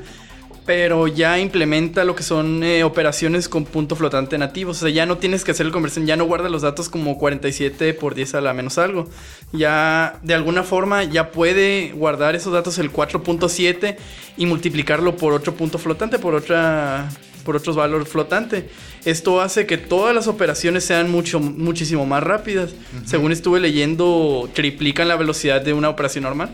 pero 0.69 1.07
ya 1.07 1.39
implementa 1.39 2.03
lo 2.03 2.15
que 2.15 2.21
son 2.21 2.63
eh, 2.63 2.83
operaciones 2.83 3.49
con 3.49 3.65
punto 3.65 3.95
flotante 3.95 4.37
nativos. 4.37 4.77
O 4.77 4.79
sea, 4.81 4.89
ya 4.91 5.07
no 5.07 5.17
tienes 5.17 5.43
que 5.43 5.49
hacer 5.49 5.65
el 5.65 5.71
conversión, 5.71 6.05
ya 6.05 6.15
no 6.15 6.25
guarda 6.25 6.47
los 6.47 6.61
datos 6.61 6.89
como 6.89 7.17
47 7.17 7.95
por 7.95 8.13
10 8.13 8.35
a 8.35 8.41
la 8.41 8.53
menos 8.53 8.77
algo. 8.77 9.09
Ya 9.51 10.19
de 10.21 10.35
alguna 10.35 10.61
forma 10.61 11.05
ya 11.05 11.31
puede 11.31 11.91
guardar 11.93 12.35
esos 12.35 12.53
datos 12.53 12.77
el 12.77 12.93
4.7 12.93 13.97
y 14.37 14.45
multiplicarlo 14.45 15.17
por 15.17 15.33
otro 15.33 15.55
punto 15.55 15.79
flotante, 15.79 16.19
por 16.19 16.35
otra 16.35 17.09
por 17.43 17.55
otros 17.55 17.75
valores 17.75 18.07
flotantes. 18.07 18.65
Esto 19.05 19.41
hace 19.41 19.65
que 19.65 19.79
todas 19.79 20.13
las 20.13 20.27
operaciones 20.27 20.83
sean 20.83 21.09
mucho, 21.09 21.39
muchísimo 21.39 22.05
más 22.05 22.21
rápidas. 22.21 22.75
Según 23.05 23.31
estuve 23.31 23.59
leyendo, 23.59 24.47
triplican 24.53 25.07
la 25.07 25.15
velocidad 25.15 25.63
de 25.63 25.73
una 25.73 25.89
operación 25.89 26.25
normal. 26.25 26.53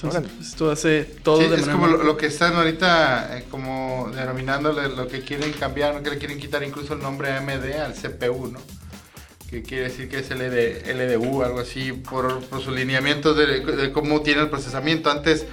Entonces, 0.00 0.20
Órale. 0.20 0.40
esto 0.40 0.70
hace 0.70 1.04
todo 1.24 1.38
Sí, 1.42 1.48
de 1.48 1.56
es 1.56 1.60
manera 1.62 1.72
como 1.72 1.88
muy- 1.88 1.98
lo, 1.98 2.04
lo 2.04 2.16
que 2.16 2.26
están 2.26 2.54
ahorita 2.54 3.36
eh, 3.38 3.44
como 3.50 4.10
denominándole 4.14 4.88
lo 4.90 5.08
que 5.08 5.22
quieren 5.22 5.50
cambiar, 5.52 5.92
¿no? 5.94 6.02
que 6.04 6.10
le 6.10 6.18
quieren 6.18 6.38
quitar 6.38 6.62
incluso 6.62 6.94
el 6.94 7.00
nombre 7.00 7.32
AMD 7.32 7.72
al 7.84 7.94
CPU, 7.94 8.46
¿no? 8.46 8.60
Que 9.50 9.62
quiere 9.62 9.84
decir 9.84 10.08
que 10.08 10.18
es 10.20 10.30
LD, 10.30 10.86
LDU, 10.94 11.42
algo 11.42 11.58
así, 11.58 11.92
por, 11.92 12.44
por 12.44 12.60
su 12.60 12.70
lineamiento 12.70 13.34
de, 13.34 13.60
de 13.64 13.92
cómo 13.92 14.20
tiene 14.22 14.42
el 14.42 14.50
procesamiento. 14.50 15.10
Antes 15.10 15.46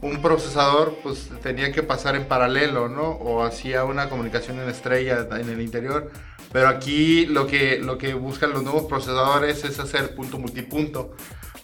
un 0.00 0.22
procesador 0.22 0.96
pues 1.02 1.28
tenía 1.42 1.70
que 1.70 1.82
pasar 1.82 2.16
en 2.16 2.24
paralelo, 2.26 2.88
¿no? 2.88 3.02
O 3.10 3.42
hacía 3.44 3.84
una 3.84 4.08
comunicación 4.08 4.60
en 4.60 4.68
estrella 4.70 5.26
en 5.38 5.50
el 5.50 5.60
interior. 5.60 6.10
Pero 6.52 6.68
aquí 6.68 7.26
lo 7.26 7.46
que, 7.46 7.78
lo 7.78 7.98
que 7.98 8.14
buscan 8.14 8.50
los 8.52 8.62
nuevos 8.62 8.84
procesadores 8.84 9.62
es 9.64 9.78
hacer 9.78 10.14
punto 10.14 10.38
multipunto 10.38 11.14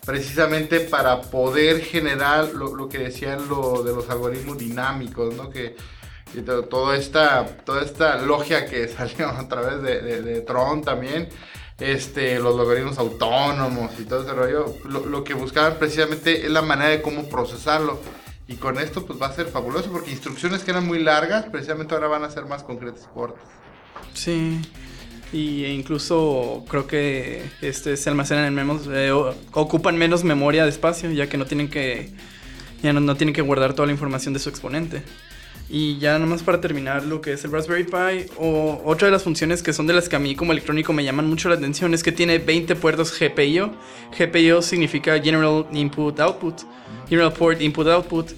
precisamente 0.06 0.80
para 0.80 1.20
poder 1.20 1.80
generar 1.82 2.54
lo, 2.54 2.74
lo 2.74 2.88
que 2.88 2.98
decían 2.98 3.48
lo 3.48 3.82
de 3.82 3.92
los 3.92 4.08
algoritmos 4.08 4.56
dinámicos, 4.56 5.34
¿no? 5.34 5.50
Que, 5.50 5.76
que 6.32 6.42
to- 6.42 6.64
toda 6.64 6.96
esta, 6.96 7.44
toda 7.64 7.82
esta 7.82 8.16
logia 8.22 8.64
que 8.66 8.88
salió 8.96 9.28
a 9.28 9.46
través 9.48 9.82
de, 9.82 10.22
de- 10.22 10.40
Tron 10.42 10.82
también, 10.82 11.28
este, 11.78 12.38
los 12.38 12.58
algoritmos 12.58 12.96
autónomos 12.98 13.90
y 13.98 14.04
todo 14.04 14.22
ese 14.22 14.32
rollo, 14.32 14.74
lo, 14.88 15.04
lo 15.04 15.24
que 15.24 15.34
buscaban 15.34 15.74
precisamente 15.78 16.46
es 16.46 16.50
la 16.50 16.62
manera 16.62 16.90
de 16.90 17.02
cómo 17.02 17.28
procesarlo. 17.28 18.00
Y 18.48 18.54
con 18.54 18.78
esto 18.78 19.04
pues 19.04 19.20
va 19.20 19.26
a 19.26 19.32
ser 19.32 19.46
fabuloso 19.48 19.90
porque 19.90 20.12
instrucciones 20.12 20.62
que 20.62 20.70
eran 20.70 20.86
muy 20.86 21.00
largas, 21.02 21.46
precisamente 21.46 21.94
ahora 21.94 22.06
van 22.06 22.22
a 22.22 22.30
ser 22.30 22.44
más 22.44 22.62
concretas 22.62 23.02
y 23.10 23.12
cortas. 23.12 23.42
Sí. 24.14 24.62
Y 25.32 25.64
incluso 25.66 26.64
creo 26.68 26.86
que 26.86 27.42
este 27.60 27.96
se 27.96 28.10
almacenan 28.10 28.44
en 28.46 28.54
menos 28.54 28.82
eh, 28.90 29.10
ocupan 29.52 29.98
menos 29.98 30.24
memoria 30.24 30.64
de 30.64 30.70
espacio, 30.70 31.10
ya 31.10 31.28
que 31.28 31.36
no 31.36 31.46
tienen 31.46 31.68
que 31.68 32.10
ya 32.82 32.92
no, 32.92 33.00
no 33.00 33.16
tienen 33.16 33.34
que 33.34 33.42
guardar 33.42 33.74
toda 33.74 33.86
la 33.86 33.92
información 33.92 34.34
de 34.34 34.40
su 34.40 34.48
exponente. 34.48 35.02
Y 35.68 35.98
ya 35.98 36.18
nomás 36.18 36.44
para 36.44 36.60
terminar 36.60 37.04
lo 37.04 37.20
que 37.20 37.32
es 37.32 37.44
el 37.44 37.50
Raspberry 37.50 37.84
Pi, 37.84 38.30
o 38.38 38.80
otra 38.84 39.06
de 39.06 39.12
las 39.12 39.24
funciones 39.24 39.64
que 39.64 39.72
son 39.72 39.86
de 39.88 39.94
las 39.94 40.08
que 40.08 40.14
a 40.14 40.20
mí 40.20 40.36
como 40.36 40.52
electrónico 40.52 40.92
me 40.92 41.02
llaman 41.02 41.28
mucho 41.28 41.48
la 41.48 41.56
atención 41.56 41.92
es 41.92 42.04
que 42.04 42.12
tiene 42.12 42.38
20 42.38 42.76
puertos 42.76 43.18
GPIO. 43.18 43.72
GPIO 44.16 44.62
significa 44.62 45.20
General 45.20 45.66
Input 45.72 46.20
Output, 46.20 46.62
General 47.08 47.32
Port 47.32 47.60
Input 47.60 47.88
Output. 47.88 48.30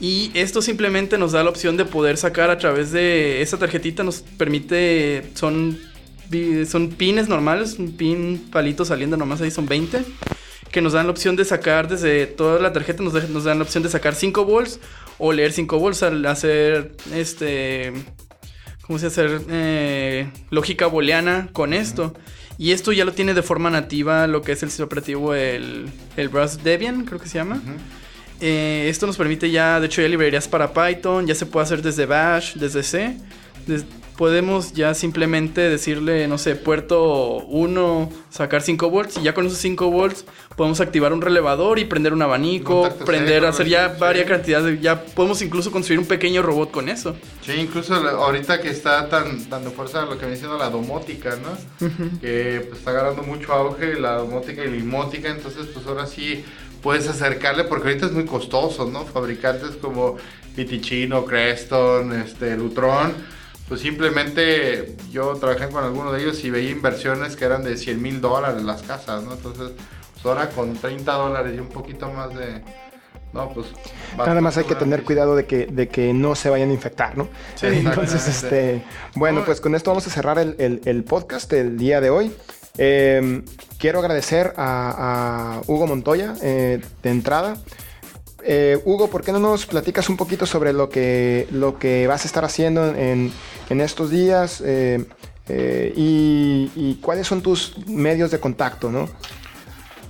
Y 0.00 0.30
esto 0.34 0.62
simplemente 0.62 1.18
nos 1.18 1.32
da 1.32 1.42
la 1.42 1.50
opción 1.50 1.76
de 1.76 1.86
poder 1.86 2.18
sacar 2.18 2.50
a 2.50 2.58
través 2.58 2.92
de 2.92 3.42
esa 3.42 3.58
tarjetita, 3.58 4.04
nos 4.04 4.20
permite, 4.20 5.30
son, 5.34 5.78
son 6.68 6.90
pines 6.90 7.28
normales, 7.28 7.76
un 7.78 7.96
pin 7.96 8.48
palito 8.50 8.84
saliendo 8.84 9.16
nomás 9.16 9.40
ahí 9.40 9.50
son 9.50 9.66
20 9.66 10.02
que 10.72 10.80
nos 10.82 10.92
dan 10.92 11.06
la 11.06 11.12
opción 11.12 11.36
de 11.36 11.44
sacar 11.44 11.88
desde 11.88 12.26
toda 12.26 12.60
la 12.60 12.72
tarjeta, 12.72 13.02
nos, 13.02 13.12
de- 13.14 13.28
nos 13.28 13.44
dan 13.44 13.58
la 13.58 13.64
opción 13.64 13.82
de 13.82 13.88
sacar 13.88 14.14
5 14.14 14.44
volts 14.44 14.78
o 15.18 15.32
leer 15.32 15.52
5 15.52 15.78
volts 15.78 16.02
al 16.02 16.26
hacer 16.26 16.92
este. 17.14 17.92
¿Cómo 18.82 18.98
se 18.98 19.06
hacer? 19.06 19.40
Eh, 19.48 20.28
lógica 20.50 20.86
booleana 20.86 21.48
con 21.52 21.72
esto. 21.72 22.14
Y 22.58 22.72
esto 22.72 22.92
ya 22.92 23.04
lo 23.04 23.12
tiene 23.12 23.32
de 23.34 23.42
forma 23.42 23.70
nativa 23.70 24.26
lo 24.26 24.42
que 24.42 24.52
es 24.52 24.62
el 24.62 24.68
sistema 24.70 24.86
operativo, 24.86 25.34
el, 25.34 25.86
el 26.16 26.28
Browse 26.28 26.58
Debian, 26.62 27.04
creo 27.04 27.18
que 27.20 27.28
se 27.28 27.38
llama. 27.38 27.60
Eh, 28.40 28.86
esto 28.90 29.06
nos 29.06 29.16
permite 29.16 29.50
ya, 29.50 29.80
de 29.80 29.86
hecho, 29.86 30.02
ya 30.02 30.08
librerías 30.08 30.46
para 30.46 30.72
Python, 30.72 31.26
ya 31.26 31.34
se 31.34 31.46
puede 31.46 31.64
hacer 31.64 31.80
desde 31.82 32.06
Bash, 32.06 32.54
desde 32.54 32.82
C. 32.82 33.16
Des- 33.66 33.84
podemos 34.16 34.72
ya 34.72 34.94
simplemente 34.94 35.60
decirle, 35.60 36.26
no 36.28 36.38
sé, 36.38 36.56
puerto 36.56 37.36
1, 37.46 38.10
sacar 38.30 38.62
5 38.62 38.88
volts 38.90 39.18
y 39.18 39.22
ya 39.22 39.34
con 39.34 39.46
esos 39.46 39.58
5 39.58 39.90
volts 39.90 40.24
podemos 40.56 40.80
activar 40.80 41.12
un 41.12 41.20
relevador 41.20 41.78
y 41.78 41.84
prender 41.84 42.12
un 42.12 42.22
abanico, 42.22 42.88
prender, 43.04 43.40
seco, 43.42 43.46
hacer 43.48 43.68
ya 43.68 43.96
varias 43.98 44.26
cantidades, 44.26 44.66
de- 44.66 44.80
ya 44.82 45.02
podemos 45.04 45.42
incluso 45.42 45.70
construir 45.70 45.98
un 46.00 46.06
pequeño 46.06 46.42
robot 46.42 46.70
con 46.70 46.88
eso. 46.88 47.14
Sí, 47.42 47.52
incluso 47.52 47.94
ahorita 47.94 48.60
que 48.60 48.70
está 48.70 49.08
tan, 49.08 49.48
de 49.50 49.70
fuerza 49.70 50.02
lo 50.06 50.12
que 50.18 50.24
viene 50.24 50.36
siendo 50.36 50.56
la 50.56 50.70
domótica, 50.70 51.36
¿no? 51.36 51.88
Que 52.20 52.64
pues, 52.68 52.78
está 52.80 52.90
agarrando 52.92 53.22
mucho 53.22 53.52
auge 53.52 54.00
la 54.00 54.14
domótica 54.16 54.64
y 54.64 54.70
la 54.70 54.76
imótica, 54.76 55.28
entonces 55.30 55.66
pues 55.74 55.86
ahora 55.86 56.06
sí 56.06 56.42
puedes 56.82 57.06
acercarle, 57.08 57.64
porque 57.64 57.88
ahorita 57.88 58.06
es 58.06 58.12
muy 58.12 58.24
costoso, 58.24 58.86
¿no? 58.90 59.04
Fabricantes 59.04 59.76
como 59.80 60.16
Piticino, 60.54 61.24
Creston, 61.24 62.12
este, 62.20 62.56
Lutron, 62.56 63.12
pues 63.68 63.80
simplemente 63.80 64.96
yo 65.10 65.34
trabajé 65.34 65.68
con 65.68 65.82
algunos 65.84 66.12
de 66.12 66.20
ellos 66.22 66.42
y 66.44 66.50
veía 66.50 66.70
inversiones 66.70 67.36
que 67.36 67.44
eran 67.44 67.64
de 67.64 67.76
100 67.76 68.00
mil 68.00 68.20
dólares 68.20 68.62
las 68.62 68.82
casas, 68.82 69.22
¿no? 69.24 69.32
Entonces, 69.32 69.70
pues 70.14 70.26
ahora 70.26 70.48
con 70.50 70.74
30 70.76 71.12
dólares 71.12 71.52
y 71.56 71.58
un 71.60 71.68
poquito 71.68 72.10
más 72.10 72.34
de... 72.36 72.62
No, 73.32 73.50
pues... 73.52 73.66
Nada 74.16 74.40
más 74.40 74.56
hay 74.56 74.64
que 74.64 74.74
tener 74.76 75.02
cuidado 75.02 75.36
de 75.36 75.44
que, 75.46 75.66
de 75.66 75.88
que 75.88 76.14
no 76.14 76.34
se 76.34 76.48
vayan 76.48 76.70
a 76.70 76.72
infectar, 76.72 77.18
¿no? 77.18 77.28
Sí, 77.56 77.66
Entonces, 77.70 78.26
este, 78.28 78.82
bueno, 79.14 79.44
pues 79.44 79.60
con 79.60 79.74
esto 79.74 79.90
vamos 79.90 80.06
a 80.06 80.10
cerrar 80.10 80.38
el, 80.38 80.54
el- 80.58 80.80
el 80.84 81.04
podcast 81.04 81.50
del 81.50 81.76
día 81.76 82.00
de 82.00 82.08
hoy. 82.10 82.32
Eh, 82.78 83.42
quiero 83.78 83.98
agradecer 83.98 84.54
a, 84.56 85.56
a 85.56 85.60
Hugo 85.66 85.86
Montoya 85.86 86.34
eh, 86.40 86.80
de 87.02 87.10
entrada. 87.10 87.56
Eh, 88.42 88.78
Hugo, 88.84 89.08
¿por 89.10 89.22
qué 89.24 89.32
no 89.32 89.40
nos 89.40 89.66
platicas 89.66 90.08
un 90.08 90.16
poquito 90.16 90.46
sobre 90.46 90.72
lo 90.72 90.88
que, 90.88 91.46
lo 91.50 91.78
que 91.78 92.06
vas 92.06 92.24
a 92.24 92.28
estar 92.28 92.44
haciendo 92.44 92.94
en, 92.94 93.32
en 93.70 93.80
estos 93.80 94.10
días 94.10 94.62
eh, 94.64 95.04
eh, 95.48 95.92
y, 95.96 96.94
cuáles 97.00 97.26
son 97.26 97.42
tus 97.42 97.74
medios 97.86 98.30
de 98.30 98.40
contacto, 98.40 98.90
¿no? 98.90 99.08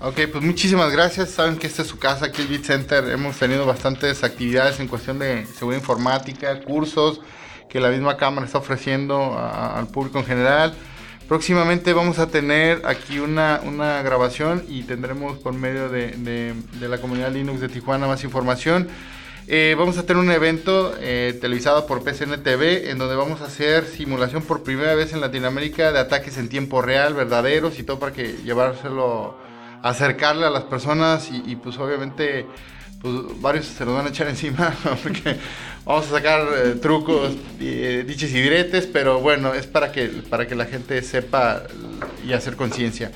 Ok, 0.01 0.21
pues 0.31 0.45
muchísimas 0.45 0.93
gracias. 0.93 1.31
Saben 1.31 1.57
que 1.57 1.67
esta 1.67 1.83
es 1.83 1.89
su 1.89 1.99
casa, 1.99 2.27
aquí 2.27 2.43
el 2.43 2.49
Beat 2.49 2.65
Center. 2.65 3.09
Hemos 3.09 3.39
tenido 3.39 3.65
bastantes 3.67 4.25
actividades 4.25 4.79
en 4.81 4.89
cuestión 4.89 5.19
de 5.19 5.47
seguridad 5.47 5.81
informática, 5.81 6.61
cursos 6.63 7.21
que 7.69 7.81
la 7.81 7.89
misma 7.91 8.17
cámara 8.17 8.47
está 8.47 8.59
ofreciendo 8.59 9.39
al 9.39 9.89
público 9.89 10.19
en 10.19 10.27
general. 10.27 10.75
Próximamente 11.29 11.93
vamos 11.93 12.19
a 12.21 12.29
tener 12.29 12.83
aquí 12.87 13.19
una, 13.19 13.61
una 13.65 14.01
grabación 14.03 14.65
y 14.69 14.85
tendremos 14.85 15.39
por 15.39 15.55
medio 15.55 15.89
de- 15.89 16.55
de 16.79 16.89
la 16.89 16.99
comunidad 16.99 17.33
Linux 17.33 17.61
de 17.61 17.69
Tijuana 17.69 18.07
más 18.07 18.23
información. 18.23 18.89
Eh, 19.49 19.77
vamos 19.79 19.97
a 19.97 20.05
tener 20.05 20.21
un 20.21 20.31
evento 20.33 20.97
eh, 20.99 21.39
televisado 21.41 21.87
por 21.87 22.03
PCN 22.03 22.43
TV 22.43 22.91
en 22.91 22.99
donde 22.99 23.15
vamos 23.15 23.41
a 23.41 23.45
hacer 23.45 23.87
simulación 23.87 24.43
por 24.43 24.65
primera 24.65 24.97
vez 24.97 25.13
en 25.13 25.21
Latinoamérica 25.21 25.93
de 25.93 26.01
ataques 26.01 26.37
en 26.37 26.49
tiempo 26.49 26.83
real, 26.83 27.15
verdaderos 27.15 27.79
y 27.79 27.85
todo 27.85 28.01
para 28.01 28.13
que 28.13 28.39
llevárselo, 28.45 29.37
acercarle 29.83 30.47
a 30.47 30.51
las 30.51 30.65
personas 30.65 31.31
y, 31.31 31.55
pues 31.55 31.79
obviamente 31.79 32.47
pues 33.01 33.41
varios 33.41 33.67
se 33.67 33.85
nos 33.85 33.95
van 33.95 34.07
a 34.07 34.09
echar 34.09 34.27
encima 34.31 34.75
porque 35.01 35.37
vamos 35.85 36.07
a 36.07 36.11
sacar 36.11 36.49
eh, 36.57 36.75
trucos, 36.83 37.33
eh, 37.61 38.05
diches 38.05 38.33
y 38.33 38.41
diretes, 38.41 38.89
pero 38.89 39.21
bueno, 39.21 39.55
es 39.55 39.69
para 39.69 39.93
que, 39.93 40.09
para 40.29 40.49
que 40.49 40.57
la 40.57 40.65
gente 40.65 41.01
sepa 41.03 41.63
y 42.27 42.33
hacer 42.33 42.57
conciencia. 42.57 43.13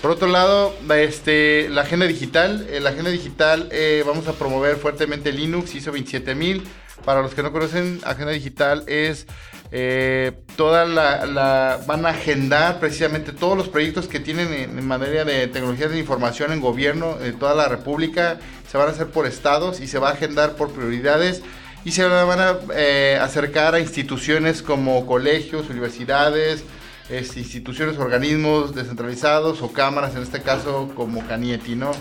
Por 0.00 0.12
otro 0.12 0.28
lado, 0.28 0.74
este, 0.94 1.68
la 1.70 1.82
agenda 1.82 2.06
digital. 2.06 2.68
En 2.70 2.84
la 2.84 2.90
agenda 2.90 3.10
digital 3.10 3.68
eh, 3.72 4.04
vamos 4.06 4.28
a 4.28 4.32
promover 4.32 4.76
fuertemente 4.76 5.32
Linux 5.32 5.74
ISO 5.74 5.90
27000. 5.90 6.62
Para 7.04 7.20
los 7.20 7.34
que 7.34 7.42
no 7.42 7.52
conocen, 7.52 8.00
agenda 8.04 8.32
digital 8.32 8.84
es 8.86 9.26
eh, 9.70 10.32
toda 10.56 10.84
la, 10.84 11.80
van 11.86 12.06
a 12.06 12.10
agendar 12.10 12.78
precisamente 12.80 13.32
todos 13.32 13.56
los 13.56 13.68
proyectos 13.68 14.08
que 14.08 14.20
tienen 14.20 14.52
en, 14.52 14.86
materia 14.86 15.24
de 15.24 15.46
tecnologías 15.48 15.90
de 15.90 15.98
información 15.98 16.52
en 16.52 16.60
gobierno 16.60 17.18
en 17.20 17.36
toda 17.38 17.54
la 17.54 17.68
república. 17.68 18.38
Se 18.70 18.78
van 18.78 18.88
a 18.88 18.92
hacer 18.92 19.08
por 19.08 19.26
estados 19.26 19.80
y 19.80 19.88
se 19.88 19.98
va 19.98 20.10
a 20.10 20.12
agendar 20.12 20.54
por 20.54 20.70
prioridades 20.70 21.42
y 21.84 21.90
se 21.90 22.04
van 22.04 22.40
a 22.40 22.58
eh, 22.74 23.18
acercar 23.20 23.74
a 23.74 23.80
instituciones 23.80 24.62
como 24.62 25.06
colegios, 25.06 25.70
universidades, 25.70 26.62
este, 27.08 27.40
instituciones, 27.40 27.98
organismos 27.98 28.74
descentralizados 28.74 29.62
o 29.62 29.72
cámaras, 29.72 30.14
en 30.14 30.22
este 30.22 30.42
caso 30.42 30.90
como 30.94 31.26
Canieti, 31.26 31.74
¿no? 31.74 31.92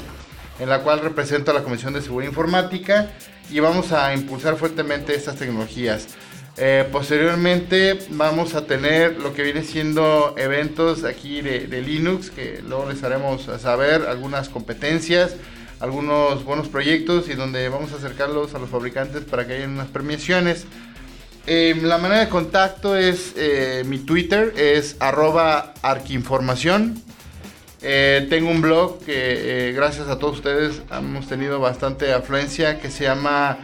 En 0.60 0.70
la 0.70 0.82
cual 0.82 1.00
represento 1.00 1.52
a 1.52 1.54
la 1.54 1.64
Comisión 1.64 1.94
de 1.94 2.02
Seguridad 2.02 2.30
Informática 2.30 3.12
y 3.50 3.60
vamos 3.60 3.92
a 3.92 4.14
impulsar 4.14 4.58
fuertemente 4.58 5.16
estas 5.16 5.36
tecnologías. 5.36 6.08
Eh, 6.60 6.90
posteriormente 6.92 8.00
vamos 8.10 8.56
a 8.56 8.66
tener 8.66 9.20
lo 9.20 9.34
que 9.34 9.44
viene 9.44 9.64
siendo 9.64 10.34
eventos 10.38 11.04
aquí 11.04 11.42
de, 11.42 11.68
de 11.68 11.82
Linux, 11.84 12.32
que 12.32 12.64
luego 12.68 12.90
les 12.90 13.04
haremos 13.04 13.48
saber 13.62 14.08
algunas 14.08 14.50
competencias, 14.50 15.36
algunos 15.80 16.44
buenos 16.44 16.68
proyectos 16.68 17.30
y 17.30 17.36
donde 17.36 17.70
vamos 17.70 17.94
a 17.94 17.98
acercarlos 17.98 18.56
a 18.56 18.60
los 18.60 18.70
fabricantes 18.70 19.24
para 19.24 19.46
que 19.46 19.54
haya 19.54 19.68
unas 19.68 19.88
premiaciones. 19.88 20.66
Eh, 21.50 21.80
la 21.82 21.98
manera 21.98 22.20
de 22.20 22.28
contacto 22.28 22.98
es 22.98 23.34
eh, 23.38 23.84
mi 23.86 24.00
Twitter, 24.00 24.54
es 24.58 24.98
arroba 25.00 25.74
arquinformación. 25.82 27.02
Eh, 27.82 28.28
tengo 28.30 28.52
un 28.52 28.62
blog 28.62 29.00
que 29.06 29.70
eh, 29.70 29.72
gracias 29.72 30.10
a 30.10 30.20
todos 30.20 30.38
ustedes 30.38 30.82
hemos 30.92 31.26
tenido 31.30 31.62
bastante 31.62 32.12
afluencia 32.12 32.82
que 32.82 32.92
se 32.92 33.06
llama 33.06 33.60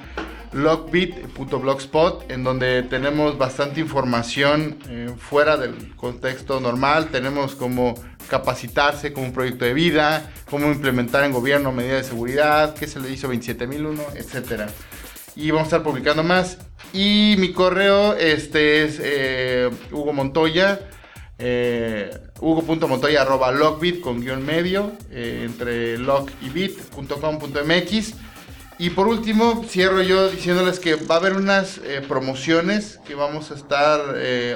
logbit.blogspot 0.53 2.31
en 2.31 2.45
donde 2.45 2.83
tenemos 2.83 3.37
bastante 3.37 3.81
información 3.81 4.77
fuera 5.17 5.57
del 5.57 5.93
contexto 5.97 6.61
normal. 6.61 7.09
Tenemos 7.09 7.53
como 7.55 7.95
capacitarse 8.29 9.11
como 9.11 9.25
un 9.25 9.33
proyecto 9.33 9.65
de 9.65 9.73
vida, 9.73 10.31
cómo 10.49 10.71
implementar 10.71 11.25
en 11.25 11.33
gobierno 11.33 11.73
medidas 11.73 12.03
de 12.03 12.07
seguridad, 12.07 12.75
qué 12.75 12.87
se 12.87 13.01
le 13.01 13.11
hizo 13.11 13.27
27001, 13.27 14.01
etcétera 14.15 14.67
y 15.35 15.51
vamos 15.51 15.65
a 15.65 15.77
estar 15.77 15.83
publicando 15.83 16.23
más. 16.23 16.57
Y 16.93 17.35
mi 17.39 17.51
correo 17.51 18.13
este 18.15 18.83
es 18.83 18.99
eh, 19.01 19.69
Hugo 19.91 20.13
Montoya, 20.13 20.79
eh, 21.39 22.15
hugo.montoya 22.39 23.23
arroba 23.23 23.51
logbit 23.51 23.99
con 23.99 24.21
guion 24.21 24.45
medio, 24.45 24.93
eh, 25.09 25.41
entre 25.43 25.97
log 25.97 26.29
y 26.41 26.49
bit.com.mx. 26.49 28.13
Y 28.77 28.91
por 28.91 29.07
último, 29.07 29.65
cierro 29.67 30.01
yo 30.03 30.29
diciéndoles 30.29 30.79
que 30.79 30.95
va 30.95 31.15
a 31.15 31.17
haber 31.17 31.33
unas 31.33 31.79
eh, 31.79 32.01
promociones 32.07 32.99
que 33.05 33.15
vamos 33.15 33.51
a 33.51 33.55
estar 33.55 33.99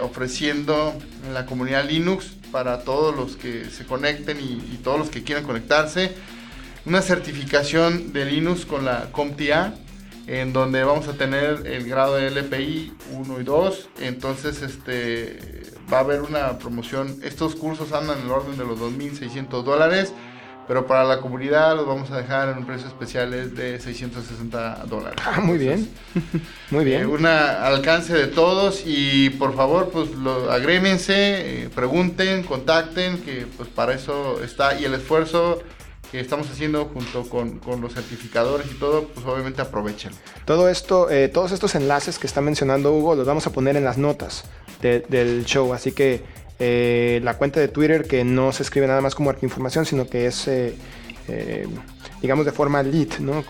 ofreciendo 0.01 0.93
en 1.25 1.33
la 1.33 1.45
comunidad 1.45 1.85
Linux 1.89 2.27
para 2.51 2.81
todos 2.83 3.15
los 3.15 3.35
que 3.35 3.65
se 3.65 3.85
conecten 3.85 4.39
y, 4.39 4.73
y 4.73 4.79
todos 4.83 4.99
los 4.99 5.09
que 5.09 5.23
quieran 5.23 5.43
conectarse. 5.43 6.13
Una 6.85 7.01
certificación 7.01 8.13
de 8.13 8.25
Linux 8.25 8.65
con 8.65 8.85
la 8.85 9.09
CompTIA 9.11 9.73
en 10.27 10.53
donde 10.53 10.83
vamos 10.83 11.07
a 11.07 11.13
tener 11.13 11.65
el 11.65 11.87
grado 11.87 12.15
de 12.15 12.29
LPI 12.29 12.93
1 13.13 13.39
y 13.39 13.43
2. 13.43 13.89
Entonces, 14.01 14.61
este 14.61 15.39
va 15.91 15.97
a 15.97 16.01
haber 16.01 16.21
una 16.21 16.57
promoción. 16.59 17.17
Estos 17.23 17.55
cursos 17.55 17.93
andan 17.93 18.19
en 18.19 18.25
el 18.25 18.31
orden 18.31 18.57
de 18.57 18.65
los 18.65 18.77
2.600 18.79 19.63
dólares, 19.63 20.13
pero 20.67 20.85
para 20.85 21.05
la 21.05 21.21
comunidad 21.21 21.77
los 21.77 21.87
vamos 21.87 22.11
a 22.11 22.17
dejar 22.17 22.49
en 22.49 22.57
un 22.57 22.65
precio 22.65 22.87
especial 22.87 23.31
de 23.55 23.79
660 23.79 24.83
dólares. 24.89 25.17
Ah, 25.25 25.39
muy 25.39 25.57
bien. 25.57 25.89
Muy 26.71 26.81
Eh, 26.81 26.85
bien. 26.85 27.05
una 27.07 27.65
alcance 27.65 28.13
de 28.13 28.27
todos 28.27 28.83
y 28.85 29.29
por 29.29 29.55
favor, 29.55 29.89
pues 29.91 30.11
lo, 30.11 30.51
agrémense, 30.51 31.63
eh, 31.63 31.69
pregunten, 31.73 32.43
contacten, 32.43 33.19
que 33.21 33.45
pues 33.55 33.69
para 33.69 33.93
eso 33.93 34.43
está 34.43 34.77
y 34.77 34.83
el 34.83 34.93
esfuerzo 34.95 35.59
que 36.11 36.19
estamos 36.19 36.49
haciendo 36.49 36.85
junto 36.85 37.23
con, 37.27 37.59
con 37.59 37.81
los 37.81 37.93
certificadores 37.93 38.67
y 38.71 38.75
todo, 38.75 39.07
pues 39.09 39.25
obviamente 39.25 39.61
aprovechen. 39.61 40.11
Todo 40.45 40.69
esto, 40.69 41.09
eh, 41.09 41.27
todos 41.27 41.51
estos 41.51 41.75
enlaces 41.75 42.17
que 42.19 42.27
está 42.27 42.39
mencionando 42.41 42.93
Hugo, 42.93 43.15
los 43.15 43.27
vamos 43.27 43.45
a 43.47 43.51
poner 43.51 43.75
en 43.75 43.83
las 43.83 43.97
notas 43.97 44.43
de- 44.81 45.01
del 45.09 45.45
show. 45.45 45.73
Así 45.73 45.91
que 45.91 46.23
eh, 46.59 47.19
la 47.23 47.37
cuenta 47.37 47.59
de 47.59 47.67
Twitter, 47.67 48.07
que 48.07 48.23
no 48.23 48.51
se 48.51 48.63
escribe 48.63 48.87
nada 48.87 49.01
más 49.01 49.15
como 49.15 49.29
arquinformación, 49.29 49.85
sino 49.85 50.07
que 50.07 50.27
es, 50.27 50.47
eh, 50.47 50.75
digamos, 52.21 52.45
de 52.45 52.51
forma 52.51 52.81
lit, 52.83 53.17
¿no? 53.19 53.43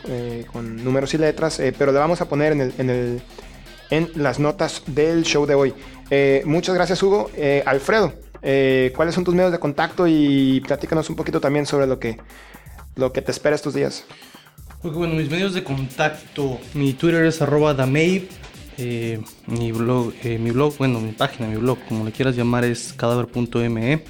Con 0.52 0.84
números 0.84 1.14
y 1.14 1.18
letras, 1.18 1.62
pero 1.78 1.92
la 1.92 2.00
vamos 2.00 2.22
a 2.22 2.28
poner 2.28 2.54
en, 2.54 2.62
el, 2.62 2.74
en, 2.80 2.90
el- 2.90 3.22
en 3.90 4.12
las 4.16 4.40
notas 4.40 4.82
del 4.88 5.24
show 5.24 5.46
de 5.46 5.54
hoy. 5.56 5.74
Muchas 6.46 6.76
gracias, 6.76 7.02
Hugo. 7.04 7.30
Alfredo, 7.66 8.14
eh, 8.50 8.94
¿cuáles 8.96 9.14
son 9.14 9.26
tus 9.26 9.36
medios 9.36 9.52
de 9.52 9.60
contacto? 9.60 10.08
Y 10.08 10.62
platícanos 10.62 11.10
un 11.10 11.18
poquito 11.18 11.42
también 11.42 11.66
sobre 11.66 11.86
lo 11.86 12.00
que, 12.00 12.18
lo 12.96 13.12
que 13.12 13.22
te 13.22 13.32
espera 13.32 13.58
estos 13.58 13.74
días. 13.74 14.06
Bueno, 14.82 15.16
mis 15.16 15.30
medios 15.30 15.54
de 15.54 15.66
contacto. 15.66 16.58
Mi 16.74 16.94
Twitter 16.94 17.26
es 17.26 17.42
arroba 17.42 17.76
eh, 18.80 19.20
mi 19.48 19.72
blog, 19.74 20.14
eh, 20.24 20.38
mi 20.38 20.52
blog, 20.52 20.78
bueno, 20.78 21.02
mi 21.02 21.12
página, 21.12 21.50
mi 21.50 21.58
blog, 21.58 21.78
como 21.90 22.06
le 22.06 22.14
quieras 22.14 22.38
llamar, 22.38 22.64
es 22.64 22.94
cadáver.me. 22.94 24.04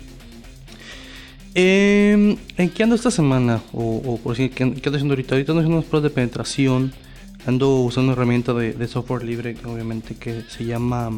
Eh, 1.55 2.37
¿En 2.57 2.69
qué 2.69 2.83
ando 2.83 2.95
esta 2.95 3.09
semana? 3.09 3.63
O, 3.73 4.03
o 4.05 4.17
por 4.17 4.37
decir, 4.37 4.51
¿qué, 4.51 4.63
ando 4.63 4.77
haciendo 4.77 5.13
ahorita? 5.13 5.33
Ahorita 5.33 5.51
ando 5.53 5.61
haciendo 5.61 5.77
unas 5.77 5.89
pruebas 5.89 6.11
de 6.11 6.13
penetración. 6.13 6.93
Ando 7.47 7.79
usando 7.79 8.11
una 8.11 8.13
herramienta 8.13 8.53
de, 8.53 8.73
de 8.73 8.87
software 8.87 9.23
libre, 9.23 9.55
obviamente, 9.65 10.13
que 10.13 10.43
se 10.47 10.63
llama 10.63 11.09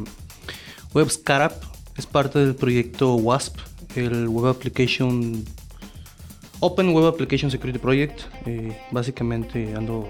WebScarab. 0.93 1.68
Es 1.99 2.05
parte 2.05 2.39
del 2.39 2.55
proyecto 2.55 3.15
WASP, 3.15 3.57
el 3.97 4.30
Web 4.30 4.51
Application 4.51 5.43
Open 6.61 6.93
Web 6.93 7.07
Application 7.07 7.51
Security 7.51 7.77
Project. 7.77 8.21
eh, 8.45 8.71
básicamente 8.89 9.76
ando. 9.76 10.07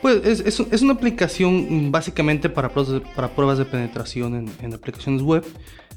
Pues 0.00 0.24
es, 0.24 0.40
es 0.40 0.60
es 0.60 0.80
una 0.80 0.94
aplicación 0.94 1.92
básicamente 1.92 2.48
para 2.48 2.70
pruebas 2.70 2.94
de, 2.94 3.00
para 3.00 3.28
pruebas 3.28 3.58
de 3.58 3.66
penetración 3.66 4.34
en, 4.34 4.50
en 4.62 4.72
aplicaciones 4.72 5.20
web. 5.20 5.44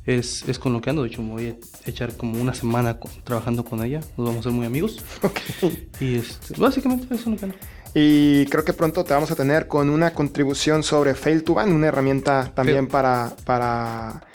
Es, 0.05 0.43
es 0.49 0.59
con 0.59 0.73
lo 0.73 0.81
que 0.81 0.89
ando. 0.89 1.03
De 1.03 1.07
hecho, 1.07 1.21
me 1.21 1.31
voy 1.31 1.47
a 1.47 1.89
echar 1.89 2.11
como 2.17 2.41
una 2.41 2.53
semana 2.53 2.99
trabajando 3.23 3.63
con 3.63 3.81
ella. 3.85 4.01
Nos 4.17 4.27
vamos 4.27 4.39
a 4.39 4.43
ser 4.43 4.51
muy 4.51 4.65
amigos. 4.65 5.01
Y 6.01 6.15
este, 6.15 6.53
básicamente 6.59 7.05
eso 7.05 7.15
es 7.15 7.27
lo 7.27 7.37
que 7.37 7.45
ando. 7.45 7.57
Y 7.95 8.45
creo 8.47 8.65
que 8.65 8.73
pronto 8.73 9.05
te 9.05 9.13
vamos 9.13 9.31
a 9.31 9.35
tener 9.35 9.69
con 9.69 9.89
una 9.89 10.11
contribución 10.13 10.83
sobre 10.83 11.15
Fail 11.15 11.45
to 11.45 11.53
Ban, 11.53 11.71
una 11.71 11.87
herramienta 11.87 12.51
también 12.53 12.87
Fail. 12.87 12.89
para, 12.89 13.35
para, 13.45 14.26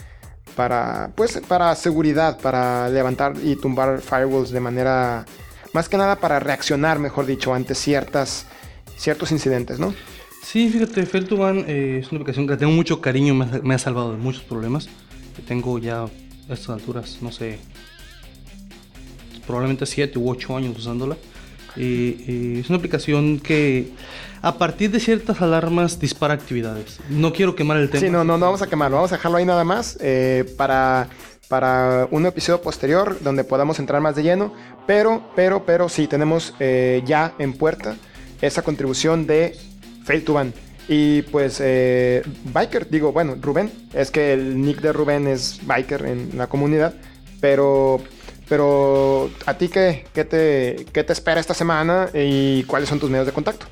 para, 0.57 1.13
pues, 1.15 1.41
para 1.49 1.75
seguridad, 1.75 2.39
para 2.41 2.89
levantar 2.89 3.35
y 3.43 3.57
tumbar 3.57 4.01
firewalls 4.01 4.51
de 4.51 4.61
manera, 4.61 5.25
más 5.73 5.89
que 5.89 5.97
nada 5.97 6.17
para 6.17 6.41
reaccionar, 6.41 6.99
mejor 6.99 7.27
dicho, 7.27 7.55
ante 7.55 7.75
ciertas, 7.75 8.47
ciertos 8.97 9.33
incidentes, 9.33 9.79
¿no? 9.79 9.95
Sí, 10.43 10.69
fíjate, 10.69 11.07
Feltuban 11.07 11.65
eh, 11.69 12.01
es 12.03 12.11
una 12.11 12.21
aplicación 12.21 12.47
que 12.47 12.57
tengo 12.57 12.73
mucho 12.73 13.01
cariño, 13.01 13.35
me 13.35 13.75
ha, 13.75 13.79
salvado 13.79 14.13
de 14.13 14.19
muchos 14.19 14.43
problemas. 14.43 14.89
Tengo 15.47 15.79
ya 15.79 16.03
a 16.03 16.09
estas 16.51 16.71
alturas, 16.71 17.19
no 17.23 17.33
sé, 17.33 17.59
probablemente 19.47 19.87
7 19.87 20.19
u 20.19 20.31
8 20.31 20.57
años 20.57 20.77
usándola. 20.77 21.17
Eh, 21.77 22.17
eh, 22.29 22.57
es 22.61 22.69
una 22.69 22.79
aplicación 22.79 23.39
que 23.39 23.93
a 24.43 24.59
partir 24.59 24.91
de 24.91 25.01
ciertas 25.01 25.41
alarmas 25.41 25.99
dispara 25.99 26.35
actividades. 26.35 26.99
No 27.09 27.33
quiero 27.33 27.55
quemar 27.55 27.79
el 27.79 27.89
tema. 27.89 28.01
Sí, 28.01 28.11
no, 28.11 28.25
no, 28.25 28.37
no 28.37 28.47
vamos 28.47 28.61
a 28.61 28.67
quemarlo, 28.67 28.97
vamos 28.97 29.13
a 29.13 29.17
dejarlo 29.17 29.39
ahí 29.39 29.45
nada 29.45 29.65
más 29.65 29.97
eh, 30.01 30.45
para 30.57 31.09
para 31.53 32.09
un 32.11 32.25
episodio 32.25 32.63
posterior 32.63 33.19
donde 33.21 33.45
podamos 33.45 33.79
entrar 33.79 34.01
más 34.01 34.17
de 34.17 34.23
lleno. 34.23 34.55
Pero, 34.87 35.23
pero, 35.37 35.67
pero 35.67 35.91
sí, 35.91 36.07
tenemos 36.07 36.55
eh, 36.61 37.03
ya 37.05 37.35
en 37.39 37.53
puerta 37.53 37.97
esa 38.41 38.63
contribución 38.63 39.27
de 39.27 39.55
Fail 40.05 40.25
Ban. 40.29 40.55
Y 40.89 41.21
pues 41.23 41.59
eh, 41.63 42.23
Biker, 42.55 42.89
digo, 42.89 43.13
bueno, 43.13 43.37
Rubén, 43.39 43.71
es 43.93 44.11
que 44.11 44.33
el 44.33 44.63
nick 44.63 44.81
de 44.81 44.95
Rubén 44.95 45.27
es 45.27 45.61
Biker 45.67 46.07
en 46.07 46.39
la 46.39 46.47
comunidad, 46.47 46.95
pero, 47.41 48.01
pero 48.49 49.31
¿a 49.45 49.53
ti 49.55 49.69
qué, 49.69 50.07
qué, 50.15 50.25
te, 50.25 50.87
qué 50.91 51.05
te 51.05 51.13
espera 51.13 51.39
esta 51.39 51.53
semana 51.53 52.09
y 52.15 52.65
cuáles 52.65 52.89
son 52.89 52.99
tus 52.99 53.11
medios 53.11 53.27
de 53.27 53.33
contacto? 53.33 53.67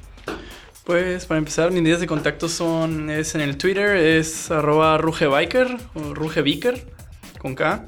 Pues 0.91 1.25
para 1.25 1.39
empezar, 1.39 1.71
mis 1.71 1.83
medios 1.83 2.01
de 2.01 2.09
contacto 2.09 2.49
son, 2.49 3.11
es 3.11 3.37
en 3.37 3.43
el 3.43 3.57
Twitter, 3.57 3.95
es 3.95 4.51
arroba 4.51 4.99
rugebiker 4.99 5.77
o 5.95 6.15
rugebiker 6.15 6.85
con 7.39 7.55
K. 7.55 7.87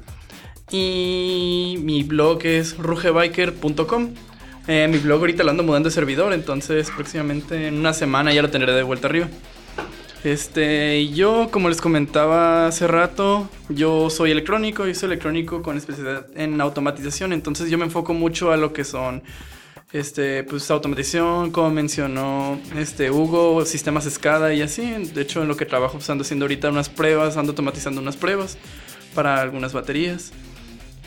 Y 0.71 1.79
mi 1.83 2.03
blog 2.03 2.45
es 2.45 2.77
rugebiker.com. 2.77 4.11
Eh, 4.69 4.87
mi 4.89 4.99
blog 4.99 5.19
ahorita 5.19 5.43
lo 5.43 5.51
ando 5.51 5.63
mudando 5.63 5.89
de 5.89 5.93
servidor, 5.93 6.31
entonces 6.31 6.89
próximamente 6.91 7.67
en 7.67 7.77
una 7.77 7.91
semana 7.91 8.31
ya 8.31 8.41
lo 8.41 8.49
tendré 8.49 8.71
de 8.71 8.83
vuelta 8.83 9.09
arriba. 9.09 9.27
Este, 10.23 11.09
yo, 11.09 11.49
como 11.51 11.67
les 11.67 11.81
comentaba 11.81 12.67
hace 12.67 12.87
rato, 12.87 13.49
yo 13.67 14.09
soy 14.11 14.31
electrónico, 14.31 14.87
yo 14.87 14.95
soy 14.95 15.07
electrónico 15.07 15.61
con 15.61 15.75
especialidad 15.75 16.27
en 16.35 16.61
automatización, 16.61 17.33
entonces 17.33 17.69
yo 17.69 17.77
me 17.77 17.83
enfoco 17.83 18.13
mucho 18.13 18.53
a 18.53 18.55
lo 18.55 18.71
que 18.71 18.85
son 18.85 19.23
este, 19.93 20.43
pues 20.43 20.69
automatización, 20.71 21.51
como 21.51 21.69
mencionó 21.69 22.59
este 22.75 23.11
Hugo, 23.11 23.63
sistemas 23.63 24.05
SCADA 24.05 24.53
y 24.53 24.63
así. 24.63 24.81
De 25.13 25.21
hecho, 25.21 25.43
en 25.43 25.47
lo 25.47 25.55
que 25.55 25.65
trabajo, 25.65 25.93
pues 25.93 26.09
ando 26.09 26.23
haciendo 26.23 26.45
ahorita 26.45 26.69
unas 26.69 26.89
pruebas, 26.89 27.37
ando 27.37 27.51
automatizando 27.51 28.01
unas 28.01 28.17
pruebas 28.17 28.57
para 29.13 29.39
algunas 29.39 29.71
baterías. 29.71 30.31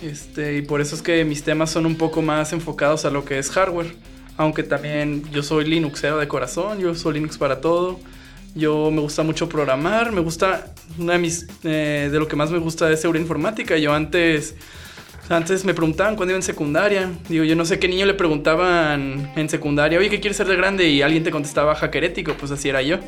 Este, 0.02 0.58
y 0.58 0.62
por 0.62 0.80
eso 0.80 0.94
es 0.94 1.02
que 1.02 1.24
mis 1.24 1.42
temas 1.42 1.70
son 1.70 1.84
un 1.84 1.96
poco 1.96 2.22
más 2.22 2.52
enfocados 2.52 3.04
a 3.04 3.10
lo 3.10 3.24
que 3.24 3.38
es 3.38 3.50
hardware. 3.50 3.92
Aunque 4.36 4.62
también 4.62 5.24
yo 5.32 5.42
soy 5.42 5.64
Linuxero 5.64 6.18
de 6.18 6.28
corazón, 6.28 6.78
yo 6.78 6.94
soy 6.94 7.14
Linux 7.14 7.38
para 7.38 7.60
todo. 7.60 7.98
Yo 8.54 8.90
me 8.90 9.00
gusta 9.00 9.22
mucho 9.22 9.48
programar, 9.48 10.12
me 10.12 10.20
gusta, 10.20 10.72
una 10.96 11.14
de 11.14 11.18
mis, 11.18 11.46
eh, 11.64 12.08
de 12.10 12.18
lo 12.18 12.28
que 12.28 12.36
más 12.36 12.50
me 12.50 12.58
gusta 12.58 12.90
es 12.90 13.00
seguridad 13.00 13.22
informática. 13.22 13.76
Yo 13.76 13.92
antes, 13.92 14.54
antes 15.28 15.64
me 15.64 15.74
preguntaban 15.74 16.16
cuando 16.16 16.32
iba 16.32 16.38
en 16.38 16.42
secundaria. 16.42 17.10
Digo, 17.28 17.44
yo 17.44 17.56
no 17.56 17.64
sé 17.64 17.78
qué 17.78 17.88
niño 17.88 18.06
le 18.06 18.14
preguntaban 18.14 19.32
en 19.36 19.48
secundaria, 19.48 19.98
oye, 19.98 20.10
¿qué 20.10 20.20
quieres 20.20 20.36
ser 20.36 20.46
de 20.46 20.56
grande? 20.56 20.88
Y 20.88 21.02
alguien 21.02 21.24
te 21.24 21.30
contestaba 21.30 21.74
hacker 21.74 22.04
ético, 22.04 22.34
pues 22.38 22.52
así 22.52 22.68
era 22.68 22.82
yo. 22.82 22.98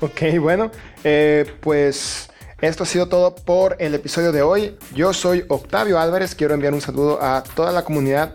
ok, 0.00 0.38
bueno, 0.40 0.70
eh, 1.04 1.44
pues 1.60 2.30
esto 2.60 2.84
ha 2.84 2.86
sido 2.86 3.08
todo 3.08 3.34
por 3.34 3.76
el 3.78 3.94
episodio 3.94 4.32
de 4.32 4.42
hoy. 4.42 4.76
Yo 4.94 5.12
soy 5.12 5.44
Octavio 5.48 5.98
Álvarez, 5.98 6.34
quiero 6.34 6.54
enviar 6.54 6.74
un 6.74 6.80
saludo 6.80 7.22
a 7.22 7.42
toda 7.42 7.72
la 7.72 7.84
comunidad 7.84 8.34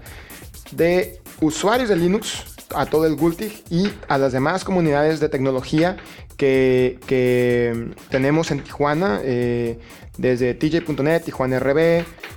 de 0.71 1.19
usuarios 1.41 1.89
de 1.89 1.95
Linux, 1.95 2.43
a 2.75 2.85
todo 2.85 3.05
el 3.05 3.15
Gultig 3.15 3.63
y 3.69 3.89
a 4.07 4.17
las 4.17 4.31
demás 4.31 4.63
comunidades 4.63 5.19
de 5.19 5.29
tecnología 5.29 5.97
que, 6.37 6.99
que 7.07 7.91
tenemos 8.09 8.51
en 8.51 8.63
Tijuana, 8.63 9.19
eh, 9.23 9.79
desde 10.19 10.53
TJ.net, 10.53 11.23
Tijuana 11.23 11.59
RB, 11.59 11.77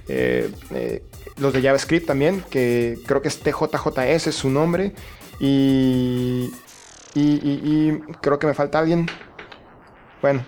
eh, 0.08 0.50
eh, 0.70 1.02
los 1.38 1.52
de 1.52 1.62
JavaScript 1.62 2.06
también, 2.06 2.42
que 2.50 2.98
creo 3.06 3.20
que 3.22 3.28
es 3.28 3.38
TJJS 3.40 4.28
es 4.28 4.34
su 4.34 4.48
nombre, 4.50 4.92
y, 5.40 6.50
y, 7.14 7.20
y, 7.22 7.60
y 7.64 8.00
creo 8.20 8.38
que 8.38 8.46
me 8.46 8.54
falta 8.54 8.78
alguien. 8.78 9.08
Bueno, 10.20 10.44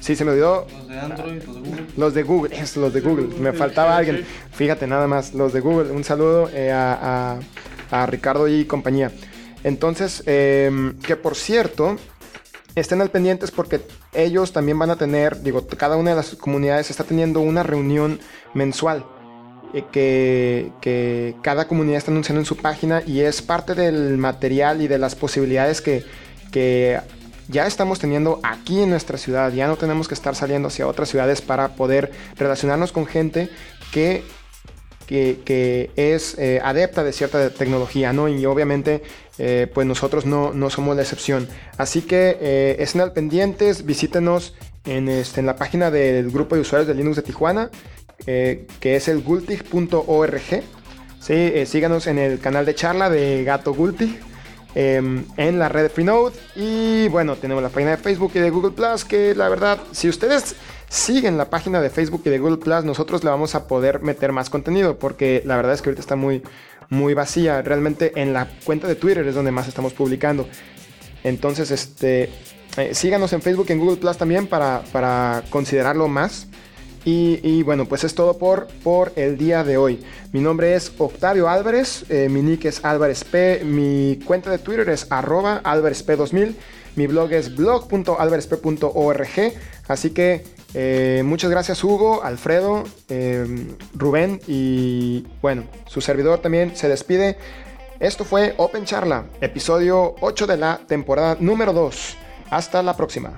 Sí, 0.00 0.14
se 0.14 0.24
me 0.24 0.30
olvidó. 0.30 0.64
Los 0.70 0.88
de 0.88 0.98
Android, 1.00 1.42
los 1.42 1.54
de 1.56 1.60
Google. 1.60 1.84
Los 1.96 2.14
de 2.14 2.22
Google, 2.22 2.56
es, 2.56 2.76
los 2.76 2.92
de 2.94 3.00
Google. 3.00 3.26
Me 3.40 3.52
faltaba 3.52 3.96
alguien. 3.96 4.24
Fíjate, 4.52 4.86
nada 4.86 5.08
más, 5.08 5.34
los 5.34 5.52
de 5.52 5.58
Google. 5.58 5.90
Un 5.90 6.04
saludo 6.04 6.48
eh, 6.54 6.70
a, 6.70 7.38
a- 7.90 8.02
a 8.02 8.06
Ricardo 8.06 8.46
y 8.46 8.64
compañía. 8.64 9.10
Entonces, 9.64 10.22
eh, 10.26 10.92
que 11.04 11.16
por 11.16 11.34
cierto, 11.34 11.96
estén 12.76 13.00
al 13.00 13.10
pendientes 13.10 13.50
porque 13.50 13.80
ellos 14.12 14.52
también 14.52 14.78
van 14.78 14.90
a 14.90 14.96
tener, 14.96 15.42
digo, 15.42 15.66
cada 15.66 15.96
una 15.96 16.10
de 16.10 16.16
las 16.16 16.34
comunidades 16.36 16.90
está 16.90 17.04
teniendo 17.04 17.40
una 17.40 17.62
reunión 17.62 18.20
mensual. 18.54 19.04
eh, 19.74 19.84
Que, 20.80 21.36
cada 21.42 21.68
comunidad 21.68 21.98
está 21.98 22.10
anunciando 22.10 22.40
en 22.40 22.46
su 22.46 22.56
página 22.56 23.02
y 23.06 23.20
es 23.20 23.42
parte 23.42 23.74
del 23.74 24.16
material 24.16 24.80
y 24.82 24.88
de 24.88 24.98
las 24.98 25.14
posibilidades 25.14 25.80
que, 25.80 26.04
que 26.50 26.98
ya 27.48 27.66
estamos 27.66 27.98
teniendo 27.98 28.40
aquí 28.42 28.82
en 28.82 28.90
nuestra 28.90 29.18
ciudad. 29.18 29.52
Ya 29.52 29.66
no 29.66 29.76
tenemos 29.76 30.08
que 30.08 30.14
estar 30.14 30.34
saliendo 30.34 30.68
hacia 30.68 30.86
otras 30.86 31.08
ciudades 31.08 31.42
para 31.42 31.68
poder 31.68 32.10
relacionarnos 32.36 32.92
con 32.92 33.06
gente 33.06 33.50
que, 33.92 34.22
que, 35.08 35.90
es 35.96 36.36
eh, 36.38 36.60
adepta 36.62 37.02
de 37.02 37.12
cierta 37.12 37.50
tecnología, 37.50 38.12
¿no? 38.12 38.28
Y 38.28 38.44
obviamente, 38.44 39.02
eh, 39.38 39.66
pues 39.72 39.86
nosotros 39.86 40.26
no, 40.26 40.52
no 40.52 40.68
somos 40.68 40.96
la 40.96 41.02
excepción. 41.02 41.48
Así 41.78 42.02
que 42.02 42.36
eh, 42.40 42.76
estén 42.78 43.00
al 43.00 43.12
pendientes, 43.12 43.86
visítenos 43.86 44.54
en, 44.84 45.08
este, 45.08 45.40
en 45.40 45.46
la 45.46 45.56
página 45.56 45.90
del 45.90 46.30
grupo 46.30 46.54
de 46.54 46.60
usuarios 46.60 46.86
de 46.86 46.94
Linux 46.94 47.16
de 47.16 47.22
Tijuana, 47.22 47.70
que 48.26 48.66
es 48.82 49.08
el 49.08 49.22
gultig.org. 49.22 50.62
Sí, 51.20 51.66
síganos 51.66 52.06
en 52.06 52.18
el 52.18 52.38
canal 52.40 52.66
de 52.66 52.74
charla 52.74 53.08
de 53.08 53.44
Gato 53.44 53.72
Gultig 53.72 54.18
em, 54.74 55.24
en 55.36 55.58
la 55.58 55.68
red 55.68 55.84
de 55.84 55.88
Freenode. 55.88 56.34
Y 56.54 57.08
bueno, 57.08 57.36
tenemos 57.36 57.62
la 57.62 57.70
página 57.70 57.92
de 57.92 57.96
Facebook 57.96 58.32
y 58.34 58.40
de 58.40 58.50
Google 58.50 58.72
Plus, 58.72 59.04
que 59.04 59.34
la 59.34 59.48
verdad, 59.48 59.78
si 59.92 60.08
ustedes 60.08 60.56
siguen 60.88 61.36
la 61.36 61.50
página 61.50 61.80
de 61.80 61.90
Facebook 61.90 62.22
y 62.24 62.30
de 62.30 62.38
Google 62.38 62.58
Plus, 62.58 62.84
nosotros 62.84 63.24
le 63.24 63.30
vamos 63.30 63.54
a 63.54 63.66
poder 63.66 64.00
meter 64.00 64.32
más 64.32 64.50
contenido, 64.50 64.98
porque 64.98 65.42
la 65.44 65.56
verdad 65.56 65.74
es 65.74 65.82
que 65.82 65.90
ahorita 65.90 66.00
está 66.00 66.16
muy, 66.16 66.42
muy 66.88 67.14
vacía. 67.14 67.62
Realmente 67.62 68.12
en 68.16 68.32
la 68.32 68.48
cuenta 68.64 68.86
de 68.88 68.94
Twitter 68.94 69.26
es 69.26 69.34
donde 69.34 69.50
más 69.50 69.68
estamos 69.68 69.92
publicando. 69.92 70.48
Entonces, 71.24 71.70
este, 71.70 72.30
eh, 72.76 72.94
síganos 72.94 73.32
en 73.32 73.42
Facebook 73.42 73.66
y 73.68 73.72
en 73.72 73.80
Google 73.80 73.96
Plus 73.96 74.16
también 74.16 74.46
para, 74.46 74.82
para 74.92 75.42
considerarlo 75.50 76.08
más. 76.08 76.46
Y, 77.04 77.62
bueno, 77.62 77.86
pues 77.86 78.04
es 78.04 78.14
todo 78.14 78.36
por, 78.36 78.66
por 78.82 79.12
el 79.16 79.38
día 79.38 79.64
de 79.64 79.78
hoy. 79.78 80.04
Mi 80.32 80.40
nombre 80.40 80.74
es 80.74 80.92
Octavio 80.98 81.48
Álvarez, 81.48 82.04
eh, 82.10 82.28
mi 82.28 82.42
nick 82.42 82.66
es 82.66 82.84
Álvarez 82.84 83.24
P, 83.24 83.62
mi 83.64 84.18
cuenta 84.26 84.50
de 84.50 84.58
Twitter 84.58 84.90
es 84.90 85.06
arroba 85.08 85.62
álvarezp2000, 85.62 86.54
mi 86.96 87.06
blog 87.06 87.32
es 87.32 87.56
blog.alvarezp.org, 87.56 89.52
así 89.88 90.10
que 90.10 90.44
eh, 90.74 91.22
muchas 91.24 91.50
gracias 91.50 91.82
Hugo, 91.82 92.22
Alfredo, 92.22 92.84
eh, 93.08 93.46
Rubén 93.94 94.40
y 94.46 95.26
bueno, 95.40 95.64
su 95.86 96.00
servidor 96.00 96.40
también 96.40 96.76
se 96.76 96.88
despide. 96.88 97.38
Esto 98.00 98.24
fue 98.24 98.54
Open 98.58 98.84
Charla, 98.84 99.24
episodio 99.40 100.14
8 100.20 100.46
de 100.46 100.56
la 100.56 100.80
temporada 100.86 101.36
número 101.40 101.72
2. 101.72 102.16
Hasta 102.50 102.82
la 102.82 102.96
próxima. 102.96 103.36